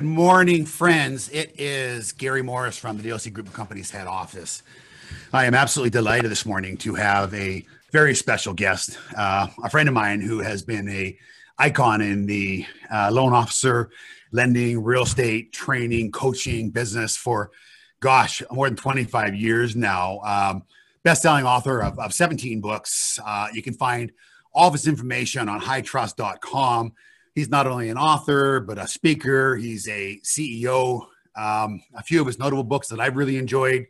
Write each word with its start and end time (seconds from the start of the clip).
Good 0.00 0.08
morning, 0.08 0.66
friends. 0.66 1.28
It 1.28 1.54
is 1.56 2.10
Gary 2.10 2.42
Mauris 2.42 2.76
from 2.76 2.98
the 2.98 3.08
DLC 3.08 3.32
Group 3.32 3.46
of 3.46 3.52
Companies 3.52 3.92
head 3.92 4.08
office. 4.08 4.64
I 5.32 5.44
am 5.44 5.54
absolutely 5.54 5.90
delighted 5.90 6.32
this 6.32 6.44
morning 6.44 6.76
to 6.78 6.96
have 6.96 7.32
a 7.32 7.64
very 7.92 8.16
special 8.16 8.54
guest, 8.54 8.98
uh, 9.16 9.46
a 9.62 9.70
friend 9.70 9.88
of 9.88 9.94
mine 9.94 10.20
who 10.20 10.40
has 10.40 10.64
been 10.64 10.88
a 10.88 11.16
icon 11.60 12.00
in 12.00 12.26
the 12.26 12.66
uh, 12.92 13.10
loan 13.12 13.32
officer, 13.32 13.90
lending, 14.32 14.82
real 14.82 15.04
estate, 15.04 15.52
training, 15.52 16.10
coaching 16.10 16.70
business 16.70 17.16
for, 17.16 17.52
gosh, 18.00 18.42
more 18.50 18.68
than 18.68 18.76
25 18.76 19.36
years 19.36 19.76
now. 19.76 20.18
Um, 20.24 20.64
best-selling 21.04 21.46
author 21.46 21.80
of, 21.80 22.00
of 22.00 22.12
17 22.12 22.60
books. 22.60 23.20
Uh, 23.24 23.46
you 23.52 23.62
can 23.62 23.74
find 23.74 24.10
all 24.52 24.66
of 24.66 24.74
his 24.74 24.88
information 24.88 25.48
on 25.48 25.60
hightrust.com 25.60 26.94
he's 27.34 27.48
not 27.48 27.66
only 27.66 27.88
an 27.88 27.98
author 27.98 28.60
but 28.60 28.78
a 28.78 28.86
speaker. 28.86 29.56
He's 29.56 29.88
a 29.88 30.20
CEO. 30.22 31.06
Um, 31.36 31.82
a 31.94 32.02
few 32.02 32.20
of 32.20 32.26
his 32.26 32.38
notable 32.38 32.64
books 32.64 32.88
that 32.88 33.00
I've 33.00 33.16
really 33.16 33.36
enjoyed: 33.36 33.86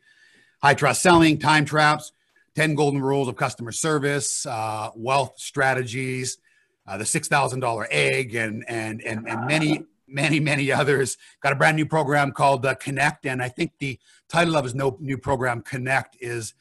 High 0.63 0.75
Trust 0.75 1.03
Selling, 1.03 1.39
Time 1.39 1.65
Traps, 1.65 2.13
Ten 2.55 2.75
Golden 2.75 3.03
Rules 3.03 3.29
of 3.29 3.37
Customer 3.37 3.73
Service, 3.73 4.47
uh, 4.47 4.91
Wealth 4.95 5.35
Strategies, 5.37 6.39
uh, 6.87 6.97
the 6.97 7.05
Six 7.05 7.29
Thousand 7.29 7.61
Dollar 7.61 7.87
Egg, 7.91 8.35
and 8.35 8.65
and 8.69 9.03
and 9.03 9.29
and 9.29 9.47
many 9.47 9.85
many 10.09 10.41
many 10.41 10.73
others. 10.73 11.19
Got 11.43 11.53
a 11.53 11.57
brand 11.57 11.77
new 11.77 11.87
program 11.87 12.33
called 12.33 12.65
uh, 12.65 12.75
Connect, 12.77 13.27
and 13.27 13.43
I 13.43 13.49
think 13.49 13.73
the 13.79 13.99
title 14.29 14.57
of 14.57 14.65
his 14.65 14.75
no, 14.75 14.97
new 15.01 15.19
program 15.19 15.61
Connect 15.61 16.17
is 16.21 16.55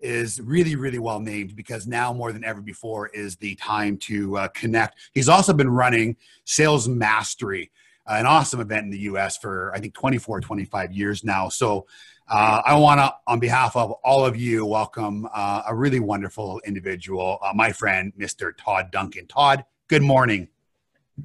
is 0.00 0.40
really, 0.40 0.76
really 0.76 0.98
well 0.98 1.20
named 1.20 1.56
because 1.56 1.86
now 1.86 2.12
more 2.12 2.32
than 2.32 2.44
ever 2.44 2.60
before 2.60 3.08
is 3.08 3.36
the 3.36 3.54
time 3.56 3.96
to 3.96 4.36
uh, 4.36 4.48
connect. 4.48 4.98
He's 5.12 5.28
also 5.28 5.52
been 5.52 5.70
running 5.70 6.16
Sales 6.44 6.88
Mastery, 6.88 7.70
uh, 8.06 8.14
an 8.14 8.26
awesome 8.26 8.60
event 8.60 8.84
in 8.84 8.90
the 8.90 9.00
US 9.00 9.36
for 9.36 9.72
I 9.74 9.80
think 9.80 9.94
24, 9.94 10.40
25 10.40 10.92
years 10.92 11.24
now. 11.24 11.48
So 11.48 11.86
uh, 12.30 12.62
I 12.64 12.76
want 12.76 13.00
to, 13.00 13.12
on 13.26 13.40
behalf 13.40 13.74
of 13.74 13.90
all 14.04 14.24
of 14.24 14.36
you, 14.36 14.64
welcome 14.66 15.26
uh, 15.34 15.62
a 15.66 15.74
really 15.74 16.00
wonderful 16.00 16.60
individual, 16.66 17.38
uh, 17.42 17.52
my 17.54 17.72
friend, 17.72 18.12
Mr. 18.18 18.52
Todd 18.56 18.90
Duncan. 18.92 19.26
Todd, 19.26 19.64
good 19.88 20.02
morning. 20.02 20.48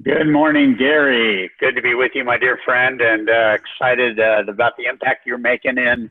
Good 0.02 0.26
morning, 0.26 0.76
Gary. 0.76 1.48
Good 1.60 1.76
to 1.76 1.82
be 1.82 1.94
with 1.94 2.12
you, 2.14 2.24
my 2.24 2.36
dear 2.36 2.58
friend, 2.64 3.00
and 3.00 3.28
uh, 3.28 3.56
excited 3.56 4.18
about 4.18 4.76
the 4.76 4.86
impact 4.86 5.24
you're 5.24 5.38
making 5.38 5.78
in 5.78 6.10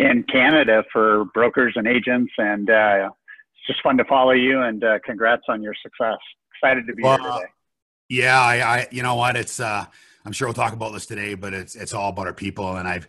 in 0.00 0.24
Canada 0.24 0.82
for 0.92 1.26
brokers 1.34 1.74
and 1.76 1.86
agents. 1.86 2.32
And 2.38 2.70
uh, 2.70 3.10
it's 3.10 3.66
just 3.66 3.82
fun 3.82 3.96
to 3.98 4.04
follow 4.04 4.32
you. 4.32 4.62
And 4.62 4.82
uh, 4.82 4.98
congrats 5.04 5.42
on 5.48 5.62
your 5.62 5.74
success. 5.82 6.18
Excited 6.54 6.86
to 6.86 6.94
be 6.94 7.02
well, 7.02 7.18
here 7.18 7.30
today. 7.32 7.52
Yeah, 8.08 8.40
I, 8.40 8.54
I, 8.56 8.86
you 8.90 9.02
know 9.02 9.14
what? 9.14 9.36
It's, 9.36 9.60
uh, 9.60 9.84
I'm 10.24 10.32
sure 10.32 10.48
we'll 10.48 10.54
talk 10.54 10.72
about 10.72 10.92
this 10.92 11.06
today, 11.06 11.34
but 11.34 11.54
it's 11.54 11.74
it's 11.74 11.94
all 11.94 12.10
about 12.10 12.26
our 12.26 12.34
people, 12.34 12.76
and 12.76 12.86
I've 12.86 13.08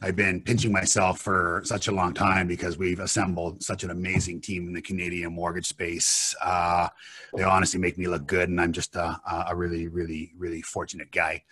I've 0.00 0.16
been 0.16 0.40
pinching 0.40 0.72
myself 0.72 1.20
for 1.20 1.60
such 1.64 1.88
a 1.88 1.92
long 1.92 2.14
time 2.14 2.48
because 2.48 2.78
we've 2.78 2.98
assembled 2.98 3.62
such 3.62 3.84
an 3.84 3.90
amazing 3.90 4.40
team 4.40 4.66
in 4.66 4.72
the 4.72 4.80
Canadian 4.80 5.34
mortgage 5.34 5.66
space. 5.66 6.34
Uh, 6.42 6.88
they 7.34 7.42
honestly 7.42 7.78
make 7.78 7.98
me 7.98 8.08
look 8.08 8.26
good, 8.26 8.48
and 8.48 8.58
I'm 8.58 8.72
just 8.72 8.96
a, 8.96 9.20
a 9.48 9.54
really, 9.54 9.88
really, 9.88 10.32
really 10.38 10.62
fortunate 10.62 11.12
guy. 11.12 11.42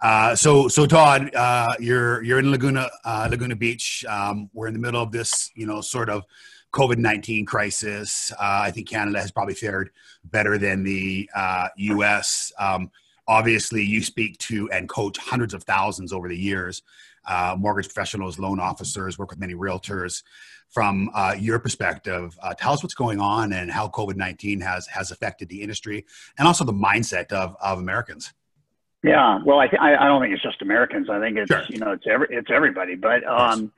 Uh, 0.00 0.34
so, 0.36 0.68
so 0.68 0.86
Todd, 0.86 1.34
uh, 1.34 1.74
you're 1.80 2.22
you're 2.22 2.38
in 2.38 2.50
Laguna 2.50 2.88
uh, 3.04 3.28
Laguna 3.30 3.56
Beach. 3.56 4.04
Um, 4.08 4.48
we're 4.52 4.68
in 4.68 4.74
the 4.74 4.78
middle 4.78 5.02
of 5.02 5.10
this, 5.10 5.50
you 5.56 5.66
know, 5.66 5.80
sort 5.80 6.08
of 6.08 6.24
COVID 6.72 6.98
nineteen 6.98 7.44
crisis. 7.44 8.30
Uh, 8.32 8.60
I 8.62 8.70
think 8.70 8.88
Canada 8.88 9.20
has 9.20 9.32
probably 9.32 9.54
fared 9.54 9.90
better 10.24 10.56
than 10.56 10.84
the 10.84 11.28
U.S. 11.76 12.52
Uh, 12.58 12.76
um, 12.76 12.90
obviously, 13.26 13.82
you 13.82 14.00
speak 14.02 14.38
to 14.38 14.70
and 14.70 14.88
coach 14.88 15.18
hundreds 15.18 15.52
of 15.52 15.64
thousands 15.64 16.12
over 16.12 16.28
the 16.28 16.36
years. 16.36 16.82
Mortgage 17.56 17.86
professionals, 17.86 18.38
loan 18.38 18.60
officers, 18.60 19.18
work 19.18 19.30
with 19.30 19.40
many 19.40 19.54
realtors. 19.54 20.22
From 20.68 21.10
your 21.38 21.58
perspective, 21.58 22.38
tell 22.58 22.72
us 22.72 22.84
what's 22.84 22.94
going 22.94 23.20
on 23.20 23.52
and 23.52 23.68
how 23.68 23.88
COVID 23.88 24.14
nineteen 24.14 24.60
has 24.60 24.86
has 24.86 25.10
affected 25.10 25.48
the 25.48 25.60
industry 25.60 26.06
and 26.38 26.46
also 26.46 26.62
the 26.64 26.72
mindset 26.72 27.32
of 27.32 27.56
of 27.60 27.80
Americans. 27.80 28.32
Yeah, 29.02 29.38
well, 29.44 29.60
I, 29.60 29.68
th- 29.68 29.80
I, 29.80 30.06
don't 30.06 30.20
think 30.20 30.34
it's 30.34 30.42
just 30.42 30.60
Americans. 30.60 31.08
I 31.08 31.20
think 31.20 31.36
it's 31.36 31.50
sure. 31.50 31.64
you 31.68 31.78
know 31.78 31.92
it's 31.92 32.04
every 32.10 32.26
it's 32.30 32.50
everybody. 32.52 32.96
But 32.96 33.24
um, 33.24 33.72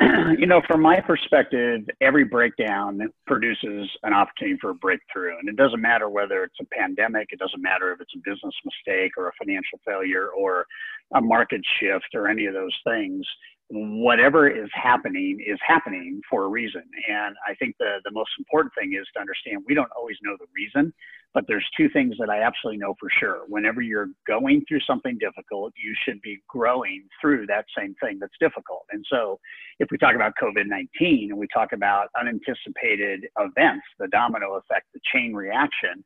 you 0.38 0.46
know, 0.46 0.60
from 0.66 0.82
my 0.82 1.00
perspective, 1.00 1.82
every 2.00 2.24
breakdown 2.24 3.00
produces 3.26 3.88
an 4.02 4.12
opportunity 4.12 4.58
for 4.60 4.70
a 4.70 4.74
breakthrough, 4.74 5.38
and 5.38 5.48
it 5.48 5.56
doesn't 5.56 5.80
matter 5.80 6.10
whether 6.10 6.44
it's 6.44 6.56
a 6.60 6.64
pandemic. 6.76 7.28
It 7.30 7.38
doesn't 7.38 7.62
matter 7.62 7.92
if 7.92 8.00
it's 8.00 8.12
a 8.14 8.18
business 8.18 8.54
mistake 8.64 9.12
or 9.16 9.28
a 9.28 9.32
financial 9.38 9.78
failure 9.86 10.28
or 10.28 10.66
a 11.14 11.20
market 11.20 11.62
shift 11.80 12.14
or 12.14 12.28
any 12.28 12.46
of 12.46 12.54
those 12.54 12.74
things 12.84 13.24
whatever 13.70 14.48
is 14.48 14.68
happening 14.74 15.42
is 15.44 15.58
happening 15.66 16.20
for 16.28 16.44
a 16.44 16.48
reason. 16.48 16.82
And 17.08 17.34
I 17.48 17.54
think 17.54 17.76
the, 17.78 17.96
the 18.04 18.10
most 18.10 18.30
important 18.38 18.72
thing 18.78 18.92
is 18.98 19.06
to 19.14 19.20
understand 19.20 19.62
we 19.66 19.74
don't 19.74 19.90
always 19.96 20.16
know 20.22 20.36
the 20.38 20.46
reason, 20.54 20.92
but 21.32 21.44
there's 21.48 21.64
two 21.76 21.88
things 21.88 22.14
that 22.20 22.28
I 22.28 22.42
absolutely 22.42 22.78
know 22.78 22.94
for 23.00 23.08
sure. 23.18 23.42
Whenever 23.48 23.80
you're 23.80 24.10
going 24.26 24.64
through 24.68 24.80
something 24.86 25.16
difficult, 25.18 25.72
you 25.76 25.94
should 26.04 26.20
be 26.20 26.42
growing 26.48 27.04
through 27.20 27.46
that 27.46 27.64
same 27.76 27.94
thing 28.02 28.18
that's 28.20 28.36
difficult. 28.38 28.84
And 28.92 29.04
so 29.10 29.40
if 29.80 29.88
we 29.90 29.96
talk 29.98 30.14
about 30.14 30.34
COVID 30.40 30.66
19 30.66 31.30
and 31.30 31.38
we 31.38 31.48
talk 31.52 31.72
about 31.72 32.08
unanticipated 32.18 33.26
events, 33.38 33.84
the 33.98 34.08
domino 34.08 34.54
effect, 34.54 34.86
the 34.92 35.00
chain 35.12 35.32
reaction, 35.32 36.04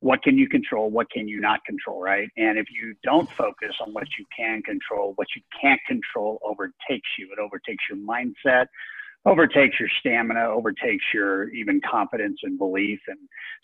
what 0.00 0.22
can 0.22 0.38
you 0.38 0.48
control 0.48 0.90
what 0.90 1.10
can 1.10 1.26
you 1.26 1.40
not 1.40 1.64
control 1.64 2.00
right? 2.00 2.28
And 2.36 2.58
if 2.58 2.66
you 2.70 2.94
don't 3.02 3.28
focus 3.36 3.74
on 3.84 3.92
what 3.92 4.06
you 4.18 4.24
can 4.36 4.62
control 4.62 5.12
what 5.16 5.28
you 5.34 5.42
can't 5.60 5.80
control 5.86 6.38
overtakes 6.44 7.08
you. 7.18 7.28
It 7.32 7.40
overtakes 7.40 7.84
your 7.90 7.98
mindset 7.98 8.66
overtakes 9.26 9.76
your 9.80 9.88
stamina 10.00 10.40
overtakes 10.40 11.04
your 11.12 11.50
even 11.50 11.80
confidence 11.88 12.38
and 12.44 12.56
belief. 12.56 13.00
And 13.08 13.18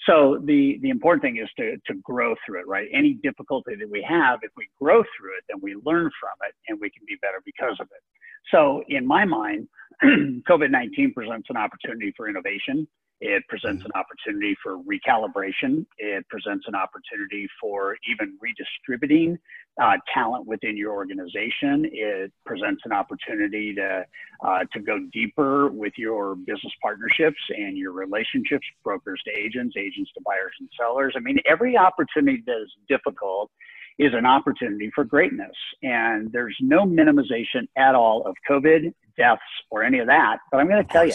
so 0.07 0.41
the 0.45 0.79
the 0.83 0.91
important 0.91 1.23
thing 1.23 1.37
is 1.37 1.49
to 1.59 1.77
to 1.87 1.95
grow 2.03 2.35
through 2.45 2.61
it 2.61 2.67
right? 2.67 2.89
Any 2.93 3.15
difficulty 3.15 3.77
that 3.77 3.89
we 3.89 4.05
have 4.09 4.41
if 4.43 4.51
we 4.57 4.69
grow 4.81 5.03
through 5.17 5.37
it 5.39 5.45
then 5.49 5.59
we 5.63 5.75
learn 5.85 6.11
from 6.21 6.37
it 6.49 6.55
and 6.69 6.79
we 6.81 6.91
can 6.91 7.03
be 7.07 7.17
better 7.23 7.41
because 7.45 7.77
of 7.81 7.87
it. 7.87 8.03
So 8.51 8.83
in 8.89 9.07
my 9.07 9.25
mind 9.25 9.69
covid-19 10.03 11.15
presents 11.15 11.49
an 11.51 11.57
opportunity 11.57 12.13
for 12.17 12.29
innovation 12.29 12.89
it 13.25 13.43
presents 13.49 13.83
an 13.87 13.91
opportunity 13.95 14.55
for 14.63 14.77
recalibration. 14.77 15.87
It 15.97 16.29
presents 16.29 16.67
an 16.69 16.75
opportunity 16.75 17.49
for 17.59 17.97
even 18.07 18.37
redistributing 18.39 19.39
uh, 19.83 19.97
talent 20.13 20.47
within 20.47 20.77
your 20.77 20.93
organization. 20.93 21.89
It 21.91 22.31
presents 22.45 22.83
an 22.85 22.93
opportunity 22.93 23.75
to 23.77 24.05
uh, 24.47 24.65
to 24.75 24.81
go 24.81 24.99
deeper 25.11 25.69
with 25.69 25.95
your 25.97 26.35
business 26.35 26.73
partnerships 26.83 27.39
and 27.49 27.79
your 27.79 27.93
relationships, 27.93 28.67
brokers 28.85 29.23
to 29.25 29.33
agents, 29.33 29.75
agents 29.79 30.11
to 30.13 30.21
buyers 30.23 30.53
and 30.61 30.69
sellers. 30.79 31.15
I 31.17 31.21
mean, 31.21 31.39
every 31.47 31.79
opportunity 31.79 32.43
that 32.47 32.61
is 32.61 32.73
difficult 32.91 33.51
is 33.99 34.13
an 34.13 34.27
opportunity 34.27 34.91
for 34.95 35.05
greatness. 35.05 35.57
And 35.83 36.31
there's 36.31 36.57
no 36.61 36.85
minimization 36.85 37.69
at 37.79 37.95
all 37.95 38.27
of 38.27 38.35
COVID, 38.51 38.93
deaths, 39.17 39.41
or 39.71 39.83
any 39.83 40.01
of 40.01 40.09
that. 40.09 40.41
But 40.53 40.59
I'm 40.59 40.69
going 40.69 40.85
to 40.85 40.93
tell 40.93 41.07
you 41.07 41.15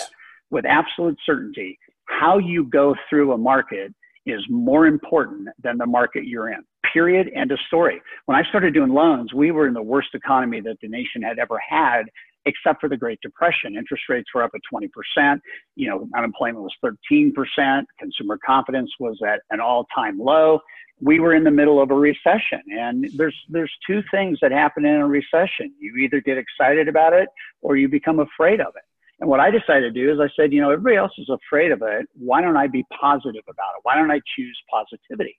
with 0.50 0.66
absolute 0.66 1.20
certainty 1.24 1.78
how 2.10 2.38
you 2.38 2.66
go 2.66 2.96
through 3.10 3.32
a 3.34 3.38
market 3.38 3.94
is 4.26 4.42
more 4.50 4.86
important 4.88 5.48
than 5.64 5.78
the 5.78 5.86
market 5.86 6.26
you're 6.26 6.50
in. 6.50 6.64
Period. 6.94 7.30
End 7.36 7.52
of 7.52 7.60
story. 7.68 8.02
When 8.26 8.38
I 8.38 8.48
started 8.50 8.74
doing 8.74 8.92
loans, 8.92 9.34
we 9.34 9.52
were 9.52 9.68
in 9.68 9.74
the 9.74 9.82
worst 9.82 10.10
economy 10.14 10.62
that 10.62 10.78
the 10.82 10.88
nation 10.88 11.22
had 11.22 11.40
ever 11.40 11.60
had, 11.68 12.04
except 12.46 12.82
for 12.82 12.90
the 12.90 12.98
Great 12.98 13.20
Depression. 13.22 13.76
Interest 13.76 14.04
rates 14.10 14.30
were 14.34 14.44
up 14.44 14.52
at 14.56 14.62
20%. 14.74 15.40
You 15.76 15.90
know, 15.90 16.08
unemployment 16.18 16.64
was 16.64 16.74
13%. 16.84 17.84
Consumer 18.00 18.40
confidence 18.46 18.92
was 19.00 19.20
at 19.26 19.42
an 19.52 19.60
all-time 19.60 20.20
low. 20.20 20.60
We 21.02 21.20
were 21.20 21.34
in 21.34 21.44
the 21.44 21.52
middle 21.52 21.82
of 21.82 21.92
a 21.92 21.96
recession, 21.96 22.62
and 22.78 23.10
there's 23.16 23.36
there's 23.48 23.72
two 23.88 24.02
things 24.12 24.38
that 24.42 24.52
happen 24.52 24.86
in 24.86 24.96
a 24.96 25.08
recession. 25.08 25.74
You 25.80 25.96
either 25.96 26.20
get 26.20 26.38
excited 26.38 26.90
about 26.90 27.14
it 27.14 27.30
or 27.62 27.78
you 27.78 27.88
become 27.88 28.20
afraid 28.20 28.60
of 28.60 28.74
it. 28.76 28.84
And 29.20 29.30
what 29.30 29.40
I 29.40 29.52
decided 29.52 29.82
to 29.82 29.92
do 29.92 30.12
is 30.12 30.20
I 30.20 30.30
said, 30.36 30.54
you 30.54 30.62
know, 30.62 30.72
everybody 30.72 30.96
else 30.96 31.12
is 31.18 31.30
afraid 31.30 31.72
of 31.72 31.82
it. 31.82 32.08
Why 32.14 32.42
don't 32.42 32.56
I 32.56 32.68
be 32.68 32.86
positive 33.00 33.44
about 33.48 33.76
it? 33.78 33.82
Why 33.84 33.96
don't 33.96 34.12
I 34.12 34.22
choose 34.36 34.58
positivity? 34.72 35.38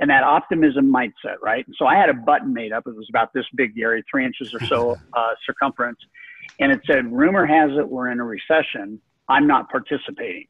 And 0.00 0.10
that 0.10 0.22
optimism 0.22 0.92
mindset, 0.92 1.36
right? 1.42 1.66
And 1.66 1.74
so 1.78 1.86
I 1.86 1.96
had 1.96 2.10
a 2.10 2.14
button 2.14 2.52
made 2.52 2.72
up. 2.72 2.84
It 2.86 2.94
was 2.94 3.06
about 3.08 3.32
this 3.32 3.44
big, 3.56 3.74
Gary, 3.74 4.04
three 4.10 4.26
inches 4.26 4.54
or 4.54 4.66
so 4.66 4.96
uh, 5.16 5.28
circumference. 5.46 5.98
And 6.60 6.72
it 6.72 6.80
said, 6.86 7.10
rumor 7.10 7.46
has 7.46 7.70
it 7.78 7.88
we're 7.88 8.10
in 8.10 8.20
a 8.20 8.24
recession. 8.24 9.00
I'm 9.28 9.46
not 9.46 9.70
participating. 9.70 10.46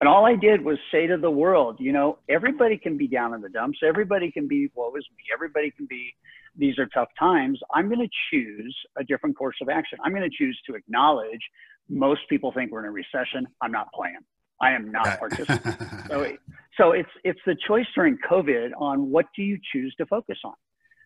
And 0.00 0.08
all 0.08 0.26
I 0.26 0.36
did 0.36 0.64
was 0.64 0.78
say 0.92 1.06
to 1.06 1.16
the 1.16 1.30
world, 1.30 1.76
you 1.80 1.92
know, 1.92 2.18
everybody 2.28 2.76
can 2.76 2.96
be 2.96 3.08
down 3.08 3.34
in 3.34 3.40
the 3.40 3.48
dumps. 3.48 3.78
Everybody 3.82 4.30
can 4.30 4.46
be, 4.46 4.70
woe 4.74 4.94
is 4.96 5.06
me. 5.16 5.24
Everybody 5.34 5.72
can 5.76 5.86
be, 5.86 6.14
these 6.56 6.78
are 6.78 6.86
tough 6.86 7.08
times. 7.18 7.58
I'm 7.74 7.88
going 7.88 8.06
to 8.06 8.10
choose 8.30 8.76
a 8.96 9.02
different 9.02 9.36
course 9.36 9.56
of 9.60 9.68
action. 9.68 9.98
I'm 10.04 10.12
going 10.12 10.28
to 10.28 10.36
choose 10.36 10.58
to 10.68 10.76
acknowledge 10.76 11.40
most 11.88 12.22
people 12.28 12.52
think 12.52 12.70
we're 12.70 12.80
in 12.80 12.86
a 12.86 12.90
recession. 12.90 13.46
I'm 13.60 13.72
not 13.72 13.92
playing. 13.92 14.18
I 14.60 14.72
am 14.72 14.90
not 14.90 15.18
participating. 15.18 15.76
so, 16.08 16.36
so 16.76 16.92
it's 16.92 17.10
it's 17.24 17.40
the 17.46 17.56
choice 17.66 17.86
during 17.94 18.18
COVID 18.28 18.70
on 18.78 19.10
what 19.10 19.26
do 19.36 19.42
you 19.42 19.58
choose 19.72 19.94
to 19.98 20.06
focus 20.06 20.38
on. 20.44 20.54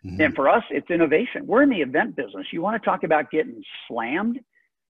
Mm-hmm. 0.04 0.20
And 0.20 0.34
for 0.34 0.48
us, 0.48 0.64
it's 0.70 0.90
innovation. 0.90 1.46
We're 1.46 1.62
in 1.62 1.70
the 1.70 1.80
event 1.80 2.16
business. 2.16 2.46
You 2.52 2.62
want 2.62 2.80
to 2.82 2.84
talk 2.84 3.04
about 3.04 3.30
getting 3.30 3.62
slammed 3.86 4.40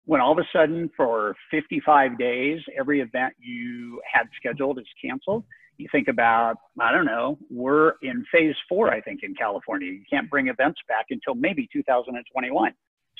when 0.05 0.21
all 0.21 0.31
of 0.31 0.39
a 0.39 0.47
sudden 0.51 0.89
for 0.97 1.35
55 1.51 2.17
days, 2.17 2.59
every 2.77 2.99
event 3.01 3.33
you 3.39 4.01
had 4.11 4.27
scheduled 4.35 4.79
is 4.79 4.85
canceled. 4.99 5.43
You 5.77 5.87
think 5.91 6.07
about, 6.07 6.57
I 6.79 6.91
don't 6.91 7.05
know, 7.05 7.37
we're 7.49 7.93
in 8.01 8.25
phase 8.31 8.55
four, 8.67 8.91
I 8.91 9.01
think, 9.01 9.21
in 9.23 9.33
California. 9.35 9.87
You 9.87 10.03
can't 10.09 10.29
bring 10.29 10.47
events 10.47 10.79
back 10.87 11.05
until 11.09 11.35
maybe 11.35 11.69
2021. 11.71 12.73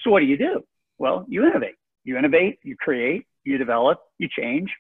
So 0.04 0.10
what 0.10 0.20
do 0.20 0.26
you 0.26 0.38
do? 0.38 0.64
Well, 0.98 1.26
you 1.30 1.46
innovate. 1.46 1.76
You 2.10 2.18
innovate, 2.18 2.58
you 2.64 2.76
create, 2.76 3.28
you 3.44 3.60
develop, 3.60 4.00
you 4.18 4.28
change. 4.36 4.72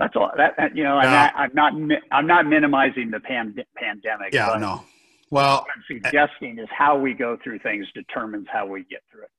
That's 0.00 0.16
all. 0.16 0.32
That, 0.36 0.54
that 0.58 0.76
you 0.76 0.82
know, 0.82 0.96
I'm, 0.96 1.12
not, 1.12 1.32
I'm 1.36 1.86
not. 1.86 1.98
I'm 2.10 2.26
not 2.26 2.46
minimizing 2.46 3.12
the 3.12 3.20
pand- 3.20 3.62
pandemic. 3.76 4.34
Yeah, 4.34 4.56
no. 4.58 4.82
Well, 5.30 5.58
what 5.58 5.66
I'm 5.76 5.84
suggesting 5.86 6.58
is 6.58 6.66
how 6.76 6.98
we 6.98 7.14
go 7.14 7.38
through 7.44 7.60
things 7.60 7.86
determines 7.94 8.48
how 8.52 8.66
we 8.66 8.82
get 8.90 9.02
through 9.12 9.22
it. 9.22 9.30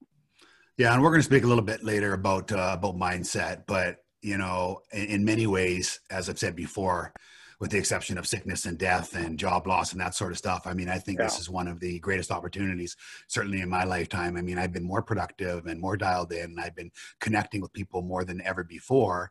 Yeah, 0.77 0.93
and 0.93 1.03
we're 1.03 1.09
going 1.09 1.19
to 1.19 1.25
speak 1.25 1.43
a 1.43 1.47
little 1.47 1.65
bit 1.65 1.83
later 1.83 2.13
about 2.13 2.49
uh, 2.53 2.75
about 2.77 2.95
mindset, 2.97 3.63
but 3.67 3.97
you 4.21 4.37
know, 4.37 4.79
in, 4.93 5.05
in 5.07 5.25
many 5.25 5.47
ways, 5.47 5.99
as 6.09 6.29
I've 6.29 6.39
said 6.39 6.55
before, 6.55 7.11
with 7.59 7.71
the 7.71 7.77
exception 7.77 8.17
of 8.17 8.25
sickness 8.25 8.65
and 8.65 8.77
death 8.77 9.15
and 9.15 9.37
job 9.37 9.67
loss 9.67 9.91
and 9.91 9.99
that 9.99 10.15
sort 10.15 10.31
of 10.31 10.37
stuff. 10.37 10.61
I 10.65 10.73
mean, 10.73 10.87
I 10.87 10.97
think 10.97 11.19
yeah. 11.19 11.25
this 11.25 11.39
is 11.39 11.49
one 11.49 11.67
of 11.67 11.79
the 11.79 11.99
greatest 11.99 12.31
opportunities, 12.31 12.95
certainly 13.27 13.59
in 13.61 13.69
my 13.69 13.83
lifetime. 13.83 14.37
I 14.37 14.41
mean, 14.41 14.57
I've 14.57 14.71
been 14.71 14.83
more 14.83 15.01
productive 15.01 15.65
and 15.65 15.79
more 15.79 15.97
dialed 15.97 16.31
in, 16.31 16.45
and 16.45 16.59
I've 16.59 16.75
been 16.75 16.91
connecting 17.19 17.59
with 17.59 17.73
people 17.73 18.01
more 18.01 18.23
than 18.23 18.41
ever 18.41 18.63
before. 18.63 19.29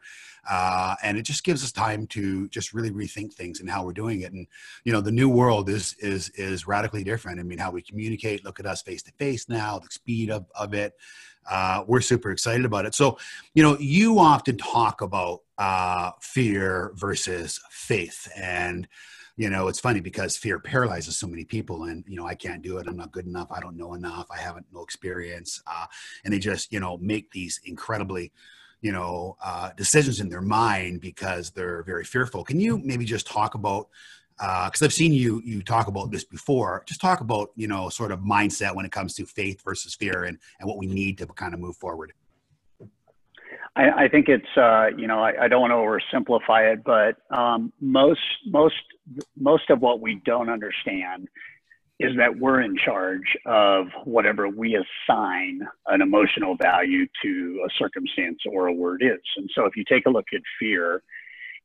Uh, 0.48 0.94
and 1.02 1.16
it 1.16 1.22
just 1.22 1.42
gives 1.42 1.64
us 1.64 1.72
time 1.72 2.06
to 2.08 2.48
just 2.48 2.74
really 2.74 2.90
rethink 2.90 3.32
things 3.32 3.60
and 3.60 3.70
how 3.70 3.84
we're 3.84 3.92
doing 3.92 4.20
it. 4.20 4.32
And 4.32 4.46
you 4.84 4.92
know, 4.92 5.00
the 5.00 5.10
new 5.10 5.28
world 5.30 5.70
is 5.70 5.94
is 5.98 6.28
is 6.30 6.66
radically 6.66 7.04
different. 7.04 7.40
I 7.40 7.44
mean, 7.44 7.58
how 7.58 7.70
we 7.70 7.82
communicate. 7.82 8.44
Look 8.44 8.60
at 8.60 8.66
us 8.66 8.82
face 8.82 9.02
to 9.04 9.12
face 9.12 9.48
now. 9.48 9.78
The 9.78 9.88
speed 9.90 10.30
of 10.30 10.46
of 10.54 10.74
it. 10.74 10.92
Uh, 11.50 11.84
we're 11.86 12.00
super 12.00 12.30
excited 12.30 12.64
about 12.64 12.86
it. 12.86 12.94
So, 12.94 13.18
you 13.54 13.62
know, 13.62 13.78
you 13.78 14.18
often 14.18 14.56
talk 14.56 15.00
about 15.00 15.40
uh, 15.56 16.12
fear 16.20 16.92
versus 16.94 17.60
faith. 17.70 18.30
And, 18.36 18.86
you 19.36 19.50
know, 19.50 19.68
it's 19.68 19.80
funny 19.80 20.00
because 20.00 20.36
fear 20.36 20.58
paralyzes 20.58 21.16
so 21.16 21.26
many 21.26 21.44
people 21.44 21.84
and, 21.84 22.04
you 22.06 22.16
know, 22.16 22.26
I 22.26 22.34
can't 22.34 22.62
do 22.62 22.78
it. 22.78 22.86
I'm 22.88 22.96
not 22.96 23.12
good 23.12 23.26
enough. 23.26 23.48
I 23.50 23.60
don't 23.60 23.76
know 23.76 23.94
enough. 23.94 24.26
I 24.30 24.38
haven't 24.38 24.66
no 24.72 24.82
experience. 24.82 25.62
Uh, 25.66 25.86
and 26.24 26.34
they 26.34 26.38
just, 26.38 26.72
you 26.72 26.80
know, 26.80 26.98
make 26.98 27.30
these 27.30 27.60
incredibly, 27.64 28.32
you 28.80 28.92
know, 28.92 29.36
uh, 29.44 29.70
decisions 29.76 30.20
in 30.20 30.28
their 30.28 30.40
mind 30.42 31.00
because 31.00 31.50
they're 31.50 31.82
very 31.84 32.04
fearful. 32.04 32.44
Can 32.44 32.60
you 32.60 32.78
maybe 32.78 33.04
just 33.04 33.26
talk 33.26 33.54
about, 33.54 33.88
because 34.38 34.82
uh, 34.82 34.84
I've 34.84 34.92
seen 34.92 35.12
you 35.12 35.42
you 35.44 35.62
talk 35.62 35.88
about 35.88 36.10
this 36.10 36.24
before. 36.24 36.84
Just 36.86 37.00
talk 37.00 37.20
about 37.20 37.50
you 37.56 37.66
know 37.66 37.88
sort 37.88 38.12
of 38.12 38.20
mindset 38.20 38.74
when 38.74 38.86
it 38.86 38.92
comes 38.92 39.14
to 39.14 39.26
faith 39.26 39.62
versus 39.64 39.94
fear 39.94 40.24
and 40.24 40.38
and 40.60 40.68
what 40.68 40.78
we 40.78 40.86
need 40.86 41.18
to 41.18 41.26
kind 41.26 41.54
of 41.54 41.60
move 41.60 41.76
forward. 41.76 42.12
I, 43.74 44.04
I 44.04 44.08
think 44.08 44.28
it's 44.28 44.56
uh, 44.56 44.88
you 44.96 45.06
know 45.06 45.20
I, 45.20 45.44
I, 45.44 45.48
don't 45.48 45.60
want 45.60 45.72
to 45.72 46.16
oversimplify 46.16 46.72
it, 46.72 46.84
but 46.84 47.16
um, 47.36 47.72
most 47.80 48.20
most 48.46 48.76
most 49.36 49.70
of 49.70 49.80
what 49.80 50.00
we 50.00 50.20
don't 50.24 50.48
understand 50.48 51.28
is 52.00 52.16
that 52.16 52.38
we're 52.38 52.60
in 52.60 52.76
charge 52.76 53.36
of 53.46 53.88
whatever 54.04 54.48
we 54.48 54.76
assign 54.76 55.60
an 55.86 56.00
emotional 56.00 56.56
value 56.56 57.06
to 57.22 57.64
a 57.66 57.68
circumstance 57.76 58.38
or 58.48 58.68
a 58.68 58.72
word 58.72 59.02
is. 59.02 59.18
And 59.36 59.50
so 59.52 59.64
if 59.64 59.76
you 59.76 59.82
take 59.88 60.06
a 60.06 60.10
look 60.10 60.26
at 60.32 60.40
fear 60.60 61.02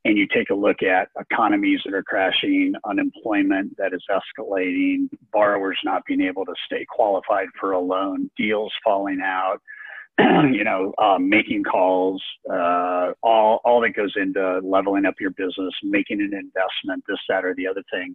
and 0.04 0.18
you 0.18 0.26
take 0.26 0.50
a 0.50 0.54
look 0.54 0.82
at 0.82 1.08
economies 1.18 1.80
that 1.84 1.94
are 1.94 2.02
crashing, 2.02 2.74
unemployment 2.84 3.74
that 3.78 3.94
is 3.94 4.02
escalating, 4.10 5.08
borrowers 5.32 5.78
not 5.84 6.02
being 6.06 6.20
able 6.20 6.44
to 6.44 6.54
stay 6.66 6.84
qualified 6.88 7.48
for 7.58 7.72
a 7.72 7.80
loan, 7.80 8.30
deals 8.36 8.72
falling 8.84 9.20
out, 9.22 9.60
you 10.18 10.62
know, 10.62 10.92
um, 10.98 11.28
making 11.28 11.64
calls, 11.64 12.22
uh, 12.50 13.12
all 13.22 13.60
all 13.64 13.80
that 13.80 13.96
goes 13.96 14.12
into 14.16 14.60
leveling 14.62 15.06
up 15.06 15.14
your 15.18 15.30
business, 15.30 15.74
making 15.82 16.20
an 16.20 16.32
investment, 16.34 17.02
this, 17.08 17.18
that, 17.28 17.44
or 17.44 17.54
the 17.54 17.66
other 17.66 17.82
thing. 17.90 18.14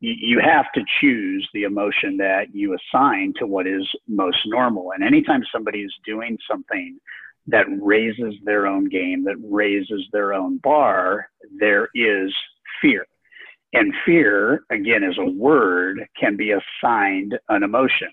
You, 0.00 0.14
you 0.18 0.40
have 0.40 0.66
to 0.74 0.82
choose 1.00 1.48
the 1.54 1.62
emotion 1.62 2.16
that 2.16 2.54
you 2.54 2.74
assign 2.74 3.34
to 3.38 3.46
what 3.46 3.66
is 3.66 3.86
most 4.08 4.38
normal. 4.46 4.92
And 4.92 5.04
anytime 5.04 5.42
somebody 5.52 5.82
is 5.82 5.94
doing 6.04 6.36
something 6.50 6.98
that 7.46 7.66
raises 7.80 8.34
their 8.44 8.66
own 8.66 8.88
game, 8.88 9.24
that 9.24 9.36
raises 9.42 10.04
their 10.12 10.34
own 10.34 10.58
bar, 10.58 11.28
there 11.58 11.88
is 11.94 12.34
fear. 12.80 13.06
And 13.72 13.92
fear, 14.04 14.62
again, 14.70 15.04
as 15.04 15.18
a 15.18 15.30
word, 15.30 16.00
can 16.18 16.36
be 16.36 16.52
assigned 16.52 17.38
an 17.48 17.62
emotion 17.62 18.08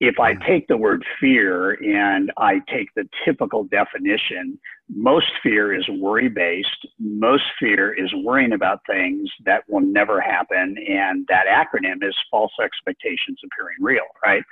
if 0.00 0.20
I 0.20 0.34
take 0.34 0.68
the 0.68 0.76
word 0.76 1.04
fear 1.20 1.72
and 1.72 2.30
I 2.36 2.60
take 2.72 2.88
the 2.94 3.08
typical 3.24 3.64
definition, 3.64 4.58
most 4.88 5.26
fear 5.42 5.74
is 5.74 5.84
worry 5.88 6.28
based. 6.28 6.86
Most 7.00 7.42
fear 7.58 7.92
is 7.92 8.12
worrying 8.22 8.52
about 8.52 8.80
things 8.86 9.28
that 9.44 9.62
will 9.68 9.80
never 9.80 10.20
happen. 10.20 10.76
And 10.88 11.26
that 11.28 11.46
acronym 11.46 12.06
is 12.06 12.14
false 12.30 12.52
expectations 12.62 13.40
appearing 13.44 13.76
real, 13.80 14.06
right? 14.24 14.42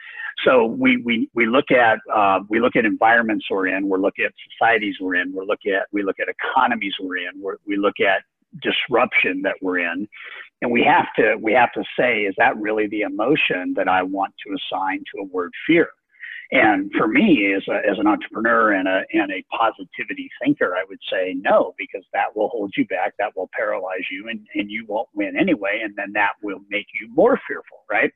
So 0.45 0.67
we, 0.67 0.97
we, 1.05 1.31
we 1.33 1.47
look 1.47 1.71
at, 1.71 2.01
uh, 2.13 2.41
we 2.49 2.59
look 2.59 2.75
at 2.75 2.85
environments 2.85 3.47
we're 3.49 3.69
in, 3.69 3.89
we're 3.89 3.99
looking 3.99 4.25
at 4.25 4.33
societies 4.53 4.97
we're 5.01 5.15
in, 5.15 5.33
we're 5.33 5.45
looking 5.45 5.73
at, 5.73 5.87
we 5.93 6.03
look 6.03 6.17
at 6.21 6.29
economies 6.29 6.95
we're 7.01 7.19
in, 7.19 7.41
we're, 7.41 7.57
we 7.67 7.77
look 7.77 8.01
at 8.01 8.23
disruption 8.63 9.43
that 9.43 9.55
we're 9.63 9.79
in 9.79 10.09
and 10.63 10.71
we 10.71 10.83
have 10.83 11.07
to 11.17 11.37
we 11.41 11.53
have 11.53 11.73
to 11.73 11.85
say 11.99 12.23
is 12.23 12.35
that 12.39 12.57
really 12.57 12.87
the 12.89 13.03
emotion 13.03 13.75
that 13.77 13.89
i 13.89 14.03
want 14.03 14.35
to 14.47 14.55
assign 14.55 15.03
to 15.15 15.23
a 15.23 15.25
word 15.25 15.53
fear? 15.67 15.89
And 16.53 16.93
for 16.97 17.09
me 17.09 17.55
as, 17.55 17.65
a, 17.69 17.75
as 17.91 17.99
an 17.99 18.07
entrepreneur 18.07 18.75
and 18.75 18.87
a, 18.87 19.03
and 19.13 19.33
a 19.33 19.45
positivity 19.51 20.31
thinker 20.43 20.77
i 20.77 20.85
would 20.89 21.01
say 21.11 21.35
no 21.39 21.75
because 21.77 22.05
that 22.13 22.37
will 22.37 22.49
hold 22.49 22.73
you 22.77 22.87
back 22.87 23.15
that 23.19 23.37
will 23.37 23.51
paralyze 23.53 24.07
you 24.11 24.29
and, 24.29 24.47
and 24.55 24.71
you 24.71 24.87
won't 24.87 25.09
win 25.15 25.37
anyway 25.37 25.81
and 25.83 25.95
then 25.97 26.13
that 26.13 26.33
will 26.43 26.61
make 26.71 26.87
you 27.01 27.09
more 27.15 27.39
fearful 27.47 27.85
right? 27.91 28.13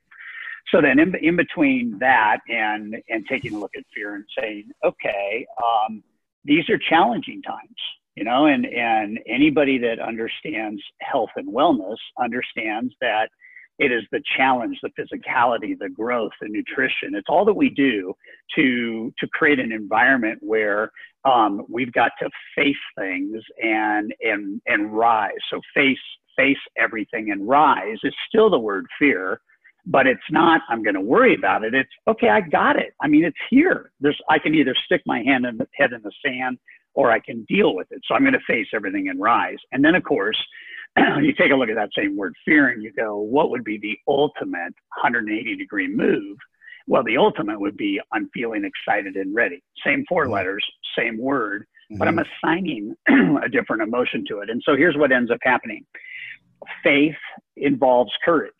So 0.70 0.80
then 0.80 1.00
in, 1.00 1.14
in 1.16 1.36
between 1.36 1.98
that 1.98 2.38
and 2.48 2.96
and 3.08 3.26
taking 3.26 3.54
a 3.54 3.58
look 3.58 3.72
at 3.76 3.84
fear 3.94 4.14
and 4.14 4.24
saying 4.38 4.70
okay 4.84 5.46
um, 5.62 6.02
these 6.44 6.70
are 6.70 6.78
challenging 6.78 7.42
times 7.42 7.76
you 8.20 8.26
know 8.26 8.44
and 8.44 8.66
and 8.66 9.18
anybody 9.26 9.78
that 9.78 9.98
understands 9.98 10.82
health 11.00 11.30
and 11.36 11.48
wellness 11.48 11.96
understands 12.20 12.92
that 13.00 13.30
it 13.78 13.90
is 13.90 14.02
the 14.12 14.22
challenge 14.36 14.78
the 14.82 14.90
physicality 14.90 15.76
the 15.78 15.88
growth 15.88 16.32
the 16.42 16.48
nutrition. 16.48 17.14
It's 17.14 17.28
all 17.30 17.46
that 17.46 17.54
we 17.54 17.70
do 17.70 18.14
to 18.56 19.10
to 19.18 19.26
create 19.28 19.58
an 19.58 19.72
environment 19.72 20.38
where 20.42 20.92
um, 21.24 21.64
we've 21.66 21.92
got 21.94 22.12
to 22.20 22.28
face 22.54 22.76
things 22.98 23.42
and 23.62 24.12
and 24.20 24.60
and 24.66 24.94
rise. 24.94 25.40
So 25.50 25.62
face 25.74 25.96
face 26.36 26.58
everything 26.76 27.30
and 27.30 27.48
rise 27.48 27.98
is 28.04 28.14
still 28.28 28.50
the 28.50 28.58
word 28.58 28.86
fear 28.98 29.40
but 29.86 30.06
it's 30.06 30.30
not 30.30 30.60
i'm 30.68 30.82
going 30.82 30.94
to 30.94 31.00
worry 31.00 31.34
about 31.34 31.64
it. 31.64 31.72
It's 31.72 31.90
okay 32.06 32.28
i 32.28 32.42
got 32.42 32.76
it. 32.76 32.92
I 33.00 33.08
mean 33.08 33.24
it's 33.24 33.44
here. 33.48 33.92
There's 33.98 34.20
i 34.28 34.38
can 34.38 34.54
either 34.54 34.74
stick 34.84 35.00
my 35.06 35.22
hand 35.22 35.46
in 35.46 35.56
the 35.56 35.66
head 35.74 35.92
in 35.94 36.02
the 36.02 36.12
sand 36.22 36.58
or 36.94 37.10
I 37.10 37.20
can 37.20 37.44
deal 37.48 37.74
with 37.74 37.88
it. 37.90 38.00
So 38.06 38.14
I'm 38.14 38.22
going 38.22 38.32
to 38.32 38.40
face 38.46 38.68
everything 38.74 39.08
and 39.08 39.20
rise. 39.20 39.58
And 39.72 39.84
then, 39.84 39.94
of 39.94 40.04
course, 40.04 40.38
you 41.20 41.32
take 41.32 41.52
a 41.52 41.54
look 41.54 41.68
at 41.68 41.76
that 41.76 41.90
same 41.96 42.16
word 42.16 42.34
fear 42.44 42.68
and 42.68 42.82
you 42.82 42.92
go, 42.92 43.16
what 43.18 43.50
would 43.50 43.64
be 43.64 43.78
the 43.78 43.96
ultimate 44.08 44.74
180 44.96 45.56
degree 45.56 45.88
move? 45.88 46.36
Well, 46.86 47.04
the 47.04 47.16
ultimate 47.16 47.60
would 47.60 47.76
be 47.76 48.00
I'm 48.12 48.28
feeling 48.34 48.64
excited 48.64 49.16
and 49.16 49.34
ready. 49.34 49.62
Same 49.84 50.04
four 50.08 50.24
mm-hmm. 50.24 50.32
letters, 50.32 50.66
same 50.98 51.18
word, 51.18 51.62
mm-hmm. 51.62 51.98
but 51.98 52.08
I'm 52.08 52.16
mm-hmm. 52.16 52.48
assigning 52.48 52.94
a 53.44 53.48
different 53.48 53.82
emotion 53.82 54.24
to 54.28 54.40
it. 54.40 54.50
And 54.50 54.60
so 54.64 54.76
here's 54.76 54.96
what 54.96 55.12
ends 55.12 55.30
up 55.30 55.38
happening 55.42 55.84
faith 56.82 57.14
involves 57.56 58.12
courage. 58.24 58.52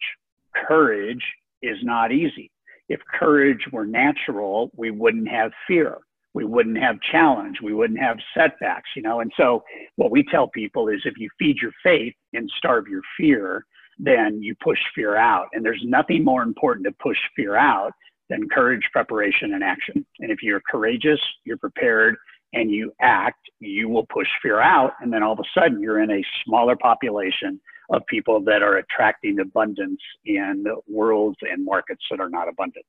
Courage 0.54 1.22
is 1.62 1.76
not 1.82 2.12
easy. 2.12 2.50
If 2.88 3.00
courage 3.18 3.66
were 3.72 3.84
natural, 3.84 4.70
we 4.74 4.90
wouldn't 4.90 5.28
have 5.28 5.52
fear 5.66 5.98
we 6.34 6.44
wouldn't 6.44 6.78
have 6.78 7.00
challenge, 7.00 7.58
we 7.62 7.74
wouldn't 7.74 7.98
have 7.98 8.18
setbacks, 8.36 8.90
you 8.94 9.02
know. 9.02 9.20
And 9.20 9.32
so, 9.36 9.62
what 9.96 10.10
we 10.10 10.24
tell 10.30 10.48
people 10.48 10.88
is 10.88 11.00
if 11.04 11.18
you 11.18 11.28
feed 11.38 11.56
your 11.60 11.72
faith 11.82 12.14
and 12.32 12.50
starve 12.56 12.86
your 12.86 13.02
fear, 13.16 13.64
then 13.98 14.40
you 14.42 14.54
push 14.62 14.78
fear 14.94 15.16
out. 15.16 15.48
And 15.52 15.64
there's 15.64 15.82
nothing 15.84 16.24
more 16.24 16.42
important 16.42 16.86
to 16.86 16.92
push 17.02 17.18
fear 17.36 17.56
out 17.56 17.92
than 18.28 18.48
courage, 18.48 18.82
preparation, 18.92 19.54
and 19.54 19.64
action. 19.64 20.06
And 20.20 20.30
if 20.30 20.42
you're 20.42 20.62
courageous, 20.70 21.20
you're 21.44 21.58
prepared, 21.58 22.16
and 22.52 22.70
you 22.70 22.92
act, 23.00 23.40
you 23.60 23.88
will 23.88 24.06
push 24.06 24.28
fear 24.42 24.60
out. 24.60 24.92
And 25.00 25.12
then 25.12 25.22
all 25.22 25.32
of 25.32 25.38
a 25.40 25.60
sudden, 25.60 25.80
you're 25.80 26.00
in 26.00 26.10
a 26.10 26.24
smaller 26.44 26.76
population 26.76 27.60
of 27.90 28.02
people 28.06 28.40
that 28.44 28.62
are 28.62 28.76
attracting 28.76 29.40
abundance 29.40 30.00
in 30.24 30.64
worlds 30.88 31.38
and 31.42 31.64
markets 31.64 32.02
that 32.10 32.20
are 32.20 32.30
not 32.30 32.48
abundant. 32.48 32.86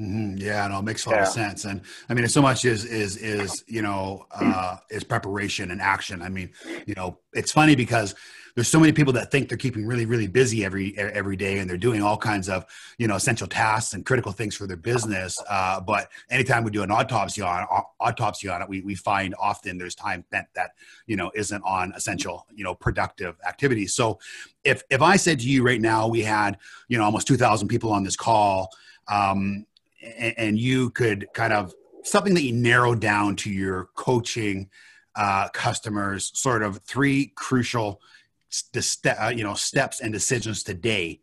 Mm-hmm. 0.00 0.38
Yeah, 0.38 0.66
no, 0.68 0.78
it 0.78 0.84
makes 0.84 1.04
a 1.04 1.10
lot 1.10 1.16
yeah. 1.16 1.22
of 1.22 1.28
sense. 1.28 1.64
And 1.66 1.82
I 2.08 2.14
mean, 2.14 2.26
so 2.28 2.40
much 2.40 2.64
is 2.64 2.84
is 2.86 3.18
is 3.18 3.64
you 3.66 3.82
know 3.82 4.26
uh, 4.32 4.76
is 4.90 5.04
preparation 5.04 5.70
and 5.70 5.80
action. 5.80 6.22
I 6.22 6.30
mean, 6.30 6.50
you 6.86 6.94
know, 6.94 7.18
it's 7.34 7.52
funny 7.52 7.76
because 7.76 8.14
there's 8.54 8.68
so 8.68 8.80
many 8.80 8.92
people 8.92 9.12
that 9.12 9.30
think 9.30 9.48
they're 9.48 9.58
keeping 9.58 9.86
really 9.86 10.06
really 10.06 10.26
busy 10.26 10.64
every 10.64 10.96
every 10.98 11.36
day 11.36 11.58
and 11.58 11.68
they're 11.68 11.76
doing 11.76 12.02
all 12.02 12.16
kinds 12.16 12.48
of 12.48 12.64
you 12.98 13.06
know 13.06 13.16
essential 13.16 13.46
tasks 13.46 13.92
and 13.92 14.04
critical 14.04 14.32
things 14.32 14.56
for 14.56 14.66
their 14.66 14.76
business 14.76 15.38
uh, 15.48 15.80
but 15.80 16.10
anytime 16.30 16.64
we 16.64 16.70
do 16.70 16.82
an 16.82 16.90
autopsy 16.90 17.42
on 17.42 17.66
autopsy 18.00 18.48
on 18.48 18.60
it 18.60 18.68
we, 18.68 18.80
we 18.80 18.94
find 18.94 19.34
often 19.38 19.78
there's 19.78 19.94
time 19.94 20.24
spent 20.28 20.46
that 20.54 20.70
you 21.06 21.16
know 21.16 21.30
isn't 21.34 21.62
on 21.62 21.92
essential 21.94 22.46
you 22.52 22.64
know 22.64 22.74
productive 22.74 23.36
activities 23.46 23.94
so 23.94 24.18
if 24.64 24.82
if 24.90 25.00
i 25.00 25.16
said 25.16 25.38
to 25.38 25.48
you 25.48 25.62
right 25.62 25.80
now 25.80 26.06
we 26.06 26.20
had 26.20 26.58
you 26.88 26.98
know 26.98 27.04
almost 27.04 27.26
2000 27.26 27.68
people 27.68 27.92
on 27.92 28.02
this 28.02 28.16
call 28.16 28.68
um, 29.08 29.66
and, 30.02 30.58
you 30.58 30.90
could 30.90 31.26
kind 31.34 31.52
of 31.52 31.74
something 32.04 32.34
that 32.34 32.42
you 32.42 32.52
narrow 32.52 32.94
down 32.94 33.36
to 33.36 33.50
your 33.50 33.90
coaching 33.94 34.70
uh, 35.16 35.48
customers 35.50 36.30
sort 36.34 36.62
of 36.62 36.78
three 36.78 37.32
crucial 37.36 38.00
ste- 38.48 39.06
uh, 39.06 39.32
you 39.34 39.44
know 39.44 39.54
steps 39.54 40.00
and 40.00 40.12
decisions 40.12 40.62
today, 40.62 41.20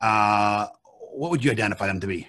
uh, 0.00 0.66
what 1.12 1.30
would 1.30 1.44
you 1.44 1.50
identify 1.50 1.86
them 1.86 2.00
to 2.00 2.06
be? 2.06 2.28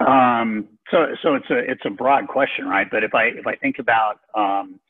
Um, 0.00 0.68
so 0.90 1.14
so 1.22 1.34
it's 1.34 1.50
a 1.50 1.58
it's 1.58 1.82
a 1.84 1.90
broad 1.90 2.28
question, 2.28 2.66
right? 2.66 2.88
But 2.90 3.04
if 3.04 3.14
I 3.14 3.24
if 3.26 3.46
I 3.46 3.56
think 3.56 3.78
about 3.78 4.20
um, 4.34 4.80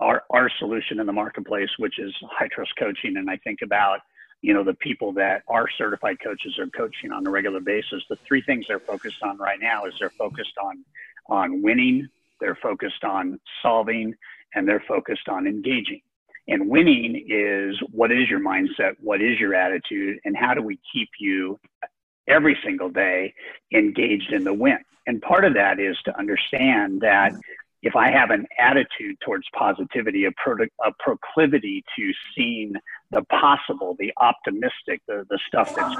our 0.00 0.22
our 0.30 0.50
solution 0.58 1.00
in 1.00 1.06
the 1.06 1.12
marketplace, 1.12 1.70
which 1.78 1.98
is 1.98 2.14
high 2.30 2.48
trust 2.48 2.72
coaching, 2.78 3.16
and 3.16 3.30
I 3.30 3.36
think 3.38 3.60
about 3.62 4.00
you 4.42 4.52
know 4.52 4.64
the 4.64 4.74
people 4.74 5.12
that 5.14 5.42
are 5.48 5.66
certified 5.78 6.18
coaches 6.22 6.58
are 6.58 6.66
coaching 6.66 7.12
on 7.12 7.26
a 7.26 7.30
regular 7.30 7.60
basis, 7.60 8.02
the 8.10 8.16
three 8.16 8.42
things 8.42 8.66
they're 8.68 8.80
focused 8.80 9.22
on 9.22 9.38
right 9.38 9.58
now 9.60 9.86
is 9.86 9.94
they're 9.98 10.10
focused 10.10 10.54
on 10.62 10.84
on 11.28 11.62
winning, 11.62 12.08
they're 12.40 12.58
focused 12.60 13.04
on 13.04 13.40
solving, 13.62 14.14
and 14.54 14.68
they're 14.68 14.84
focused 14.86 15.28
on 15.28 15.46
engaging. 15.46 16.02
And 16.48 16.68
winning 16.68 17.24
is 17.28 17.80
what 17.92 18.10
is 18.10 18.28
your 18.28 18.40
mindset? 18.40 18.96
What 18.98 19.22
is 19.22 19.38
your 19.38 19.54
attitude? 19.54 20.18
And 20.24 20.36
how 20.36 20.54
do 20.54 20.62
we 20.62 20.78
keep 20.92 21.08
you 21.20 21.58
every 22.26 22.58
single 22.64 22.90
day 22.90 23.32
engaged 23.72 24.32
in 24.32 24.42
the 24.42 24.52
win? 24.52 24.78
And 25.06 25.22
part 25.22 25.44
of 25.44 25.54
that 25.54 25.78
is 25.78 25.96
to 26.04 26.18
understand 26.18 27.00
that 27.00 27.32
if 27.82 27.96
I 27.96 28.10
have 28.10 28.30
an 28.30 28.46
attitude 28.58 29.16
towards 29.24 29.44
positivity, 29.56 30.24
a, 30.24 30.30
a 30.30 30.92
proclivity 31.00 31.84
to 31.96 32.12
seeing 32.34 32.72
the 33.10 33.22
possible, 33.22 33.96
the 33.98 34.12
optimistic, 34.18 35.02
the, 35.08 35.26
the 35.28 35.38
stuff 35.48 35.68
that's 35.76 35.94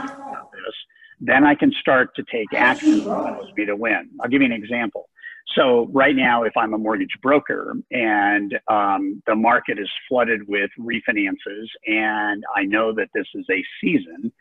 this, 0.52 0.74
then 1.20 1.44
I 1.44 1.54
can 1.54 1.72
start 1.80 2.14
to 2.16 2.24
take 2.32 2.48
action 2.56 3.00
allows 3.00 3.46
me 3.56 3.66
to 3.66 3.76
win. 3.76 4.10
I'll 4.20 4.28
give 4.28 4.42
you 4.42 4.46
an 4.46 4.52
example. 4.52 5.08
So 5.56 5.88
right 5.92 6.14
now, 6.14 6.44
if 6.44 6.56
I'm 6.56 6.72
a 6.72 6.78
mortgage 6.78 7.16
broker 7.20 7.74
and 7.90 8.58
um, 8.68 9.22
the 9.26 9.34
market 9.34 9.78
is 9.78 9.88
flooded 10.08 10.46
with 10.48 10.70
refinances, 10.78 11.66
and 11.86 12.44
I 12.56 12.62
know 12.62 12.92
that 12.94 13.08
this 13.12 13.26
is 13.34 13.44
a 13.50 13.62
season 13.80 14.32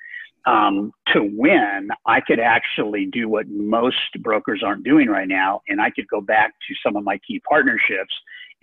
um, 0.46 0.92
to 1.14 1.30
win, 1.34 1.90
I 2.06 2.22
could 2.22 2.40
actually 2.40 3.06
do 3.06 3.30
what 3.30 3.48
most 3.48 3.98
brokers 4.22 4.62
aren't 4.66 4.84
doing 4.84 5.08
right 5.08 5.28
now, 5.28 5.62
and 5.68 5.82
I 5.82 5.92
could 5.92 6.08
go 6.08 6.22
back 6.22 6.52
to 6.68 6.76
some 6.84 6.96
of 6.96 7.04
my 7.04 7.20
key 7.28 7.42
partnerships 7.48 8.14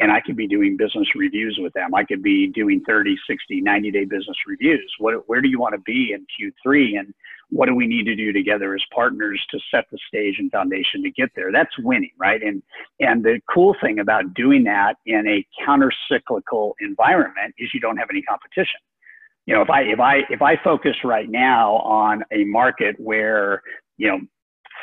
and 0.01 0.13
I 0.13 0.21
could 0.21 0.37
be 0.37 0.47
doing 0.47 0.77
business 0.77 1.09
reviews 1.17 1.59
with 1.61 1.73
them. 1.73 1.95
I 1.95 2.05
could 2.05 2.23
be 2.23 2.47
doing 2.47 2.83
30, 2.87 3.17
60, 3.29 3.61
90 3.61 3.91
day 3.91 4.05
business 4.05 4.37
reviews. 4.47 4.93
What, 4.99 5.29
where 5.29 5.41
do 5.41 5.49
you 5.49 5.59
want 5.59 5.75
to 5.75 5.81
be 5.81 6.15
in 6.15 6.25
Q3? 6.25 7.01
And 7.01 7.15
what 7.51 7.67
do 7.67 7.75
we 7.75 7.87
need 7.87 8.05
to 8.05 8.15
do 8.15 8.33
together 8.33 8.75
as 8.75 8.83
partners 8.95 9.45
to 9.51 9.59
set 9.73 9.87
the 9.91 9.99
stage 10.07 10.37
and 10.39 10.53
foundation 10.53 11.03
to 11.03 11.11
get 11.11 11.31
there? 11.35 11.51
That's 11.51 11.77
winning, 11.81 12.13
right? 12.19 12.41
And, 12.43 12.63
and 13.01 13.25
the 13.25 13.41
cool 13.53 13.75
thing 13.81 13.99
about 13.99 14.35
doing 14.35 14.65
that 14.65 14.97
in 15.07 15.27
a 15.27 15.45
counter 15.65 15.91
cyclical 16.11 16.77
environment 16.81 17.55
is 17.59 17.71
you 17.75 17.81
don't 17.81 17.97
have 17.97 18.09
any 18.11 18.23
competition. 18.23 18.81
You 19.49 19.55
know, 19.55 19.63
if 19.63 19.71
I, 19.71 19.81
if 19.81 19.99
I, 19.99 20.17
if 20.29 20.43
I 20.43 20.63
focus 20.63 20.95
right 21.05 21.27
now 21.27 21.77
on 21.77 22.23
a 22.31 22.45
market 22.45 22.97
where, 22.99 23.63
you 23.97 24.07
know, 24.07 24.19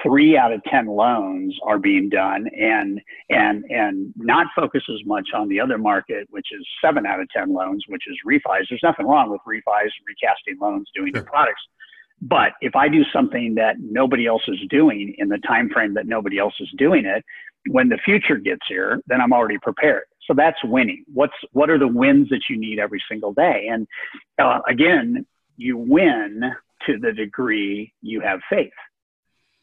three 0.01 0.35
out 0.35 0.51
of 0.51 0.63
10 0.63 0.87
loans 0.87 1.55
are 1.67 1.77
being 1.77 2.09
done 2.09 2.47
and, 2.59 2.99
and, 3.29 3.63
and 3.69 4.11
not 4.15 4.47
focus 4.55 4.81
as 4.89 5.05
much 5.05 5.27
on 5.35 5.49
the 5.49 5.59
other 5.59 5.77
market, 5.77 6.25
which 6.31 6.47
is 6.51 6.65
seven 6.83 7.05
out 7.05 7.19
of 7.19 7.27
10 7.29 7.53
loans, 7.53 7.83
which 7.89 8.01
is 8.07 8.17
refis. 8.27 8.65
There's 8.67 8.81
nothing 8.81 9.05
wrong 9.05 9.29
with 9.29 9.41
refis, 9.47 9.91
recasting 10.07 10.57
loans, 10.59 10.89
doing 10.95 11.11
new 11.13 11.21
products. 11.21 11.61
But 12.23 12.53
if 12.59 12.75
I 12.75 12.87
do 12.87 13.03
something 13.13 13.53
that 13.55 13.75
nobody 13.79 14.25
else 14.25 14.43
is 14.47 14.57
doing 14.71 15.13
in 15.19 15.29
the 15.29 15.37
time 15.47 15.69
frame 15.69 15.93
that 15.93 16.07
nobody 16.07 16.39
else 16.39 16.55
is 16.59 16.73
doing 16.75 17.05
it, 17.05 17.23
when 17.69 17.87
the 17.87 17.99
future 18.03 18.37
gets 18.37 18.65
here, 18.67 18.99
then 19.05 19.21
I'm 19.21 19.31
already 19.31 19.59
prepared. 19.59 20.05
So 20.27 20.33
that's 20.33 20.57
winning. 20.63 21.05
What's 21.13 21.33
what 21.51 21.69
are 21.69 21.77
the 21.77 21.87
wins 21.87 22.29
that 22.29 22.41
you 22.49 22.57
need 22.57 22.79
every 22.79 23.01
single 23.09 23.33
day? 23.33 23.67
And 23.69 23.87
uh, 24.39 24.59
again, 24.67 25.25
you 25.57 25.77
win 25.77 26.41
to 26.87 26.97
the 26.97 27.11
degree 27.11 27.93
you 28.01 28.21
have 28.21 28.39
faith. 28.49 28.73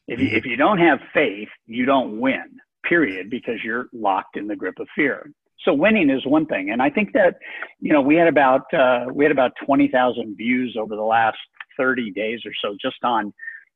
If 0.09 0.21
you, 0.21 0.29
if 0.37 0.45
you 0.45 0.57
don't 0.57 0.79
have 0.79 0.99
faith, 1.15 1.49
you 1.67 1.87
don't 1.87 2.21
win, 2.21 2.59
period, 2.85 3.31
because 3.31 3.63
you're 3.65 3.87
locked 3.93 4.37
in 4.37 4.47
the 4.49 4.57
grip 4.57 4.79
of 4.81 4.89
fear. 4.95 5.31
So 5.65 5.73
winning 5.73 6.11
is 6.11 6.27
one 6.27 6.47
thing, 6.47 6.71
and 6.71 6.83
I 6.83 6.91
think 6.91 7.13
that 7.13 7.37
you 7.81 7.93
know 7.93 8.01
we 8.01 8.17
had 8.17 8.27
about 8.27 8.63
uh, 8.75 9.07
we 9.13 9.25
had 9.25 9.33
about 9.33 9.53
twenty 9.65 9.89
thousand 9.89 10.37
views 10.37 10.77
over 10.79 10.97
the 10.97 11.03
last 11.03 11.39
thirty 11.77 12.11
days 12.11 12.41
or 12.45 12.53
so 12.61 12.77
just 12.81 13.03
on 13.05 13.33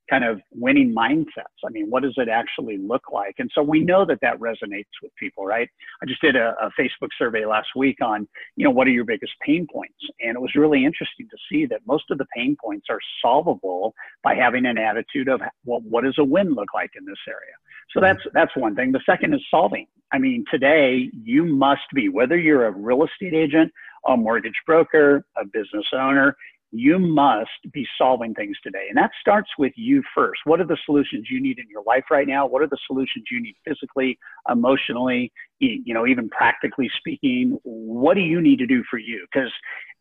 kind 0.08 0.24
of 0.24 0.40
winning 0.52 0.94
mindsets. 0.94 1.58
I 1.64 1.70
mean, 1.70 1.90
what 1.90 2.02
does 2.02 2.14
it 2.16 2.28
actually 2.28 2.78
look 2.78 3.12
like? 3.12 3.34
And 3.38 3.50
so 3.54 3.62
we 3.62 3.80
know 3.80 4.04
that 4.06 4.20
that 4.22 4.38
resonates 4.38 4.84
with 5.02 5.14
people, 5.18 5.44
right? 5.44 5.68
I 6.02 6.06
just 6.06 6.20
did 6.20 6.36
a, 6.36 6.54
a, 6.60 6.70
Facebook 6.78 7.08
survey 7.18 7.44
last 7.44 7.68
week 7.74 7.98
on, 8.02 8.28
you 8.56 8.64
know, 8.64 8.70
what 8.70 8.86
are 8.86 8.90
your 8.90 9.04
biggest 9.04 9.32
pain 9.44 9.66
points? 9.72 9.96
And 10.20 10.36
it 10.36 10.40
was 10.40 10.54
really 10.54 10.84
interesting 10.84 11.28
to 11.30 11.36
see 11.50 11.66
that 11.66 11.80
most 11.86 12.04
of 12.10 12.18
the 12.18 12.26
pain 12.36 12.56
points 12.62 12.86
are 12.90 13.00
solvable 13.22 13.94
by 14.22 14.34
having 14.34 14.66
an 14.66 14.78
attitude 14.78 15.28
of, 15.28 15.40
well, 15.64 15.80
what 15.88 16.04
does 16.04 16.16
a 16.18 16.24
win 16.24 16.54
look 16.54 16.72
like 16.74 16.90
in 16.96 17.04
this 17.04 17.18
area? 17.28 17.54
So 17.94 18.00
that's 18.00 18.20
mm-hmm. 18.20 18.30
that's 18.34 18.54
one 18.56 18.74
thing. 18.74 18.92
The 18.92 19.00
second 19.06 19.34
is 19.34 19.40
solving. 19.50 19.86
I 20.12 20.18
mean, 20.18 20.44
today 20.50 21.10
you 21.24 21.44
must 21.44 21.82
be 21.94 22.08
whether 22.08 22.38
you're 22.38 22.66
a 22.66 22.70
real 22.70 23.04
estate 23.04 23.34
agent, 23.34 23.72
a 24.06 24.16
mortgage 24.16 24.60
broker, 24.66 25.24
a 25.36 25.44
business 25.44 25.86
owner, 25.92 26.36
you 26.78 26.98
must 26.98 27.50
be 27.72 27.86
solving 27.98 28.34
things 28.34 28.56
today. 28.62 28.86
And 28.88 28.96
that 28.96 29.10
starts 29.20 29.50
with 29.58 29.72
you 29.76 30.02
first. 30.14 30.40
What 30.44 30.60
are 30.60 30.66
the 30.66 30.78
solutions 30.86 31.28
you 31.30 31.40
need 31.40 31.58
in 31.58 31.68
your 31.68 31.82
life 31.84 32.04
right 32.10 32.26
now? 32.26 32.46
What 32.46 32.62
are 32.62 32.68
the 32.68 32.78
solutions 32.86 33.26
you 33.30 33.42
need 33.42 33.56
physically, 33.66 34.18
emotionally, 34.50 35.32
you 35.58 35.94
know, 35.94 36.06
even 36.06 36.28
practically 36.28 36.90
speaking? 36.98 37.58
What 37.64 38.14
do 38.14 38.20
you 38.20 38.40
need 38.40 38.58
to 38.58 38.66
do 38.66 38.82
for 38.90 38.98
you? 38.98 39.26
Because 39.32 39.52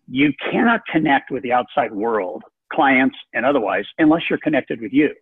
you 0.08 0.32
cannot 0.52 0.82
connect 0.92 1.32
with 1.32 1.44
the 1.44 1.52
outside 1.52 1.92
world, 1.92 2.44
clients 2.72 3.16
and 3.34 3.46
otherwise, 3.46 3.86
unless 3.98 4.24
you're 4.30 4.40
connected 4.40 4.82
with 4.82 4.94
you. 4.94 5.14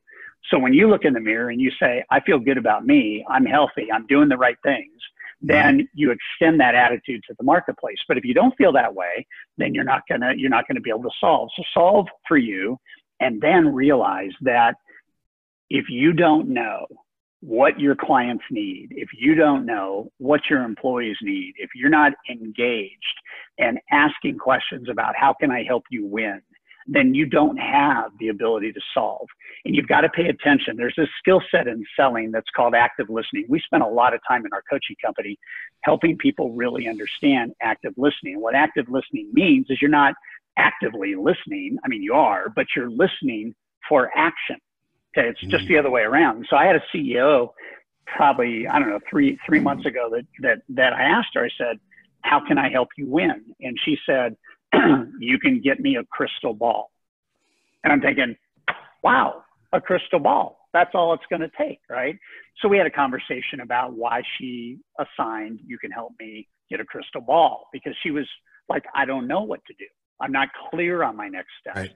So 0.51 0.60
when 0.60 0.74
you 0.74 0.89
look 0.89 1.05
in 1.05 1.13
the 1.13 1.22
mirror 1.22 1.50
and 1.50 1.62
you 1.62 1.72
say, 1.79 2.03
I 2.12 2.19
feel 2.19 2.38
good 2.38 2.57
about 2.57 2.86
me, 2.86 3.25
I'm 3.29 3.45
healthy, 3.45 3.88
I'm 3.93 4.05
doing 4.07 4.27
the 4.27 4.38
right 4.38 4.57
things, 4.62 4.91
then 5.43 5.88
you 5.93 6.12
extend 6.12 6.59
that 6.62 6.73
attitude 6.73 7.21
to 7.27 7.35
the 7.38 7.43
marketplace. 7.43 7.97
But 8.07 8.17
if 8.17 8.23
you 8.23 8.33
don't 8.33 8.55
feel 8.57 8.71
that 8.73 8.95
way, 8.95 9.27
then 9.57 9.75
you're 9.75 9.83
not 9.83 10.03
gonna 10.09 10.33
you're 10.35 10.50
not 10.50 10.67
gonna 10.67 10.81
be 10.81 10.89
able 10.89 11.03
to 11.03 11.15
solve. 11.19 11.50
So 11.55 11.63
solve 11.73 12.07
for 12.27 12.38
you, 12.38 12.79
and 13.19 13.41
then 13.41 13.73
realize 13.73 14.31
that 14.41 14.75
if 15.69 15.85
you 15.89 16.13
don't 16.13 16.47
know 16.47 16.88
what 17.41 17.77
your 17.77 17.95
clients 17.95 18.43
need, 18.50 18.88
if 18.91 19.09
you 19.13 19.35
don't 19.35 19.65
know 19.65 20.09
what 20.17 20.39
your 20.50 20.63
employees 20.63 21.17
need, 21.21 21.53
if 21.57 21.71
you're 21.75 21.89
not 21.89 22.13
engaged 22.29 23.19
and 23.57 23.77
asking 23.91 24.38
questions 24.38 24.88
about 24.89 25.13
how 25.17 25.33
can 25.33 25.51
I 25.51 25.63
help 25.63 25.83
you 25.91 26.05
win, 26.05 26.41
then 26.87 27.13
you 27.13 27.25
don't 27.25 27.57
have 27.57 28.11
the 28.19 28.29
ability 28.29 28.71
to 28.73 28.81
solve. 28.93 29.27
And 29.65 29.75
you've 29.75 29.87
got 29.87 30.01
to 30.01 30.09
pay 30.09 30.27
attention. 30.27 30.75
There's 30.75 30.97
a 30.97 31.07
skill 31.19 31.41
set 31.49 31.67
in 31.67 31.83
selling 31.95 32.31
that's 32.31 32.49
called 32.55 32.75
active 32.75 33.09
listening. 33.09 33.45
We 33.47 33.59
spend 33.59 33.83
a 33.83 33.87
lot 33.87 34.13
of 34.13 34.21
time 34.27 34.45
in 34.45 34.53
our 34.53 34.63
coaching 34.69 34.95
company 35.03 35.37
helping 35.81 36.17
people 36.17 36.51
really 36.51 36.87
understand 36.87 37.53
active 37.61 37.93
listening. 37.97 38.41
What 38.41 38.55
active 38.55 38.85
listening 38.89 39.29
means 39.33 39.67
is 39.69 39.81
you're 39.81 39.91
not 39.91 40.13
actively 40.57 41.15
listening. 41.15 41.77
I 41.83 41.87
mean, 41.87 42.03
you 42.03 42.13
are, 42.13 42.49
but 42.49 42.67
you're 42.75 42.89
listening 42.89 43.55
for 43.87 44.11
action. 44.15 44.57
Okay. 45.17 45.29
It's 45.29 45.41
just 45.41 45.67
the 45.67 45.75
mm. 45.75 45.79
other 45.79 45.89
way 45.89 46.01
around. 46.01 46.45
So 46.49 46.55
I 46.55 46.65
had 46.65 46.75
a 46.75 46.83
CEO 46.93 47.49
probably, 48.05 48.67
I 48.67 48.79
don't 48.79 48.89
know, 48.89 48.99
three, 49.09 49.37
three 49.45 49.59
months 49.59 49.83
mm. 49.83 49.89
ago 49.89 50.09
that, 50.11 50.25
that, 50.41 50.57
that 50.69 50.93
I 50.93 51.03
asked 51.03 51.29
her, 51.35 51.45
I 51.45 51.49
said, 51.57 51.79
how 52.21 52.45
can 52.45 52.57
I 52.57 52.69
help 52.69 52.89
you 52.97 53.07
win? 53.07 53.43
And 53.61 53.77
she 53.83 53.97
said, 54.05 54.35
you 55.19 55.39
can 55.39 55.61
get 55.61 55.79
me 55.79 55.97
a 55.97 56.03
crystal 56.05 56.53
ball. 56.53 56.91
And 57.83 57.91
I'm 57.91 58.01
thinking, 58.01 58.35
wow, 59.03 59.43
a 59.73 59.81
crystal 59.81 60.19
ball. 60.19 60.59
That's 60.73 60.91
all 60.93 61.13
it's 61.13 61.23
going 61.29 61.41
to 61.41 61.51
take, 61.57 61.79
right? 61.89 62.17
So 62.61 62.67
we 62.67 62.77
had 62.77 62.87
a 62.87 62.91
conversation 62.91 63.59
about 63.61 63.93
why 63.93 64.21
she 64.37 64.79
assigned, 64.99 65.59
you 65.65 65.77
can 65.77 65.91
help 65.91 66.13
me 66.19 66.47
get 66.69 66.79
a 66.79 66.85
crystal 66.85 67.21
ball 67.21 67.67
because 67.71 67.93
she 68.01 68.11
was 68.11 68.27
like, 68.69 68.83
I 68.95 69.05
don't 69.05 69.27
know 69.27 69.41
what 69.41 69.59
to 69.67 69.73
do. 69.77 69.85
I'm 70.19 70.31
not 70.31 70.49
clear 70.69 71.03
on 71.03 71.15
my 71.15 71.27
next 71.27 71.49
step. 71.59 71.75
Right. 71.75 71.91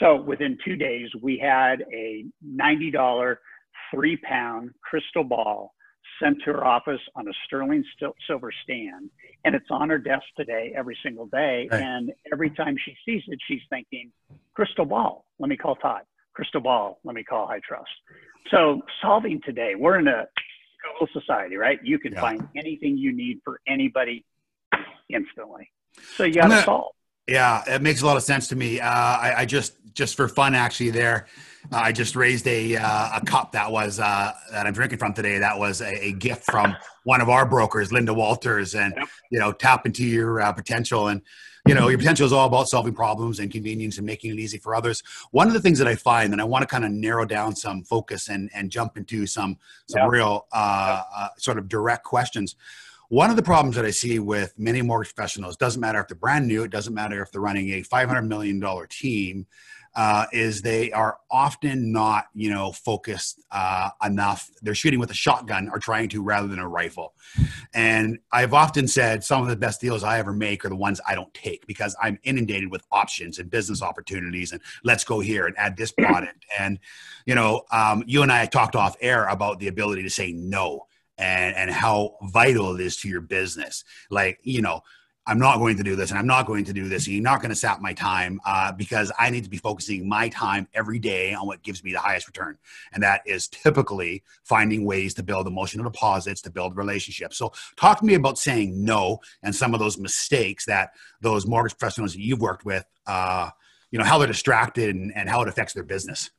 So 0.00 0.20
within 0.20 0.58
two 0.64 0.76
days, 0.76 1.08
we 1.22 1.38
had 1.38 1.84
a 1.92 2.24
$90 2.46 3.36
three 3.92 4.16
pound 4.16 4.70
crystal 4.82 5.24
ball 5.24 5.72
sent 6.22 6.38
to 6.44 6.52
her 6.52 6.64
office 6.64 7.00
on 7.16 7.28
a 7.28 7.32
sterling 7.46 7.84
silver 8.26 8.50
stand. 8.62 9.10
And 9.44 9.54
it's 9.54 9.66
on 9.70 9.88
her 9.90 9.98
desk 9.98 10.24
today, 10.36 10.72
every 10.76 10.96
single 11.02 11.26
day. 11.26 11.68
Right. 11.70 11.82
And 11.82 12.12
every 12.32 12.50
time 12.50 12.76
she 12.84 12.96
sees 13.04 13.22
it, 13.28 13.38
she's 13.46 13.60
thinking, 13.70 14.10
crystal 14.54 14.84
ball, 14.84 15.24
let 15.38 15.48
me 15.48 15.56
call 15.56 15.76
Todd. 15.76 16.02
Crystal 16.34 16.60
ball, 16.60 16.98
let 17.04 17.14
me 17.14 17.22
call 17.22 17.46
High 17.46 17.60
Trust. 17.66 17.90
So 18.50 18.82
solving 19.00 19.40
today, 19.44 19.74
we're 19.76 19.98
in 19.98 20.08
a 20.08 20.26
global 20.82 21.12
society, 21.12 21.56
right? 21.56 21.78
You 21.82 21.98
can 21.98 22.12
yeah. 22.12 22.20
find 22.20 22.48
anything 22.56 22.98
you 22.98 23.12
need 23.12 23.40
for 23.44 23.60
anybody 23.68 24.24
instantly. 25.08 25.70
So 26.16 26.24
you 26.24 26.34
got 26.34 26.48
to 26.48 26.62
solve. 26.62 26.94
Yeah, 27.26 27.62
it 27.66 27.82
makes 27.82 28.02
a 28.02 28.06
lot 28.06 28.16
of 28.16 28.22
sense 28.22 28.48
to 28.48 28.56
me. 28.56 28.80
Uh, 28.80 28.88
I, 28.88 29.34
I, 29.38 29.44
just, 29.46 29.74
just 29.94 30.14
for 30.16 30.28
fun, 30.28 30.54
actually, 30.54 30.90
there, 30.90 31.26
uh, 31.72 31.76
I 31.76 31.92
just 31.92 32.16
raised 32.16 32.46
a 32.46 32.76
uh, 32.76 33.08
a 33.16 33.24
cup 33.24 33.52
that 33.52 33.70
was 33.70 33.98
uh, 33.98 34.32
that 34.50 34.66
I'm 34.66 34.74
drinking 34.74 34.98
from 34.98 35.14
today. 35.14 35.38
That 35.38 35.58
was 35.58 35.80
a, 35.80 36.06
a, 36.06 36.12
gift 36.12 36.44
from 36.44 36.76
one 37.04 37.20
of 37.20 37.30
our 37.30 37.46
brokers, 37.46 37.90
Linda 37.92 38.12
Walters, 38.12 38.74
and 38.74 38.92
yep. 38.96 39.08
you 39.30 39.38
know, 39.38 39.52
tap 39.52 39.86
into 39.86 40.04
your 40.04 40.42
uh, 40.42 40.52
potential. 40.52 41.08
And 41.08 41.22
you 41.66 41.74
know, 41.74 41.88
your 41.88 41.96
potential 41.96 42.26
is 42.26 42.32
all 42.34 42.46
about 42.46 42.68
solving 42.68 42.92
problems 42.92 43.38
and 43.38 43.50
convenience 43.50 43.96
and 43.96 44.04
making 44.04 44.32
it 44.32 44.38
easy 44.38 44.58
for 44.58 44.74
others. 44.74 45.02
One 45.30 45.46
of 45.46 45.54
the 45.54 45.60
things 45.60 45.78
that 45.78 45.88
I 45.88 45.94
find, 45.94 46.32
and 46.32 46.42
I 46.42 46.44
want 46.44 46.62
to 46.62 46.66
kind 46.66 46.84
of 46.84 46.90
narrow 46.90 47.24
down 47.24 47.56
some 47.56 47.82
focus 47.82 48.28
and 48.28 48.50
and 48.54 48.70
jump 48.70 48.98
into 48.98 49.26
some 49.26 49.56
some 49.86 50.02
yep. 50.02 50.10
real 50.10 50.46
uh, 50.52 51.02
yep. 51.18 51.30
sort 51.38 51.56
of 51.56 51.68
direct 51.68 52.04
questions 52.04 52.56
one 53.08 53.30
of 53.30 53.36
the 53.36 53.42
problems 53.42 53.76
that 53.76 53.84
I 53.84 53.90
see 53.90 54.18
with 54.18 54.54
many 54.58 54.82
mortgage 54.82 55.14
professionals 55.14 55.56
doesn't 55.56 55.80
matter 55.80 56.00
if 56.00 56.08
they're 56.08 56.16
brand 56.16 56.46
new, 56.46 56.62
it 56.64 56.70
doesn't 56.70 56.94
matter 56.94 57.22
if 57.22 57.30
they're 57.30 57.40
running 57.40 57.70
a 57.70 57.82
$500 57.82 58.26
million 58.26 58.62
team, 58.88 59.46
uh, 59.96 60.26
is 60.32 60.60
they 60.62 60.90
are 60.90 61.18
often 61.30 61.92
not, 61.92 62.26
you 62.34 62.50
know, 62.50 62.72
focused 62.72 63.40
uh, 63.52 63.90
enough. 64.04 64.50
They're 64.62 64.74
shooting 64.74 64.98
with 64.98 65.10
a 65.10 65.14
shotgun 65.14 65.68
or 65.72 65.78
trying 65.78 66.08
to 66.10 66.22
rather 66.22 66.48
than 66.48 66.58
a 66.58 66.66
rifle. 66.66 67.14
And 67.74 68.18
I've 68.32 68.54
often 68.54 68.88
said 68.88 69.22
some 69.22 69.42
of 69.42 69.48
the 69.48 69.56
best 69.56 69.80
deals 69.80 70.02
I 70.02 70.18
ever 70.18 70.32
make 70.32 70.64
are 70.64 70.68
the 70.68 70.76
ones 70.76 71.00
I 71.06 71.14
don't 71.14 71.32
take 71.32 71.66
because 71.66 71.94
I'm 72.02 72.18
inundated 72.24 72.70
with 72.70 72.82
options 72.90 73.38
and 73.38 73.48
business 73.48 73.82
opportunities 73.82 74.50
and 74.50 74.60
let's 74.82 75.04
go 75.04 75.20
here 75.20 75.46
and 75.46 75.56
add 75.56 75.76
this 75.76 75.92
product. 75.92 76.44
And, 76.58 76.80
you 77.24 77.36
know, 77.36 77.62
um, 77.70 78.02
you 78.06 78.22
and 78.22 78.32
I 78.32 78.46
talked 78.46 78.74
off 78.74 78.96
air 79.00 79.26
about 79.26 79.60
the 79.60 79.68
ability 79.68 80.02
to 80.02 80.10
say 80.10 80.32
no 80.32 80.86
and 81.18 81.54
and 81.56 81.70
how 81.70 82.16
vital 82.22 82.74
it 82.74 82.80
is 82.80 82.96
to 82.98 83.08
your 83.08 83.20
business. 83.20 83.84
Like 84.10 84.38
you 84.42 84.62
know, 84.62 84.80
I'm 85.26 85.38
not 85.38 85.58
going 85.58 85.76
to 85.78 85.82
do 85.82 85.96
this, 85.96 86.10
and 86.10 86.18
I'm 86.18 86.26
not 86.26 86.46
going 86.46 86.64
to 86.64 86.72
do 86.72 86.88
this, 86.88 87.06
and 87.06 87.14
you're 87.14 87.22
not 87.22 87.40
going 87.40 87.50
to 87.50 87.56
sap 87.56 87.80
my 87.80 87.94
time 87.94 88.40
uh, 88.44 88.72
because 88.72 89.10
I 89.18 89.30
need 89.30 89.44
to 89.44 89.50
be 89.50 89.56
focusing 89.56 90.06
my 90.06 90.28
time 90.28 90.68
every 90.74 90.98
day 90.98 91.32
on 91.32 91.46
what 91.46 91.62
gives 91.62 91.82
me 91.82 91.92
the 91.92 92.00
highest 92.00 92.26
return, 92.26 92.58
and 92.92 93.02
that 93.02 93.22
is 93.24 93.48
typically 93.48 94.22
finding 94.44 94.84
ways 94.84 95.14
to 95.14 95.22
build 95.22 95.46
emotional 95.46 95.84
deposits 95.84 96.42
to 96.42 96.50
build 96.50 96.76
relationships. 96.76 97.38
So, 97.38 97.52
talk 97.76 98.00
to 98.00 98.04
me 98.04 98.14
about 98.14 98.38
saying 98.38 98.84
no 98.84 99.20
and 99.42 99.54
some 99.54 99.72
of 99.72 99.80
those 99.80 99.98
mistakes 99.98 100.66
that 100.66 100.90
those 101.22 101.46
mortgage 101.46 101.78
professionals 101.78 102.12
that 102.12 102.20
you've 102.20 102.40
worked 102.40 102.64
with, 102.64 102.84
uh, 103.06 103.50
you 103.90 103.98
know, 103.98 104.04
how 104.04 104.18
they're 104.18 104.26
distracted 104.26 104.94
and, 104.94 105.12
and 105.16 105.28
how 105.28 105.40
it 105.42 105.48
affects 105.48 105.72
their 105.72 105.84
business. 105.84 106.30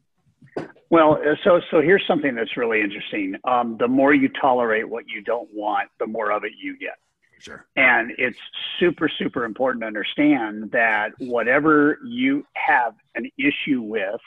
Well, 0.95 1.15
uh, 1.15 1.35
so 1.43 1.59
so 1.71 1.81
here's 1.81 2.07
something 2.07 2.35
that's 2.35 2.55
really 2.55 2.79
interesting. 2.79 3.35
Um, 3.43 3.75
the 3.77 3.87
more 3.89 4.13
you 4.13 4.29
tolerate 4.29 4.87
what 4.87 5.03
you 5.09 5.21
don't 5.21 5.49
want, 5.53 5.89
the 5.99 6.07
more 6.07 6.31
of 6.31 6.45
it 6.45 6.53
you 6.57 6.77
get. 6.77 6.95
Sure. 7.37 7.65
And 7.75 8.13
it's 8.17 8.37
super 8.79 9.09
super 9.09 9.43
important 9.43 9.81
to 9.81 9.87
understand 9.87 10.71
that 10.71 11.09
whatever 11.17 11.99
you 12.05 12.45
have 12.53 12.93
an 13.13 13.29
issue 13.37 13.81
with 13.81 14.21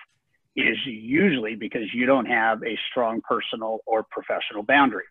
is 0.56 0.76
usually 0.84 1.54
because 1.54 1.94
you 1.94 2.04
don't 2.04 2.26
have 2.26 2.62
a 2.62 2.78
strong 2.90 3.22
personal 3.26 3.78
or 3.87 4.02
professional 4.02 4.62
boundary. 4.62 5.04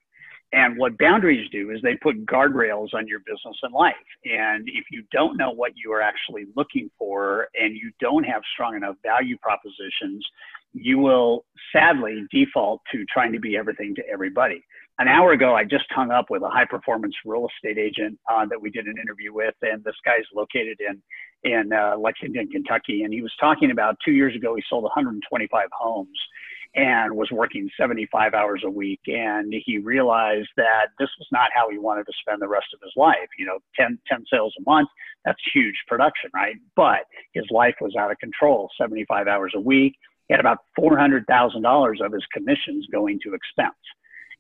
And 0.54 0.78
what 0.78 0.98
boundaries 1.00 1.50
do 1.52 1.72
is 1.72 1.82
they 1.82 1.96
put 1.96 2.26
guardrails 2.26 2.94
on 2.94 3.08
your 3.08 3.20
business 3.20 3.58
and 3.64 3.74
life. 3.74 3.96
And 4.26 4.70
if 4.70 4.86
you 4.92 5.04
don't 5.12 5.38
know 5.38 5.52
what 5.52 5.74
you 5.76 5.92
are 5.92 6.02
actually 6.02 6.46
looking 6.56 6.90
for 7.00 7.50
and 7.60 7.76
you 7.76 7.92
don't 8.00 8.24
have 8.26 8.44
strong 8.54 8.76
enough 8.76 8.96
value 9.04 9.38
propositions, 9.40 10.26
you 10.74 11.00
will 11.00 11.46
sadly 11.74 12.24
default 12.32 12.82
to 12.92 13.06
trying 13.12 13.34
to 13.34 13.40
be 13.40 13.58
everything 13.58 13.96
to 13.96 14.04
everybody. 14.12 14.64
An 15.00 15.08
hour 15.08 15.32
ago, 15.32 15.54
I 15.56 15.64
just 15.64 15.86
hung 15.92 16.10
up 16.10 16.26
with 16.30 16.42
a 16.42 16.50
high 16.50 16.66
performance 16.66 17.14
real 17.24 17.48
estate 17.48 17.78
agent 17.78 18.18
uh, 18.32 18.46
that 18.48 18.60
we 18.60 18.72
did 18.72 18.88
an 18.88 18.96
interview 19.00 19.32
with, 19.32 19.54
and 19.62 19.84
this 19.84 19.96
guy's 20.04 20.26
located 20.34 20.80
in 20.80 21.02
in 21.44 21.72
uh, 21.72 21.96
Lexington, 21.98 22.50
Kentucky, 22.50 23.04
and 23.04 23.14
he 23.14 23.22
was 23.22 23.32
talking 23.40 23.70
about 23.70 23.96
two 24.04 24.12
years 24.12 24.36
ago 24.36 24.56
he 24.56 24.64
sold 24.68 24.84
125 24.84 25.68
homes 25.72 26.18
and 26.76 27.16
was 27.16 27.30
working 27.32 27.70
75 27.80 28.34
hours 28.34 28.62
a 28.64 28.70
week. 28.70 29.02
And 29.08 29.54
he 29.66 29.80
realized 29.80 30.50
that 30.58 30.88
this 31.00 31.10
was 31.18 31.28
not 31.32 31.50
how 31.54 31.70
he 31.70 31.80
wanted 31.80 32.06
to 32.06 32.14
spend 32.22 32.42
the 32.42 32.48
rest 32.48 32.68
of 32.74 32.80
his 32.84 32.94
life. 32.96 33.28
You 33.38 33.46
know, 33.46 33.60
10, 33.80 34.00
10 34.08 34.26
sales 34.32 34.54
a 34.60 34.70
month, 34.70 34.90
that's 35.26 35.40
huge 35.54 35.76
production, 35.88 36.30
right? 36.34 36.56
But 36.76 37.02
his 37.34 37.46
life 37.50 37.76
was 37.82 37.96
out 38.00 38.12
of 38.12 38.20
control, 38.20 38.70
75 38.80 39.28
hours 39.28 39.54
a 39.56 39.60
week. 39.60 39.96
He 40.28 40.34
had 40.34 40.40
about 40.40 40.60
$400,000 40.80 42.06
of 42.06 42.14
his 42.14 42.26
commissions 42.34 42.88
going 42.92 43.20
to 43.24 43.34
expense. 43.34 43.76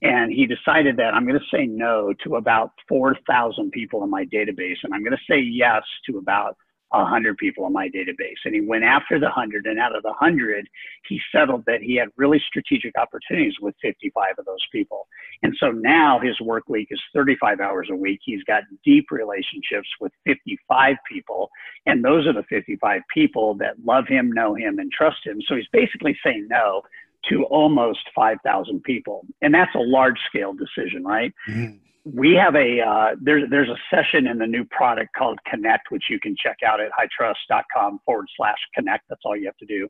And 0.01 0.31
he 0.31 0.45
decided 0.45 0.97
that 0.97 1.13
I'm 1.13 1.25
going 1.25 1.39
to 1.39 1.57
say 1.57 1.65
no 1.65 2.13
to 2.23 2.35
about 2.35 2.71
4,000 2.87 3.71
people 3.71 4.03
in 4.03 4.09
my 4.09 4.25
database, 4.25 4.77
and 4.83 4.93
I'm 4.93 5.03
going 5.03 5.17
to 5.17 5.33
say 5.33 5.39
yes 5.39 5.83
to 6.05 6.17
about 6.17 6.55
100 6.89 7.37
people 7.37 7.65
in 7.67 7.73
my 7.73 7.89
database. 7.89 8.37
And 8.45 8.53
he 8.53 8.61
went 8.61 8.83
after 8.83 9.19
the 9.19 9.25
100, 9.25 9.65
and 9.65 9.79
out 9.79 9.95
of 9.95 10.03
the 10.03 10.09
100, 10.09 10.67
he 11.07 11.19
settled 11.31 11.63
that 11.67 11.81
he 11.81 11.95
had 11.95 12.09
really 12.15 12.41
strategic 12.47 12.97
opportunities 12.97 13.53
with 13.61 13.75
55 13.81 14.35
of 14.37 14.45
those 14.45 14.65
people. 14.71 15.07
And 15.43 15.53
so 15.59 15.71
now 15.71 16.19
his 16.19 16.39
work 16.39 16.67
week 16.69 16.87
is 16.91 17.01
35 17.13 17.59
hours 17.59 17.89
a 17.91 17.95
week. 17.95 18.19
He's 18.23 18.43
got 18.43 18.63
deep 18.83 19.07
relationships 19.11 19.89
with 19.99 20.11
55 20.25 20.95
people, 21.09 21.49
and 21.85 22.03
those 22.03 22.25
are 22.27 22.33
the 22.33 22.43
55 22.43 23.01
people 23.13 23.55
that 23.55 23.75
love 23.83 24.07
him, 24.07 24.31
know 24.31 24.55
him, 24.55 24.79
and 24.79 24.91
trust 24.91 25.25
him. 25.25 25.41
So 25.47 25.55
he's 25.55 25.67
basically 25.71 26.17
saying 26.23 26.47
no 26.49 26.81
to 27.29 27.43
almost 27.45 27.99
5,000 28.15 28.83
people. 28.83 29.25
And 29.41 29.53
that's 29.53 29.73
a 29.75 29.79
large 29.79 30.19
scale 30.29 30.53
decision, 30.53 31.03
right? 31.03 31.33
Mm-hmm 31.49 31.77
we 32.13 32.33
have 32.33 32.55
a 32.55 32.81
uh, 32.81 33.15
there's 33.21 33.49
there's 33.49 33.69
a 33.69 33.77
session 33.93 34.27
in 34.27 34.37
the 34.37 34.47
new 34.47 34.65
product 34.65 35.09
called 35.15 35.39
Connect, 35.49 35.91
which 35.91 36.05
you 36.09 36.19
can 36.19 36.35
check 36.41 36.57
out 36.65 36.79
at 36.79 36.89
hightrust.com 36.91 37.99
forward 38.05 38.27
slash 38.35 38.57
connect. 38.73 39.05
That's 39.09 39.21
all 39.25 39.35
you 39.35 39.45
have 39.45 39.57
to 39.57 39.65
do, 39.65 39.87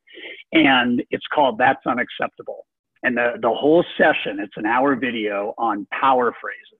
and 0.53 1.03
it's 1.11 1.25
called 1.33 1.57
"That's 1.57 1.85
Unacceptable." 1.85 2.65
And 3.03 3.15
the 3.15 3.33
the 3.41 3.49
whole 3.49 3.83
session, 3.97 4.39
it's 4.39 4.57
an 4.57 4.65
hour 4.65 4.95
video 4.95 5.53
on 5.57 5.87
power 5.91 6.33
phrases, 6.41 6.79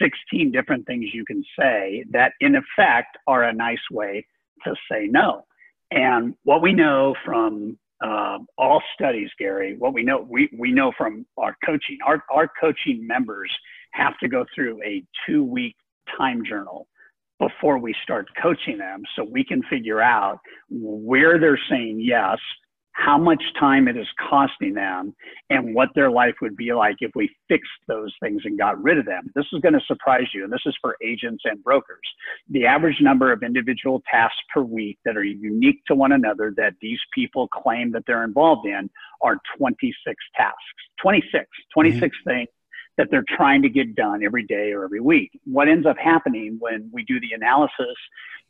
16 0.00 0.52
different 0.52 0.86
things 0.86 1.06
you 1.12 1.24
can 1.24 1.42
say 1.58 2.04
that, 2.10 2.32
in 2.40 2.56
effect, 2.56 3.18
are 3.26 3.44
a 3.44 3.52
nice 3.52 3.78
way 3.90 4.26
to 4.64 4.74
say 4.90 5.06
no. 5.06 5.44
And 5.90 6.34
what 6.44 6.62
we 6.62 6.72
know 6.72 7.14
from 7.24 7.78
uh, 8.02 8.38
all 8.56 8.82
studies, 8.94 9.30
Gary, 9.38 9.76
what 9.76 9.92
we 9.92 10.02
know 10.02 10.26
we 10.28 10.48
we 10.56 10.70
know 10.70 10.92
from 10.96 11.26
our 11.36 11.56
coaching, 11.64 11.98
our 12.06 12.24
our 12.30 12.50
coaching 12.60 13.06
members 13.06 13.50
have 13.92 14.18
to 14.18 14.28
go 14.28 14.44
through 14.54 14.82
a 14.82 15.02
two 15.26 15.44
week 15.44 15.76
time 16.18 16.42
journal 16.44 16.86
before 17.38 17.78
we 17.78 17.94
start 18.02 18.26
coaching 18.40 18.78
them 18.78 19.02
so 19.16 19.24
we 19.24 19.42
can 19.42 19.62
figure 19.64 20.00
out 20.00 20.38
where 20.68 21.38
they're 21.38 21.58
saying 21.70 21.98
yes, 22.00 22.38
how 22.92 23.16
much 23.16 23.42
time 23.58 23.88
it 23.88 23.96
is 23.96 24.06
costing 24.28 24.74
them, 24.74 25.14
and 25.48 25.74
what 25.74 25.88
their 25.94 26.10
life 26.10 26.34
would 26.42 26.56
be 26.56 26.72
like 26.74 26.96
if 27.00 27.10
we 27.14 27.30
fixed 27.48 27.70
those 27.88 28.12
things 28.22 28.42
and 28.44 28.58
got 28.58 28.80
rid 28.82 28.98
of 28.98 29.06
them. 29.06 29.30
This 29.34 29.46
is 29.52 29.60
going 29.60 29.72
to 29.72 29.80
surprise 29.86 30.26
you, 30.34 30.44
and 30.44 30.52
this 30.52 30.60
is 30.66 30.76
for 30.82 30.96
agents 31.02 31.42
and 31.46 31.62
brokers. 31.64 31.98
The 32.50 32.66
average 32.66 33.00
number 33.00 33.32
of 33.32 33.42
individual 33.42 34.02
tasks 34.10 34.36
per 34.52 34.60
week 34.60 34.98
that 35.04 35.16
are 35.16 35.24
unique 35.24 35.82
to 35.86 35.94
one 35.94 36.12
another 36.12 36.52
that 36.58 36.74
these 36.82 36.98
people 37.14 37.48
claim 37.48 37.90
that 37.92 38.02
they're 38.06 38.24
involved 38.24 38.66
in 38.66 38.90
are 39.22 39.38
26 39.56 39.94
tasks. 40.36 40.58
26, 41.00 41.46
26 41.72 42.00
mm-hmm. 42.00 42.30
things 42.30 42.48
that 43.00 43.08
they're 43.10 43.24
trying 43.34 43.62
to 43.62 43.70
get 43.70 43.94
done 43.94 44.22
every 44.22 44.44
day 44.44 44.72
or 44.72 44.84
every 44.84 45.00
week. 45.00 45.30
What 45.46 45.68
ends 45.68 45.86
up 45.86 45.96
happening 45.96 46.58
when 46.58 46.90
we 46.92 47.02
do 47.04 47.18
the 47.18 47.32
analysis, 47.34 47.96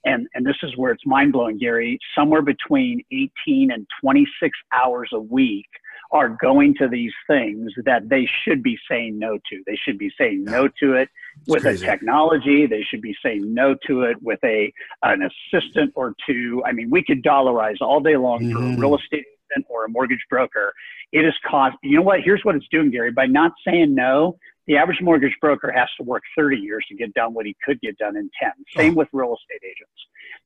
and, 0.04 0.26
and 0.34 0.44
this 0.44 0.56
is 0.64 0.76
where 0.76 0.90
it's 0.90 1.06
mind 1.06 1.32
blowing, 1.32 1.56
Gary, 1.56 2.00
somewhere 2.18 2.42
between 2.42 3.00
18 3.12 3.70
and 3.70 3.86
26 4.02 4.58
hours 4.72 5.08
a 5.12 5.20
week 5.20 5.68
are 6.10 6.36
going 6.42 6.74
to 6.74 6.88
these 6.88 7.12
things 7.28 7.70
that 7.84 8.08
they 8.08 8.28
should 8.42 8.60
be 8.60 8.76
saying 8.90 9.20
no 9.20 9.38
to. 9.48 9.62
They 9.68 9.78
should 9.84 9.98
be 9.98 10.10
saying 10.18 10.42
no 10.42 10.68
to 10.82 10.94
it 10.94 11.08
with 11.46 11.64
a 11.64 11.76
technology. 11.78 12.66
They 12.66 12.82
should 12.82 13.02
be 13.02 13.14
saying 13.24 13.54
no 13.54 13.76
to 13.86 14.02
it 14.02 14.20
with 14.20 14.40
a 14.42 14.72
an 15.04 15.30
assistant 15.52 15.92
or 15.94 16.16
two. 16.26 16.60
I 16.66 16.72
mean, 16.72 16.90
we 16.90 17.04
could 17.04 17.22
dollarize 17.22 17.80
all 17.80 18.00
day 18.00 18.16
long 18.16 18.40
mm. 18.40 18.52
for 18.52 18.58
mm-hmm. 18.58 18.80
real 18.80 18.96
estate 18.96 19.24
agent 19.50 19.66
or 19.68 19.84
a 19.84 19.88
mortgage 19.88 20.24
broker. 20.28 20.72
It 21.12 21.24
is 21.24 21.34
cost. 21.48 21.76
You 21.82 21.96
know 21.96 22.02
what? 22.02 22.20
Here's 22.24 22.44
what 22.44 22.54
it's 22.54 22.66
doing, 22.70 22.90
Gary. 22.90 23.10
By 23.10 23.26
not 23.26 23.52
saying 23.66 23.94
no, 23.94 24.36
the 24.66 24.76
average 24.76 25.00
mortgage 25.00 25.34
broker 25.40 25.72
has 25.72 25.88
to 25.98 26.04
work 26.04 26.22
30 26.36 26.56
years 26.56 26.84
to 26.88 26.94
get 26.94 27.12
done 27.14 27.34
what 27.34 27.46
he 27.46 27.56
could 27.64 27.80
get 27.80 27.98
done 27.98 28.16
in 28.16 28.30
10. 28.40 28.52
Same 28.76 28.92
oh. 28.92 28.98
with 28.98 29.08
real 29.12 29.34
estate 29.34 29.66
agents. 29.66 29.90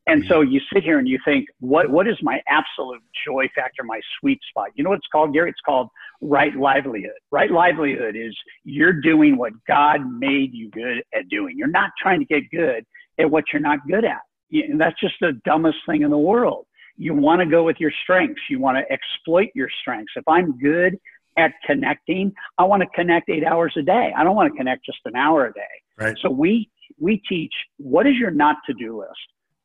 And 0.06 0.22
mm-hmm. 0.22 0.28
so 0.28 0.40
you 0.40 0.60
sit 0.72 0.82
here 0.82 0.98
and 0.98 1.06
you 1.08 1.18
think, 1.24 1.46
what, 1.60 1.90
what 1.90 2.08
is 2.08 2.16
my 2.22 2.40
absolute 2.48 3.02
joy 3.26 3.50
factor, 3.54 3.82
my 3.82 4.00
sweet 4.18 4.40
spot? 4.48 4.68
You 4.74 4.84
know 4.84 4.90
what 4.90 4.98
it's 4.98 5.08
called, 5.12 5.34
Gary? 5.34 5.50
It's 5.50 5.60
called 5.64 5.88
right 6.22 6.54
livelihood. 6.56 7.12
Right 7.30 7.50
livelihood 7.50 8.16
is 8.16 8.34
you're 8.64 8.94
doing 8.94 9.36
what 9.36 9.52
God 9.68 10.00
made 10.10 10.54
you 10.54 10.70
good 10.70 11.02
at 11.14 11.28
doing. 11.28 11.58
You're 11.58 11.68
not 11.68 11.90
trying 12.00 12.20
to 12.20 12.26
get 12.26 12.50
good 12.50 12.86
at 13.18 13.30
what 13.30 13.44
you're 13.52 13.62
not 13.62 13.80
good 13.86 14.04
at. 14.04 14.20
And 14.50 14.80
that's 14.80 14.98
just 15.00 15.14
the 15.20 15.32
dumbest 15.44 15.78
thing 15.86 16.02
in 16.02 16.10
the 16.10 16.18
world. 16.18 16.66
You 16.96 17.14
want 17.14 17.40
to 17.40 17.46
go 17.46 17.64
with 17.64 17.76
your 17.78 17.92
strengths. 18.02 18.40
You 18.48 18.60
want 18.60 18.78
to 18.78 18.92
exploit 18.92 19.48
your 19.54 19.68
strengths. 19.80 20.12
If 20.16 20.26
I'm 20.28 20.58
good 20.58 20.98
at 21.36 21.52
connecting, 21.66 22.32
I 22.58 22.64
want 22.64 22.82
to 22.82 22.88
connect 22.94 23.28
eight 23.28 23.44
hours 23.44 23.74
a 23.76 23.82
day. 23.82 24.12
I 24.16 24.22
don't 24.22 24.36
want 24.36 24.52
to 24.52 24.56
connect 24.56 24.84
just 24.84 25.00
an 25.04 25.16
hour 25.16 25.46
a 25.46 25.52
day. 25.52 25.60
Right. 25.98 26.16
So 26.22 26.30
we 26.30 26.70
we 26.98 27.20
teach 27.28 27.52
what 27.78 28.06
is 28.06 28.14
your 28.14 28.30
not 28.30 28.56
to 28.66 28.74
do 28.74 29.00
list. 29.00 29.10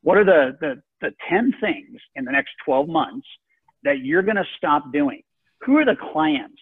What 0.02 0.16
are 0.16 0.24
the 0.24 0.56
the 0.60 0.82
the 1.00 1.12
ten 1.28 1.54
things 1.60 2.00
in 2.16 2.24
the 2.24 2.32
next 2.32 2.50
twelve 2.64 2.88
months 2.88 3.26
that 3.84 4.00
you're 4.00 4.22
going 4.22 4.36
to 4.36 4.46
stop 4.56 4.92
doing? 4.92 5.22
Who 5.62 5.76
are 5.76 5.84
the 5.84 5.96
clients 6.12 6.60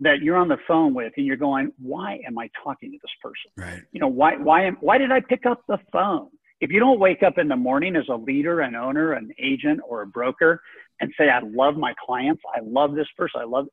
that 0.00 0.20
you're 0.22 0.36
on 0.36 0.48
the 0.48 0.58
phone 0.66 0.94
with 0.94 1.12
and 1.16 1.26
you're 1.26 1.36
going, 1.36 1.72
why 1.78 2.20
am 2.26 2.38
I 2.38 2.48
talking 2.62 2.92
to 2.92 2.98
this 3.02 3.10
person? 3.22 3.50
Right. 3.56 3.82
You 3.92 4.00
know, 4.00 4.08
why 4.08 4.36
why 4.36 4.64
am 4.66 4.76
why 4.80 4.98
did 4.98 5.12
I 5.12 5.20
pick 5.20 5.46
up 5.46 5.62
the 5.68 5.78
phone? 5.92 6.28
If 6.60 6.70
you 6.70 6.80
don't 6.80 6.98
wake 6.98 7.22
up 7.22 7.38
in 7.38 7.48
the 7.48 7.56
morning 7.56 7.94
as 7.96 8.08
a 8.08 8.16
leader, 8.16 8.60
an 8.60 8.74
owner, 8.74 9.12
an 9.12 9.30
agent, 9.38 9.80
or 9.86 10.02
a 10.02 10.06
broker 10.06 10.60
and 11.00 11.12
say, 11.16 11.28
I 11.28 11.40
love 11.40 11.76
my 11.76 11.94
clients, 12.04 12.42
I 12.54 12.60
love 12.62 12.94
this 12.94 13.06
person, 13.16 13.40
I 13.40 13.44
love 13.44 13.66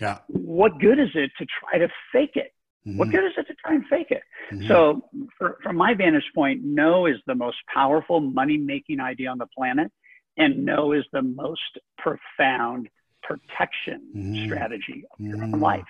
yeah. 0.00 0.18
What 0.26 0.80
good 0.80 0.98
is 0.98 1.10
it 1.14 1.30
to 1.38 1.46
try 1.60 1.78
to 1.78 1.88
fake 2.12 2.32
it? 2.34 2.52
Mm-hmm. 2.86 2.98
What 2.98 3.10
good 3.10 3.24
is 3.24 3.32
it 3.36 3.46
to 3.46 3.54
try 3.64 3.74
and 3.74 3.86
fake 3.86 4.10
it? 4.10 4.22
Mm-hmm. 4.50 4.66
So, 4.66 5.08
for, 5.38 5.58
from 5.62 5.76
my 5.76 5.94
vantage 5.94 6.28
point, 6.34 6.62
no 6.64 7.06
is 7.06 7.16
the 7.28 7.36
most 7.36 7.58
powerful 7.72 8.20
money 8.20 8.56
making 8.56 8.98
idea 8.98 9.30
on 9.30 9.38
the 9.38 9.46
planet, 9.56 9.92
and 10.36 10.64
no 10.64 10.92
is 10.92 11.04
the 11.12 11.22
most 11.22 11.78
profound 11.98 12.88
protection 13.22 14.02
mm-hmm. 14.16 14.46
strategy 14.46 15.04
of 15.12 15.24
your 15.24 15.36
mm-hmm. 15.36 15.62
life. 15.62 15.84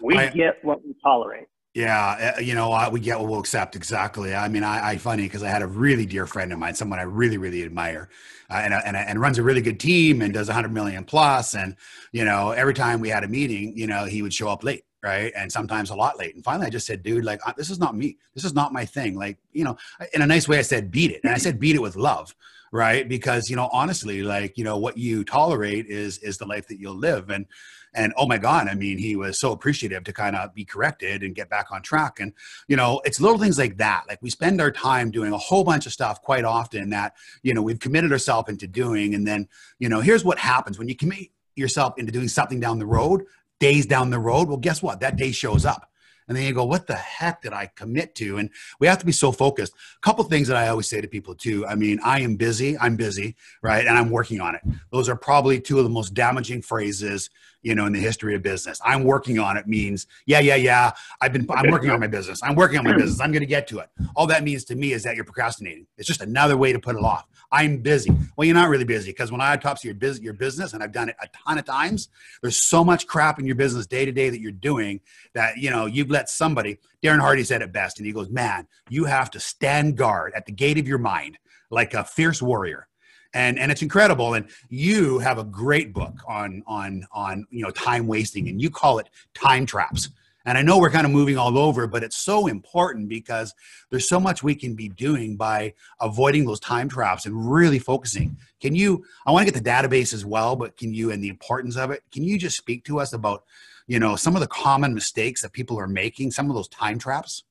We 0.00 0.16
I, 0.16 0.28
get 0.28 0.64
what 0.64 0.84
we 0.84 0.94
tolerate. 1.02 1.46
Yeah, 1.74 2.34
uh, 2.36 2.40
you 2.40 2.54
know, 2.54 2.88
we 2.92 3.00
get 3.00 3.18
what 3.18 3.30
we'll 3.30 3.40
accept 3.40 3.76
exactly. 3.76 4.34
I 4.34 4.46
mean, 4.48 4.62
I, 4.62 4.90
I 4.90 4.96
funny 4.98 5.22
because 5.22 5.42
I 5.42 5.48
had 5.48 5.62
a 5.62 5.66
really 5.66 6.04
dear 6.04 6.26
friend 6.26 6.52
of 6.52 6.58
mine, 6.58 6.74
someone 6.74 6.98
I 6.98 7.04
really, 7.04 7.38
really 7.38 7.62
admire, 7.64 8.10
uh, 8.50 8.54
and, 8.62 8.74
and 8.74 8.94
and 8.94 9.18
runs 9.18 9.38
a 9.38 9.42
really 9.42 9.62
good 9.62 9.80
team 9.80 10.20
and 10.20 10.34
does 10.34 10.48
100 10.48 10.70
million 10.70 11.04
plus. 11.04 11.54
And 11.54 11.76
you 12.12 12.26
know, 12.26 12.50
every 12.50 12.74
time 12.74 13.00
we 13.00 13.08
had 13.08 13.24
a 13.24 13.28
meeting, 13.28 13.72
you 13.74 13.86
know, 13.86 14.04
he 14.04 14.20
would 14.20 14.34
show 14.34 14.48
up 14.48 14.62
late, 14.64 14.84
right, 15.02 15.32
and 15.36 15.50
sometimes 15.50 15.90
a 15.90 15.94
lot 15.94 16.18
late. 16.18 16.34
And 16.34 16.44
finally, 16.44 16.66
I 16.66 16.70
just 16.70 16.86
said, 16.86 17.02
"Dude, 17.02 17.24
like, 17.24 17.40
this 17.56 17.70
is 17.70 17.78
not 17.78 17.96
me. 17.96 18.18
This 18.34 18.44
is 18.44 18.54
not 18.54 18.72
my 18.72 18.84
thing." 18.84 19.16
Like, 19.16 19.38
you 19.52 19.64
know, 19.64 19.76
in 20.14 20.22
a 20.22 20.26
nice 20.26 20.48
way, 20.48 20.58
I 20.58 20.62
said, 20.62 20.90
"Beat 20.90 21.10
it," 21.10 21.20
and 21.24 21.32
I 21.32 21.38
said, 21.38 21.58
"Beat 21.58 21.76
it 21.76 21.82
with 21.82 21.96
love." 21.96 22.34
right 22.72 23.06
because 23.06 23.50
you 23.50 23.54
know 23.54 23.68
honestly 23.70 24.22
like 24.22 24.58
you 24.58 24.64
know 24.64 24.78
what 24.78 24.98
you 24.98 25.22
tolerate 25.22 25.86
is 25.86 26.18
is 26.18 26.38
the 26.38 26.46
life 26.46 26.66
that 26.66 26.80
you'll 26.80 26.96
live 26.96 27.30
and 27.30 27.46
and 27.94 28.12
oh 28.16 28.26
my 28.26 28.38
god 28.38 28.66
i 28.66 28.74
mean 28.74 28.98
he 28.98 29.14
was 29.14 29.38
so 29.38 29.52
appreciative 29.52 30.02
to 30.02 30.12
kind 30.12 30.34
of 30.34 30.52
be 30.54 30.64
corrected 30.64 31.22
and 31.22 31.34
get 31.34 31.50
back 31.50 31.70
on 31.70 31.82
track 31.82 32.18
and 32.18 32.32
you 32.66 32.76
know 32.76 33.00
it's 33.04 33.20
little 33.20 33.38
things 33.38 33.58
like 33.58 33.76
that 33.76 34.04
like 34.08 34.20
we 34.22 34.30
spend 34.30 34.60
our 34.60 34.70
time 34.70 35.10
doing 35.10 35.32
a 35.32 35.38
whole 35.38 35.62
bunch 35.62 35.84
of 35.84 35.92
stuff 35.92 36.22
quite 36.22 36.44
often 36.44 36.90
that 36.90 37.14
you 37.42 37.52
know 37.52 37.62
we've 37.62 37.78
committed 37.78 38.10
ourselves 38.10 38.48
into 38.48 38.66
doing 38.66 39.14
and 39.14 39.26
then 39.26 39.46
you 39.78 39.88
know 39.88 40.00
here's 40.00 40.24
what 40.24 40.38
happens 40.38 40.78
when 40.78 40.88
you 40.88 40.96
commit 40.96 41.28
yourself 41.54 41.98
into 41.98 42.10
doing 42.10 42.28
something 42.28 42.58
down 42.58 42.78
the 42.78 42.86
road 42.86 43.22
days 43.62 43.86
down 43.86 44.10
the 44.10 44.18
road 44.18 44.48
well 44.48 44.56
guess 44.56 44.82
what? 44.82 44.98
That 44.98 45.14
day 45.14 45.30
shows 45.30 45.64
up. 45.64 45.88
And 46.26 46.36
then 46.36 46.44
you 46.44 46.52
go 46.52 46.64
what 46.64 46.88
the 46.88 46.96
heck 46.96 47.42
did 47.42 47.52
i 47.52 47.66
commit 47.76 48.16
to? 48.16 48.38
And 48.38 48.50
we 48.80 48.88
have 48.88 48.98
to 48.98 49.06
be 49.06 49.12
so 49.12 49.30
focused. 49.30 49.72
A 49.72 50.00
couple 50.00 50.24
things 50.24 50.48
that 50.48 50.56
i 50.56 50.66
always 50.66 50.88
say 50.88 51.00
to 51.00 51.06
people 51.06 51.36
too. 51.36 51.64
I 51.64 51.76
mean 51.76 52.00
i 52.04 52.20
am 52.20 52.34
busy 52.34 52.76
i'm 52.76 52.96
busy 52.96 53.36
right? 53.62 53.86
And 53.86 53.96
i'm 53.96 54.10
working 54.10 54.40
on 54.40 54.56
it. 54.56 54.62
Those 54.90 55.08
are 55.08 55.14
probably 55.14 55.60
two 55.60 55.78
of 55.78 55.84
the 55.84 55.90
most 55.90 56.12
damaging 56.12 56.60
phrases 56.60 57.30
you 57.62 57.76
know 57.76 57.86
in 57.86 57.92
the 57.92 58.00
history 58.00 58.34
of 58.34 58.42
business. 58.42 58.80
I'm 58.84 59.04
working 59.04 59.38
on 59.38 59.56
it 59.56 59.68
means 59.68 60.08
yeah 60.26 60.40
yeah 60.40 60.56
yeah 60.56 60.90
i've 61.20 61.32
been 61.32 61.46
i'm 61.50 61.70
working 61.70 61.90
on 61.90 62.00
my 62.00 62.08
business. 62.08 62.42
I'm 62.42 62.56
working 62.56 62.78
on 62.78 62.84
my 62.84 62.96
business. 62.96 63.20
I'm 63.20 63.30
going 63.30 63.46
to 63.48 63.54
get 63.58 63.68
to 63.68 63.78
it. 63.78 63.90
All 64.16 64.26
that 64.26 64.42
means 64.42 64.64
to 64.64 64.74
me 64.74 64.92
is 64.92 65.04
that 65.04 65.14
you're 65.14 65.24
procrastinating. 65.24 65.86
It's 65.98 66.08
just 66.08 66.20
another 66.20 66.56
way 66.56 66.72
to 66.72 66.80
put 66.80 66.96
it 66.96 67.02
off 67.02 67.26
i'm 67.52 67.76
busy. 67.78 68.10
Well 68.36 68.46
you're 68.46 68.54
not 68.54 68.68
really 68.68 68.84
busy 68.84 69.10
because 69.10 69.30
when 69.30 69.40
i 69.40 69.52
autopsy 69.52 69.88
your, 69.88 70.14
your 70.14 70.34
business 70.34 70.72
and 70.72 70.82
i've 70.82 70.92
done 70.92 71.08
it 71.08 71.16
a 71.22 71.28
ton 71.28 71.58
of 71.58 71.64
times 71.64 72.08
there's 72.40 72.56
so 72.56 72.82
much 72.82 73.06
crap 73.06 73.38
in 73.38 73.46
your 73.46 73.56
business 73.56 73.86
day 73.86 74.04
to 74.04 74.12
day 74.12 74.30
that 74.30 74.40
you're 74.40 74.52
doing 74.52 75.00
that 75.34 75.56
you 75.56 75.70
know 75.70 75.86
you've 75.86 76.10
let 76.10 76.28
somebody 76.28 76.78
darren 77.02 77.20
hardy 77.20 77.44
said 77.44 77.62
it 77.62 77.72
best 77.72 77.98
and 77.98 78.06
he 78.06 78.12
goes 78.12 78.30
man 78.30 78.66
you 78.88 79.04
have 79.04 79.30
to 79.30 79.38
stand 79.38 79.96
guard 79.96 80.32
at 80.34 80.46
the 80.46 80.52
gate 80.52 80.78
of 80.78 80.88
your 80.88 80.98
mind 80.98 81.38
like 81.72 81.94
a 81.94 82.04
fierce 82.04 82.40
warrior. 82.40 82.86
And 83.34 83.58
and 83.58 83.72
it's 83.72 83.80
incredible 83.80 84.34
and 84.34 84.46
you 84.68 85.18
have 85.18 85.38
a 85.38 85.44
great 85.44 85.94
book 85.94 86.12
on 86.28 86.62
on 86.66 87.06
on 87.12 87.46
you 87.50 87.62
know 87.62 87.70
time 87.70 88.06
wasting 88.06 88.48
and 88.50 88.60
you 88.60 88.68
call 88.68 88.98
it 88.98 89.08
time 89.32 89.64
traps 89.64 90.10
and 90.44 90.58
i 90.58 90.62
know 90.62 90.78
we're 90.78 90.90
kind 90.90 91.06
of 91.06 91.12
moving 91.12 91.36
all 91.36 91.58
over 91.58 91.86
but 91.86 92.02
it's 92.02 92.16
so 92.16 92.46
important 92.46 93.08
because 93.08 93.54
there's 93.90 94.08
so 94.08 94.20
much 94.20 94.42
we 94.42 94.54
can 94.54 94.74
be 94.74 94.88
doing 94.88 95.36
by 95.36 95.72
avoiding 96.00 96.44
those 96.44 96.60
time 96.60 96.88
traps 96.88 97.26
and 97.26 97.52
really 97.52 97.78
focusing 97.78 98.36
can 98.60 98.74
you 98.74 99.04
i 99.26 99.30
want 99.30 99.46
to 99.46 99.52
get 99.52 99.62
the 99.62 99.70
database 99.70 100.12
as 100.12 100.24
well 100.24 100.56
but 100.56 100.76
can 100.76 100.92
you 100.94 101.10
and 101.10 101.22
the 101.22 101.28
importance 101.28 101.76
of 101.76 101.90
it 101.90 102.02
can 102.12 102.22
you 102.22 102.38
just 102.38 102.56
speak 102.56 102.84
to 102.84 102.98
us 102.98 103.12
about 103.12 103.44
you 103.86 103.98
know 103.98 104.16
some 104.16 104.34
of 104.34 104.40
the 104.40 104.48
common 104.48 104.94
mistakes 104.94 105.42
that 105.42 105.52
people 105.52 105.78
are 105.78 105.88
making 105.88 106.30
some 106.30 106.48
of 106.48 106.54
those 106.54 106.68
time 106.68 106.98
traps 106.98 107.44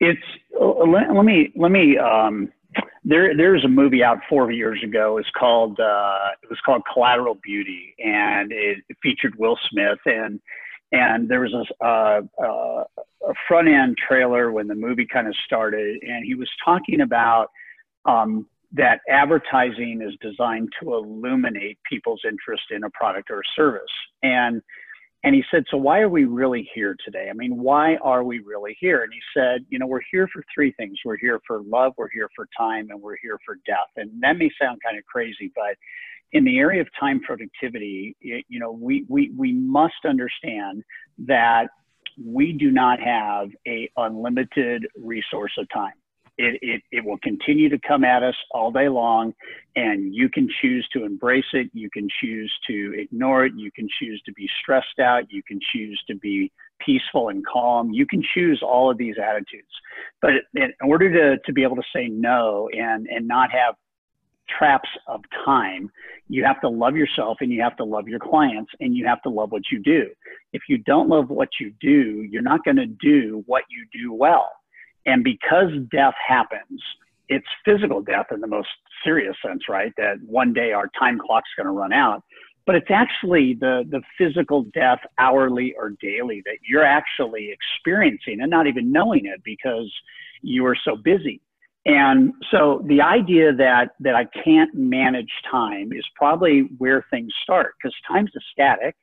it's 0.00 0.20
uh, 0.60 0.84
let, 0.86 1.14
let 1.14 1.24
me 1.24 1.52
let 1.56 1.70
me 1.70 1.98
um 1.98 2.50
there 3.08 3.34
there's 3.34 3.64
a 3.64 3.68
movie 3.68 4.04
out 4.04 4.18
four 4.28 4.50
years 4.50 4.82
ago. 4.84 5.16
It's 5.18 5.30
called 5.36 5.80
uh, 5.80 6.28
it 6.42 6.50
was 6.50 6.58
called 6.64 6.82
Collateral 6.92 7.38
Beauty, 7.42 7.94
and 7.98 8.52
it, 8.52 8.78
it 8.88 8.96
featured 9.02 9.34
Will 9.38 9.58
Smith 9.70 9.98
and 10.04 10.40
and 10.92 11.28
there 11.28 11.40
was 11.40 11.52
a, 11.52 11.84
uh, 11.84 12.84
a 13.28 13.34
front 13.46 13.68
end 13.68 13.96
trailer 13.98 14.52
when 14.52 14.66
the 14.66 14.74
movie 14.74 15.06
kind 15.06 15.26
of 15.26 15.34
started, 15.44 16.02
and 16.02 16.24
he 16.24 16.34
was 16.34 16.48
talking 16.64 17.00
about 17.00 17.50
um, 18.04 18.46
that 18.72 19.00
advertising 19.08 20.00
is 20.02 20.14
designed 20.20 20.68
to 20.80 20.94
illuminate 20.94 21.78
people's 21.88 22.20
interest 22.24 22.64
in 22.70 22.84
a 22.84 22.90
product 22.90 23.30
or 23.30 23.40
a 23.40 23.50
service, 23.56 23.82
and 24.22 24.62
and 25.24 25.34
he 25.34 25.42
said, 25.50 25.64
So 25.70 25.76
why 25.76 26.00
are 26.00 26.08
we 26.08 26.24
really 26.24 26.68
here 26.74 26.96
today? 27.04 27.28
I 27.28 27.32
mean, 27.32 27.56
why 27.56 27.96
are 27.96 28.22
we 28.22 28.38
really 28.40 28.76
here? 28.78 29.02
And 29.02 29.12
he 29.12 29.20
said, 29.34 29.64
You 29.68 29.78
know, 29.78 29.86
we're 29.86 30.00
here 30.10 30.28
for 30.32 30.44
three 30.54 30.72
things 30.72 30.98
we're 31.04 31.16
here 31.16 31.40
for 31.46 31.62
love, 31.62 31.92
we're 31.96 32.10
here 32.10 32.28
for 32.36 32.48
time, 32.56 32.88
and 32.90 33.00
we're 33.00 33.16
here 33.20 33.38
for 33.44 33.56
death. 33.66 33.90
And 33.96 34.10
that 34.22 34.38
may 34.38 34.50
sound 34.60 34.78
kind 34.84 34.98
of 34.98 35.04
crazy, 35.06 35.52
but 35.54 35.76
in 36.32 36.44
the 36.44 36.58
area 36.58 36.80
of 36.80 36.88
time 36.98 37.20
productivity, 37.20 38.14
you 38.20 38.60
know, 38.60 38.70
we, 38.70 39.06
we, 39.08 39.30
we 39.36 39.52
must 39.52 40.04
understand 40.06 40.84
that 41.26 41.68
we 42.22 42.52
do 42.52 42.70
not 42.70 43.00
have 43.00 43.48
a 43.66 43.90
unlimited 43.96 44.86
resource 45.02 45.52
of 45.58 45.66
time. 45.72 45.94
It, 46.38 46.58
it, 46.62 46.82
it 46.92 47.04
will 47.04 47.18
continue 47.18 47.68
to 47.68 47.78
come 47.86 48.04
at 48.04 48.22
us 48.22 48.36
all 48.52 48.70
day 48.70 48.88
long, 48.88 49.34
and 49.74 50.14
you 50.14 50.28
can 50.28 50.48
choose 50.62 50.88
to 50.92 51.04
embrace 51.04 51.44
it. 51.52 51.68
You 51.72 51.90
can 51.90 52.08
choose 52.20 52.52
to 52.68 52.94
ignore 52.96 53.44
it. 53.44 53.54
You 53.56 53.72
can 53.72 53.88
choose 54.00 54.22
to 54.24 54.32
be 54.32 54.48
stressed 54.62 55.00
out. 55.00 55.24
You 55.30 55.42
can 55.42 55.58
choose 55.72 56.00
to 56.06 56.14
be 56.14 56.52
peaceful 56.78 57.28
and 57.28 57.44
calm. 57.44 57.90
You 57.90 58.06
can 58.06 58.22
choose 58.34 58.62
all 58.62 58.88
of 58.88 58.98
these 58.98 59.16
attitudes. 59.18 59.68
But 60.22 60.30
in 60.54 60.72
order 60.80 61.12
to, 61.12 61.42
to 61.44 61.52
be 61.52 61.64
able 61.64 61.76
to 61.76 61.82
say 61.94 62.06
no 62.06 62.68
and, 62.72 63.08
and 63.08 63.26
not 63.26 63.50
have 63.50 63.74
traps 64.48 64.88
of 65.06 65.22
time, 65.44 65.90
you 66.28 66.44
have 66.44 66.60
to 66.60 66.68
love 66.68 66.96
yourself 66.96 67.38
and 67.40 67.50
you 67.50 67.62
have 67.62 67.76
to 67.76 67.84
love 67.84 68.08
your 68.08 68.20
clients 68.20 68.70
and 68.80 68.96
you 68.96 69.06
have 69.06 69.20
to 69.22 69.28
love 69.28 69.50
what 69.50 69.62
you 69.70 69.78
do. 69.80 70.06
If 70.52 70.62
you 70.68 70.78
don't 70.78 71.08
love 71.08 71.30
what 71.30 71.48
you 71.60 71.72
do, 71.80 72.26
you're 72.30 72.42
not 72.42 72.64
going 72.64 72.76
to 72.76 72.86
do 72.86 73.42
what 73.46 73.64
you 73.68 73.86
do 73.92 74.12
well. 74.12 74.50
And 75.08 75.24
because 75.24 75.70
death 75.90 76.14
happens, 76.26 76.82
it's 77.30 77.46
physical 77.64 78.02
death 78.02 78.26
in 78.30 78.40
the 78.40 78.46
most 78.46 78.68
serious 79.02 79.34
sense, 79.44 79.62
right? 79.66 79.90
That 79.96 80.16
one 80.26 80.52
day 80.52 80.72
our 80.72 80.90
time 80.98 81.18
clock's 81.18 81.48
going 81.56 81.66
to 81.66 81.72
run 81.72 81.94
out. 81.94 82.22
But 82.66 82.74
it's 82.74 82.90
actually 82.90 83.56
the, 83.58 83.84
the 83.88 84.02
physical 84.18 84.64
death 84.74 84.98
hourly 85.18 85.74
or 85.78 85.94
daily 86.02 86.42
that 86.44 86.58
you're 86.68 86.84
actually 86.84 87.50
experiencing 87.50 88.42
and 88.42 88.50
not 88.50 88.66
even 88.66 88.92
knowing 88.92 89.24
it 89.24 89.42
because 89.44 89.90
you 90.42 90.66
are 90.66 90.76
so 90.84 90.94
busy. 90.94 91.40
And 91.86 92.34
so 92.50 92.84
the 92.86 93.00
idea 93.00 93.54
that, 93.54 93.92
that 94.00 94.14
I 94.14 94.26
can't 94.44 94.74
manage 94.74 95.32
time 95.50 95.90
is 95.94 96.04
probably 96.16 96.68
where 96.76 97.06
things 97.10 97.32
start 97.42 97.76
because 97.80 97.96
time's 98.06 98.32
a 98.36 98.40
static 98.52 98.94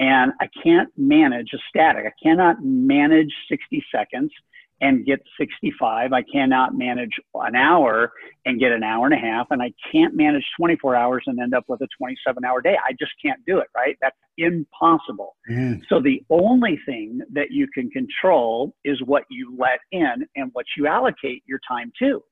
and 0.00 0.32
I 0.40 0.48
can't 0.64 0.88
manage 0.96 1.50
a 1.54 1.58
static. 1.68 2.06
I 2.06 2.12
cannot 2.20 2.56
manage 2.64 3.32
60 3.48 3.84
seconds 3.94 4.32
and 4.80 5.06
get 5.06 5.20
65. 5.38 6.12
I 6.12 6.22
cannot 6.32 6.76
manage 6.76 7.12
an 7.34 7.54
hour 7.54 8.12
and 8.44 8.58
get 8.60 8.72
an 8.72 8.82
hour 8.82 9.06
and 9.06 9.14
a 9.14 9.18
half. 9.18 9.46
And 9.50 9.62
I 9.62 9.72
can't 9.92 10.14
manage 10.14 10.44
24 10.58 10.96
hours 10.96 11.24
and 11.26 11.38
end 11.40 11.54
up 11.54 11.64
with 11.68 11.80
a 11.80 11.88
27 11.98 12.44
hour 12.44 12.60
day. 12.60 12.76
I 12.84 12.92
just 12.92 13.12
can't 13.24 13.40
do 13.46 13.58
it, 13.58 13.68
right? 13.74 13.96
That's 14.00 14.16
impossible. 14.36 15.36
Mm. 15.50 15.80
So 15.88 16.00
the 16.00 16.22
only 16.30 16.78
thing 16.86 17.20
that 17.32 17.50
you 17.50 17.66
can 17.72 17.90
control 17.90 18.74
is 18.84 19.00
what 19.04 19.24
you 19.30 19.56
let 19.58 19.80
in 19.92 20.26
and 20.36 20.50
what 20.52 20.66
you 20.76 20.86
allocate 20.86 21.42
your 21.46 21.60
time 21.68 21.92
to. 22.00 22.22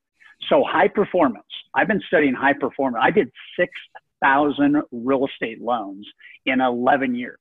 So 0.49 0.63
high 0.67 0.89
performance. 0.89 1.45
I've 1.75 1.87
been 1.87 2.01
studying 2.07 2.33
high 2.33 2.53
performance. 2.53 3.01
I 3.03 3.11
did 3.11 3.31
6,000 3.57 4.81
real 4.91 5.25
estate 5.25 5.61
loans 5.61 6.05
in 6.45 6.61
11 6.61 7.15
years. 7.15 7.39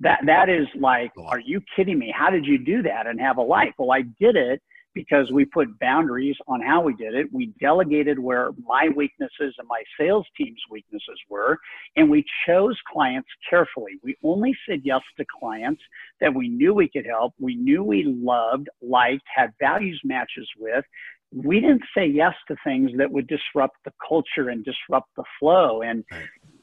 That 0.00 0.20
that 0.26 0.48
is 0.48 0.66
like, 0.78 1.12
are 1.18 1.40
you 1.40 1.60
kidding 1.74 1.98
me? 1.98 2.12
How 2.16 2.30
did 2.30 2.44
you 2.44 2.58
do 2.58 2.82
that 2.82 3.06
and 3.06 3.20
have 3.20 3.38
a 3.38 3.42
life? 3.42 3.72
Well, 3.78 3.92
I 3.92 4.02
did 4.20 4.36
it 4.36 4.60
because 4.96 5.30
we 5.30 5.44
put 5.44 5.78
boundaries 5.78 6.36
on 6.48 6.60
how 6.62 6.80
we 6.82 6.94
did 6.94 7.14
it. 7.14 7.26
We 7.30 7.52
delegated 7.60 8.18
where 8.18 8.50
my 8.66 8.88
weaknesses 8.96 9.54
and 9.58 9.68
my 9.68 9.82
sales 10.00 10.26
team's 10.36 10.60
weaknesses 10.70 11.20
were, 11.28 11.58
and 11.96 12.10
we 12.10 12.24
chose 12.46 12.76
clients 12.90 13.28
carefully. 13.48 13.92
We 14.02 14.16
only 14.24 14.56
said 14.66 14.80
yes 14.84 15.02
to 15.18 15.26
clients 15.38 15.82
that 16.22 16.34
we 16.34 16.48
knew 16.48 16.72
we 16.72 16.88
could 16.88 17.04
help, 17.06 17.34
we 17.38 17.56
knew 17.56 17.84
we 17.84 18.04
loved, 18.04 18.68
liked, 18.80 19.24
had 19.34 19.52
values 19.60 20.00
matches 20.02 20.48
with. 20.58 20.84
We 21.30 21.60
didn't 21.60 21.82
say 21.94 22.06
yes 22.06 22.32
to 22.48 22.56
things 22.64 22.92
that 22.96 23.10
would 23.10 23.26
disrupt 23.26 23.76
the 23.84 23.92
culture 24.08 24.48
and 24.48 24.64
disrupt 24.64 25.10
the 25.16 25.24
flow. 25.38 25.82
And 25.82 26.04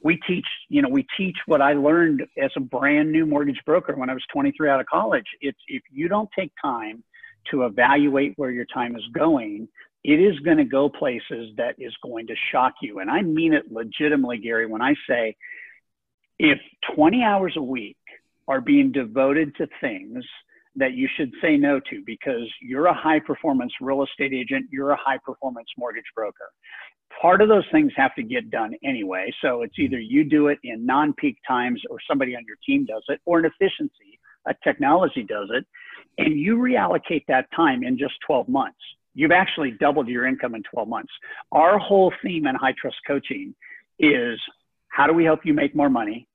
we 0.04 0.20
teach, 0.28 0.46
you 0.70 0.82
know, 0.82 0.90
we 0.90 1.08
teach 1.18 1.38
what 1.46 1.62
I 1.62 1.74
learned 1.74 2.24
as 2.42 2.52
a 2.58 2.60
brand 2.60 3.12
new 3.12 3.26
mortgage 3.26 3.60
broker 3.66 3.96
when 3.96 4.10
I 4.10 4.14
was 4.14 4.24
23 4.34 4.70
out 4.70 4.82
of 4.82 4.86
college. 4.86 5.26
It's 5.42 5.58
if 5.68 5.82
you 5.92 6.10
don't 6.10 6.30
take 6.38 6.52
time 6.62 7.04
to 7.52 7.64
evaluate 7.64 8.34
where 8.36 8.52
your 8.52 8.66
time 8.66 8.96
is 8.96 9.04
going, 9.14 9.68
it 10.04 10.20
is 10.20 10.38
going 10.40 10.58
to 10.58 10.66
go 10.66 10.90
places 10.90 11.54
that 11.56 11.76
is 11.80 11.94
going 12.04 12.28
to 12.28 12.36
shock 12.52 12.74
you. 12.82 13.00
And 13.00 13.10
I 13.10 13.22
mean 13.22 13.54
it 13.54 13.72
legitimately, 13.72 14.40
Gary, 14.40 14.66
when 14.66 14.82
I 14.82 14.94
say 15.08 15.38
if 16.38 16.60
20 16.96 17.24
hours 17.24 17.54
a 17.56 17.64
week 17.64 17.98
are 18.48 18.60
being 18.60 18.92
devoted 18.92 19.56
to 19.56 19.68
things 19.80 20.26
that 20.76 20.94
you 20.94 21.08
should 21.16 21.32
say 21.42 21.56
no 21.56 21.80
to 21.80 22.02
because 22.06 22.52
you're 22.62 22.88
a 22.88 22.94
high 22.94 23.20
performance 23.20 23.72
real 23.80 24.04
estate 24.04 24.34
agent, 24.34 24.66
you're 24.72 24.92
a 24.92 24.98
high 24.98 25.20
performance 25.24 25.68
mortgage 25.78 26.12
broker 26.16 26.52
part 27.22 27.42
of 27.42 27.50
those 27.50 27.66
things 27.72 27.92
have 27.96 28.14
to 28.16 28.24
get 28.24 28.50
done 28.50 28.74
anyway. 28.84 29.32
So 29.42 29.62
it's 29.62 29.78
either 29.78 30.00
you 30.00 30.24
do 30.24 30.48
it 30.48 30.60
in 30.64 30.86
non 30.86 31.14
peak 31.14 31.38
times 31.48 31.82
or 31.90 31.98
somebody 32.08 32.36
on 32.36 32.44
your 32.48 32.58
team 32.66 32.86
does 32.86 33.04
it, 33.08 33.20
or 33.26 33.40
an 33.40 33.46
efficiency, 33.46 34.20
a 34.48 34.54
technology 34.64 35.24
does 35.24 35.50
it, 35.52 35.66
and 36.18 36.40
you 36.40 36.58
reallocate 36.58 37.24
that 37.28 37.48
time 37.56 37.84
in 37.84 37.98
just 37.98 38.14
12 38.26 38.48
months. 38.48 38.80
You've 39.16 39.32
actually 39.32 39.72
doubled 39.80 40.08
your 40.08 40.26
income 40.26 40.56
in 40.56 40.64
12 40.74 40.88
months. 40.88 41.12
Our 41.52 41.78
whole 41.78 42.12
theme 42.24 42.48
in 42.48 42.56
high 42.56 42.74
trust 42.80 42.98
coaching 43.06 43.54
is 44.00 44.40
how 44.90 45.08
do 45.08 45.14
we 45.14 45.24
help 45.24 45.42
you 45.44 45.54
make 45.54 45.76
more 45.76 45.90
money? 45.90 46.28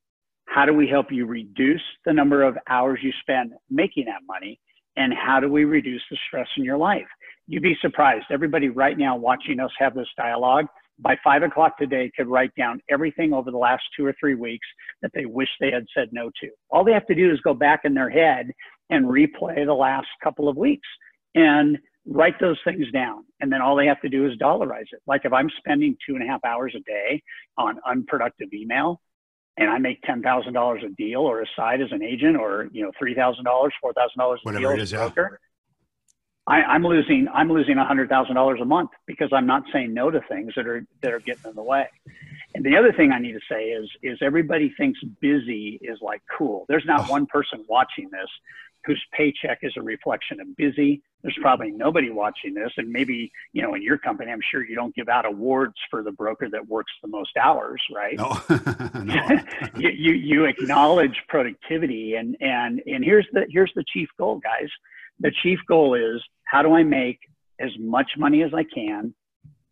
How 0.49 0.65
do 0.65 0.73
we 0.73 0.89
help 0.89 1.07
you 1.11 1.27
reduce 1.27 1.83
the 2.05 2.13
number 2.13 2.43
of 2.43 2.57
hours 2.69 3.01
you 3.03 3.13
spend 3.21 3.53
making 3.71 4.07
that 4.07 4.23
money? 4.27 4.61
And 4.97 5.13
how 5.15 5.39
do 5.39 5.49
we 5.49 5.65
reduce 5.65 6.03
the 6.11 6.17
stress 6.27 6.49
in 6.57 6.65
your 6.65 6.79
life? 6.79 7.07
you'd 7.49 7.63
be 7.63 7.77
surprised. 7.81 8.27
Everybody 8.31 8.69
right 8.69 8.97
now 8.97 9.17
watching 9.17 9.59
us 9.59 9.71
have 9.79 9.95
this 9.95 10.07
dialogue 10.17 10.67
by 11.01 11.17
five 11.25 11.43
o'clock 11.43 11.79
today 11.79 12.11
could 12.17 12.29
write 12.29 12.55
down 12.57 12.81
everything 12.91 13.33
over 13.33 13.51
the 13.51 13.57
last 13.57 13.83
two 13.97 14.05
or 14.05 14.15
three 14.21 14.35
weeks 14.35 14.67
that 15.01 15.11
they 15.15 15.25
wish 15.25 15.49
they 15.59 15.71
had 15.71 15.87
said 15.97 16.09
no 16.13 16.31
to. 16.41 16.51
All 16.71 16.85
they 16.85 16.93
have 16.93 17.07
to 17.07 17.15
do 17.15 17.33
is 17.33 17.41
go 17.41 17.55
back 17.55 17.81
in 17.85 17.95
their 17.95 18.11
head 18.11 18.51
and 18.91 19.07
replay 19.07 19.65
the 19.65 19.75
last 19.75 20.09
couple 20.23 20.49
of 20.49 20.57
weeks 20.57 20.87
and 21.35 21.79
write 22.07 22.39
those 22.41 22.59
things 22.65 22.91
down. 22.93 23.25
And 23.41 23.51
then 23.53 23.63
all 23.63 23.77
they 23.77 23.87
have 23.87 24.01
to 24.03 24.09
do 24.09 24.27
is 24.27 24.33
dollarize 24.39 24.93
it. 24.93 25.01
Like 25.07 25.23
if 25.25 25.33
I'm 25.33 25.51
spending 25.59 25.97
two 26.07 26.15
and 26.15 26.23
a 26.23 26.27
half 26.27 26.45
hours 26.45 26.75
a 26.77 26.81
day 26.81 27.23
on 27.57 27.79
unproductive 27.87 28.53
email 28.53 29.01
and 29.59 29.69
I 29.69 29.79
make 29.79 30.01
$10,000 30.03 30.85
a 30.85 30.89
deal 30.91 31.21
or 31.21 31.43
a 31.43 31.47
side 31.57 31.81
as 31.83 31.89
an 31.91 32.03
agent 32.03 32.37
or, 32.37 32.69
you 32.73 32.83
know, 32.83 32.93
$3,000, 33.03 33.45
$4,000 33.45 34.39
a 34.47 34.59
deal 34.59 34.71
as 34.71 34.93
a 34.93 34.97
broker, 34.97 35.41
I, 36.49 36.77
am 36.77 36.83
losing 36.83 37.29
I'm 37.33 37.51
losing 37.53 37.77
hundred 37.77 38.09
thousand 38.09 38.35
dollars 38.37 38.59
a 38.63 38.65
month 38.65 38.91
because 39.07 39.29
I'm 39.33 39.47
not 39.47 39.65
saying 39.71 39.93
no 39.93 40.11
to 40.11 40.21
things 40.31 40.55
that 40.57 40.67
are 40.67 40.83
that 41.03 41.13
are 41.13 41.21
getting 41.21 41.51
in 41.51 41.55
the 41.55 41.63
way. 41.63 41.87
And 42.55 42.65
the 42.65 42.75
other 42.75 42.91
thing 42.91 43.13
I 43.13 43.19
need 43.19 43.33
to 43.33 43.41
say 43.51 43.67
is 43.67 43.87
is 44.03 44.19
everybody 44.23 44.73
thinks 44.79 44.99
busy 45.21 45.79
is 45.83 45.99
like 46.01 46.23
cool. 46.39 46.65
There's 46.67 46.87
not 46.87 47.01
oh. 47.01 47.13
one 47.13 47.27
person 47.27 47.65
watching 47.69 48.09
this 48.11 48.31
whose 48.85 49.03
paycheck 49.13 49.59
is 49.63 49.73
a 49.77 49.83
reflection 49.83 50.41
of 50.41 50.57
busy. 50.57 51.03
There's 51.23 51.37
probably 51.41 51.73
nobody 51.73 52.11
watching 52.11 52.55
this, 52.55 52.71
and 52.77 52.91
maybe 52.91 53.31
you 53.53 53.63
know 53.63 53.75
in 53.75 53.83
your 53.83 53.99
company, 53.99 54.31
I'm 54.31 54.41
sure 54.51 54.65
you 54.65 54.77
don't 54.77 54.95
give 54.95 55.09
out 55.09 55.27
awards 55.27 55.75
for 55.91 56.03
the 56.03 56.13
broker 56.13 56.49
that 56.51 56.67
works 56.69 56.93
the 57.03 57.09
most 57.09 57.37
hours, 57.37 57.83
right? 57.95 58.17
No, 58.17 58.37
you, 59.77 59.91
you 59.91 60.13
you 60.13 60.45
acknowledge 60.45 61.21
productivity, 61.29 62.15
and 62.15 62.37
and 62.41 62.81
and 62.87 63.05
here's 63.05 63.27
the 63.33 63.47
here's 63.51 63.73
the 63.75 63.85
chief 63.93 64.09
goal, 64.19 64.39
guys 64.39 64.69
the 65.21 65.33
chief 65.43 65.59
goal 65.67 65.95
is 65.95 66.23
how 66.45 66.63
do 66.63 66.75
I 66.75 66.83
make 66.83 67.19
as 67.61 67.71
much 67.79 68.11
money 68.17 68.43
as 68.43 68.53
I 68.55 68.65
can 68.65 69.15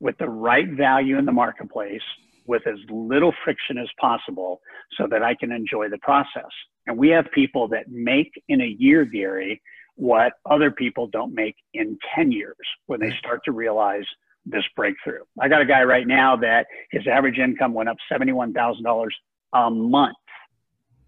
with 0.00 0.18
the 0.18 0.28
right 0.28 0.68
value 0.68 1.18
in 1.18 1.24
the 1.24 1.32
marketplace 1.32 2.02
with 2.46 2.66
as 2.66 2.78
little 2.90 3.32
friction 3.44 3.78
as 3.78 3.88
possible 4.00 4.60
so 4.96 5.06
that 5.10 5.22
I 5.22 5.34
can 5.34 5.52
enjoy 5.52 5.88
the 5.88 5.98
process. 5.98 6.50
And 6.86 6.96
we 6.96 7.08
have 7.10 7.26
people 7.32 7.68
that 7.68 7.88
make 7.88 8.30
in 8.48 8.60
a 8.60 8.76
year, 8.78 9.04
Gary, 9.04 9.60
what 9.96 10.34
other 10.48 10.70
people 10.70 11.06
don't 11.06 11.34
make 11.34 11.56
in 11.74 11.98
10 12.14 12.30
years 12.32 12.56
when 12.86 13.00
they 13.00 13.10
start 13.18 13.40
to 13.44 13.52
realize 13.52 14.04
this 14.44 14.64
breakthrough. 14.76 15.22
I 15.40 15.48
got 15.48 15.62
a 15.62 15.66
guy 15.66 15.82
right 15.82 16.06
now 16.06 16.36
that 16.36 16.66
his 16.90 17.06
average 17.06 17.38
income 17.38 17.74
went 17.74 17.88
up 17.88 17.96
$71,000 18.10 19.08
a 19.54 19.70
month 19.70 20.16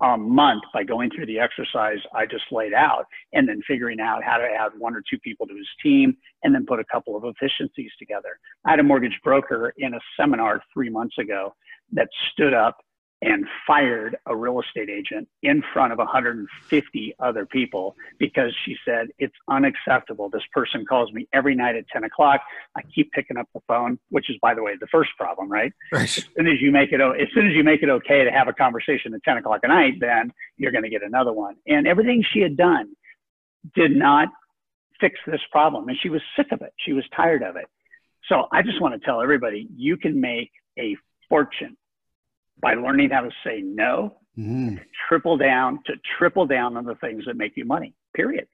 a 0.01 0.17
month 0.17 0.63
by 0.73 0.85
going 0.85 1.11
through 1.11 1.27
the 1.27 1.39
exercise 1.39 1.99
I 2.15 2.27
just 2.27 2.45
laid 2.53 2.73
out 2.73 3.05
and 3.33 3.49
then 3.49 3.61
figuring 3.67 4.01
out 4.01 4.23
how 4.23 4.37
to 4.37 4.45
add 4.45 4.73
one 4.79 4.95
or 4.95 5.03
two 5.11 5.19
people 5.19 5.47
to 5.47 5.55
his 5.55 5.69
team 5.83 6.17
and 6.43 6.55
then 6.55 6.67
put 6.67 6.79
a 6.79 6.85
couple 6.85 7.17
of 7.17 7.25
efficiencies 7.25 7.91
together. 7.99 8.39
I 8.65 8.71
had 8.71 8.81
a 8.81 8.85
mortgage 8.85 9.19
broker 9.25 9.75
in 9.77 9.95
a 9.95 10.01
seminar 10.19 10.63
three 10.73 10.91
months 10.91 11.19
ago 11.19 11.55
that 11.93 12.09
stood 12.33 12.55
up 12.55 12.79
and 13.21 13.47
fired 13.67 14.17
a 14.27 14.37
real 14.37 14.61
estate 14.61 14.89
agent 14.89 15.29
in 15.43 15.63
front 15.73 15.93
of 15.93 15.99
150 15.99 17.15
other 17.19 17.47
people 17.47 17.97
because 18.19 18.55
she 18.65 18.77
said 18.85 19.09
it's 19.19 19.35
unacceptable. 19.49 20.29
This 20.29 20.45
person 20.53 20.87
calls 20.87 21.13
me 21.13 21.27
every 21.33 21.57
night 21.57 21.75
at 21.75 21.89
10 21.89 22.05
o'clock. 22.05 22.41
I 22.77 22.83
keep 22.95 23.11
picking 23.11 23.37
up 23.37 23.49
the 23.55 23.61
phone, 23.67 23.99
which 24.11 24.31
is, 24.31 24.37
by 24.41 24.55
the 24.55 24.63
way, 24.63 24.77
the 24.81 24.87
first 24.87 25.11
problem, 25.17 25.51
right? 25.51 25.73
right. 25.93 26.05
As 26.05 26.25
soon 26.37 26.47
as 26.47 26.61
you 26.61 26.71
make 26.71 26.93
it, 26.93 27.01
as 27.01 27.29
soon 27.35 27.49
as 27.49 27.55
you 27.55 27.65
make 27.65 27.83
it 27.83 27.89
okay 27.89 28.23
to 28.23 28.31
have 28.31 28.47
a 28.47 28.53
conversation 28.53 29.13
at 29.15 29.23
10 29.25 29.39
o'clock 29.39 29.61
at 29.65 29.69
night, 29.69 29.95
then 30.01 30.33
you're 30.57 30.73
going 30.73 30.85
to 30.85 30.91
get 30.91 31.03
another 31.03 31.33
one. 31.33 31.57
And 31.67 31.89
everything 31.89 32.25
she 32.33 32.41
had 32.41 32.57
done 32.57 32.91
did 33.75 33.97
not 33.97 34.29
fix 35.01 35.19
this 35.27 35.41
problem, 35.51 35.89
and 35.89 35.99
she 36.01 36.09
was 36.09 36.23
sick 36.37 36.47
of 36.53 36.63
it. 36.63 36.73
She 36.79 36.93
was 36.93 37.05
tired 37.15 37.43
of 37.43 37.57
it. 37.57 37.67
So 38.29 38.47
I 38.53 38.63
just 38.63 38.81
want 38.81 38.95
to 38.95 39.05
tell 39.05 39.23
everybody, 39.23 39.69
you 39.75 39.97
can 39.97 40.21
make 40.21 40.51
a 40.79 40.97
fortune 41.29 41.77
by 42.61 42.75
learning 42.75 43.11
how 43.11 43.21
to 43.21 43.31
say 43.45 43.63
no, 43.63 44.17
mm-hmm. 44.39 44.77
triple 45.09 45.37
down 45.37 45.81
to 45.87 45.95
triple 46.19 46.47
down 46.47 46.77
on 46.77 46.85
the 46.85 46.95
things 46.97 47.25
that 47.27 47.37
make 47.37 47.57
you 47.57 47.65
money, 47.65 47.95
period. 48.15 48.47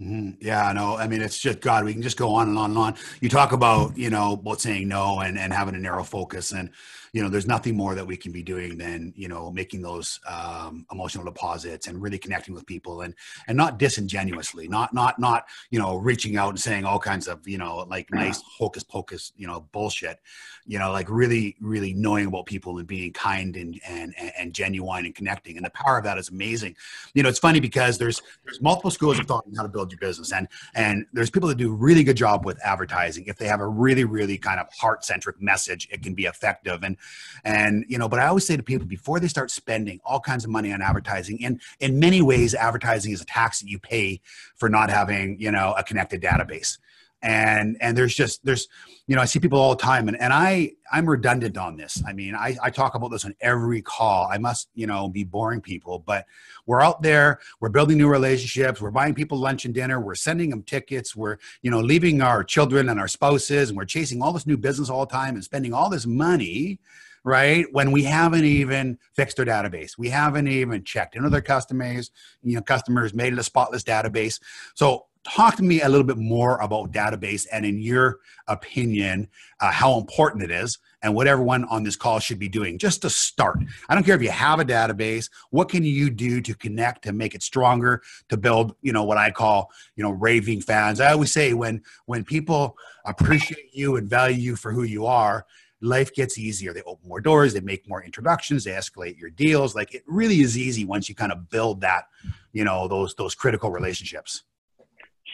Mm-hmm. 0.00 0.40
Yeah, 0.40 0.72
no, 0.72 0.96
I 0.96 1.08
mean, 1.08 1.20
it's 1.20 1.38
just 1.38 1.60
God. 1.60 1.84
We 1.84 1.92
can 1.92 2.02
just 2.02 2.16
go 2.16 2.32
on 2.34 2.48
and 2.48 2.56
on 2.56 2.70
and 2.70 2.78
on. 2.78 2.94
You 3.20 3.28
talk 3.28 3.50
about, 3.50 3.98
you 3.98 4.10
know, 4.10 4.36
both 4.36 4.60
saying 4.60 4.86
no 4.86 5.20
and 5.20 5.36
and 5.36 5.52
having 5.52 5.74
a 5.74 5.78
narrow 5.78 6.04
focus, 6.04 6.52
and 6.52 6.70
you 7.12 7.22
know, 7.22 7.28
there's 7.28 7.46
nothing 7.46 7.76
more 7.76 7.94
that 7.94 8.06
we 8.06 8.16
can 8.16 8.32
be 8.32 8.42
doing 8.42 8.76
than 8.78 9.12
you 9.16 9.28
know 9.28 9.50
making 9.50 9.82
those 9.82 10.20
um, 10.28 10.86
emotional 10.92 11.24
deposits 11.24 11.86
and 11.86 12.00
really 12.00 12.18
connecting 12.18 12.54
with 12.54 12.66
people 12.66 13.02
and 13.02 13.14
and 13.46 13.56
not 13.56 13.78
disingenuously, 13.78 14.68
not 14.68 14.92
not 14.92 15.18
not 15.18 15.46
you 15.70 15.78
know 15.78 15.96
reaching 15.96 16.36
out 16.36 16.50
and 16.50 16.60
saying 16.60 16.84
all 16.84 16.98
kinds 16.98 17.28
of 17.28 17.46
you 17.48 17.58
know 17.58 17.86
like 17.88 18.10
nice 18.12 18.42
hocus 18.42 18.82
pocus 18.82 19.32
you 19.36 19.46
know 19.46 19.66
bullshit, 19.72 20.20
you 20.68 20.78
know, 20.78 20.92
like 20.92 21.08
really 21.08 21.56
really 21.60 21.94
knowing 21.94 22.26
about 22.26 22.44
people 22.44 22.78
and 22.78 22.86
being 22.86 23.12
kind 23.12 23.56
and 23.56 23.80
and 23.88 24.14
and 24.38 24.52
genuine 24.52 25.06
and 25.06 25.14
connecting, 25.14 25.56
and 25.56 25.64
the 25.64 25.70
power 25.70 25.96
of 25.96 26.04
that 26.04 26.18
is 26.18 26.28
amazing. 26.28 26.76
You 27.14 27.22
know, 27.22 27.30
it's 27.30 27.38
funny 27.38 27.58
because 27.58 27.96
there's 27.96 28.20
there's 28.44 28.60
multiple 28.60 28.90
schools 28.90 29.18
of 29.18 29.26
thought 29.26 29.46
on 29.46 29.54
how 29.54 29.62
to 29.62 29.68
build 29.68 29.90
your 29.90 29.98
business, 29.98 30.30
and 30.32 30.46
and 30.74 31.06
there's 31.14 31.30
people 31.30 31.48
that 31.48 31.56
do 31.56 31.72
a 31.72 31.74
really 31.74 32.04
good 32.04 32.18
job 32.18 32.44
with 32.44 32.62
advertising. 32.62 33.24
If 33.26 33.38
they 33.38 33.46
have 33.46 33.60
a 33.60 33.66
really 33.66 34.04
really 34.04 34.36
kind 34.36 34.60
of 34.60 34.66
heart 34.72 35.06
centric 35.06 35.40
message, 35.40 35.88
it 35.90 36.02
can 36.02 36.14
be 36.14 36.26
effective. 36.26 36.82
And 36.82 36.97
and 37.44 37.84
you 37.88 37.98
know 37.98 38.08
but 38.08 38.18
i 38.18 38.26
always 38.26 38.46
say 38.46 38.56
to 38.56 38.62
people 38.62 38.86
before 38.86 39.20
they 39.20 39.28
start 39.28 39.50
spending 39.50 40.00
all 40.04 40.20
kinds 40.20 40.44
of 40.44 40.50
money 40.50 40.72
on 40.72 40.82
advertising 40.82 41.44
and 41.44 41.60
in 41.80 41.98
many 41.98 42.22
ways 42.22 42.54
advertising 42.54 43.12
is 43.12 43.20
a 43.20 43.26
tax 43.26 43.60
that 43.60 43.68
you 43.68 43.78
pay 43.78 44.20
for 44.56 44.68
not 44.68 44.90
having 44.90 45.38
you 45.40 45.50
know 45.50 45.74
a 45.76 45.82
connected 45.82 46.22
database 46.22 46.78
and 47.22 47.76
and 47.80 47.96
there's 47.96 48.14
just 48.14 48.44
there's 48.44 48.68
you 49.06 49.16
know 49.16 49.22
i 49.22 49.24
see 49.24 49.40
people 49.40 49.58
all 49.58 49.74
the 49.74 49.82
time 49.82 50.06
and, 50.08 50.20
and 50.20 50.32
i 50.32 50.70
i'm 50.92 51.08
redundant 51.08 51.58
on 51.58 51.76
this. 51.76 52.02
I 52.06 52.12
mean 52.12 52.34
I, 52.34 52.56
I 52.62 52.70
talk 52.70 52.94
about 52.94 53.10
this 53.10 53.24
on 53.24 53.34
every 53.40 53.82
call. 53.82 54.28
I 54.30 54.38
must 54.38 54.68
you 54.74 54.86
know 54.86 55.08
be 55.08 55.24
boring 55.24 55.60
people 55.60 55.98
but 55.98 56.26
we're 56.66 56.80
out 56.80 57.02
there 57.02 57.40
we're 57.60 57.68
building 57.70 57.98
new 57.98 58.08
relationships 58.08 58.80
we're 58.80 58.90
buying 58.90 59.14
people 59.14 59.38
lunch 59.38 59.64
and 59.64 59.74
dinner 59.74 60.00
we're 60.00 60.14
sending 60.14 60.50
them 60.50 60.62
tickets 60.62 61.16
we're 61.16 61.38
you 61.62 61.70
know 61.70 61.80
leaving 61.80 62.22
our 62.22 62.44
children 62.44 62.88
and 62.88 63.00
our 63.00 63.08
spouses 63.08 63.70
and 63.70 63.76
we're 63.76 63.84
chasing 63.84 64.22
all 64.22 64.32
this 64.32 64.46
new 64.46 64.56
business 64.56 64.90
all 64.90 65.04
the 65.06 65.12
time 65.12 65.34
and 65.34 65.44
spending 65.44 65.72
all 65.72 65.90
this 65.90 66.06
money 66.06 66.78
right 67.24 67.66
when 67.72 67.90
we 67.90 68.02
haven't 68.04 68.44
even 68.44 68.98
fixed 69.14 69.38
our 69.38 69.44
database. 69.44 69.98
We 69.98 70.08
haven't 70.08 70.48
even 70.48 70.84
checked 70.84 71.16
into 71.16 71.28
their 71.28 71.42
customers. 71.42 72.10
You 72.42 72.56
know 72.56 72.62
customers 72.62 73.14
made 73.14 73.32
it 73.32 73.38
a 73.38 73.42
spotless 73.42 73.84
database. 73.84 74.40
So 74.74 75.06
talk 75.24 75.56
to 75.56 75.62
me 75.62 75.82
a 75.82 75.88
little 75.88 76.06
bit 76.06 76.18
more 76.18 76.58
about 76.58 76.92
database 76.92 77.46
and 77.52 77.64
in 77.64 77.78
your 77.78 78.18
opinion 78.46 79.28
uh, 79.60 79.70
how 79.70 79.98
important 79.98 80.42
it 80.42 80.50
is 80.50 80.78
and 81.02 81.14
what 81.14 81.26
everyone 81.26 81.64
on 81.64 81.84
this 81.84 81.96
call 81.96 82.18
should 82.18 82.38
be 82.38 82.48
doing 82.48 82.78
just 82.78 83.02
to 83.02 83.10
start. 83.10 83.58
I 83.88 83.94
don't 83.94 84.04
care 84.04 84.16
if 84.16 84.22
you 84.22 84.30
have 84.30 84.60
a 84.60 84.64
database 84.64 85.30
what 85.50 85.68
can 85.68 85.84
you 85.84 86.10
do 86.10 86.40
to 86.40 86.54
connect 86.54 87.04
to 87.04 87.12
make 87.12 87.34
it 87.34 87.42
stronger 87.42 88.02
to 88.28 88.36
build 88.36 88.74
you 88.82 88.92
know 88.92 89.04
what 89.04 89.18
i 89.18 89.30
call 89.30 89.70
you 89.96 90.02
know 90.02 90.10
raving 90.10 90.60
fans? 90.60 91.00
I 91.00 91.12
always 91.12 91.32
say 91.32 91.54
when 91.54 91.82
when 92.06 92.24
people 92.24 92.76
appreciate 93.04 93.74
you 93.74 93.96
and 93.96 94.08
value 94.08 94.38
you 94.38 94.56
for 94.56 94.72
who 94.72 94.82
you 94.82 95.06
are 95.06 95.46
life 95.80 96.12
gets 96.12 96.38
easier. 96.38 96.72
They 96.72 96.82
open 96.82 97.08
more 97.08 97.20
doors 97.20 97.52
they 97.52 97.60
make 97.60 97.88
more 97.88 98.02
introductions 98.02 98.64
they 98.64 98.72
escalate 98.72 99.18
your 99.18 99.30
deals. 99.30 99.74
Like 99.74 99.94
it 99.94 100.02
really 100.06 100.40
is 100.40 100.58
easy 100.58 100.84
once 100.84 101.08
you 101.08 101.14
kind 101.14 101.32
of 101.32 101.48
build 101.50 101.80
that 101.82 102.04
you 102.52 102.64
know 102.64 102.88
those 102.88 103.14
those 103.14 103.34
critical 103.34 103.70
relationships 103.70 104.42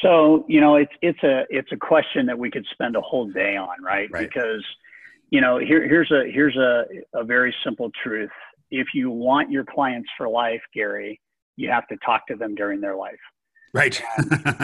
so 0.02 0.44
you 0.48 0.60
know, 0.60 0.76
it's 0.76 0.92
it's 1.02 1.22
a 1.22 1.44
it's 1.50 1.70
a 1.72 1.76
question 1.76 2.26
that 2.26 2.38
we 2.38 2.50
could 2.50 2.66
spend 2.72 2.96
a 2.96 3.00
whole 3.00 3.26
day 3.26 3.56
on, 3.56 3.82
right? 3.82 4.08
right. 4.10 4.28
Because 4.28 4.64
you 5.30 5.40
know, 5.40 5.58
here 5.58 5.86
here's 5.86 6.10
a 6.10 6.30
here's 6.30 6.56
a 6.56 6.84
a 7.14 7.24
very 7.24 7.54
simple 7.64 7.90
truth. 8.02 8.30
If 8.70 8.88
you 8.94 9.10
want 9.10 9.50
your 9.50 9.64
clients 9.64 10.08
for 10.16 10.28
life, 10.28 10.62
Gary, 10.74 11.20
you 11.56 11.70
have 11.70 11.86
to 11.88 11.96
talk 12.04 12.26
to 12.28 12.36
them 12.36 12.54
during 12.54 12.80
their 12.80 12.96
life. 12.96 13.18
Right. 13.72 14.00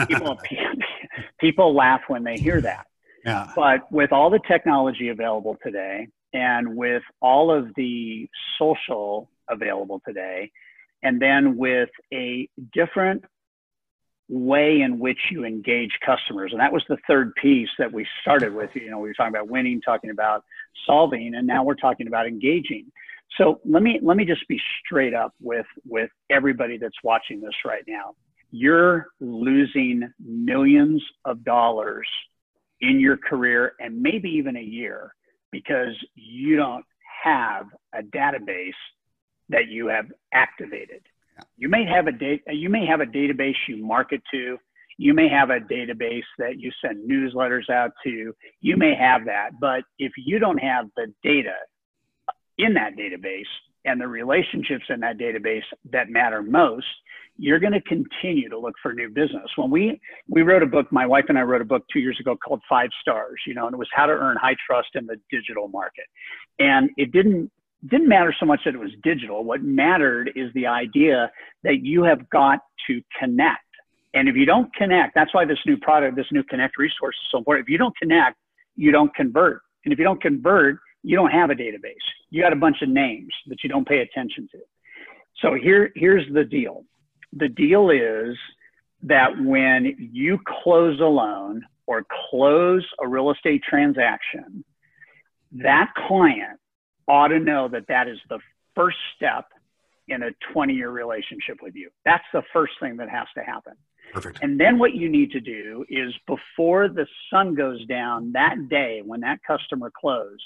people 0.07 0.39
people 1.39 1.75
laugh 1.75 2.01
when 2.07 2.23
they 2.23 2.37
hear 2.37 2.61
that. 2.61 2.87
Yeah. 3.25 3.51
But 3.55 3.91
with 3.91 4.11
all 4.11 4.29
the 4.29 4.39
technology 4.47 5.09
available 5.09 5.57
today, 5.63 6.07
and 6.33 6.75
with 6.75 7.03
all 7.21 7.51
of 7.55 7.69
the 7.75 8.27
social 8.57 9.29
available 9.49 10.01
today, 10.05 10.51
and 11.03 11.21
then 11.21 11.57
with 11.57 11.89
a 12.13 12.47
different 12.73 13.23
way 14.31 14.79
in 14.79 14.97
which 14.97 15.19
you 15.29 15.43
engage 15.43 15.91
customers. 16.05 16.53
And 16.53 16.61
that 16.61 16.71
was 16.71 16.83
the 16.87 16.97
third 17.05 17.35
piece 17.35 17.67
that 17.77 17.91
we 17.91 18.07
started 18.21 18.55
with. 18.55 18.69
You 18.73 18.89
know, 18.89 18.99
we 18.99 19.09
were 19.09 19.13
talking 19.13 19.35
about 19.35 19.49
winning, 19.49 19.81
talking 19.81 20.09
about 20.09 20.45
solving, 20.87 21.35
and 21.35 21.45
now 21.45 21.65
we're 21.65 21.75
talking 21.75 22.07
about 22.07 22.27
engaging. 22.27 22.85
So 23.37 23.59
let 23.65 23.83
me 23.83 23.99
let 24.01 24.15
me 24.15 24.23
just 24.23 24.47
be 24.47 24.59
straight 24.83 25.13
up 25.13 25.33
with 25.41 25.65
with 25.85 26.09
everybody 26.29 26.77
that's 26.77 26.95
watching 27.03 27.41
this 27.41 27.53
right 27.65 27.83
now. 27.85 28.15
You're 28.51 29.07
losing 29.19 30.09
millions 30.19 31.03
of 31.25 31.43
dollars 31.43 32.07
in 32.79 33.01
your 33.01 33.17
career 33.17 33.73
and 33.81 34.01
maybe 34.01 34.29
even 34.29 34.55
a 34.55 34.61
year 34.61 35.13
because 35.51 35.93
you 36.15 36.55
don't 36.55 36.85
have 37.23 37.65
a 37.93 38.01
database 38.01 38.71
that 39.49 39.67
you 39.67 39.87
have 39.87 40.05
activated. 40.33 41.01
You 41.57 41.69
may 41.69 41.85
have 41.85 42.07
a 42.07 42.53
you 42.53 42.69
may 42.69 42.85
have 42.85 43.01
a 43.01 43.05
database 43.05 43.55
you 43.67 43.77
market 43.77 44.21
to. 44.33 44.57
You 44.97 45.13
may 45.13 45.29
have 45.29 45.49
a 45.49 45.59
database 45.59 46.23
that 46.37 46.59
you 46.59 46.71
send 46.83 47.09
newsletters 47.09 47.69
out 47.69 47.91
to. 48.03 48.33
You 48.59 48.77
may 48.77 48.93
have 48.95 49.25
that, 49.25 49.51
but 49.59 49.83
if 49.97 50.11
you 50.17 50.37
don't 50.37 50.59
have 50.59 50.85
the 50.95 51.07
data 51.23 51.55
in 52.57 52.75
that 52.75 52.95
database 52.95 53.49
and 53.85 53.99
the 53.99 54.07
relationships 54.07 54.85
in 54.89 54.99
that 54.99 55.17
database 55.17 55.63
that 55.91 56.09
matter 56.09 56.43
most, 56.43 56.85
you're 57.37 57.59
going 57.59 57.73
to 57.73 57.81
continue 57.81 58.49
to 58.49 58.59
look 58.59 58.75
for 58.81 58.93
new 58.93 59.09
business. 59.09 59.49
When 59.55 59.71
we 59.71 59.99
we 60.27 60.43
wrote 60.43 60.61
a 60.61 60.67
book, 60.67 60.91
my 60.91 61.07
wife 61.07 61.25
and 61.29 61.37
I 61.37 61.41
wrote 61.41 61.61
a 61.61 61.65
book 61.65 61.83
two 61.91 61.99
years 61.99 62.17
ago 62.19 62.35
called 62.37 62.61
Five 62.69 62.89
Stars, 63.01 63.41
you 63.47 63.55
know, 63.55 63.65
and 63.65 63.73
it 63.73 63.77
was 63.77 63.89
how 63.93 64.05
to 64.05 64.13
earn 64.13 64.37
high 64.37 64.55
trust 64.67 64.89
in 64.93 65.07
the 65.07 65.15
digital 65.31 65.67
market. 65.67 66.05
And 66.59 66.91
it 66.97 67.11
didn't 67.11 67.51
didn't 67.87 68.07
matter 68.07 68.33
so 68.39 68.45
much 68.45 68.61
that 68.65 68.75
it 68.75 68.79
was 68.79 68.91
digital. 69.03 69.43
What 69.43 69.63
mattered 69.63 70.31
is 70.35 70.53
the 70.53 70.67
idea 70.67 71.31
that 71.63 71.83
you 71.83 72.03
have 72.03 72.29
got 72.29 72.59
to 72.87 73.01
connect. 73.19 73.63
And 74.13 74.27
if 74.27 74.35
you 74.35 74.45
don't 74.45 74.73
connect, 74.75 75.15
that's 75.15 75.33
why 75.33 75.45
this 75.45 75.57
new 75.65 75.77
product, 75.77 76.15
this 76.15 76.27
new 76.31 76.43
Connect 76.43 76.77
resource 76.77 77.15
is 77.15 77.29
so 77.31 77.37
important. 77.37 77.65
If 77.65 77.71
you 77.71 77.77
don't 77.77 77.95
connect, 77.97 78.37
you 78.75 78.91
don't 78.91 79.13
convert. 79.15 79.61
And 79.85 79.93
if 79.93 79.99
you 79.99 80.05
don't 80.05 80.21
convert, 80.21 80.77
you 81.03 81.15
don't 81.15 81.31
have 81.31 81.49
a 81.49 81.55
database. 81.55 81.95
You 82.29 82.41
got 82.41 82.53
a 82.53 82.57
bunch 82.57 82.81
of 82.81 82.89
names 82.89 83.33
that 83.47 83.63
you 83.63 83.69
don't 83.69 83.87
pay 83.87 83.99
attention 83.99 84.47
to. 84.51 84.59
So 85.41 85.55
here, 85.55 85.91
here's 85.95 86.31
the 86.33 86.43
deal. 86.43 86.85
The 87.33 87.47
deal 87.47 87.89
is 87.89 88.37
that 89.03 89.29
when 89.41 89.95
you 89.97 90.39
close 90.63 90.99
a 90.99 91.05
loan 91.05 91.63
or 91.87 92.05
close 92.29 92.85
a 93.01 93.07
real 93.07 93.31
estate 93.31 93.63
transaction, 93.67 94.63
that 95.53 95.91
client 96.07 96.59
ought 97.11 97.27
to 97.27 97.39
know 97.39 97.67
that 97.67 97.87
that 97.89 98.07
is 98.07 98.17
the 98.29 98.39
first 98.73 98.97
step 99.17 99.47
in 100.07 100.23
a 100.23 100.29
20 100.53 100.73
year 100.73 100.89
relationship 100.89 101.57
with 101.61 101.75
you. 101.75 101.89
That's 102.05 102.23
the 102.31 102.41
first 102.53 102.73
thing 102.79 102.95
that 102.97 103.09
has 103.09 103.27
to 103.37 103.43
happen. 103.43 103.73
Perfect. 104.13 104.39
And 104.41 104.57
then 104.57 104.79
what 104.79 104.95
you 104.95 105.09
need 105.09 105.31
to 105.31 105.41
do 105.41 105.85
is 105.89 106.13
before 106.25 106.87
the 106.87 107.05
sun 107.29 107.53
goes 107.53 107.85
down 107.85 108.31
that 108.31 108.69
day 108.69 109.01
when 109.05 109.19
that 109.21 109.39
customer 109.45 109.91
closed, 109.93 110.41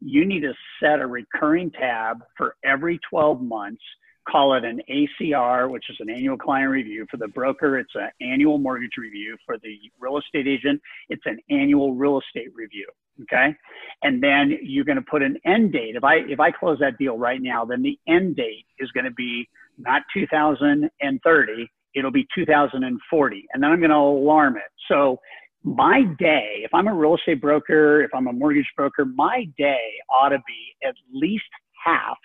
you 0.00 0.26
need 0.26 0.40
to 0.40 0.52
set 0.82 1.00
a 1.00 1.06
recurring 1.06 1.70
tab 1.70 2.18
for 2.36 2.54
every 2.64 3.00
12 3.10 3.40
months 3.40 3.82
call 4.28 4.54
it 4.54 4.64
an 4.64 4.80
ACR, 4.90 5.70
which 5.70 5.84
is 5.90 5.96
an 6.00 6.10
annual 6.10 6.36
client 6.36 6.70
review. 6.70 7.06
For 7.10 7.16
the 7.16 7.28
broker, 7.28 7.78
it's 7.78 7.94
an 7.94 8.10
annual 8.20 8.58
mortgage 8.58 8.96
review. 8.98 9.36
For 9.46 9.58
the 9.58 9.76
real 9.98 10.18
estate 10.18 10.46
agent, 10.46 10.80
it's 11.08 11.22
an 11.26 11.38
annual 11.50 11.94
real 11.94 12.20
estate 12.20 12.54
review. 12.54 12.86
Okay. 13.22 13.54
And 14.02 14.22
then 14.22 14.58
you're 14.62 14.84
going 14.84 14.96
to 14.96 15.02
put 15.02 15.22
an 15.22 15.36
end 15.44 15.72
date. 15.72 15.94
If 15.96 16.04
I, 16.04 16.16
if 16.28 16.40
I 16.40 16.50
close 16.50 16.78
that 16.80 16.98
deal 16.98 17.18
right 17.18 17.40
now, 17.40 17.64
then 17.64 17.82
the 17.82 17.98
end 18.08 18.36
date 18.36 18.64
is 18.78 18.90
going 18.92 19.04
to 19.04 19.10
be 19.10 19.48
not 19.78 20.02
2030, 20.14 21.70
it'll 21.94 22.10
be 22.10 22.26
2040. 22.34 23.46
And 23.52 23.62
then 23.62 23.70
I'm 23.70 23.78
going 23.78 23.90
to 23.90 23.96
alarm 23.96 24.56
it. 24.56 24.70
So 24.88 25.18
my 25.64 26.02
day, 26.18 26.60
if 26.64 26.72
I'm 26.72 26.88
a 26.88 26.94
real 26.94 27.16
estate 27.16 27.40
broker, 27.40 28.02
if 28.02 28.10
I'm 28.14 28.26
a 28.26 28.32
mortgage 28.32 28.70
broker, 28.76 29.04
my 29.04 29.46
day 29.58 29.84
ought 30.10 30.30
to 30.30 30.38
be 30.46 30.86
at 30.86 30.94
least 31.12 31.44
half 31.84 32.16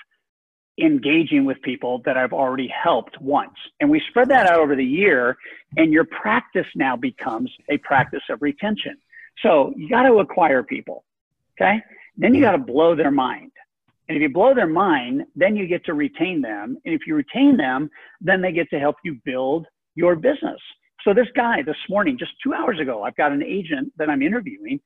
engaging 0.79 1.45
with 1.45 1.61
people 1.61 2.01
that 2.05 2.17
I've 2.17 2.33
already 2.33 2.67
helped 2.67 3.19
once. 3.21 3.53
And 3.79 3.89
we 3.89 4.01
spread 4.09 4.29
that 4.29 4.47
out 4.47 4.59
over 4.59 4.75
the 4.75 4.85
year, 4.85 5.37
and 5.77 5.93
your 5.93 6.05
practice 6.05 6.67
now 6.75 6.95
becomes 6.95 7.51
a 7.69 7.77
practice 7.77 8.23
of 8.29 8.41
retention. 8.41 8.97
So 9.41 9.73
you 9.75 9.89
got 9.89 10.03
to 10.03 10.19
acquire 10.19 10.63
people, 10.63 11.05
okay? 11.57 11.81
Then 12.17 12.33
you 12.33 12.41
mm-hmm. 12.41 12.51
got 12.51 12.65
to 12.65 12.71
blow 12.71 12.95
their 12.95 13.11
mind. 13.11 13.51
And 14.07 14.17
if 14.17 14.21
you 14.21 14.29
blow 14.29 14.53
their 14.53 14.67
mind, 14.67 15.23
then 15.35 15.55
you 15.55 15.67
get 15.67 15.85
to 15.85 15.93
retain 15.93 16.41
them. 16.41 16.77
And 16.85 16.93
if 16.93 17.07
you 17.07 17.15
retain 17.15 17.57
them, 17.57 17.89
then 18.21 18.41
they 18.41 18.51
get 18.51 18.69
to 18.69 18.79
help 18.79 18.97
you 19.03 19.19
build 19.25 19.65
your 19.95 20.15
business. 20.15 20.59
So 21.03 21.13
this 21.13 21.27
guy 21.35 21.61
this 21.61 21.77
morning, 21.89 22.17
just 22.17 22.31
two 22.43 22.53
hours 22.53 22.79
ago, 22.79 23.03
I've 23.03 23.15
got 23.15 23.31
an 23.31 23.43
agent 23.43 23.93
that 23.97 24.09
I'm 24.09 24.21
interviewing. 24.21 24.79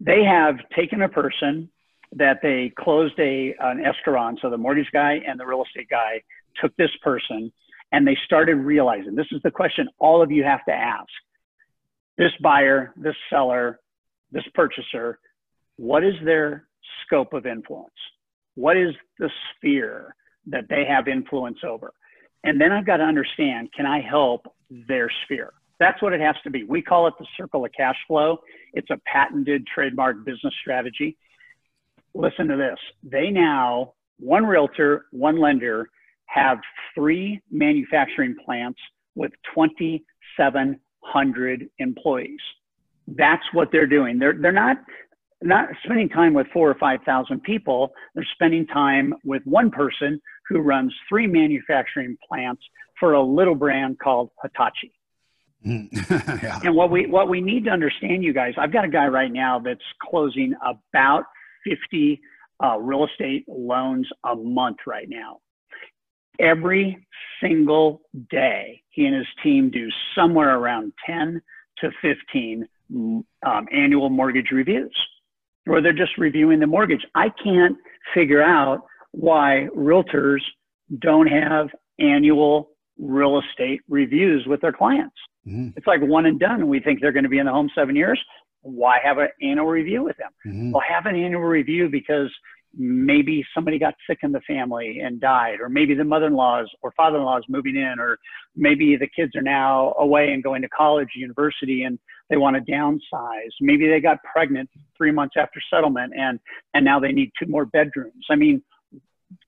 They 0.00 0.24
have 0.24 0.56
taken 0.74 1.02
a 1.02 1.08
person 1.08 1.70
that 2.12 2.40
they 2.42 2.72
closed 2.78 3.18
a 3.18 3.54
an 3.60 3.84
escrow. 3.84 4.34
So 4.40 4.50
the 4.50 4.58
mortgage 4.58 4.90
guy 4.92 5.20
and 5.26 5.38
the 5.38 5.46
real 5.46 5.64
estate 5.64 5.88
guy 5.88 6.22
took 6.60 6.74
this 6.76 6.90
person 7.02 7.52
and 7.92 8.06
they 8.06 8.16
started 8.24 8.56
realizing 8.56 9.14
this 9.14 9.26
is 9.32 9.40
the 9.42 9.50
question 9.50 9.88
all 9.98 10.22
of 10.22 10.30
you 10.30 10.44
have 10.44 10.64
to 10.66 10.72
ask. 10.72 11.08
This 12.18 12.32
buyer, 12.42 12.92
this 12.96 13.14
seller, 13.30 13.80
this 14.30 14.44
purchaser, 14.54 15.18
what 15.76 16.04
is 16.04 16.14
their 16.24 16.66
scope 17.04 17.32
of 17.32 17.46
influence? 17.46 17.90
What 18.54 18.76
is 18.76 18.94
the 19.18 19.30
sphere 19.56 20.14
that 20.46 20.64
they 20.68 20.84
have 20.84 21.08
influence 21.08 21.58
over? 21.66 21.92
And 22.44 22.60
then 22.60 22.72
I've 22.72 22.86
got 22.86 22.98
to 22.98 23.04
understand 23.04 23.70
can 23.74 23.86
I 23.86 24.00
help 24.00 24.46
their 24.70 25.10
sphere? 25.24 25.52
That's 25.78 26.00
what 26.02 26.12
it 26.12 26.20
has 26.20 26.36
to 26.44 26.50
be. 26.50 26.64
We 26.64 26.82
call 26.82 27.06
it 27.06 27.14
the 27.18 27.26
circle 27.36 27.64
of 27.64 27.72
cash 27.76 27.96
flow. 28.06 28.38
It's 28.74 28.90
a 28.90 28.98
patented 29.10 29.66
trademark 29.66 30.24
business 30.24 30.54
strategy 30.60 31.16
listen 32.14 32.48
to 32.48 32.56
this. 32.56 32.78
They 33.02 33.30
now, 33.30 33.94
one 34.18 34.44
realtor, 34.44 35.06
one 35.10 35.40
lender, 35.40 35.88
have 36.26 36.58
three 36.94 37.40
manufacturing 37.50 38.36
plants 38.44 38.78
with 39.14 39.32
2,700 39.54 41.68
employees. 41.78 42.40
That's 43.06 43.44
what 43.52 43.68
they're 43.72 43.86
doing. 43.86 44.18
They're, 44.18 44.36
they're 44.40 44.52
not, 44.52 44.78
not 45.42 45.68
spending 45.84 46.08
time 46.08 46.34
with 46.34 46.46
four 46.52 46.70
or 46.70 46.74
5,000 46.74 47.42
people. 47.42 47.92
They're 48.14 48.26
spending 48.34 48.66
time 48.66 49.14
with 49.24 49.42
one 49.44 49.70
person 49.70 50.20
who 50.48 50.60
runs 50.60 50.94
three 51.08 51.26
manufacturing 51.26 52.16
plants 52.26 52.62
for 52.98 53.12
a 53.14 53.22
little 53.22 53.54
brand 53.54 53.98
called 53.98 54.30
Hitachi. 54.42 54.92
Mm. 55.66 55.88
yeah. 56.42 56.60
And 56.64 56.74
what 56.74 56.90
we 56.90 57.06
what 57.06 57.28
we 57.28 57.40
need 57.40 57.66
to 57.66 57.70
understand, 57.70 58.24
you 58.24 58.32
guys, 58.32 58.54
I've 58.58 58.72
got 58.72 58.84
a 58.84 58.88
guy 58.88 59.06
right 59.06 59.32
now 59.32 59.60
that's 59.60 59.80
closing 60.02 60.54
about 60.64 61.24
50 61.64 62.20
uh, 62.62 62.78
real 62.78 63.06
estate 63.06 63.44
loans 63.48 64.08
a 64.24 64.34
month 64.34 64.78
right 64.86 65.08
now. 65.08 65.40
Every 66.38 67.06
single 67.42 68.02
day, 68.30 68.82
he 68.90 69.06
and 69.06 69.14
his 69.14 69.26
team 69.42 69.70
do 69.70 69.88
somewhere 70.14 70.56
around 70.58 70.92
10 71.06 71.40
to 71.80 71.90
15 72.00 72.68
um, 72.94 73.24
annual 73.72 74.10
mortgage 74.10 74.50
reviews, 74.52 74.94
where 75.64 75.82
they're 75.82 75.92
just 75.92 76.16
reviewing 76.18 76.60
the 76.60 76.66
mortgage. 76.66 77.04
I 77.14 77.30
can't 77.42 77.76
figure 78.14 78.42
out 78.42 78.82
why 79.12 79.68
realtors 79.76 80.40
don't 80.98 81.26
have 81.26 81.68
annual 81.98 82.70
real 82.98 83.40
estate 83.40 83.80
reviews 83.88 84.46
with 84.46 84.60
their 84.60 84.72
clients. 84.72 85.16
Mm-hmm. 85.46 85.70
It's 85.76 85.86
like 85.86 86.00
one 86.00 86.26
and 86.26 86.38
done. 86.38 86.68
We 86.68 86.80
think 86.80 87.00
they're 87.00 87.12
going 87.12 87.24
to 87.24 87.28
be 87.28 87.38
in 87.38 87.46
the 87.46 87.52
home 87.52 87.70
seven 87.74 87.96
years. 87.96 88.20
Why 88.62 88.98
have 89.02 89.18
an 89.18 89.28
annual 89.42 89.66
review 89.66 90.04
with 90.04 90.16
them? 90.16 90.30
Mm-hmm. 90.46 90.72
Well, 90.72 90.82
have 90.88 91.06
an 91.06 91.16
annual 91.16 91.42
review 91.42 91.88
because 91.88 92.30
maybe 92.76 93.44
somebody 93.54 93.78
got 93.78 93.94
sick 94.08 94.18
in 94.22 94.32
the 94.32 94.40
family 94.40 95.00
and 95.00 95.20
died, 95.20 95.60
or 95.60 95.68
maybe 95.68 95.94
the 95.94 96.04
mother-in-laws 96.04 96.70
or 96.82 96.92
father-in-law 96.92 97.38
is 97.38 97.44
moving 97.48 97.76
in, 97.76 97.96
or 97.98 98.18
maybe 98.56 98.96
the 98.96 99.08
kids 99.08 99.36
are 99.36 99.42
now 99.42 99.94
away 99.98 100.32
and 100.32 100.42
going 100.42 100.62
to 100.62 100.68
college, 100.68 101.08
university, 101.14 101.82
and 101.82 101.98
they 102.30 102.36
want 102.36 102.56
to 102.56 102.72
downsize. 102.72 103.50
Maybe 103.60 103.88
they 103.88 104.00
got 104.00 104.18
pregnant 104.22 104.70
three 104.96 105.10
months 105.10 105.34
after 105.36 105.60
settlement, 105.70 106.14
and 106.16 106.40
and 106.72 106.84
now 106.84 106.98
they 106.98 107.12
need 107.12 107.30
two 107.38 107.46
more 107.46 107.66
bedrooms. 107.66 108.24
I 108.30 108.36
mean, 108.36 108.62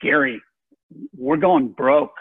Gary, 0.03 0.41
we're 1.17 1.37
going 1.37 1.69
broke, 1.69 2.15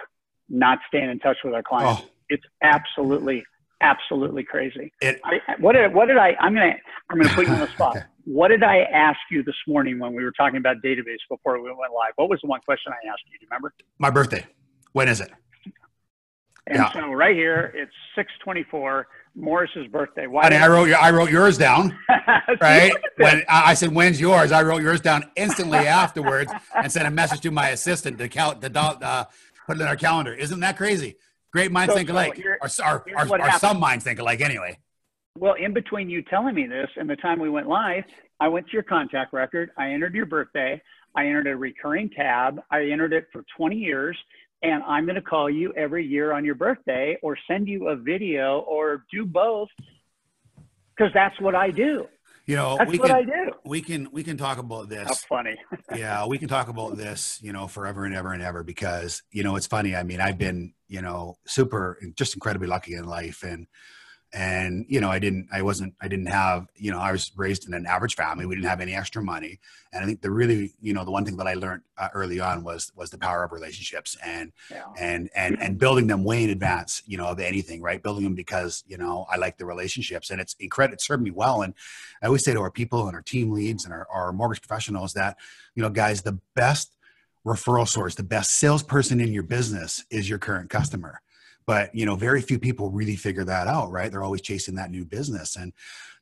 not 0.47 0.79
staying 0.87 1.09
in 1.09 1.19
touch 1.19 1.37
with 1.43 1.53
our 1.53 1.63
clients. 1.63 2.03
Oh. 2.05 2.09
It's 2.29 2.45
absolutely 2.61 3.43
absolutely 3.83 4.43
crazy. 4.43 4.91
It, 5.01 5.19
I, 5.23 5.39
what 5.59 5.73
did 5.73 5.93
what 5.93 6.07
did 6.07 6.17
I? 6.17 6.35
I'm 6.39 6.53
gonna 6.53 6.73
I'm 7.09 7.19
gonna 7.19 7.33
put 7.33 7.47
you 7.47 7.53
on 7.53 7.59
the 7.59 7.67
spot. 7.67 7.97
okay. 7.97 8.05
What 8.25 8.47
did 8.47 8.63
I 8.63 8.79
ask 8.79 9.19
you 9.29 9.43
this 9.43 9.55
morning 9.67 9.99
when 9.99 10.15
we 10.15 10.23
were 10.23 10.31
talking 10.31 10.57
about 10.57 10.77
database 10.83 11.17
before 11.29 11.61
we 11.61 11.69
went 11.69 11.77
live? 11.77 12.13
What 12.15 12.29
was 12.29 12.39
the 12.41 12.47
one 12.47 12.61
question 12.61 12.93
I 12.93 13.07
asked 13.07 13.23
you? 13.25 13.37
Do 13.37 13.43
you 13.43 13.47
remember? 13.51 13.73
My 13.99 14.09
birthday. 14.09 14.45
When 14.93 15.09
is 15.09 15.19
it? 15.19 15.29
And 16.67 16.77
yeah. 16.77 16.93
so 16.93 17.11
right 17.11 17.35
here, 17.35 17.73
it's 17.75 17.91
624, 18.15 19.07
Mauris's 19.35 19.87
birthday. 19.87 20.27
Why 20.27 20.47
I 20.47 20.67
wrote 20.69 20.87
your, 20.87 20.97
I 20.97 21.11
wrote 21.11 21.29
yours 21.29 21.57
down. 21.57 21.97
right? 22.61 22.93
when 23.17 23.43
I 23.49 23.73
said, 23.73 23.93
when's 23.93 24.21
yours? 24.21 24.53
I 24.53 24.63
wrote 24.63 24.81
yours 24.81 25.01
down 25.01 25.29
instantly 25.35 25.79
afterwards 25.87 26.53
and 26.73 26.89
sent 26.89 27.05
a 27.05 27.11
message 27.11 27.41
to 27.41 27.51
my 27.51 27.69
assistant 27.69 28.17
to 28.19 28.29
count 28.29 28.61
the 28.61 28.71
uh, 28.79 29.25
put 29.67 29.77
it 29.77 29.81
in 29.81 29.87
our 29.87 29.97
calendar. 29.97 30.33
Isn't 30.33 30.61
that 30.61 30.77
crazy? 30.77 31.17
Great 31.53 31.71
minds 31.71 31.93
so, 31.93 31.97
think 31.97 32.09
alike. 32.09 32.43
So 32.67 32.83
or, 32.83 33.05
or, 33.15 33.27
or, 33.27 33.41
or 33.41 33.51
some 33.59 33.79
minds 33.79 34.03
think 34.03 34.19
alike 34.19 34.41
anyway. 34.41 34.77
Well, 35.37 35.53
in 35.53 35.73
between 35.73 36.09
you 36.09 36.21
telling 36.23 36.55
me 36.55 36.67
this 36.67 36.89
and 36.95 37.09
the 37.09 37.15
time 37.15 37.39
we 37.39 37.49
went 37.49 37.67
live, 37.67 38.03
I 38.39 38.47
went 38.47 38.67
to 38.67 38.73
your 38.73 38.83
contact 38.83 39.33
record. 39.33 39.71
I 39.77 39.91
entered 39.91 40.13
your 40.13 40.25
birthday. 40.25 40.81
I 41.15 41.25
entered 41.25 41.47
a 41.47 41.55
recurring 41.55 42.09
tab. 42.09 42.59
I 42.71 42.89
entered 42.89 43.13
it 43.13 43.27
for 43.31 43.43
20 43.55 43.75
years. 43.75 44.17
And 44.63 44.81
I'm 44.83 45.05
going 45.05 45.15
to 45.15 45.21
call 45.21 45.49
you 45.49 45.73
every 45.73 46.05
year 46.05 46.31
on 46.31 46.45
your 46.45 46.55
birthday 46.55 47.17
or 47.21 47.37
send 47.47 47.67
you 47.67 47.89
a 47.89 47.95
video 47.95 48.59
or 48.61 49.05
do 49.11 49.25
both 49.25 49.69
because 50.95 51.11
that's 51.13 51.39
what 51.41 51.53
I 51.53 51.69
do. 51.69 52.07
You 52.45 52.57
know, 52.57 52.75
that's 52.77 52.91
we 52.91 52.99
what 52.99 53.07
can, 53.07 53.15
I 53.15 53.23
do. 53.23 53.51
We 53.63 53.81
can 53.81 54.09
we 54.11 54.23
can 54.23 54.35
talk 54.35 54.57
about 54.57 54.89
this. 54.89 55.07
That's 55.07 55.23
funny. 55.23 55.55
yeah, 55.95 56.25
we 56.25 56.37
can 56.37 56.49
talk 56.49 56.67
about 56.67 56.97
this, 56.97 57.39
you 57.41 57.53
know, 57.53 57.67
forever 57.67 58.03
and 58.03 58.13
ever 58.13 58.33
and 58.33 58.43
ever 58.43 58.63
because 58.63 59.23
you 59.31 59.43
know 59.43 59.55
it's 59.55 59.67
funny. 59.67 59.95
I 59.95 60.03
mean, 60.03 60.19
I've 60.19 60.37
been 60.37 60.73
you 60.89 61.01
know 61.01 61.37
super 61.45 61.97
just 62.15 62.33
incredibly 62.33 62.67
lucky 62.67 62.95
in 62.95 63.05
life, 63.05 63.43
and 63.43 63.65
and 64.33 64.85
you 64.89 64.99
know 64.99 65.09
i 65.09 65.19
didn't 65.19 65.47
i 65.53 65.61
wasn't 65.61 65.93
i 66.01 66.07
didn't 66.07 66.25
have 66.25 66.65
you 66.75 66.91
know 66.91 66.99
i 66.99 67.11
was 67.11 67.31
raised 67.35 67.67
in 67.67 67.73
an 67.73 67.85
average 67.85 68.15
family. 68.15 68.45
We 68.45 68.55
didn't 68.55 68.67
have 68.67 68.81
any 68.81 68.95
extra 68.95 69.21
money. 69.21 69.59
And 69.93 70.03
i 70.03 70.07
think 70.07 70.21
the 70.21 70.31
really 70.31 70.73
you 70.81 70.93
know 70.93 71.05
the 71.05 71.11
one 71.11 71.23
thing 71.23 71.37
that 71.37 71.47
i 71.47 71.53
learned 71.53 71.83
uh, 71.97 72.09
early 72.13 72.39
on 72.39 72.63
was 72.63 72.91
was 72.95 73.11
the 73.11 73.17
power 73.17 73.43
of 73.43 73.51
relationships 73.51 74.17
and 74.25 74.51
yeah. 74.71 74.85
and 74.99 75.29
and 75.35 75.61
and 75.61 75.77
building 75.77 76.07
them 76.07 76.23
way 76.23 76.43
in 76.43 76.49
advance 76.49 77.03
you 77.05 77.17
know 77.17 77.27
of 77.27 77.39
anything 77.39 77.81
right? 77.81 78.01
Building 78.01 78.23
them 78.23 78.35
because 78.35 78.83
you 78.87 78.97
know 78.97 79.25
i 79.29 79.37
like 79.37 79.57
the 79.57 79.65
relationships 79.65 80.31
and 80.31 80.41
it's 80.41 80.55
incredible 80.59 80.93
it 80.93 81.01
served 81.01 81.23
me 81.23 81.31
well. 81.31 81.61
And 81.61 81.73
i 82.21 82.25
always 82.25 82.43
say 82.43 82.53
to 82.53 82.59
our 82.59 82.71
people 82.71 83.07
and 83.07 83.15
our 83.15 83.21
team 83.21 83.51
leads 83.51 83.85
and 83.85 83.93
our, 83.93 84.07
our 84.11 84.33
mortgage 84.33 84.61
professionals 84.61 85.13
that 85.13 85.37
you 85.75 85.83
know 85.83 85.89
guys 85.89 86.23
the 86.23 86.39
best 86.55 86.95
referral 87.45 87.87
source 87.87 88.15
the 88.15 88.23
best 88.23 88.57
salesperson 88.57 89.19
in 89.19 89.33
your 89.33 89.43
business 89.43 90.05
is 90.09 90.29
your 90.29 90.39
current 90.39 90.69
customer 90.69 91.21
but 91.65 91.93
you 91.95 92.05
know 92.05 92.15
very 92.15 92.41
few 92.41 92.59
people 92.59 92.89
really 92.89 93.15
figure 93.15 93.43
that 93.43 93.67
out 93.67 93.91
right? 93.91 94.11
They're 94.11 94.23
always 94.23 94.41
chasing 94.41 94.75
that 94.75 94.91
new 94.91 95.05
business. 95.05 95.55
And 95.55 95.73